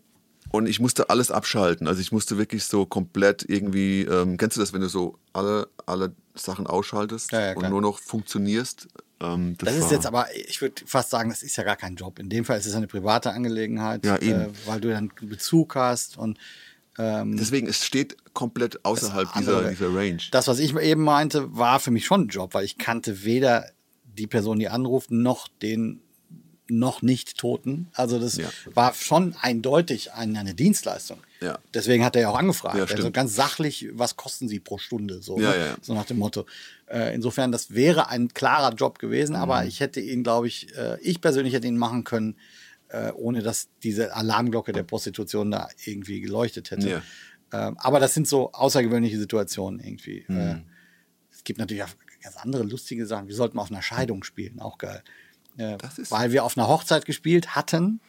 und 0.52 0.68
ich 0.68 0.80
musste 0.80 1.10
alles 1.10 1.30
abschalten. 1.32 1.88
Also 1.88 2.02
ich 2.02 2.12
musste 2.12 2.38
wirklich 2.38 2.64
so 2.64 2.86
komplett 2.86 3.46
irgendwie, 3.48 4.02
ähm, 4.02 4.38
kennst 4.38 4.58
du 4.58 4.62
das, 4.62 4.74
wenn 4.74 4.82
du 4.82 4.90
so 4.90 5.18
alle, 5.34 5.68
alle 5.86 6.14
Sachen 6.36 6.66
ausschaltest 6.68 7.32
Ja, 7.32 7.52
ja, 7.52 7.56
und 7.56 7.70
nur 7.70 7.82
noch 7.82 8.00
funktionierst? 8.00 8.88
Ähm, 9.20 9.56
Das 9.60 9.76
ist 9.76 9.84
war- 9.84 9.92
jetzt 9.92 10.06
aber, 10.08 10.28
ich 10.36 10.62
würde 10.62 10.82
fast 10.86 11.10
sagen, 11.12 11.30
das 11.30 11.44
ist 11.44 11.56
ja 11.56 11.64
gar 11.64 11.76
kein 11.76 11.96
Job. 11.96 12.18
In 12.20 12.30
dem 12.30 12.46
Fall 12.46 12.58
ist 12.58 12.66
es 12.66 12.74
eine 12.74 12.88
private 12.88 13.32
Angelegenheit, 13.32 14.06
Ja. 14.06 14.16
Äh, 14.18 14.50
weil 14.66 14.82
du 14.82 14.90
dann 14.90 15.12
Bezug 15.22 15.76
hast 15.76 16.18
und 16.18 16.40
ähm, 17.00 17.38
Deswegen, 17.38 17.68
es 17.68 17.84
steht 17.86 18.18
komplett 18.34 18.84
außerhalb 18.86 19.32
dieser, 19.34 19.70
dieser 19.70 19.94
Range. 19.96 20.20
das, 20.32 20.48
was 20.48 20.60
ich 20.60 20.76
eben 20.76 21.04
meinte, 21.04 21.56
war 21.56 21.80
für 21.80 21.92
mich 21.92 22.06
schon 22.06 22.24
ein 22.24 22.28
Job, 22.28 22.54
weil 22.54 22.66
ich 22.66 22.78
kannte 22.78 23.24
weder 23.24 23.66
die 24.04 24.28
Person, 24.28 24.60
die 24.60 24.68
anruft, 24.70 25.10
noch 25.12 25.48
den 25.48 26.02
noch 26.72 27.02
nicht 27.02 27.36
Toten. 27.40 27.88
Also 27.94 28.20
das 28.20 28.38
Ja. 28.38 28.48
war 28.76 28.94
schon 28.94 29.36
eindeutig 29.42 30.12
ein, 30.14 30.38
eine 30.38 30.54
Dienstleistung. 30.54 31.18
Ja. 31.42 31.58
Deswegen 31.74 32.06
hat 32.06 32.16
er 32.16 32.22
ja 32.24 32.30
auch 32.30 32.38
angefragt. 32.38 32.78
Ja, 32.78 32.84
also 32.96 33.10
ganz 33.10 33.34
sachlich, 33.34 33.88
was 33.94 34.18
kosten 34.18 34.48
Sie 34.48 34.60
pro 34.60 34.78
Stunde? 34.78 35.20
So, 35.24 35.40
Ja, 35.40 35.50
ne? 35.50 35.76
so 35.82 35.96
nach 35.96 36.06
dem 36.06 36.20
Motto. 36.20 36.46
Äh, 36.86 37.16
insofern, 37.16 37.52
das 37.52 37.74
wäre 37.74 38.10
ein 38.10 38.28
klarer 38.36 38.76
Job 38.76 39.00
gewesen, 39.00 39.34
Mhm. 39.36 39.42
aber 39.42 39.66
ich 39.66 39.80
hätte 39.80 40.00
ihn, 40.00 40.22
glaube 40.22 40.48
ich, 40.48 40.76
äh, 40.78 41.00
ich 41.02 41.22
persönlich 41.22 41.56
hätte 41.56 41.66
ihn 41.66 41.78
machen 41.78 42.04
können, 42.04 42.36
äh, 42.90 43.12
ohne 43.12 43.42
dass 43.42 43.70
diese 43.84 44.16
Alarmglocke 44.16 44.72
der 44.72 44.84
Prostitution 44.84 45.52
da 45.52 45.70
irgendwie 45.86 46.22
geleuchtet 46.22 46.72
hätte. 46.72 46.90
Ja. 46.90 47.02
Ähm, 47.52 47.78
aber 47.78 48.00
das 48.00 48.14
sind 48.14 48.28
so 48.28 48.52
außergewöhnliche 48.52 49.18
Situationen 49.18 49.80
irgendwie. 49.80 50.26
Mhm. 50.28 50.38
Äh, 50.38 50.62
es 51.32 51.44
gibt 51.44 51.60
natürlich 51.60 51.84
auch 51.84 51.96
ganz 52.22 52.38
andere 52.38 52.64
lustige 52.64 53.06
Sachen. 53.06 53.28
Wir 53.28 53.36
sollten 53.36 53.56
mal 53.56 53.64
auf 53.64 53.72
einer 53.72 53.82
Scheidung 53.82 54.24
spielen, 54.24 54.60
auch 54.60 54.78
geil. 54.78 55.04
Äh, 55.58 55.78
weil 56.10 56.32
wir 56.32 56.44
auf 56.44 56.58
einer 56.58 56.68
Hochzeit 56.68 57.06
gespielt 57.06 57.56
hatten 57.56 58.00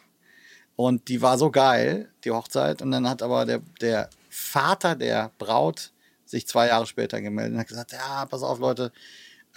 und 0.75 1.09
die 1.09 1.21
war 1.21 1.37
so 1.37 1.51
geil, 1.51 2.09
die 2.23 2.31
Hochzeit. 2.31 2.81
Und 2.81 2.91
dann 2.91 3.07
hat 3.09 3.21
aber 3.21 3.45
der, 3.45 3.61
der 3.81 4.09
Vater 4.29 4.95
der 4.95 5.31
Braut 5.37 5.91
sich 6.25 6.47
zwei 6.47 6.67
Jahre 6.67 6.87
später 6.87 7.21
gemeldet 7.21 7.53
und 7.53 7.59
hat 7.59 7.67
gesagt, 7.67 7.91
ja, 7.91 8.25
pass 8.25 8.41
auf 8.41 8.59
Leute, 8.59 8.91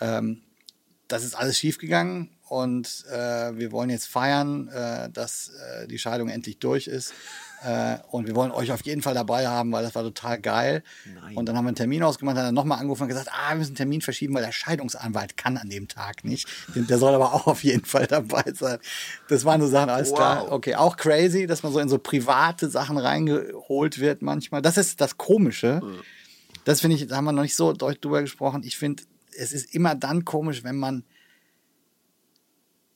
ähm, 0.00 0.42
das 1.08 1.24
ist 1.24 1.34
alles 1.34 1.58
schiefgegangen 1.58 2.30
und 2.48 3.04
äh, 3.10 3.56
wir 3.56 3.72
wollen 3.72 3.90
jetzt 3.90 4.06
feiern, 4.06 4.68
äh, 4.68 5.10
dass 5.10 5.50
äh, 5.50 5.86
die 5.86 5.98
Scheidung 5.98 6.28
endlich 6.28 6.58
durch 6.58 6.86
ist. 6.86 7.12
Äh, 7.62 7.96
und 8.10 8.26
wir 8.26 8.34
wollen 8.34 8.50
euch 8.50 8.72
auf 8.72 8.82
jeden 8.84 9.00
Fall 9.00 9.14
dabei 9.14 9.46
haben, 9.48 9.72
weil 9.72 9.82
das 9.82 9.94
war 9.94 10.02
total 10.02 10.38
geil. 10.38 10.82
Nein. 11.14 11.34
Und 11.36 11.46
dann 11.46 11.56
haben 11.56 11.64
wir 11.64 11.68
einen 11.68 11.76
Termin 11.76 12.02
ausgemacht, 12.02 12.36
er 12.36 12.52
nochmal 12.52 12.78
angerufen 12.78 13.04
und 13.04 13.08
gesagt, 13.08 13.28
ah, 13.32 13.50
wir 13.50 13.56
müssen 13.56 13.70
einen 13.70 13.76
Termin 13.76 14.02
verschieben, 14.02 14.34
weil 14.34 14.44
der 14.44 14.52
Scheidungsanwalt 14.52 15.38
kann 15.38 15.56
an 15.56 15.70
dem 15.70 15.88
Tag 15.88 16.24
nicht. 16.24 16.46
Der 16.74 16.98
soll 16.98 17.14
aber 17.14 17.32
auch 17.32 17.46
auf 17.46 17.64
jeden 17.64 17.86
Fall 17.86 18.06
dabei 18.06 18.44
sein. 18.54 18.78
Das 19.28 19.44
waren 19.46 19.60
so 19.62 19.66
Sachen, 19.66 19.88
alles 19.88 20.10
Wow. 20.10 20.16
klar. 20.16 20.52
Okay, 20.52 20.74
auch 20.74 20.96
crazy, 20.98 21.46
dass 21.46 21.62
man 21.62 21.72
so 21.72 21.78
in 21.78 21.88
so 21.88 21.98
private 21.98 22.68
Sachen 22.68 22.98
reingeholt 22.98 23.98
wird 23.98 24.20
manchmal. 24.20 24.60
Das 24.60 24.76
ist 24.76 25.00
das 25.00 25.16
Komische. 25.16 25.80
Das 26.64 26.80
finde 26.82 26.96
ich, 26.96 27.06
da 27.06 27.16
haben 27.16 27.24
wir 27.24 27.32
noch 27.32 27.42
nicht 27.42 27.56
so 27.56 27.72
deutlich 27.72 28.00
drüber 28.00 28.20
gesprochen. 28.20 28.62
Ich 28.64 28.76
finde, 28.76 29.02
es 29.36 29.52
ist 29.52 29.74
immer 29.74 29.94
dann 29.94 30.24
komisch, 30.24 30.64
wenn 30.64 30.76
man 30.76 31.04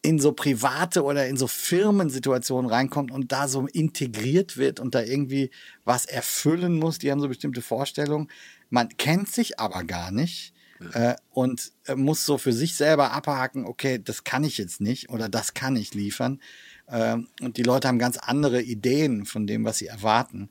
in 0.02 0.18
so 0.18 0.32
private 0.32 1.02
oder 1.02 1.26
in 1.26 1.36
so 1.36 1.46
Firmensituationen 1.46 2.70
reinkommt 2.70 3.10
und 3.10 3.32
da 3.32 3.48
so 3.48 3.66
integriert 3.66 4.56
wird 4.56 4.80
und 4.80 4.94
da 4.94 5.02
irgendwie 5.02 5.50
was 5.84 6.06
erfüllen 6.06 6.78
muss. 6.78 6.98
Die 6.98 7.10
haben 7.10 7.20
so 7.20 7.28
bestimmte 7.28 7.62
Vorstellungen. 7.62 8.28
Man 8.70 8.88
kennt 8.96 9.28
sich 9.28 9.58
aber 9.58 9.84
gar 9.84 10.10
nicht 10.10 10.54
äh, 10.92 11.14
und 11.30 11.72
äh, 11.86 11.96
muss 11.96 12.24
so 12.24 12.38
für 12.38 12.52
sich 12.52 12.76
selber 12.76 13.12
abhaken, 13.12 13.64
okay, 13.64 14.00
das 14.02 14.24
kann 14.24 14.44
ich 14.44 14.58
jetzt 14.58 14.80
nicht 14.80 15.10
oder 15.10 15.28
das 15.28 15.54
kann 15.54 15.76
ich 15.76 15.94
liefern. 15.94 16.40
Ähm, 16.88 17.28
und 17.40 17.56
die 17.56 17.62
Leute 17.62 17.88
haben 17.88 17.98
ganz 17.98 18.16
andere 18.16 18.62
Ideen 18.62 19.26
von 19.26 19.46
dem, 19.46 19.64
was 19.64 19.78
sie 19.78 19.86
erwarten. 19.86 20.48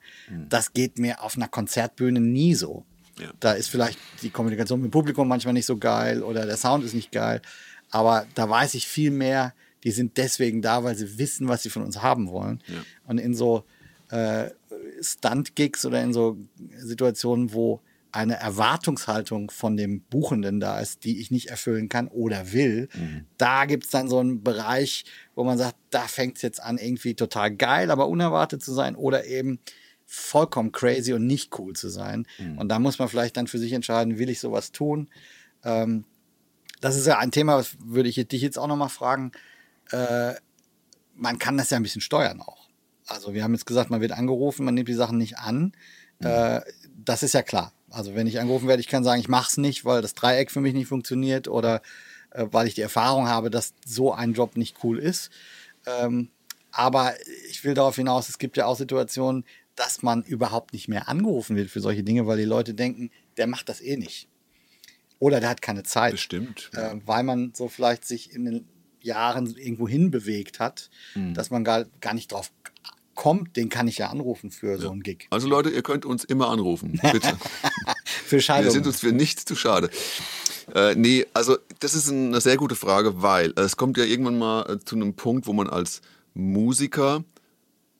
Das 0.49 0.73
geht 0.73 0.99
mir 0.99 1.23
auf 1.23 1.35
einer 1.35 1.47
Konzertbühne 1.47 2.19
nie 2.19 2.53
so. 2.53 2.85
Ja. 3.19 3.31
Da 3.39 3.53
ist 3.53 3.69
vielleicht 3.69 3.99
die 4.21 4.29
Kommunikation 4.29 4.81
mit 4.81 4.89
dem 4.89 4.91
Publikum 4.91 5.27
manchmal 5.27 5.53
nicht 5.53 5.65
so 5.65 5.77
geil 5.77 6.23
oder 6.23 6.45
der 6.45 6.57
Sound 6.57 6.83
ist 6.83 6.93
nicht 6.93 7.11
geil. 7.11 7.41
Aber 7.89 8.27
da 8.35 8.49
weiß 8.49 8.73
ich 8.73 8.87
viel 8.87 9.11
mehr, 9.11 9.53
die 9.83 9.91
sind 9.91 10.17
deswegen 10.17 10.61
da, 10.61 10.83
weil 10.83 10.95
sie 10.95 11.17
wissen, 11.17 11.47
was 11.47 11.63
sie 11.63 11.69
von 11.69 11.83
uns 11.83 12.01
haben 12.01 12.29
wollen. 12.29 12.61
Ja. 12.67 12.83
Und 13.07 13.19
in 13.19 13.33
so 13.33 13.63
äh, 14.09 14.49
Stunt-Gigs 15.01 15.85
oder 15.85 16.01
in 16.01 16.13
so 16.13 16.37
Situationen, 16.77 17.53
wo 17.53 17.81
eine 18.11 18.35
Erwartungshaltung 18.35 19.51
von 19.51 19.77
dem 19.77 20.01
Buchenden 20.01 20.59
da 20.59 20.79
ist, 20.79 21.03
die 21.03 21.19
ich 21.19 21.29
nicht 21.29 21.47
erfüllen 21.47 21.89
kann 21.89 22.07
oder 22.07 22.51
will, 22.51 22.89
da 23.37 23.65
gibt 23.65 23.83
es 23.85 23.91
dann 23.91 24.07
so 24.07 24.17
einen 24.19 24.43
Bereich, 24.43 25.05
wo 25.35 25.43
man 25.43 25.57
sagt, 25.57 25.75
da 25.91 26.01
fängt 26.07 26.37
es 26.37 26.41
jetzt 26.41 26.61
an, 26.63 26.77
irgendwie 26.77 27.13
total 27.13 27.55
geil, 27.55 27.91
aber 27.91 28.07
unerwartet 28.07 28.63
zu 28.63 28.73
sein 28.73 28.95
oder 28.95 29.25
eben 29.25 29.59
vollkommen 30.07 30.71
crazy 30.71 31.13
und 31.13 31.27
nicht 31.27 31.59
cool 31.59 31.73
zu 31.73 31.89
sein. 31.89 32.25
Und 32.57 32.69
da 32.69 32.79
muss 32.79 32.97
man 32.97 33.09
vielleicht 33.09 33.37
dann 33.37 33.47
für 33.47 33.59
sich 33.59 33.73
entscheiden, 33.73 34.17
will 34.17 34.29
ich 34.29 34.39
sowas 34.39 34.71
tun? 34.71 35.09
Ähm, 35.63 36.05
das 36.79 36.95
ist 36.95 37.05
ja 37.05 37.19
ein 37.19 37.31
Thema, 37.31 37.57
das 37.57 37.75
würde 37.83 38.09
ich 38.09 38.15
dich 38.15 38.41
jetzt 38.41 38.57
auch 38.57 38.67
nochmal 38.67 38.89
fragen. 38.89 39.31
Äh, 39.91 40.33
man 41.13 41.39
kann 41.39 41.57
das 41.57 41.69
ja 41.69 41.77
ein 41.77 41.83
bisschen 41.83 42.01
steuern 42.01 42.41
auch. 42.41 42.67
Also 43.05 43.33
wir 43.33 43.43
haben 43.43 43.53
jetzt 43.53 43.65
gesagt, 43.65 43.89
man 43.89 44.01
wird 44.01 44.11
angerufen, 44.13 44.65
man 44.65 44.75
nimmt 44.75 44.87
die 44.87 44.93
Sachen 44.93 45.17
nicht 45.17 45.37
an. 45.37 45.73
Äh, 46.19 46.61
das 47.03 47.23
ist 47.23 47.33
ja 47.33 47.41
klar. 47.41 47.73
Also 47.89 48.15
wenn 48.15 48.27
ich 48.27 48.39
angerufen 48.39 48.67
werde, 48.67 48.81
ich 48.81 48.87
kann 48.87 49.03
sagen, 49.03 49.19
ich 49.19 49.29
mache 49.29 49.49
es 49.49 49.57
nicht, 49.57 49.85
weil 49.85 50.01
das 50.01 50.13
Dreieck 50.13 50.51
für 50.51 50.61
mich 50.61 50.73
nicht 50.73 50.87
funktioniert 50.87 51.47
oder 51.47 51.81
äh, 52.31 52.45
weil 52.51 52.67
ich 52.67 52.75
die 52.75 52.81
Erfahrung 52.81 53.27
habe, 53.27 53.49
dass 53.49 53.73
so 53.85 54.13
ein 54.13 54.33
Job 54.33 54.57
nicht 54.57 54.83
cool 54.83 54.99
ist. 54.99 55.31
Ähm, 55.85 56.29
aber 56.71 57.13
ich 57.49 57.63
will 57.63 57.73
darauf 57.73 57.95
hinaus, 57.95 58.29
es 58.29 58.37
gibt 58.37 58.57
ja 58.57 58.65
auch 58.65 58.77
Situationen, 58.77 59.45
dass 59.77 60.01
man 60.03 60.23
überhaupt 60.23 60.73
nicht 60.73 60.89
mehr 60.89 61.07
angerufen 61.07 61.55
wird 61.55 61.69
für 61.69 61.79
solche 61.79 62.03
Dinge, 62.03 62.27
weil 62.27 62.37
die 62.37 62.43
Leute 62.43 62.73
denken, 62.73 63.09
der 63.37 63.47
macht 63.47 63.69
das 63.69 63.79
eh 63.79 63.95
nicht. 63.95 64.27
Oder 65.19 65.39
der 65.39 65.49
hat 65.49 65.61
keine 65.61 65.83
Zeit. 65.83 66.11
Bestimmt. 66.11 66.69
Äh, 66.73 66.95
weil 67.05 67.23
man 67.23 67.53
so 67.55 67.69
vielleicht 67.69 68.03
sich 68.05 68.33
in 68.33 68.43
den 68.45 68.67
Jahren 69.01 69.55
irgendwo 69.55 69.87
hinbewegt 69.87 70.59
hat, 70.59 70.89
Mhm. 71.15 71.33
dass 71.33 71.49
man 71.49 71.63
gar, 71.63 71.85
gar 72.01 72.13
nicht 72.13 72.31
drauf 72.31 72.51
kommt, 73.15 73.55
den 73.55 73.69
kann 73.69 73.87
ich 73.87 73.97
ja 73.99 74.09
anrufen 74.09 74.51
für 74.51 74.77
so 74.77 74.91
einen 74.91 75.01
Gig. 75.01 75.25
Also 75.31 75.47
Leute, 75.47 75.69
ihr 75.69 75.81
könnt 75.81 76.05
uns 76.05 76.23
immer 76.23 76.49
anrufen, 76.49 76.99
bitte. 77.11 77.35
Für 78.05 78.35
Wir 78.35 78.41
Scheidung. 78.41 78.71
sind 78.71 78.85
uns 78.85 78.99
für 78.99 79.11
nichts 79.11 79.45
zu 79.45 79.55
schade. 79.55 79.89
Äh, 80.75 80.93
nee, 80.95 81.25
also 81.33 81.57
das 81.79 81.93
ist 81.95 82.09
eine 82.11 82.41
sehr 82.41 82.57
gute 82.57 82.75
Frage, 82.75 83.21
weil 83.21 83.53
äh, 83.57 83.61
es 83.61 83.77
kommt 83.77 83.97
ja 83.97 84.03
irgendwann 84.03 84.37
mal 84.37 84.69
äh, 84.69 84.79
zu 84.83 84.95
einem 84.95 85.15
Punkt, 85.15 85.47
wo 85.47 85.53
man 85.53 85.67
als 85.69 86.01
Musiker 86.33 87.23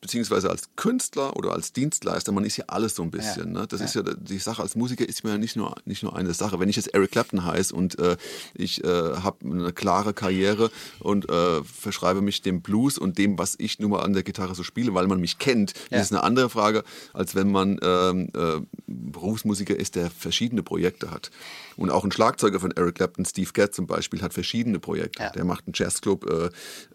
beziehungsweise 0.02 0.50
als 0.50 0.70
Künstler 0.76 1.36
oder 1.36 1.54
als 1.54 1.74
Dienstleister, 1.74 2.32
man 2.32 2.46
ist 2.46 2.58
ja 2.58 2.66
alles 2.68 2.96
so 2.96 3.04
ein 3.04 3.12
bisschen. 3.12 3.52
Ne? 3.52 3.66
Das 3.68 3.82
ist 3.82 3.96
ja 3.96 4.04
die 4.04 4.38
Sache, 4.40 4.62
als 4.62 4.76
Musiker 4.76 5.08
ist 5.08 5.24
mir 5.24 5.32
ja 5.32 5.38
nicht 5.38 5.56
nur, 5.56 5.76
nicht 5.86 6.04
nur 6.04 6.16
eine 6.16 6.34
Sache. 6.34 6.60
Wenn 6.60 6.70
ich 6.70 6.76
jetzt 6.76 6.94
Eric 6.94 7.12
Clapton 7.12 7.44
heiße 7.46 7.74
und 7.76 7.98
äh, 8.00 8.16
ich 8.54 8.84
äh, 8.84 8.88
habe 8.88 9.38
eine 9.44 9.74
klare 9.74 10.14
Karriere 10.14 10.70
und 11.00 11.30
äh, 11.30 11.64
verschreibe 11.64 12.22
mich 12.22 12.42
dem 12.42 12.62
Blues 12.62 12.98
und 12.98 13.18
dem, 13.18 13.38
was 13.38 13.56
ich 13.58 13.80
nun 13.80 13.92
mal 13.92 14.02
an 14.02 14.14
der 14.14 14.24
Gitarre 14.24 14.56
so 14.56 14.64
spiele, 14.64 14.94
weil 14.94 15.08
man 15.08 15.20
mich 15.20 15.40
kennt, 15.40 15.74
Ja. 15.90 15.98
das 15.98 16.08
ist 16.08 16.12
eine 16.14 16.24
andere 16.24 16.50
Frage, 16.50 16.84
als 17.14 17.36
wenn 17.36 17.52
man 17.52 17.80
ähm, 17.82 18.30
äh, 18.36 18.62
Berufsmusiker 18.88 19.76
ist, 19.76 19.96
der 19.96 20.10
verschiedene 20.10 20.64
Projekte 20.64 21.12
hat. 21.12 21.32
Und 21.76 21.92
auch 21.92 22.04
ein 22.04 22.12
Schlagzeuger 22.12 22.60
von 22.60 22.72
Eric 22.72 22.96
Clapton, 22.96 23.26
Steve 23.26 23.52
Gadd 23.54 23.74
zum 23.74 23.88
Beispiel, 23.88 24.22
hat 24.22 24.34
verschiedene 24.34 24.80
Projekte. 24.80 25.24
Ja. 25.24 25.30
Der 25.32 25.44
macht 25.46 25.66
einen 25.68 25.74
Jazzclub 25.76 26.26
äh, 26.30 26.50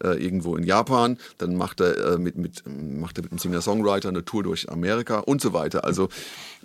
äh, 0.05 0.23
irgendwo 0.23 0.55
in 0.55 0.63
Japan, 0.63 1.17
dann 1.37 1.55
macht 1.55 1.79
er, 1.79 2.17
mit, 2.17 2.37
mit, 2.37 2.63
macht 2.99 3.17
er 3.17 3.23
mit 3.23 3.31
einem 3.31 3.39
Singer-Songwriter 3.39 4.09
eine 4.09 4.25
Tour 4.25 4.43
durch 4.43 4.69
Amerika 4.69 5.19
und 5.19 5.41
so 5.41 5.53
weiter. 5.53 5.83
Also, 5.83 6.09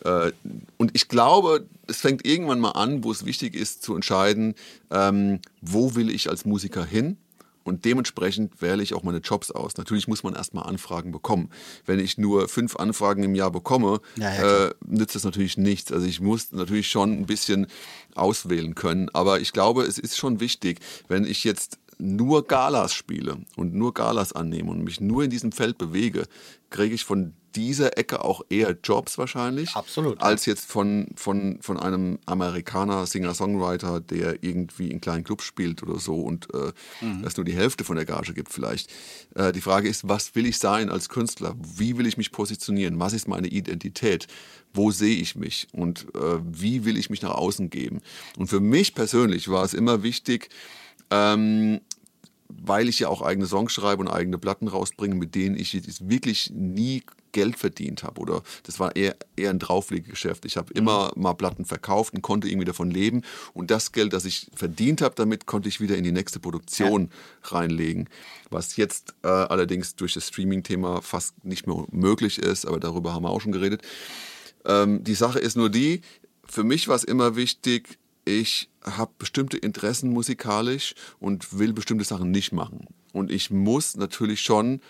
äh, 0.05 0.33
und 0.77 0.91
ich 0.95 1.09
glaube, 1.09 1.67
es 1.87 1.99
fängt 2.01 2.27
irgendwann 2.27 2.61
mal 2.61 2.73
an, 2.73 3.05
wo 3.05 3.11
es 3.11 3.25
wichtig 3.25 3.55
ist 3.55 3.83
zu 3.83 3.95
entscheiden, 3.95 4.55
ähm, 4.91 5.41
wo 5.61 5.95
will 5.95 6.11
ich 6.11 6.29
als 6.31 6.45
Musiker 6.45 6.85
hin? 6.85 7.17
Und 7.69 7.85
dementsprechend 7.85 8.63
wähle 8.63 8.83
ich 8.83 8.95
auch 8.95 9.03
meine 9.03 9.19
Jobs 9.19 9.51
aus. 9.51 9.77
Natürlich 9.77 10.09
muss 10.09 10.23
man 10.23 10.35
erstmal 10.35 10.67
Anfragen 10.67 11.13
bekommen. 11.13 11.51
Wenn 11.85 11.99
ich 11.99 12.17
nur 12.17 12.49
fünf 12.49 12.77
Anfragen 12.77 13.23
im 13.23 13.35
Jahr 13.35 13.51
bekomme, 13.51 14.01
Ja, 14.17 14.35
ja, 14.35 14.67
äh, 14.69 14.75
nützt 14.87 15.15
das 15.15 15.25
natürlich 15.25 15.59
nichts. 15.59 15.93
Also 15.93 16.07
ich 16.07 16.21
muss 16.21 16.51
natürlich 16.53 16.89
schon 16.89 17.13
ein 17.13 17.27
bisschen 17.27 17.67
auswählen 18.15 18.75
können. 18.75 19.11
Aber 19.13 19.41
ich 19.41 19.53
glaube, 19.53 19.83
es 19.83 19.99
ist 19.99 20.17
schon 20.17 20.41
wichtig, 20.41 20.79
wenn 21.09 21.27
ich 21.27 21.45
jetzt 21.45 21.79
nur 21.99 22.47
Galas 22.47 22.95
spiele 22.95 23.39
und 23.57 23.75
nur 23.75 23.93
Galas 23.95 24.33
annehme 24.33 24.71
und 24.71 24.85
mich 24.85 25.01
nur 25.01 25.25
in 25.25 25.31
diesem 25.31 25.53
Feld 25.53 25.79
bewege, 25.79 26.25
kriege 26.71 26.95
ich 26.95 27.05
von 27.05 27.35
dieser 27.55 27.97
Ecke 27.97 28.23
auch 28.23 28.43
eher 28.51 28.77
Jobs 28.85 29.17
wahrscheinlich. 29.19 29.75
Absolut. 29.75 30.21
Als 30.21 30.45
jetzt 30.47 30.67
von, 30.71 31.09
von, 31.17 31.59
von 31.63 31.79
einem 31.79 32.19
Amerikaner, 32.27 33.07
Singer-Songwriter, 33.07 34.01
der 34.01 34.45
irgendwie 34.45 34.91
in 34.91 35.01
kleinen 35.01 35.25
Clubs 35.25 35.45
spielt 35.45 35.83
oder 35.83 35.99
so 35.99 36.21
und 36.21 36.47
äh, 36.55 36.73
Mhm. 37.01 37.25
es 37.25 37.37
nur 37.37 37.45
die 37.45 37.55
Hälfte 37.55 37.85
von 37.85 37.97
der 37.97 38.05
Gage 38.05 38.35
gibt 38.35 38.53
vielleicht. 38.53 38.91
Äh, 39.35 39.53
die 39.53 39.61
Frage 39.63 39.89
ist, 39.89 40.07
was 40.09 40.35
will 40.35 40.47
ich 40.47 40.59
sein 40.59 40.91
als 40.91 41.09
Künstler? 41.09 41.57
Wie 41.59 41.97
will 41.97 42.07
ich 42.07 42.17
mich 42.19 42.33
positionieren? 42.33 43.01
Was 43.01 43.13
ist 43.15 43.27
meine 43.27 43.49
Identität? 43.49 44.27
Wo 44.75 44.91
sehe 44.91 45.17
ich 45.17 45.35
mich? 45.35 45.69
Und 45.73 46.07
äh, 46.15 46.39
wie 46.45 46.85
will 46.85 46.99
ich 46.99 47.09
mich 47.11 47.23
nach 47.23 47.35
außen 47.35 47.71
geben? 47.71 48.01
Und 48.37 48.49
für 48.49 48.61
mich 48.61 48.95
persönlich 48.95 49.49
war 49.49 49.65
es 49.65 49.75
immer 49.75 50.03
wichtig, 50.03 50.51
ähm, 51.11 51.81
weil 52.49 52.89
ich 52.89 53.01
ja 53.01 53.09
auch 53.09 53.23
eigene 53.23 53.47
Songs 53.47 53.73
schreibe 53.73 54.03
und 54.03 54.09
eigene 54.09 54.39
Platten 54.39 54.69
rausbringe, 54.69 55.15
mit 55.15 55.35
denen 55.35 55.57
ich 55.57 55.73
jetzt 55.73 56.09
wirklich 56.09 56.51
nie 56.55 57.03
Geld 57.33 57.57
verdient 57.57 58.03
habe. 58.03 58.21
Oder 58.21 58.43
das 58.63 58.81
war 58.81 58.97
eher, 58.97 59.17
eher 59.37 59.51
ein 59.51 59.59
Drauflegegeschäft. 59.59 60.45
Ich 60.45 60.57
habe 60.57 60.73
immer 60.73 61.13
mal 61.15 61.35
Platten 61.35 61.65
verkauft 61.65 62.15
und 62.15 62.23
konnte 62.23 62.49
irgendwie 62.49 62.65
davon 62.65 62.91
leben. 62.91 63.23
Und 63.53 63.71
das 63.71 63.93
Geld, 63.93 64.13
das 64.13 64.25
ich 64.25 64.51
verdient 64.55 65.03
habe, 65.03 65.15
damit 65.15 65.47
konnte 65.47 65.69
ich 65.69 65.81
wieder 65.81 65.97
in 65.97 66.05
die 66.05 66.13
nächste 66.13 66.41
Produktion 66.41 67.11
reinlegen. 67.43 68.09
Was 68.51 68.77
jetzt 68.77 69.15
äh, 69.23 69.29
allerdings 69.29 69.95
durch 69.97 70.15
das 70.15 70.29
Streaming-Thema 70.29 71.03
fast 71.03 71.45
nicht 71.45 71.67
mehr 71.67 71.85
möglich 71.91 72.39
ist, 72.39 72.67
aber 72.67 72.81
darüber 72.81 73.13
haben 73.13 73.25
wir 73.25 73.31
auch 73.31 73.41
schon 73.41 73.53
geredet. 73.53 73.83
Ähm, 74.65 75.05
die 75.05 75.15
Sache 75.15 75.39
ist 75.39 75.57
nur 75.57 75.71
die, 75.71 76.01
für 76.45 76.65
mich 76.65 76.89
war 76.89 76.97
es 76.97 77.05
immer 77.05 77.37
wichtig, 77.37 77.99
ich 78.29 78.69
habe 78.85 79.13
bestimmte 79.19 79.57
Interessen 79.57 80.11
musikalisch 80.11 80.95
und 81.19 81.59
will 81.59 81.73
bestimmte 81.73 82.05
Sachen 82.05 82.31
nicht 82.31 82.53
machen. 82.53 82.87
Und 83.13 83.31
ich 83.31 83.51
muss 83.51 83.97
natürlich 83.97 84.43
schon 84.43 84.81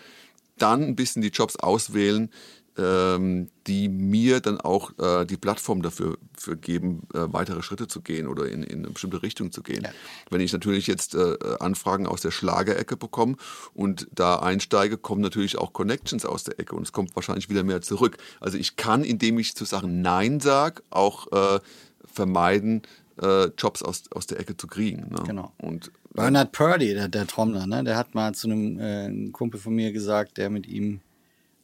dann 0.57 0.83
ein 0.83 0.95
bisschen 0.95 1.21
die 1.21 1.29
Jobs 1.29 1.55
auswählen, 1.55 2.29
ähm, 2.77 3.49
die 3.65 3.87
mir 3.87 4.41
dann 4.41 4.59
auch 4.59 4.91
äh, 4.99 5.25
die 5.25 5.37
Plattform 5.37 5.81
dafür 5.81 6.17
für 6.37 6.55
geben, 6.57 7.07
äh, 7.13 7.19
weitere 7.27 7.61
Schritte 7.61 7.87
zu 7.87 8.01
gehen 8.01 8.27
oder 8.27 8.47
in, 8.47 8.63
in 8.63 8.79
eine 8.79 8.89
bestimmte 8.89 9.23
Richtung 9.23 9.51
zu 9.51 9.63
gehen. 9.63 9.83
Ja. 9.83 9.91
Wenn 10.29 10.41
ich 10.41 10.53
natürlich 10.53 10.87
jetzt 10.87 11.15
äh, 11.15 11.35
Anfragen 11.59 12.07
aus 12.07 12.21
der 12.21 12.31
Schlagerecke 12.31 12.97
bekomme 12.97 13.35
und 13.73 14.07
da 14.13 14.37
einsteige, 14.37 14.97
kommen 14.97 15.21
natürlich 15.21 15.57
auch 15.57 15.73
Connections 15.73 16.25
aus 16.25 16.43
der 16.43 16.59
Ecke 16.59 16.75
und 16.75 16.83
es 16.83 16.91
kommt 16.91 17.15
wahrscheinlich 17.15 17.49
wieder 17.49 17.63
mehr 17.63 17.81
zurück. 17.81 18.17
Also 18.39 18.57
ich 18.57 18.75
kann, 18.75 19.03
indem 19.03 19.39
ich 19.39 19.55
zu 19.55 19.65
Sachen 19.65 20.01
Nein 20.01 20.39
sage, 20.39 20.83
auch 20.89 21.31
äh, 21.31 21.59
vermeiden, 22.05 22.81
äh, 23.21 23.45
Jobs 23.57 23.83
aus, 23.83 24.03
aus 24.11 24.27
der 24.27 24.39
Ecke 24.39 24.55
zu 24.55 24.67
kriegen. 24.67 25.09
Ne? 25.09 25.23
Genau. 25.25 25.53
Und, 25.57 25.91
Bernard 26.13 26.51
Purdy, 26.51 26.93
der, 26.93 27.07
der 27.07 27.27
Trommler, 27.27 27.67
ne? 27.67 27.83
der 27.83 27.97
hat 27.97 28.15
mal 28.15 28.33
zu 28.33 28.49
einem 28.49 28.79
äh, 28.79 29.29
Kumpel 29.31 29.59
von 29.59 29.73
mir 29.73 29.91
gesagt, 29.91 30.37
der 30.37 30.49
mit 30.49 30.67
ihm 30.67 31.01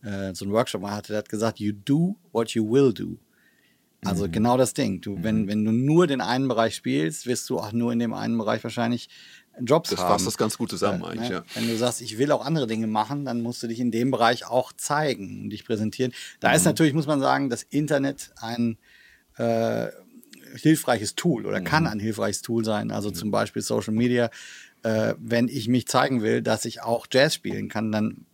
äh, 0.04 0.34
so 0.34 0.46
einen 0.46 0.54
Workshop 0.54 0.82
mal 0.82 0.92
hatte, 0.92 1.14
der 1.14 1.20
hat 1.20 1.30
gesagt, 1.30 1.60
you 1.60 1.74
do 1.74 2.16
what 2.32 2.52
you 2.52 2.70
will 2.70 2.94
do. 2.94 3.18
Also 4.04 4.28
mhm. 4.28 4.32
genau 4.32 4.58
das 4.58 4.74
Ding. 4.74 5.02
Du, 5.02 5.18
wenn, 5.24 5.44
mhm. 5.44 5.48
wenn 5.48 5.66
du 5.66 5.72
nur 5.72 6.08
den 6.08 6.22
einen 6.22 6.48
Bereich 6.48 6.76
spielst, 6.76 7.26
wirst 7.26 7.50
du 7.50 7.60
auch 7.60 7.72
nur 7.72 7.92
in 7.92 8.00
dem 8.00 8.14
einen 8.14 8.38
Bereich 8.38 8.64
wahrscheinlich 8.64 9.10
Jobs 9.62 9.90
das 9.90 10.00
haben. 10.00 10.06
Das 10.06 10.14
fasst 10.14 10.28
das 10.28 10.38
ganz 10.38 10.58
gut 10.58 10.70
zusammen 10.70 11.02
äh, 11.02 11.08
eigentlich, 11.08 11.30
ne? 11.30 11.36
ja. 11.36 11.44
Wenn 11.54 11.68
du 11.68 11.78
sagst, 11.78 12.02
ich 12.02 12.18
will 12.18 12.32
auch 12.32 12.46
andere 12.46 12.68
Dinge 12.68 12.88
machen, 12.88 13.26
dann 13.26 13.42
musst 13.42 13.64
du 13.64 13.68
dich 13.68 13.80
in 13.80 13.92
dem 13.92 14.12
Bereich 14.12 14.46
auch 14.46 14.74
zeigen 14.74 15.44
und 15.44 15.50
dich 15.50 15.66
präsentieren. 15.66 16.14
Da 16.40 16.50
mhm. 16.50 16.56
ist 16.56 16.66
natürlich, 16.66 16.94
muss 16.94 17.08
man 17.08 17.20
sagen, 17.20 17.50
das 17.50 17.64
Internet 17.64 18.32
ein 18.38 18.78
äh, 19.38 19.88
hilfreiches 20.56 21.16
Tool 21.16 21.46
oder 21.46 21.62
kann 21.62 21.84
mhm. 21.84 21.90
ein 21.90 22.00
hilfreiches 22.00 22.42
Tool 22.42 22.64
sein. 22.66 22.92
Also 22.92 23.12
zum 23.12 23.32
Beispiel 23.32 23.62
Social 23.62 23.94
Media. 23.94 24.30
Äh, 24.84 25.16
wenn 25.18 25.48
ich 25.48 25.68
mich 25.68 25.88
zeigen 25.88 26.22
will, 26.22 26.42
dass 26.42 26.66
ich 26.66 26.82
auch 26.84 27.08
Jazz 27.12 27.34
spielen 27.34 27.70
kann, 27.70 27.92
dann 27.92 28.26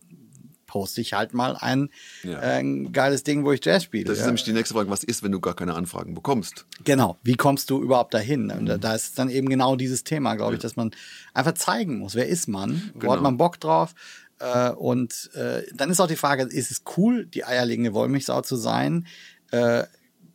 poste 0.72 1.02
ich 1.02 1.12
halt 1.12 1.34
mal 1.34 1.54
ein, 1.54 1.90
ja. 2.22 2.38
äh, 2.38 2.60
ein 2.60 2.92
geiles 2.92 3.24
Ding, 3.24 3.44
wo 3.44 3.52
ich 3.52 3.62
Jazz 3.62 3.84
spiele. 3.84 4.04
Das 4.04 4.14
ist 4.14 4.20
ja. 4.20 4.26
nämlich 4.26 4.44
die 4.44 4.54
nächste 4.54 4.72
Frage, 4.74 4.88
was 4.88 5.04
ist, 5.04 5.22
wenn 5.22 5.30
du 5.30 5.38
gar 5.38 5.54
keine 5.54 5.74
Anfragen 5.74 6.14
bekommst? 6.14 6.64
Genau, 6.82 7.18
wie 7.22 7.34
kommst 7.34 7.68
du 7.68 7.82
überhaupt 7.82 8.14
dahin? 8.14 8.46
Mhm. 8.46 8.80
da 8.80 8.94
ist 8.94 9.18
dann 9.18 9.28
eben 9.28 9.50
genau 9.50 9.76
dieses 9.76 10.02
Thema, 10.02 10.34
glaube 10.34 10.54
ich, 10.54 10.60
dass 10.60 10.74
man 10.74 10.92
einfach 11.34 11.52
zeigen 11.52 11.98
muss, 11.98 12.14
wer 12.14 12.26
ist 12.26 12.48
man, 12.48 12.90
wo 12.94 13.00
genau. 13.00 13.12
hat 13.12 13.20
man 13.20 13.36
Bock 13.36 13.60
drauf? 13.60 13.94
Äh, 14.38 14.70
und 14.70 15.30
äh, 15.34 15.62
dann 15.74 15.90
ist 15.90 16.00
auch 16.00 16.06
die 16.06 16.16
Frage, 16.16 16.44
ist 16.44 16.70
es 16.70 16.82
cool, 16.96 17.26
die 17.26 17.44
eierlegende 17.44 17.92
Wollmilchsau 17.92 18.40
zu 18.40 18.56
sein? 18.56 19.06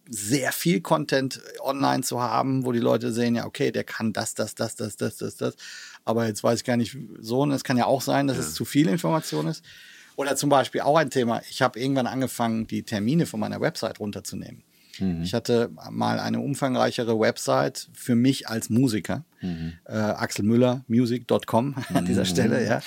Äh, 0.07 0.13
sehr 0.13 0.51
viel 0.51 0.81
Content 0.81 1.41
online 1.61 2.03
zu 2.03 2.21
haben, 2.21 2.65
wo 2.65 2.71
die 2.71 2.79
Leute 2.79 3.11
sehen, 3.11 3.35
ja, 3.35 3.45
okay, 3.45 3.71
der 3.71 3.83
kann 3.83 4.13
das, 4.13 4.33
das, 4.33 4.55
das, 4.55 4.75
das, 4.75 4.97
das, 4.97 5.17
das, 5.17 5.37
das. 5.37 5.55
Aber 6.05 6.27
jetzt 6.27 6.43
weiß 6.43 6.59
ich 6.59 6.65
gar 6.65 6.77
nicht 6.77 6.97
so. 7.19 7.41
Und 7.41 7.51
es 7.51 7.63
kann 7.63 7.77
ja 7.77 7.85
auch 7.85 8.01
sein, 8.01 8.27
dass 8.27 8.37
ja. 8.37 8.43
es 8.43 8.53
zu 8.53 8.65
viel 8.65 8.87
Information 8.87 9.47
ist. 9.47 9.63
Oder 10.15 10.35
zum 10.35 10.49
Beispiel 10.49 10.81
auch 10.81 10.97
ein 10.97 11.11
Thema, 11.11 11.41
ich 11.49 11.61
habe 11.61 11.79
irgendwann 11.79 12.07
angefangen, 12.07 12.65
die 12.65 12.83
Termine 12.83 13.27
von 13.27 13.39
meiner 13.39 13.61
Website 13.61 13.99
runterzunehmen. 13.99 14.63
Mhm. 14.99 15.21
Ich 15.23 15.33
hatte 15.33 15.69
mal 15.91 16.19
eine 16.19 16.39
umfangreichere 16.39 17.19
Website 17.19 17.89
für 17.93 18.15
mich 18.15 18.47
als 18.47 18.69
Musiker. 18.69 19.25
Mhm. 19.41 19.73
Äh, 19.85 19.93
Axel 19.93 20.43
Müller, 20.45 20.83
music.com 20.87 21.75
an 21.93 22.05
dieser 22.05 22.21
mhm. 22.21 22.25
Stelle, 22.25 22.65
ja. 22.65 22.81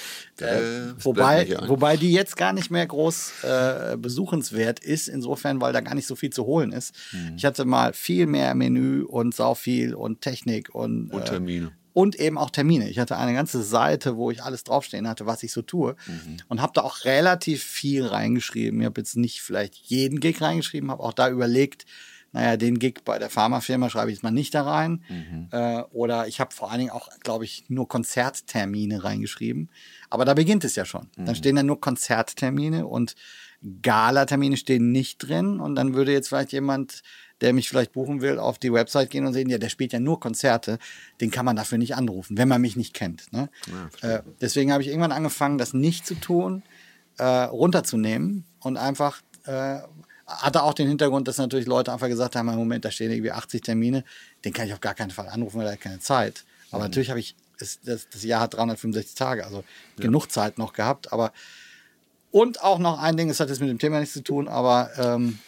Äh, 0.44 0.94
wobei, 0.98 1.56
wobei 1.66 1.96
die 1.96 2.12
jetzt 2.12 2.36
gar 2.36 2.52
nicht 2.52 2.70
mehr 2.70 2.86
groß 2.86 3.44
äh, 3.44 3.96
besuchenswert 3.96 4.80
ist, 4.80 5.08
insofern, 5.08 5.60
weil 5.60 5.72
da 5.72 5.80
gar 5.80 5.94
nicht 5.94 6.06
so 6.06 6.16
viel 6.16 6.30
zu 6.30 6.46
holen 6.46 6.72
ist. 6.72 6.94
Mhm. 7.12 7.34
Ich 7.36 7.44
hatte 7.44 7.64
mal 7.64 7.92
viel 7.92 8.26
mehr 8.26 8.54
Menü 8.54 9.02
und 9.02 9.34
sau 9.34 9.54
viel 9.54 9.94
und 9.94 10.20
Technik 10.20 10.74
und, 10.74 11.12
und 11.12 11.26
Termine 11.26 11.72
und 11.92 12.16
eben 12.16 12.38
auch 12.38 12.50
Termine. 12.50 12.88
Ich 12.88 12.98
hatte 12.98 13.16
eine 13.16 13.34
ganze 13.34 13.62
Seite, 13.62 14.16
wo 14.16 14.30
ich 14.30 14.42
alles 14.42 14.64
draufstehen 14.64 15.08
hatte, 15.08 15.26
was 15.26 15.42
ich 15.42 15.52
so 15.52 15.62
tue 15.62 15.96
mhm. 16.06 16.36
und 16.48 16.60
habe 16.60 16.72
da 16.74 16.82
auch 16.82 17.04
relativ 17.04 17.62
viel 17.62 18.06
reingeschrieben. 18.06 18.80
Ich 18.80 18.86
habe 18.86 19.00
jetzt 19.00 19.16
nicht 19.16 19.42
vielleicht 19.42 19.74
jeden 19.74 20.20
Gig 20.20 20.40
reingeschrieben, 20.40 20.90
habe 20.90 21.02
auch 21.02 21.12
da 21.12 21.28
überlegt, 21.28 21.86
naja, 22.32 22.56
den 22.56 22.78
Gig 22.78 23.00
bei 23.04 23.18
der 23.18 23.28
Pharmafirma 23.28 23.90
schreibe 23.90 24.10
ich 24.10 24.18
jetzt 24.18 24.22
mal 24.22 24.30
nicht 24.30 24.54
da 24.54 24.62
rein. 24.62 25.02
Mhm. 25.08 25.48
Äh, 25.50 25.82
oder 25.90 26.28
ich 26.28 26.38
habe 26.38 26.54
vor 26.54 26.70
allen 26.70 26.78
Dingen 26.78 26.90
auch, 26.90 27.08
glaube 27.20 27.44
ich, 27.44 27.64
nur 27.68 27.88
Konzerttermine 27.88 29.02
reingeschrieben. 29.02 29.68
Aber 30.10 30.24
da 30.24 30.34
beginnt 30.34 30.64
es 30.64 30.76
ja 30.76 30.84
schon. 30.84 31.08
Mhm. 31.16 31.26
Dann 31.26 31.34
stehen 31.34 31.56
da 31.56 31.62
nur 31.62 31.80
Konzerttermine 31.80 32.86
und 32.86 33.16
Gala-Termine 33.82 34.56
stehen 34.56 34.92
nicht 34.92 35.18
drin. 35.18 35.58
Und 35.58 35.74
dann 35.74 35.94
würde 35.94 36.12
jetzt 36.12 36.28
vielleicht 36.28 36.52
jemand 36.52 37.02
der 37.40 37.52
mich 37.52 37.68
vielleicht 37.68 37.92
buchen 37.92 38.20
will, 38.20 38.38
auf 38.38 38.58
die 38.58 38.72
Website 38.72 39.10
gehen 39.10 39.26
und 39.26 39.32
sehen, 39.32 39.48
ja, 39.48 39.58
der 39.58 39.68
spielt 39.68 39.92
ja 39.92 40.00
nur 40.00 40.20
Konzerte, 40.20 40.78
den 41.20 41.30
kann 41.30 41.44
man 41.44 41.56
dafür 41.56 41.78
nicht 41.78 41.94
anrufen, 41.94 42.36
wenn 42.36 42.48
man 42.48 42.60
mich 42.60 42.76
nicht 42.76 42.94
kennt. 42.94 43.32
Ne? 43.32 43.48
Ja, 44.02 44.16
äh, 44.16 44.22
deswegen 44.40 44.72
habe 44.72 44.82
ich 44.82 44.88
irgendwann 44.88 45.12
angefangen, 45.12 45.58
das 45.58 45.72
nicht 45.72 46.06
zu 46.06 46.14
tun, 46.14 46.62
äh, 47.18 47.24
runterzunehmen 47.24 48.44
und 48.60 48.76
einfach 48.76 49.20
äh, 49.46 49.78
hatte 50.26 50.62
auch 50.62 50.74
den 50.74 50.88
Hintergrund, 50.88 51.26
dass 51.28 51.38
natürlich 51.38 51.66
Leute 51.66 51.92
einfach 51.92 52.08
gesagt 52.08 52.36
haben, 52.36 52.48
im 52.48 52.56
Moment, 52.56 52.84
da 52.84 52.90
stehen 52.90 53.10
irgendwie 53.10 53.32
80 53.32 53.62
Termine, 53.62 54.04
den 54.44 54.52
kann 54.52 54.66
ich 54.66 54.72
auf 54.72 54.80
gar 54.80 54.94
keinen 54.94 55.10
Fall 55.10 55.28
anrufen, 55.28 55.58
weil 55.58 55.66
er 55.66 55.72
hat 55.72 55.80
keine 55.80 55.98
Zeit. 55.98 56.44
Aber 56.70 56.80
mhm. 56.80 56.90
natürlich 56.90 57.10
habe 57.10 57.20
ich, 57.20 57.34
das, 57.58 57.80
das, 57.82 58.22
Jahr 58.22 58.42
hat 58.42 58.54
365 58.54 59.14
Tage, 59.14 59.44
also 59.44 59.58
ja. 59.58 59.64
genug 60.02 60.30
Zeit 60.30 60.56
noch 60.56 60.72
gehabt, 60.72 61.12
aber 61.12 61.32
und 62.30 62.62
auch 62.62 62.78
noch 62.78 63.00
ein 63.00 63.16
Ding, 63.16 63.28
das 63.28 63.40
hat 63.40 63.48
jetzt 63.48 63.60
mit 63.60 63.68
dem 63.68 63.78
Thema 63.78 63.98
nichts 63.98 64.14
zu 64.14 64.22
tun, 64.22 64.46
aber 64.46 64.90
ähm, 64.96 65.40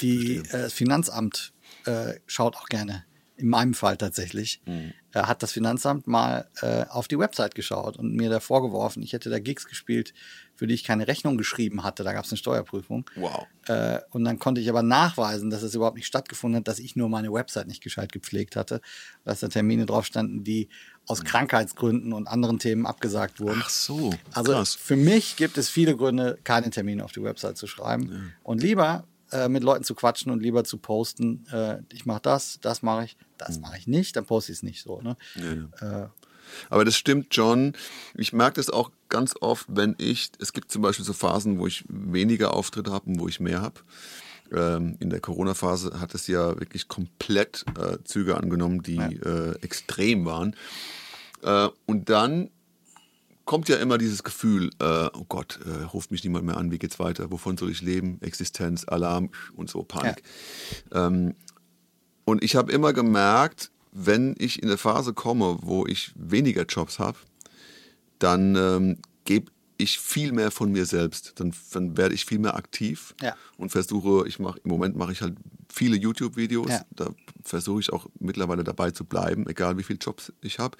die, 0.00 0.36
äh, 0.36 0.42
das 0.50 0.72
Finanzamt 0.72 1.52
äh, 1.84 2.14
schaut 2.26 2.56
auch 2.56 2.68
gerne, 2.68 3.04
in 3.38 3.48
meinem 3.48 3.72
Fall 3.72 3.96
tatsächlich, 3.96 4.60
mhm. 4.66 4.92
äh, 5.12 5.22
hat 5.22 5.42
das 5.42 5.52
Finanzamt 5.52 6.06
mal 6.06 6.48
äh, 6.60 6.84
auf 6.88 7.06
die 7.06 7.18
Website 7.18 7.54
geschaut 7.54 7.96
und 7.96 8.14
mir 8.14 8.28
da 8.28 8.40
vorgeworfen, 8.40 9.02
ich 9.02 9.12
hätte 9.12 9.30
da 9.30 9.38
Gigs 9.38 9.66
gespielt, 9.66 10.12
für 10.56 10.66
die 10.66 10.74
ich 10.74 10.82
keine 10.82 11.06
Rechnung 11.06 11.38
geschrieben 11.38 11.84
hatte. 11.84 12.02
Da 12.02 12.12
gab 12.12 12.24
es 12.24 12.32
eine 12.32 12.38
Steuerprüfung. 12.38 13.08
Wow. 13.14 13.46
Äh, 13.66 14.00
und 14.10 14.24
dann 14.24 14.40
konnte 14.40 14.60
ich 14.60 14.68
aber 14.68 14.82
nachweisen, 14.82 15.50
dass 15.50 15.62
es 15.62 15.74
überhaupt 15.76 15.96
nicht 15.96 16.06
stattgefunden 16.06 16.58
hat, 16.58 16.68
dass 16.68 16.80
ich 16.80 16.96
nur 16.96 17.08
meine 17.08 17.32
Website 17.32 17.68
nicht 17.68 17.80
gescheit 17.80 18.10
gepflegt 18.10 18.56
hatte, 18.56 18.80
dass 19.24 19.38
da 19.38 19.46
Termine 19.46 19.86
drauf 19.86 20.04
standen, 20.04 20.42
die 20.42 20.68
aus 21.06 21.22
Krankheitsgründen 21.24 22.12
und 22.12 22.26
anderen 22.26 22.58
Themen 22.58 22.86
abgesagt 22.86 23.38
wurden. 23.38 23.62
Ach 23.64 23.70
so. 23.70 24.12
Also 24.32 24.52
krass. 24.52 24.74
für 24.74 24.96
mich 24.96 25.36
gibt 25.36 25.58
es 25.58 25.68
viele 25.68 25.96
Gründe, 25.96 26.38
keine 26.42 26.70
Termine 26.70 27.04
auf 27.04 27.12
die 27.12 27.22
Website 27.22 27.56
zu 27.56 27.68
schreiben. 27.68 28.10
Ja. 28.10 28.18
Und 28.42 28.60
lieber 28.60 29.06
äh, 29.32 29.48
mit 29.48 29.62
Leuten 29.62 29.84
zu 29.84 29.94
quatschen 29.94 30.32
und 30.32 30.42
lieber 30.42 30.64
zu 30.64 30.78
posten, 30.78 31.46
äh, 31.52 31.78
ich 31.92 32.06
mache 32.06 32.20
das, 32.22 32.58
das 32.60 32.82
mache 32.82 33.04
ich, 33.04 33.16
das 33.36 33.56
hm. 33.56 33.62
mache 33.62 33.78
ich 33.78 33.86
nicht, 33.86 34.16
dann 34.16 34.24
poste 34.24 34.52
ich 34.52 34.58
es 34.58 34.62
nicht 34.62 34.82
so. 34.82 35.00
Ne? 35.00 35.16
Ja. 35.80 36.04
Äh, 36.04 36.08
aber 36.70 36.84
das 36.84 36.96
stimmt, 36.96 37.28
John. 37.30 37.74
Ich 38.14 38.32
merke 38.32 38.56
das 38.56 38.70
auch 38.70 38.90
ganz 39.08 39.34
oft, 39.40 39.66
wenn 39.68 39.94
ich, 39.98 40.30
es 40.38 40.52
gibt 40.52 40.70
zum 40.70 40.82
Beispiel 40.82 41.04
so 41.04 41.12
Phasen, 41.12 41.58
wo 41.58 41.66
ich 41.66 41.84
weniger 41.88 42.54
Auftritte 42.54 42.92
habe 42.92 43.10
und 43.10 43.20
wo 43.20 43.28
ich 43.28 43.40
mehr 43.40 43.60
habe. 43.60 43.80
Ähm, 44.50 44.96
in 44.98 45.10
der 45.10 45.20
Corona-Phase 45.20 46.00
hat 46.00 46.14
es 46.14 46.26
ja 46.26 46.58
wirklich 46.58 46.88
komplett 46.88 47.64
äh, 47.78 47.98
Züge 48.04 48.36
angenommen, 48.36 48.82
die 48.82 48.96
ja. 48.96 49.08
äh, 49.08 49.58
extrem 49.60 50.24
waren. 50.24 50.56
Äh, 51.42 51.68
und 51.86 52.08
dann 52.08 52.50
kommt 53.48 53.70
ja 53.70 53.76
immer 53.76 53.96
dieses 53.96 54.24
Gefühl, 54.24 54.68
äh, 54.78 55.08
oh 55.14 55.24
Gott, 55.26 55.58
äh, 55.64 55.84
ruft 55.84 56.10
mich 56.10 56.22
niemand 56.22 56.44
mehr 56.44 56.58
an, 56.58 56.70
wie 56.70 56.78
geht's 56.78 56.98
weiter, 56.98 57.30
wovon 57.30 57.56
soll 57.56 57.70
ich 57.70 57.80
leben, 57.80 58.20
Existenz, 58.20 58.84
Alarm 58.86 59.30
und 59.56 59.70
so, 59.70 59.82
Panik. 59.82 60.22
Ja. 60.92 61.06
Ähm, 61.06 61.34
und 62.26 62.44
ich 62.44 62.56
habe 62.56 62.70
immer 62.70 62.92
gemerkt, 62.92 63.70
wenn 63.90 64.34
ich 64.38 64.62
in 64.62 64.68
eine 64.68 64.76
Phase 64.76 65.14
komme, 65.14 65.60
wo 65.62 65.86
ich 65.86 66.12
weniger 66.14 66.66
Jobs 66.66 66.98
habe, 66.98 67.16
dann 68.18 68.54
ähm, 68.54 68.98
gebe 69.24 69.50
ich 69.78 69.98
viel 69.98 70.32
mehr 70.32 70.50
von 70.50 70.70
mir 70.70 70.84
selbst. 70.84 71.40
Dann, 71.40 71.54
dann 71.72 71.96
werde 71.96 72.14
ich 72.14 72.26
viel 72.26 72.40
mehr 72.40 72.54
aktiv 72.54 73.14
ja. 73.22 73.34
und 73.56 73.70
versuche, 73.70 74.28
ich 74.28 74.38
mache 74.38 74.60
im 74.62 74.70
Moment 74.70 74.94
mache 74.94 75.12
ich 75.12 75.22
halt 75.22 75.36
viele 75.72 75.96
YouTube-Videos. 75.96 76.68
Ja. 76.68 76.82
Da 76.90 77.10
versuche 77.42 77.80
ich 77.80 77.94
auch 77.94 78.08
mittlerweile 78.20 78.62
dabei 78.62 78.90
zu 78.90 79.06
bleiben, 79.06 79.48
egal 79.48 79.78
wie 79.78 79.84
viele 79.84 80.00
Jobs 80.00 80.34
ich 80.42 80.58
habe 80.58 80.76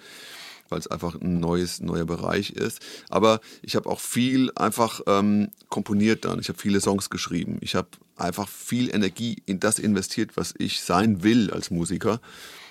weil 0.69 0.79
es 0.79 0.87
einfach 0.87 1.21
ein 1.21 1.41
neues, 1.41 1.81
neuer 1.81 2.05
Bereich 2.05 2.51
ist. 2.51 2.81
Aber 3.09 3.41
ich 3.63 3.77
habe 3.77 3.89
auch 3.89 4.01
viel 4.01 4.51
einfach 4.55 5.01
ähm, 5.07 5.49
komponiert 5.69 6.25
dann. 6.25 6.39
Ich 6.41 6.49
habe 6.49 6.59
viele 6.59 6.81
Songs 6.81 7.11
geschrieben. 7.11 7.59
Ich 7.61 7.75
habe 7.75 7.89
einfach 8.17 8.49
viel 8.49 8.95
Energie 8.95 9.43
in 9.47 9.61
das 9.61 9.79
investiert, 9.79 10.37
was 10.37 10.55
ich 10.59 10.81
sein 10.81 11.23
will 11.23 11.51
als 11.51 11.71
Musiker 11.71 12.21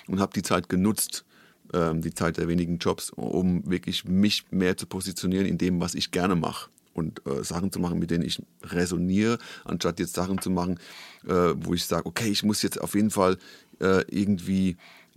und 0.06 0.20
habe 0.20 0.32
die 0.34 0.42
Zeit 0.42 0.68
genutzt, 0.68 1.24
ähm, 1.72 2.02
die 2.02 2.14
Zeit 2.14 2.36
der 2.36 2.48
wenigen 2.48 2.78
Jobs, 2.78 3.10
um 3.10 3.68
wirklich 3.68 4.04
mich 4.04 4.44
mehr 4.50 4.76
zu 4.76 4.86
positionieren 4.86 5.46
in 5.46 5.58
dem, 5.58 5.80
was 5.80 5.94
ich 5.94 6.10
gerne 6.10 6.36
mache 6.36 6.70
und 6.94 7.22
äh, 7.26 7.42
Sachen 7.44 7.72
zu 7.72 7.80
machen, 7.80 7.98
mit 7.98 8.10
denen 8.10 8.24
ich 8.24 8.42
resoniere, 8.62 9.38
anstatt 9.64 10.00
jetzt 10.00 10.14
Sachen 10.14 10.40
zu 10.40 10.50
machen, 10.50 10.78
äh, 11.26 11.54
wo 11.56 11.74
ich 11.74 11.84
sage, 11.84 12.06
okay, 12.06 12.28
ich 12.28 12.42
muss 12.42 12.62
jetzt 12.62 12.80
auf 12.80 12.94
jeden 12.94 13.10
Fall 13.10 13.38
äh, 13.80 14.02
irgendwie 14.10 14.76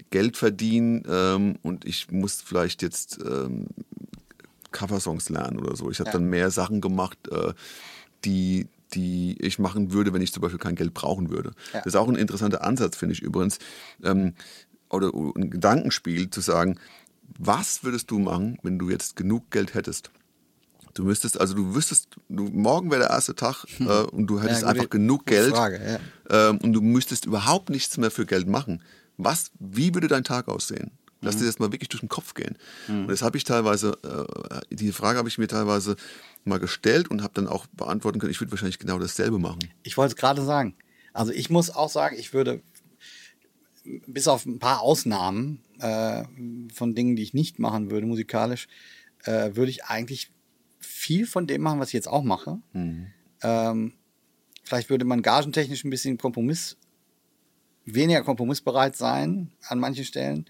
Geld 0.09 0.37
verdienen 0.37 1.03
ähm, 1.07 1.57
und 1.61 1.85
ich 1.85 2.11
muss 2.11 2.41
vielleicht 2.41 2.81
jetzt 2.81 3.19
ähm, 3.23 3.67
Coversongs 4.71 5.29
lernen 5.29 5.59
oder 5.59 5.75
so. 5.75 5.91
Ich 5.91 5.99
habe 5.99 6.09
ja. 6.09 6.13
dann 6.13 6.25
mehr 6.25 6.51
Sachen 6.51 6.81
gemacht, 6.81 7.17
äh, 7.29 7.53
die, 8.25 8.67
die 8.93 9.37
ich 9.39 9.59
machen 9.59 9.91
würde, 9.93 10.13
wenn 10.13 10.21
ich 10.21 10.33
zum 10.33 10.41
Beispiel 10.41 10.59
kein 10.59 10.75
Geld 10.75 10.93
brauchen 10.93 11.29
würde. 11.29 11.51
Ja. 11.73 11.79
Das 11.79 11.87
ist 11.87 11.95
auch 11.95 12.07
ein 12.07 12.15
interessanter 12.15 12.63
Ansatz, 12.63 12.97
finde 12.97 13.13
ich 13.13 13.21
übrigens. 13.21 13.59
Ähm, 14.03 14.33
oder 14.89 15.11
ein 15.13 15.49
Gedankenspiel 15.49 16.29
zu 16.29 16.41
sagen, 16.41 16.77
Was 17.37 17.83
würdest 17.83 18.11
du 18.11 18.19
machen, 18.19 18.57
wenn 18.61 18.77
du 18.77 18.89
jetzt 18.89 19.15
genug 19.15 19.51
Geld 19.51 19.73
hättest? 19.73 20.11
Du 20.93 21.05
müsstest, 21.05 21.39
also 21.39 21.53
du 21.53 21.73
wüsstest, 21.73 22.09
du, 22.27 22.43
morgen 22.43 22.91
wäre 22.91 23.01
der 23.01 23.09
erste 23.11 23.33
Tag 23.33 23.65
äh, 23.79 23.83
und 23.83 24.27
du 24.27 24.41
hättest 24.41 24.63
Ja, 24.63 24.67
einfach 24.67 24.89
genug 24.89 25.25
Geld 25.25 25.51
Frage, 25.51 25.99
ja. 26.29 26.49
ähm, 26.49 26.57
und 26.57 26.73
du 26.73 26.81
müsstest 26.81 27.25
überhaupt 27.25 27.69
nichts 27.69 27.97
mehr 27.97 28.11
für 28.11 28.25
Geld 28.25 28.47
machen. 28.47 28.81
Was, 29.23 29.51
wie 29.59 29.93
würde 29.93 30.07
dein 30.07 30.23
Tag 30.23 30.47
aussehen? 30.47 30.91
Lass 31.21 31.35
Mhm. 31.35 31.39
dir 31.41 31.45
das 31.45 31.59
mal 31.59 31.71
wirklich 31.71 31.89
durch 31.89 31.99
den 32.01 32.09
Kopf 32.09 32.33
gehen. 32.33 32.57
Und 32.87 33.07
das 33.09 33.21
habe 33.21 33.37
ich 33.37 33.43
teilweise, 33.43 33.91
äh, 34.03 34.75
die 34.75 34.91
Frage 34.91 35.19
habe 35.19 35.29
ich 35.29 35.37
mir 35.37 35.47
teilweise 35.47 35.95
mal 36.45 36.57
gestellt 36.59 37.09
und 37.11 37.21
habe 37.21 37.33
dann 37.35 37.47
auch 37.47 37.67
beantworten 37.67 38.19
können, 38.19 38.31
ich 38.31 38.41
würde 38.41 38.51
wahrscheinlich 38.51 38.79
genau 38.79 38.97
dasselbe 38.97 39.37
machen. 39.37 39.59
Ich 39.83 39.97
wollte 39.97 40.13
es 40.15 40.17
gerade 40.19 40.43
sagen. 40.43 40.75
Also 41.13 41.31
ich 41.31 41.49
muss 41.51 41.69
auch 41.69 41.89
sagen, 41.89 42.15
ich 42.17 42.33
würde 42.33 42.61
bis 44.07 44.27
auf 44.27 44.45
ein 44.45 44.59
paar 44.59 44.81
Ausnahmen 44.81 45.61
äh, 45.79 46.23
von 46.73 46.95
Dingen, 46.95 47.15
die 47.15 47.23
ich 47.23 47.33
nicht 47.33 47.59
machen 47.59 47.91
würde 47.91 48.07
musikalisch, 48.07 48.67
äh, 49.25 49.55
würde 49.55 49.69
ich 49.71 49.85
eigentlich 49.85 50.31
viel 50.79 51.27
von 51.27 51.45
dem 51.47 51.61
machen, 51.61 51.79
was 51.79 51.89
ich 51.89 51.93
jetzt 51.93 52.07
auch 52.07 52.23
mache. 52.23 52.59
Ähm, 53.43 53.93
vielleicht 54.63 54.89
würde 54.89 55.05
man 55.05 55.21
gagentechnisch 55.21 55.83
ein 55.83 55.89
bisschen 55.89 56.17
Kompromiss, 56.17 56.77
weniger 57.85 58.21
kompromissbereit 58.23 58.95
sein 58.95 59.51
an 59.67 59.79
manchen 59.79 60.05
Stellen, 60.05 60.45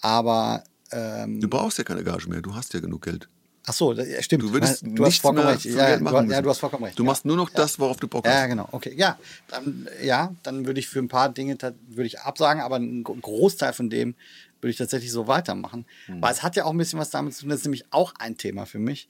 aber 0.00 0.64
ähm, 0.92 1.40
Du 1.40 1.48
brauchst 1.48 1.78
ja 1.78 1.84
keine 1.84 2.02
Gage 2.02 2.28
mehr, 2.28 2.40
du 2.42 2.54
hast 2.54 2.72
ja 2.74 2.80
genug 2.80 3.02
Geld. 3.04 3.28
ach 3.66 3.72
so, 3.74 3.92
das, 3.94 4.08
stimmt. 4.24 4.42
Du 4.42 4.52
würdest 4.52 4.82
du 4.82 4.88
hast 4.90 4.98
nichts 4.98 5.18
vollkommen 5.18 5.44
mehr 5.46 5.54
recht. 5.54 5.64
Ja, 5.66 5.86
Geld 5.96 6.00
du, 6.00 6.32
ja, 6.32 6.42
du 6.42 6.50
hast 6.50 6.58
vollkommen 6.58 6.84
recht. 6.84 6.98
Du 6.98 7.02
ja. 7.04 7.06
machst 7.06 7.24
nur 7.24 7.36
noch 7.36 7.50
das, 7.50 7.78
worauf 7.78 7.98
du 7.98 8.08
Bock 8.08 8.26
hast. 8.26 8.32
Ja, 8.34 8.46
genau. 8.46 8.68
Okay, 8.72 8.92
ja, 8.96 9.18
dann, 9.48 9.88
ja, 10.02 10.34
dann 10.42 10.66
würde 10.66 10.80
ich 10.80 10.88
für 10.88 10.98
ein 10.98 11.08
paar 11.08 11.28
Dinge 11.32 11.56
würde 11.88 12.06
ich 12.06 12.20
absagen, 12.20 12.62
aber 12.62 12.76
einen 12.76 13.04
Gro- 13.04 13.14
Großteil 13.14 13.72
von 13.72 13.88
dem 13.90 14.14
würde 14.60 14.70
ich 14.72 14.76
tatsächlich 14.78 15.12
so 15.12 15.26
weitermachen, 15.28 15.86
Hm. 16.06 16.20
weil 16.22 16.32
es 16.32 16.42
hat 16.42 16.56
ja 16.56 16.64
auch 16.64 16.70
ein 16.72 16.78
bisschen 16.78 16.98
was 16.98 17.10
damit 17.10 17.34
zu 17.34 17.42
tun. 17.42 17.50
Das 17.50 17.60
ist 17.60 17.64
nämlich 17.66 17.84
auch 17.90 18.14
ein 18.18 18.36
Thema 18.36 18.64
für 18.66 18.78
mich. 18.78 19.08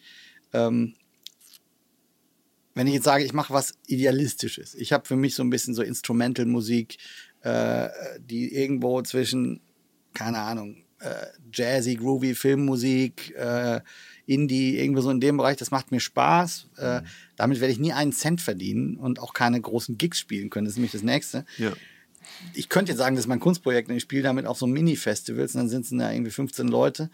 Ähm, 0.52 0.94
wenn 2.74 2.86
ich 2.86 2.94
jetzt 2.94 3.05
sage, 3.05 3.24
ich 3.24 3.32
mache 3.32 3.52
was 3.52 3.74
Idealistisches, 3.86 4.74
ich 4.74 4.92
habe 4.92 5.06
für 5.06 5.16
mich 5.16 5.34
so 5.34 5.42
ein 5.42 5.51
bisschen 5.51 5.74
so 5.74 5.82
Instrumental-Musik, 5.82 6.98
äh, 7.42 7.88
die 8.20 8.54
irgendwo 8.54 9.02
zwischen, 9.02 9.60
keine 10.14 10.38
Ahnung, 10.38 10.84
äh, 11.00 11.26
Jazzy, 11.52 11.96
Groovy, 11.96 12.34
Filmmusik, 12.34 13.34
äh, 13.36 13.80
Indie, 14.26 14.78
irgendwo 14.78 15.00
so 15.00 15.10
in 15.10 15.20
dem 15.20 15.38
Bereich, 15.38 15.56
das 15.56 15.70
macht 15.70 15.90
mir 15.90 16.00
Spaß. 16.00 16.68
Äh, 16.76 17.00
damit 17.36 17.60
werde 17.60 17.72
ich 17.72 17.78
nie 17.80 17.92
einen 17.92 18.12
Cent 18.12 18.40
verdienen 18.40 18.96
und 18.96 19.18
auch 19.18 19.32
keine 19.32 19.60
großen 19.60 19.98
Gigs 19.98 20.18
spielen 20.20 20.50
können. 20.50 20.66
Das 20.66 20.72
ist 20.74 20.76
nämlich 20.78 20.92
das 20.92 21.02
Nächste 21.02 21.44
Ja. 21.58 21.72
ich 22.54 22.68
könnte 22.68 22.92
jetzt 22.92 22.98
sagen, 22.98 23.16
das 23.16 23.24
ist 23.24 23.28
mein 23.28 23.40
Kunstprojekt 23.40 23.88
und 23.88 23.96
ich 23.96 24.02
spiele 24.02 24.22
damit 24.22 24.46
auf 24.46 24.58
so 24.58 24.66
Mini-Festivals 24.66 25.54
und 25.54 25.62
dann 25.62 25.68
sind 25.68 25.84
es 25.84 25.90
da 25.90 26.12
irgendwie 26.12 26.30
15 26.30 26.68
Leute. 26.68 27.10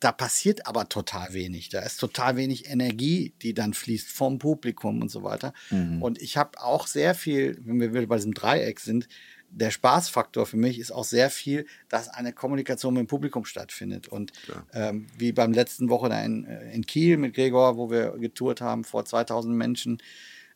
Da 0.00 0.10
passiert 0.10 0.66
aber 0.66 0.88
total 0.88 1.32
wenig. 1.32 1.68
Da 1.68 1.78
ist 1.80 1.98
total 1.98 2.34
wenig 2.36 2.68
Energie, 2.68 3.34
die 3.42 3.54
dann 3.54 3.72
fließt 3.72 4.08
vom 4.08 4.40
Publikum 4.40 5.00
und 5.00 5.10
so 5.12 5.22
weiter. 5.22 5.52
Und 6.00 6.20
ich 6.20 6.36
habe 6.36 6.60
auch 6.60 6.88
sehr 6.88 7.14
viel, 7.14 7.56
wenn 7.64 7.78
wir 7.78 7.94
wieder 7.94 8.06
bei 8.06 8.16
diesem 8.16 8.34
Dreieck 8.34 8.80
sind, 8.80 9.06
der 9.52 9.70
Spaßfaktor 9.70 10.46
für 10.46 10.56
mich 10.56 10.78
ist 10.78 10.90
auch 10.90 11.04
sehr 11.04 11.30
viel, 11.30 11.66
dass 11.88 12.08
eine 12.08 12.32
Kommunikation 12.32 12.94
mit 12.94 13.02
dem 13.02 13.06
Publikum 13.06 13.44
stattfindet. 13.44 14.08
Und 14.08 14.32
ähm, 14.72 15.06
wie 15.18 15.32
beim 15.32 15.52
letzten 15.52 15.88
Woche 15.88 16.08
in, 16.24 16.44
äh, 16.44 16.72
in 16.72 16.86
Kiel 16.86 17.18
mit 17.18 17.34
Gregor, 17.34 17.76
wo 17.76 17.90
wir 17.90 18.12
getourt 18.18 18.60
haben 18.60 18.84
vor 18.84 19.04
2000 19.04 19.54
Menschen, 19.54 19.98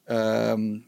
ähm, 0.06 0.84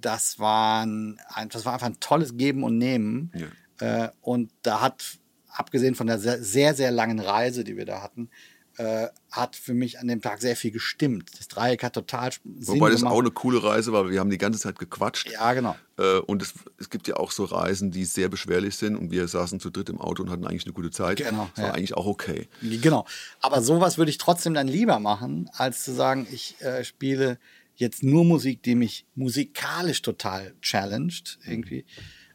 das, 0.00 0.38
waren 0.38 1.20
ein, 1.28 1.48
das 1.48 1.64
war 1.64 1.74
einfach 1.74 1.86
ein 1.86 2.00
tolles 2.00 2.36
Geben 2.36 2.64
und 2.64 2.78
Nehmen. 2.78 3.30
Äh, 3.78 4.08
und 4.20 4.50
da 4.62 4.80
hat, 4.80 5.18
abgesehen 5.48 5.94
von 5.94 6.06
der 6.06 6.18
sehr, 6.18 6.74
sehr 6.74 6.90
langen 6.90 7.20
Reise, 7.20 7.64
die 7.64 7.76
wir 7.76 7.86
da 7.86 8.02
hatten, 8.02 8.28
äh, 8.78 9.08
hat 9.30 9.56
für 9.56 9.74
mich 9.74 9.98
an 9.98 10.08
dem 10.08 10.20
Tag 10.20 10.40
sehr 10.40 10.56
viel 10.56 10.70
gestimmt. 10.70 11.30
Das 11.38 11.48
Dreieck 11.48 11.82
hat 11.82 11.94
total 11.94 12.30
Sinn 12.32 12.76
Wobei 12.76 12.90
das 12.90 13.00
gemacht. 13.00 13.14
auch 13.14 13.20
eine 13.20 13.30
coole 13.30 13.62
Reise 13.62 13.92
war, 13.92 14.04
weil 14.04 14.12
wir 14.12 14.20
haben 14.20 14.30
die 14.30 14.38
ganze 14.38 14.60
Zeit 14.60 14.78
gequatscht. 14.78 15.30
ja, 15.30 15.52
genau. 15.54 15.76
Äh, 15.98 16.18
Und 16.18 16.42
es, 16.42 16.52
es 16.78 16.90
gibt 16.90 17.08
ja 17.08 17.16
auch 17.16 17.30
so 17.30 17.44
Reisen, 17.44 17.90
die 17.90 18.04
sehr 18.04 18.28
beschwerlich 18.28 18.76
sind 18.76 18.96
und 18.96 19.10
wir 19.10 19.28
saßen 19.28 19.60
zu 19.60 19.70
dritt 19.70 19.88
im 19.88 20.00
Auto 20.00 20.22
und 20.22 20.30
hatten 20.30 20.46
eigentlich 20.46 20.64
eine 20.64 20.74
gute 20.74 20.90
Zeit. 20.90 21.18
Genau, 21.18 21.48
Das 21.54 21.62
war 21.62 21.70
ja. 21.70 21.74
eigentlich 21.74 21.94
auch 21.94 22.06
okay. 22.06 22.48
Genau. 22.62 23.06
Aber 23.40 23.62
sowas 23.62 23.98
würde 23.98 24.10
ich 24.10 24.18
trotzdem 24.18 24.54
dann 24.54 24.68
lieber 24.68 24.98
machen, 25.00 25.48
als 25.54 25.82
zu 25.84 25.92
sagen, 25.92 26.26
ich 26.30 26.60
äh, 26.60 26.84
spiele 26.84 27.38
jetzt 27.76 28.02
nur 28.02 28.24
Musik, 28.24 28.62
die 28.62 28.74
mich 28.74 29.04
musikalisch 29.14 30.02
total 30.02 30.54
challenged. 30.62 31.38
Irgendwie. 31.46 31.84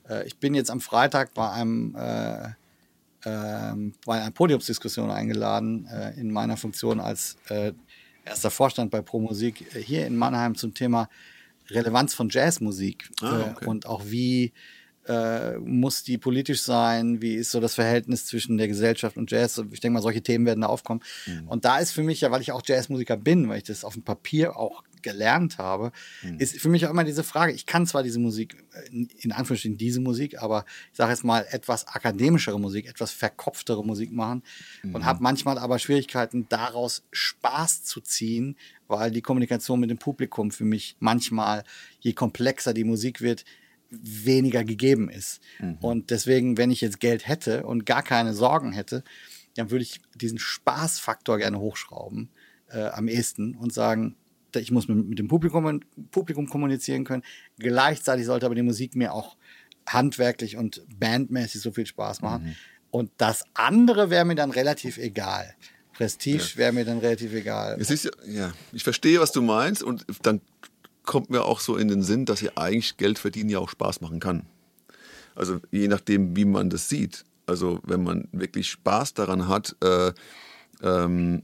Äh, 0.09 0.25
ich 0.27 0.37
bin 0.37 0.53
jetzt 0.53 0.69
am 0.71 0.81
Freitag 0.81 1.33
bei 1.33 1.49
einem 1.51 1.95
äh, 1.95 2.49
ähm, 3.25 3.93
bei 4.05 4.21
einer 4.21 4.31
Podiumsdiskussion 4.31 5.11
eingeladen 5.11 5.87
äh, 5.87 6.19
in 6.19 6.31
meiner 6.31 6.57
Funktion 6.57 6.99
als 6.99 7.37
äh, 7.49 7.73
erster 8.25 8.51
Vorstand 8.51 8.91
bei 8.91 9.01
Pro 9.01 9.19
Musik 9.19 9.75
äh, 9.75 9.79
hier 9.81 10.05
in 10.07 10.17
Mannheim 10.17 10.55
zum 10.55 10.73
Thema 10.73 11.09
Relevanz 11.69 12.13
von 12.13 12.29
Jazzmusik 12.29 13.09
Ah, 13.21 13.51
okay. 13.51 13.65
äh, 13.65 13.67
und 13.67 13.85
auch 13.85 14.03
wie 14.05 14.51
äh, 15.07 15.57
muss 15.57 16.03
die 16.03 16.17
politisch 16.17 16.61
sein, 16.61 17.21
wie 17.21 17.35
ist 17.35 17.51
so 17.51 17.59
das 17.59 17.75
Verhältnis 17.75 18.25
zwischen 18.25 18.57
der 18.57 18.67
Gesellschaft 18.67 19.17
und 19.17 19.31
Jazz. 19.31 19.61
Ich 19.71 19.79
denke 19.79 19.93
mal, 19.93 20.01
solche 20.01 20.21
Themen 20.21 20.45
werden 20.45 20.61
da 20.61 20.67
aufkommen. 20.67 21.01
Und 21.47 21.65
da 21.65 21.79
ist 21.79 21.91
für 21.91 22.03
mich 22.03 22.21
ja, 22.21 22.31
weil 22.31 22.41
ich 22.41 22.51
auch 22.51 22.61
Jazzmusiker 22.65 23.17
bin, 23.17 23.49
weil 23.49 23.57
ich 23.57 23.63
das 23.63 23.83
auf 23.83 23.93
dem 23.93 24.03
Papier 24.03 24.57
auch 24.57 24.83
gelernt 25.01 25.57
habe, 25.57 25.91
ist 26.37 26.59
für 26.59 26.69
mich 26.69 26.85
auch 26.85 26.91
immer 26.91 27.03
diese 27.03 27.23
Frage, 27.23 27.51
ich 27.53 27.65
kann 27.65 27.87
zwar 27.87 28.03
diese 28.03 28.19
Musik, 28.19 28.63
äh, 28.73 29.05
in 29.21 29.31
Anführungsstrichen 29.31 29.77
diese 29.77 29.99
Musik, 29.99 30.41
aber 30.41 30.65
ich 30.91 30.97
sage 30.97 31.11
jetzt 31.11 31.23
mal 31.23 31.45
etwas 31.49 31.87
akademischere 31.87 32.59
Musik, 32.59 32.87
etwas 32.87 33.11
verkopftere 33.11 33.83
Musik 33.83 34.11
machen 34.11 34.43
und 34.93 35.05
habe 35.05 35.23
manchmal 35.23 35.57
aber 35.57 35.79
Schwierigkeiten, 35.79 36.47
daraus 36.49 37.03
Spaß 37.11 37.83
zu 37.83 38.01
ziehen, 38.01 38.57
weil 38.87 39.11
die 39.11 39.21
Kommunikation 39.21 39.79
mit 39.79 39.89
dem 39.89 39.97
Publikum 39.97 40.51
für 40.51 40.65
mich 40.65 40.95
manchmal, 40.99 41.63
je 41.99 42.13
komplexer 42.13 42.73
die 42.73 42.83
Musik 42.83 43.21
wird, 43.21 43.45
weniger 43.91 44.63
gegeben 44.63 45.09
ist. 45.09 45.41
Und 45.81 46.09
deswegen, 46.09 46.57
wenn 46.57 46.71
ich 46.71 46.81
jetzt 46.81 46.99
Geld 46.99 47.27
hätte 47.27 47.65
und 47.65 47.85
gar 47.85 48.03
keine 48.03 48.33
Sorgen 48.33 48.71
hätte, 48.71 49.03
dann 49.55 49.69
würde 49.69 49.83
ich 49.83 49.99
diesen 50.15 50.39
Spaßfaktor 50.39 51.37
gerne 51.37 51.59
hochschrauben 51.59 52.29
äh, 52.69 52.83
am 52.83 53.07
ehesten 53.07 53.55
und 53.55 53.73
sagen, 53.73 54.15
ich 54.55 54.71
muss 54.71 54.87
mit, 54.87 55.07
mit 55.07 55.19
dem 55.19 55.27
Publikum, 55.27 55.81
Publikum 56.11 56.47
kommunizieren 56.47 57.03
können. 57.03 57.23
Gleichzeitig 57.59 58.25
sollte 58.25 58.45
aber 58.45 58.55
die 58.55 58.61
Musik 58.61 58.95
mir 58.95 59.13
auch 59.13 59.37
handwerklich 59.87 60.57
und 60.57 60.83
bandmäßig 60.99 61.61
so 61.61 61.71
viel 61.71 61.85
Spaß 61.85 62.21
machen. 62.21 62.55
Und 62.91 63.11
das 63.17 63.45
andere 63.53 64.09
wäre 64.09 64.25
mir 64.25 64.35
dann 64.35 64.51
relativ 64.51 64.97
egal. 64.97 65.55
Prestige 65.93 66.55
wäre 66.55 66.73
mir 66.73 66.85
dann 66.85 66.99
relativ 66.99 67.33
egal. 67.33 67.77
Es 67.79 67.89
ist 67.89 68.05
ja, 68.05 68.11
ja, 68.25 68.53
ich 68.71 68.83
verstehe, 68.83 69.19
was 69.19 69.31
du 69.31 69.41
meinst 69.41 69.83
und 69.83 70.05
dann 70.23 70.41
kommt 71.03 71.29
mir 71.29 71.43
auch 71.43 71.59
so 71.59 71.75
in 71.75 71.87
den 71.87 72.03
Sinn, 72.03 72.25
dass 72.25 72.41
ja 72.41 72.51
eigentlich 72.55 72.97
Geld 72.97 73.19
verdienen 73.19 73.49
ja 73.49 73.59
auch 73.59 73.69
Spaß 73.69 74.01
machen 74.01 74.19
kann. 74.19 74.45
Also 75.35 75.59
je 75.71 75.87
nachdem, 75.87 76.35
wie 76.35 76.45
man 76.45 76.69
das 76.69 76.89
sieht. 76.89 77.25
Also 77.45 77.79
wenn 77.83 78.03
man 78.03 78.27
wirklich 78.31 78.69
Spaß 78.69 79.13
daran 79.13 79.47
hat, 79.47 79.75
äh, 79.83 80.13
ähm, 80.81 81.43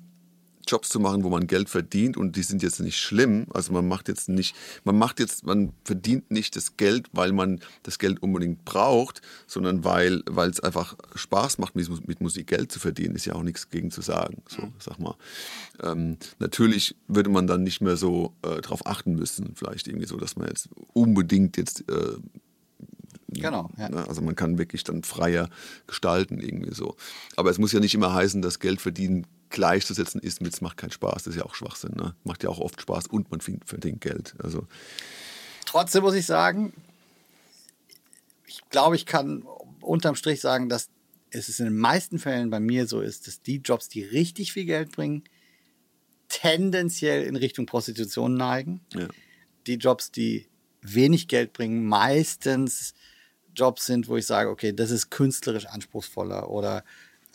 Jobs 0.68 0.90
zu 0.90 1.00
machen, 1.00 1.24
wo 1.24 1.30
man 1.30 1.48
Geld 1.48 1.70
verdient 1.70 2.18
und 2.18 2.36
die 2.36 2.44
sind 2.44 2.64
jetzt 2.64 2.80
nicht 2.80 3.00
schlimm. 3.00 3.46
Also 3.54 3.74
man 3.74 3.88
macht 3.88 4.08
jetzt 4.08 4.30
nicht, 4.30 4.56
man 4.84 4.98
macht 4.98 5.20
jetzt, 5.20 5.46
man 5.46 5.74
verdient 5.84 6.32
nicht 6.32 6.56
das 6.56 6.78
Geld, 6.78 7.08
weil 7.12 7.32
man 7.32 7.60
das 7.84 8.00
Geld 8.00 8.22
unbedingt 8.22 8.66
braucht, 8.66 9.22
sondern 9.48 9.84
weil 9.84 10.22
weil 10.30 10.50
es 10.50 10.60
einfach 10.60 10.96
Spaß 11.16 11.58
macht, 11.58 11.76
mit, 11.76 12.22
Musik 12.22 12.48
Geld 12.48 12.72
zu 12.72 12.80
verdienen. 12.80 13.16
Ist 13.16 13.26
ja 13.26 13.34
auch 13.34 13.44
nichts 13.44 13.70
gegen 13.70 13.92
zu 13.92 14.02
sagen. 14.02 14.44
So, 14.48 14.72
sag 14.80 15.00
mal. 15.00 15.16
Ähm, 15.82 16.18
natürlich 16.40 16.96
würde 17.08 17.30
man 17.30 17.48
dann 17.48 17.64
nicht 17.64 17.82
mehr 17.82 17.98
so 17.98 18.36
äh, 18.42 18.62
drauf 18.62 18.86
achten 18.86 19.16
müssen, 19.16 19.56
vielleicht 19.56 19.88
irgendwie 19.88 20.08
so, 20.08 20.18
dass 20.18 20.36
man 20.36 20.48
jetzt 20.48 20.70
unbedingt 20.94 21.58
jetzt 21.58 21.90
äh, 21.90 22.18
Genau. 23.30 23.70
Ja. 23.78 23.90
Ne? 23.90 24.08
Also 24.08 24.22
man 24.22 24.36
kann 24.36 24.58
wirklich 24.58 24.84
dann 24.84 25.04
freier 25.04 25.50
gestalten 25.86 26.40
irgendwie 26.40 26.74
so. 26.74 26.96
Aber 27.36 27.50
es 27.52 27.58
muss 27.58 27.72
ja 27.74 27.80
nicht 27.80 27.94
immer 27.94 28.14
heißen, 28.14 28.42
dass 28.42 28.60
Geld 28.60 28.82
verdienen 28.82 29.28
gleichzusetzen 29.50 30.22
ist 30.22 30.42
mit 30.42 30.54
es 30.54 30.62
macht 30.62 30.78
keinen 30.78 30.92
Spaß. 30.92 31.24
Das 31.24 31.28
ist 31.28 31.36
ja 31.38 31.46
auch 31.46 31.56
Schwachsinn. 31.56 31.92
Ne? 31.96 32.16
Macht 32.24 32.44
ja 32.44 32.50
auch 32.50 32.60
oft 32.60 32.82
Spaß 32.82 33.08
und 33.08 33.30
man 33.32 33.40
verdient- 33.42 34.02
Geld. 34.02 34.36
Also 34.42 34.68
Trotzdem 35.66 36.04
muss 36.04 36.16
ich 36.16 36.26
sagen, 36.26 36.74
ich 38.46 38.62
glaube, 38.70 38.96
ich 38.96 39.06
kann 39.06 39.44
unterm 39.82 40.16
Strich 40.16 40.40
sagen, 40.42 40.70
dass 40.70 40.90
es 41.32 41.60
in 41.60 41.66
den 41.66 41.78
meisten 41.78 42.20
Fällen 42.20 42.50
bei 42.50 42.60
mir 42.60 42.88
so 42.88 43.02
ist, 43.02 43.28
dass 43.28 43.42
die 43.42 43.58
Jobs, 43.58 43.90
die 43.90 44.04
richtig 44.04 44.54
viel 44.54 44.66
Geld 44.66 44.92
bringen, 44.94 45.24
tendenziell 46.30 47.24
in 47.24 47.36
Richtung 47.36 47.66
Prostitution 47.66 48.36
neigen. 48.36 48.82
ja. 48.94 49.08
Die 49.66 49.76
Jobs, 49.76 50.12
die 50.12 50.48
wenig 50.82 51.28
Geld 51.28 51.52
bringen, 51.52 51.86
meistens 51.86 52.94
Jobs 53.58 53.86
sind, 53.86 54.08
wo 54.08 54.18
ich 54.18 54.26
sage, 54.26 54.50
okay, 54.50 54.74
das 54.74 54.92
ist 54.92 55.10
künstlerisch 55.10 55.66
anspruchsvoller 55.66 56.50
oder 56.50 56.84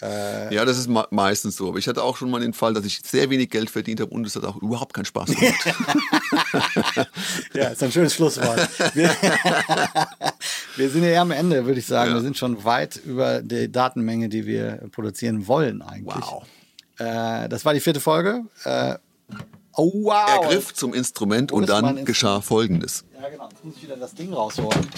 ja, 0.03 0.65
das 0.65 0.79
ist 0.79 0.89
me 0.89 1.07
meistens 1.11 1.57
so. 1.57 1.69
Aber 1.69 1.79
ich 1.79 1.87
hatte 1.87 2.03
auch 2.03 2.17
schon 2.17 2.29
mal 2.29 2.41
den 2.41 2.55
Fall, 2.55 2.75
dass 2.75 2.85
ich 2.85 3.01
sehr 3.05 3.31
wenig 3.31 3.51
Geld 3.51 3.71
verdient 3.71 4.01
habe 4.01 4.11
und 4.11 4.27
es 4.27 4.35
hat 4.35 4.45
auch 4.45 4.57
überhaupt 4.57 4.95
keinen 4.95 5.05
Spaß 5.05 5.31
gemacht. 5.31 5.65
ja, 7.55 7.69
ist 7.69 7.85
ein 7.85 7.93
schönes 7.93 8.13
Schlusswort. 8.15 8.69
Wir, 8.95 9.11
wir 10.77 10.91
sind 10.91 11.05
ja 11.05 11.11
eher 11.11 11.21
am 11.21 11.31
Ende, 11.31 11.65
würde 11.67 11.79
ich 11.79 11.87
sagen. 11.87 12.11
Ja. 12.11 12.17
Wir 12.17 12.23
sind 12.23 12.37
schon 12.37 12.65
weit 12.65 12.97
über 12.97 13.43
die 13.43 13.71
Datenmenge, 13.71 14.29
die 14.29 14.45
wir 14.45 14.83
produzieren 14.91 15.47
wollen 15.47 15.83
eigentlich. 15.83 16.25
Wow. 16.25 16.47
Äh, 16.99 17.49
das 17.49 17.65
war 17.65 17.73
die 17.73 17.81
vierte 17.81 18.01
Folge. 18.01 18.43
Äh, 18.65 18.97
oh, 19.75 19.93
wow. 20.07 20.43
Er 20.43 20.49
griff 20.49 20.75
zum 20.75 20.95
Instrument 20.95 21.53
und 21.53 21.69
dann 21.69 21.99
ein 21.99 22.05
geschah 22.05 22.41
Folgendes. 22.41 23.05
Ja, 23.21 23.29
genau. 23.29 23.49
Jetzt 23.51 23.65
muss 23.65 23.77
ich 23.77 23.85
wieder 23.85 23.97
das 23.97 24.15
Ding 24.17 24.33
rausholen. 24.33 24.89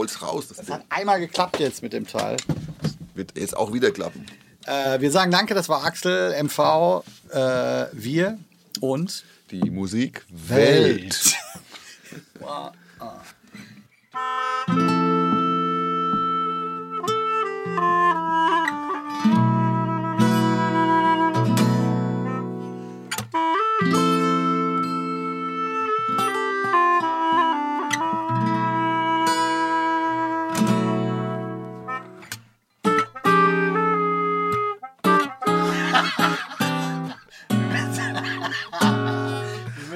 Hol's 0.00 0.22
raus, 0.22 0.48
das 0.48 0.56
Das 0.56 0.70
hat 0.70 0.84
einmal 0.88 1.20
geklappt 1.20 1.60
jetzt 1.60 1.82
mit 1.82 1.92
dem 1.92 2.06
Teil. 2.06 2.38
Wird 3.14 3.36
jetzt 3.36 3.54
auch 3.54 3.74
wieder 3.74 3.90
klappen. 3.90 4.24
Äh, 4.64 4.98
wir 5.00 5.10
sagen 5.10 5.30
danke, 5.30 5.52
das 5.52 5.68
war 5.68 5.84
Axel, 5.84 6.32
MV, 6.42 7.04
äh, 7.30 7.86
wir 7.92 8.38
und 8.80 9.24
Die 9.50 9.68
Musik 9.70 10.24
Welt. 10.30 11.36
Wow. 12.40 12.72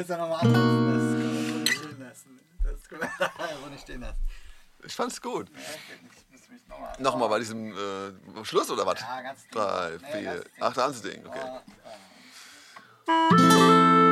Ich 0.05 0.10
will 0.10 0.16
es 0.16 0.20
ja 0.20 0.26
nochmal 0.28 0.40
ansetzen. 0.47 1.64
Das 1.64 1.81
können 1.81 1.98
wir 1.98 2.06
lassen. 2.06 2.40
Das 2.62 2.89
können 2.89 3.01
wir 3.01 3.70
nicht 3.70 3.82
stehen 3.82 4.01
lassen. 4.02 4.18
Ich 4.85 4.94
fand's 4.94 5.20
gut. 5.22 5.48
Ich 5.51 6.31
muss 6.31 6.48
mich 6.51 6.68
nochmal. 6.68 6.94
Nochmal 6.98 7.28
bei 7.31 7.39
diesem 7.39 7.72
äh, 7.72 8.44
Schluss 8.44 8.70
oder 8.70 8.85
was? 8.85 9.01
Ja, 9.01 9.22
ganz. 9.22 9.48
Drei, 9.51 9.98
Nee, 10.02 10.20
vier. 10.20 10.24
ganz 10.24 10.43
Ding. 10.44 10.52
Ach, 10.60 10.74
das 10.74 11.02
Ding, 13.06 14.03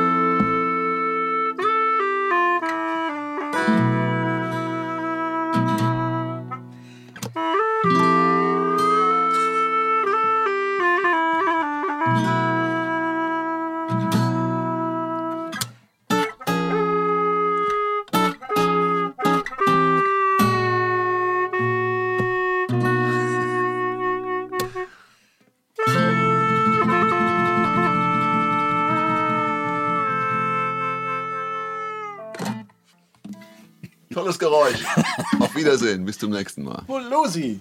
Tolles 34.33 34.39
Geräusch. 34.39 34.85
Auf 35.39 35.55
Wiedersehen. 35.55 36.05
Bis 36.05 36.17
zum 36.17 36.31
nächsten 36.31 36.63
Mal. 36.63 36.83
Lucy. 36.87 37.59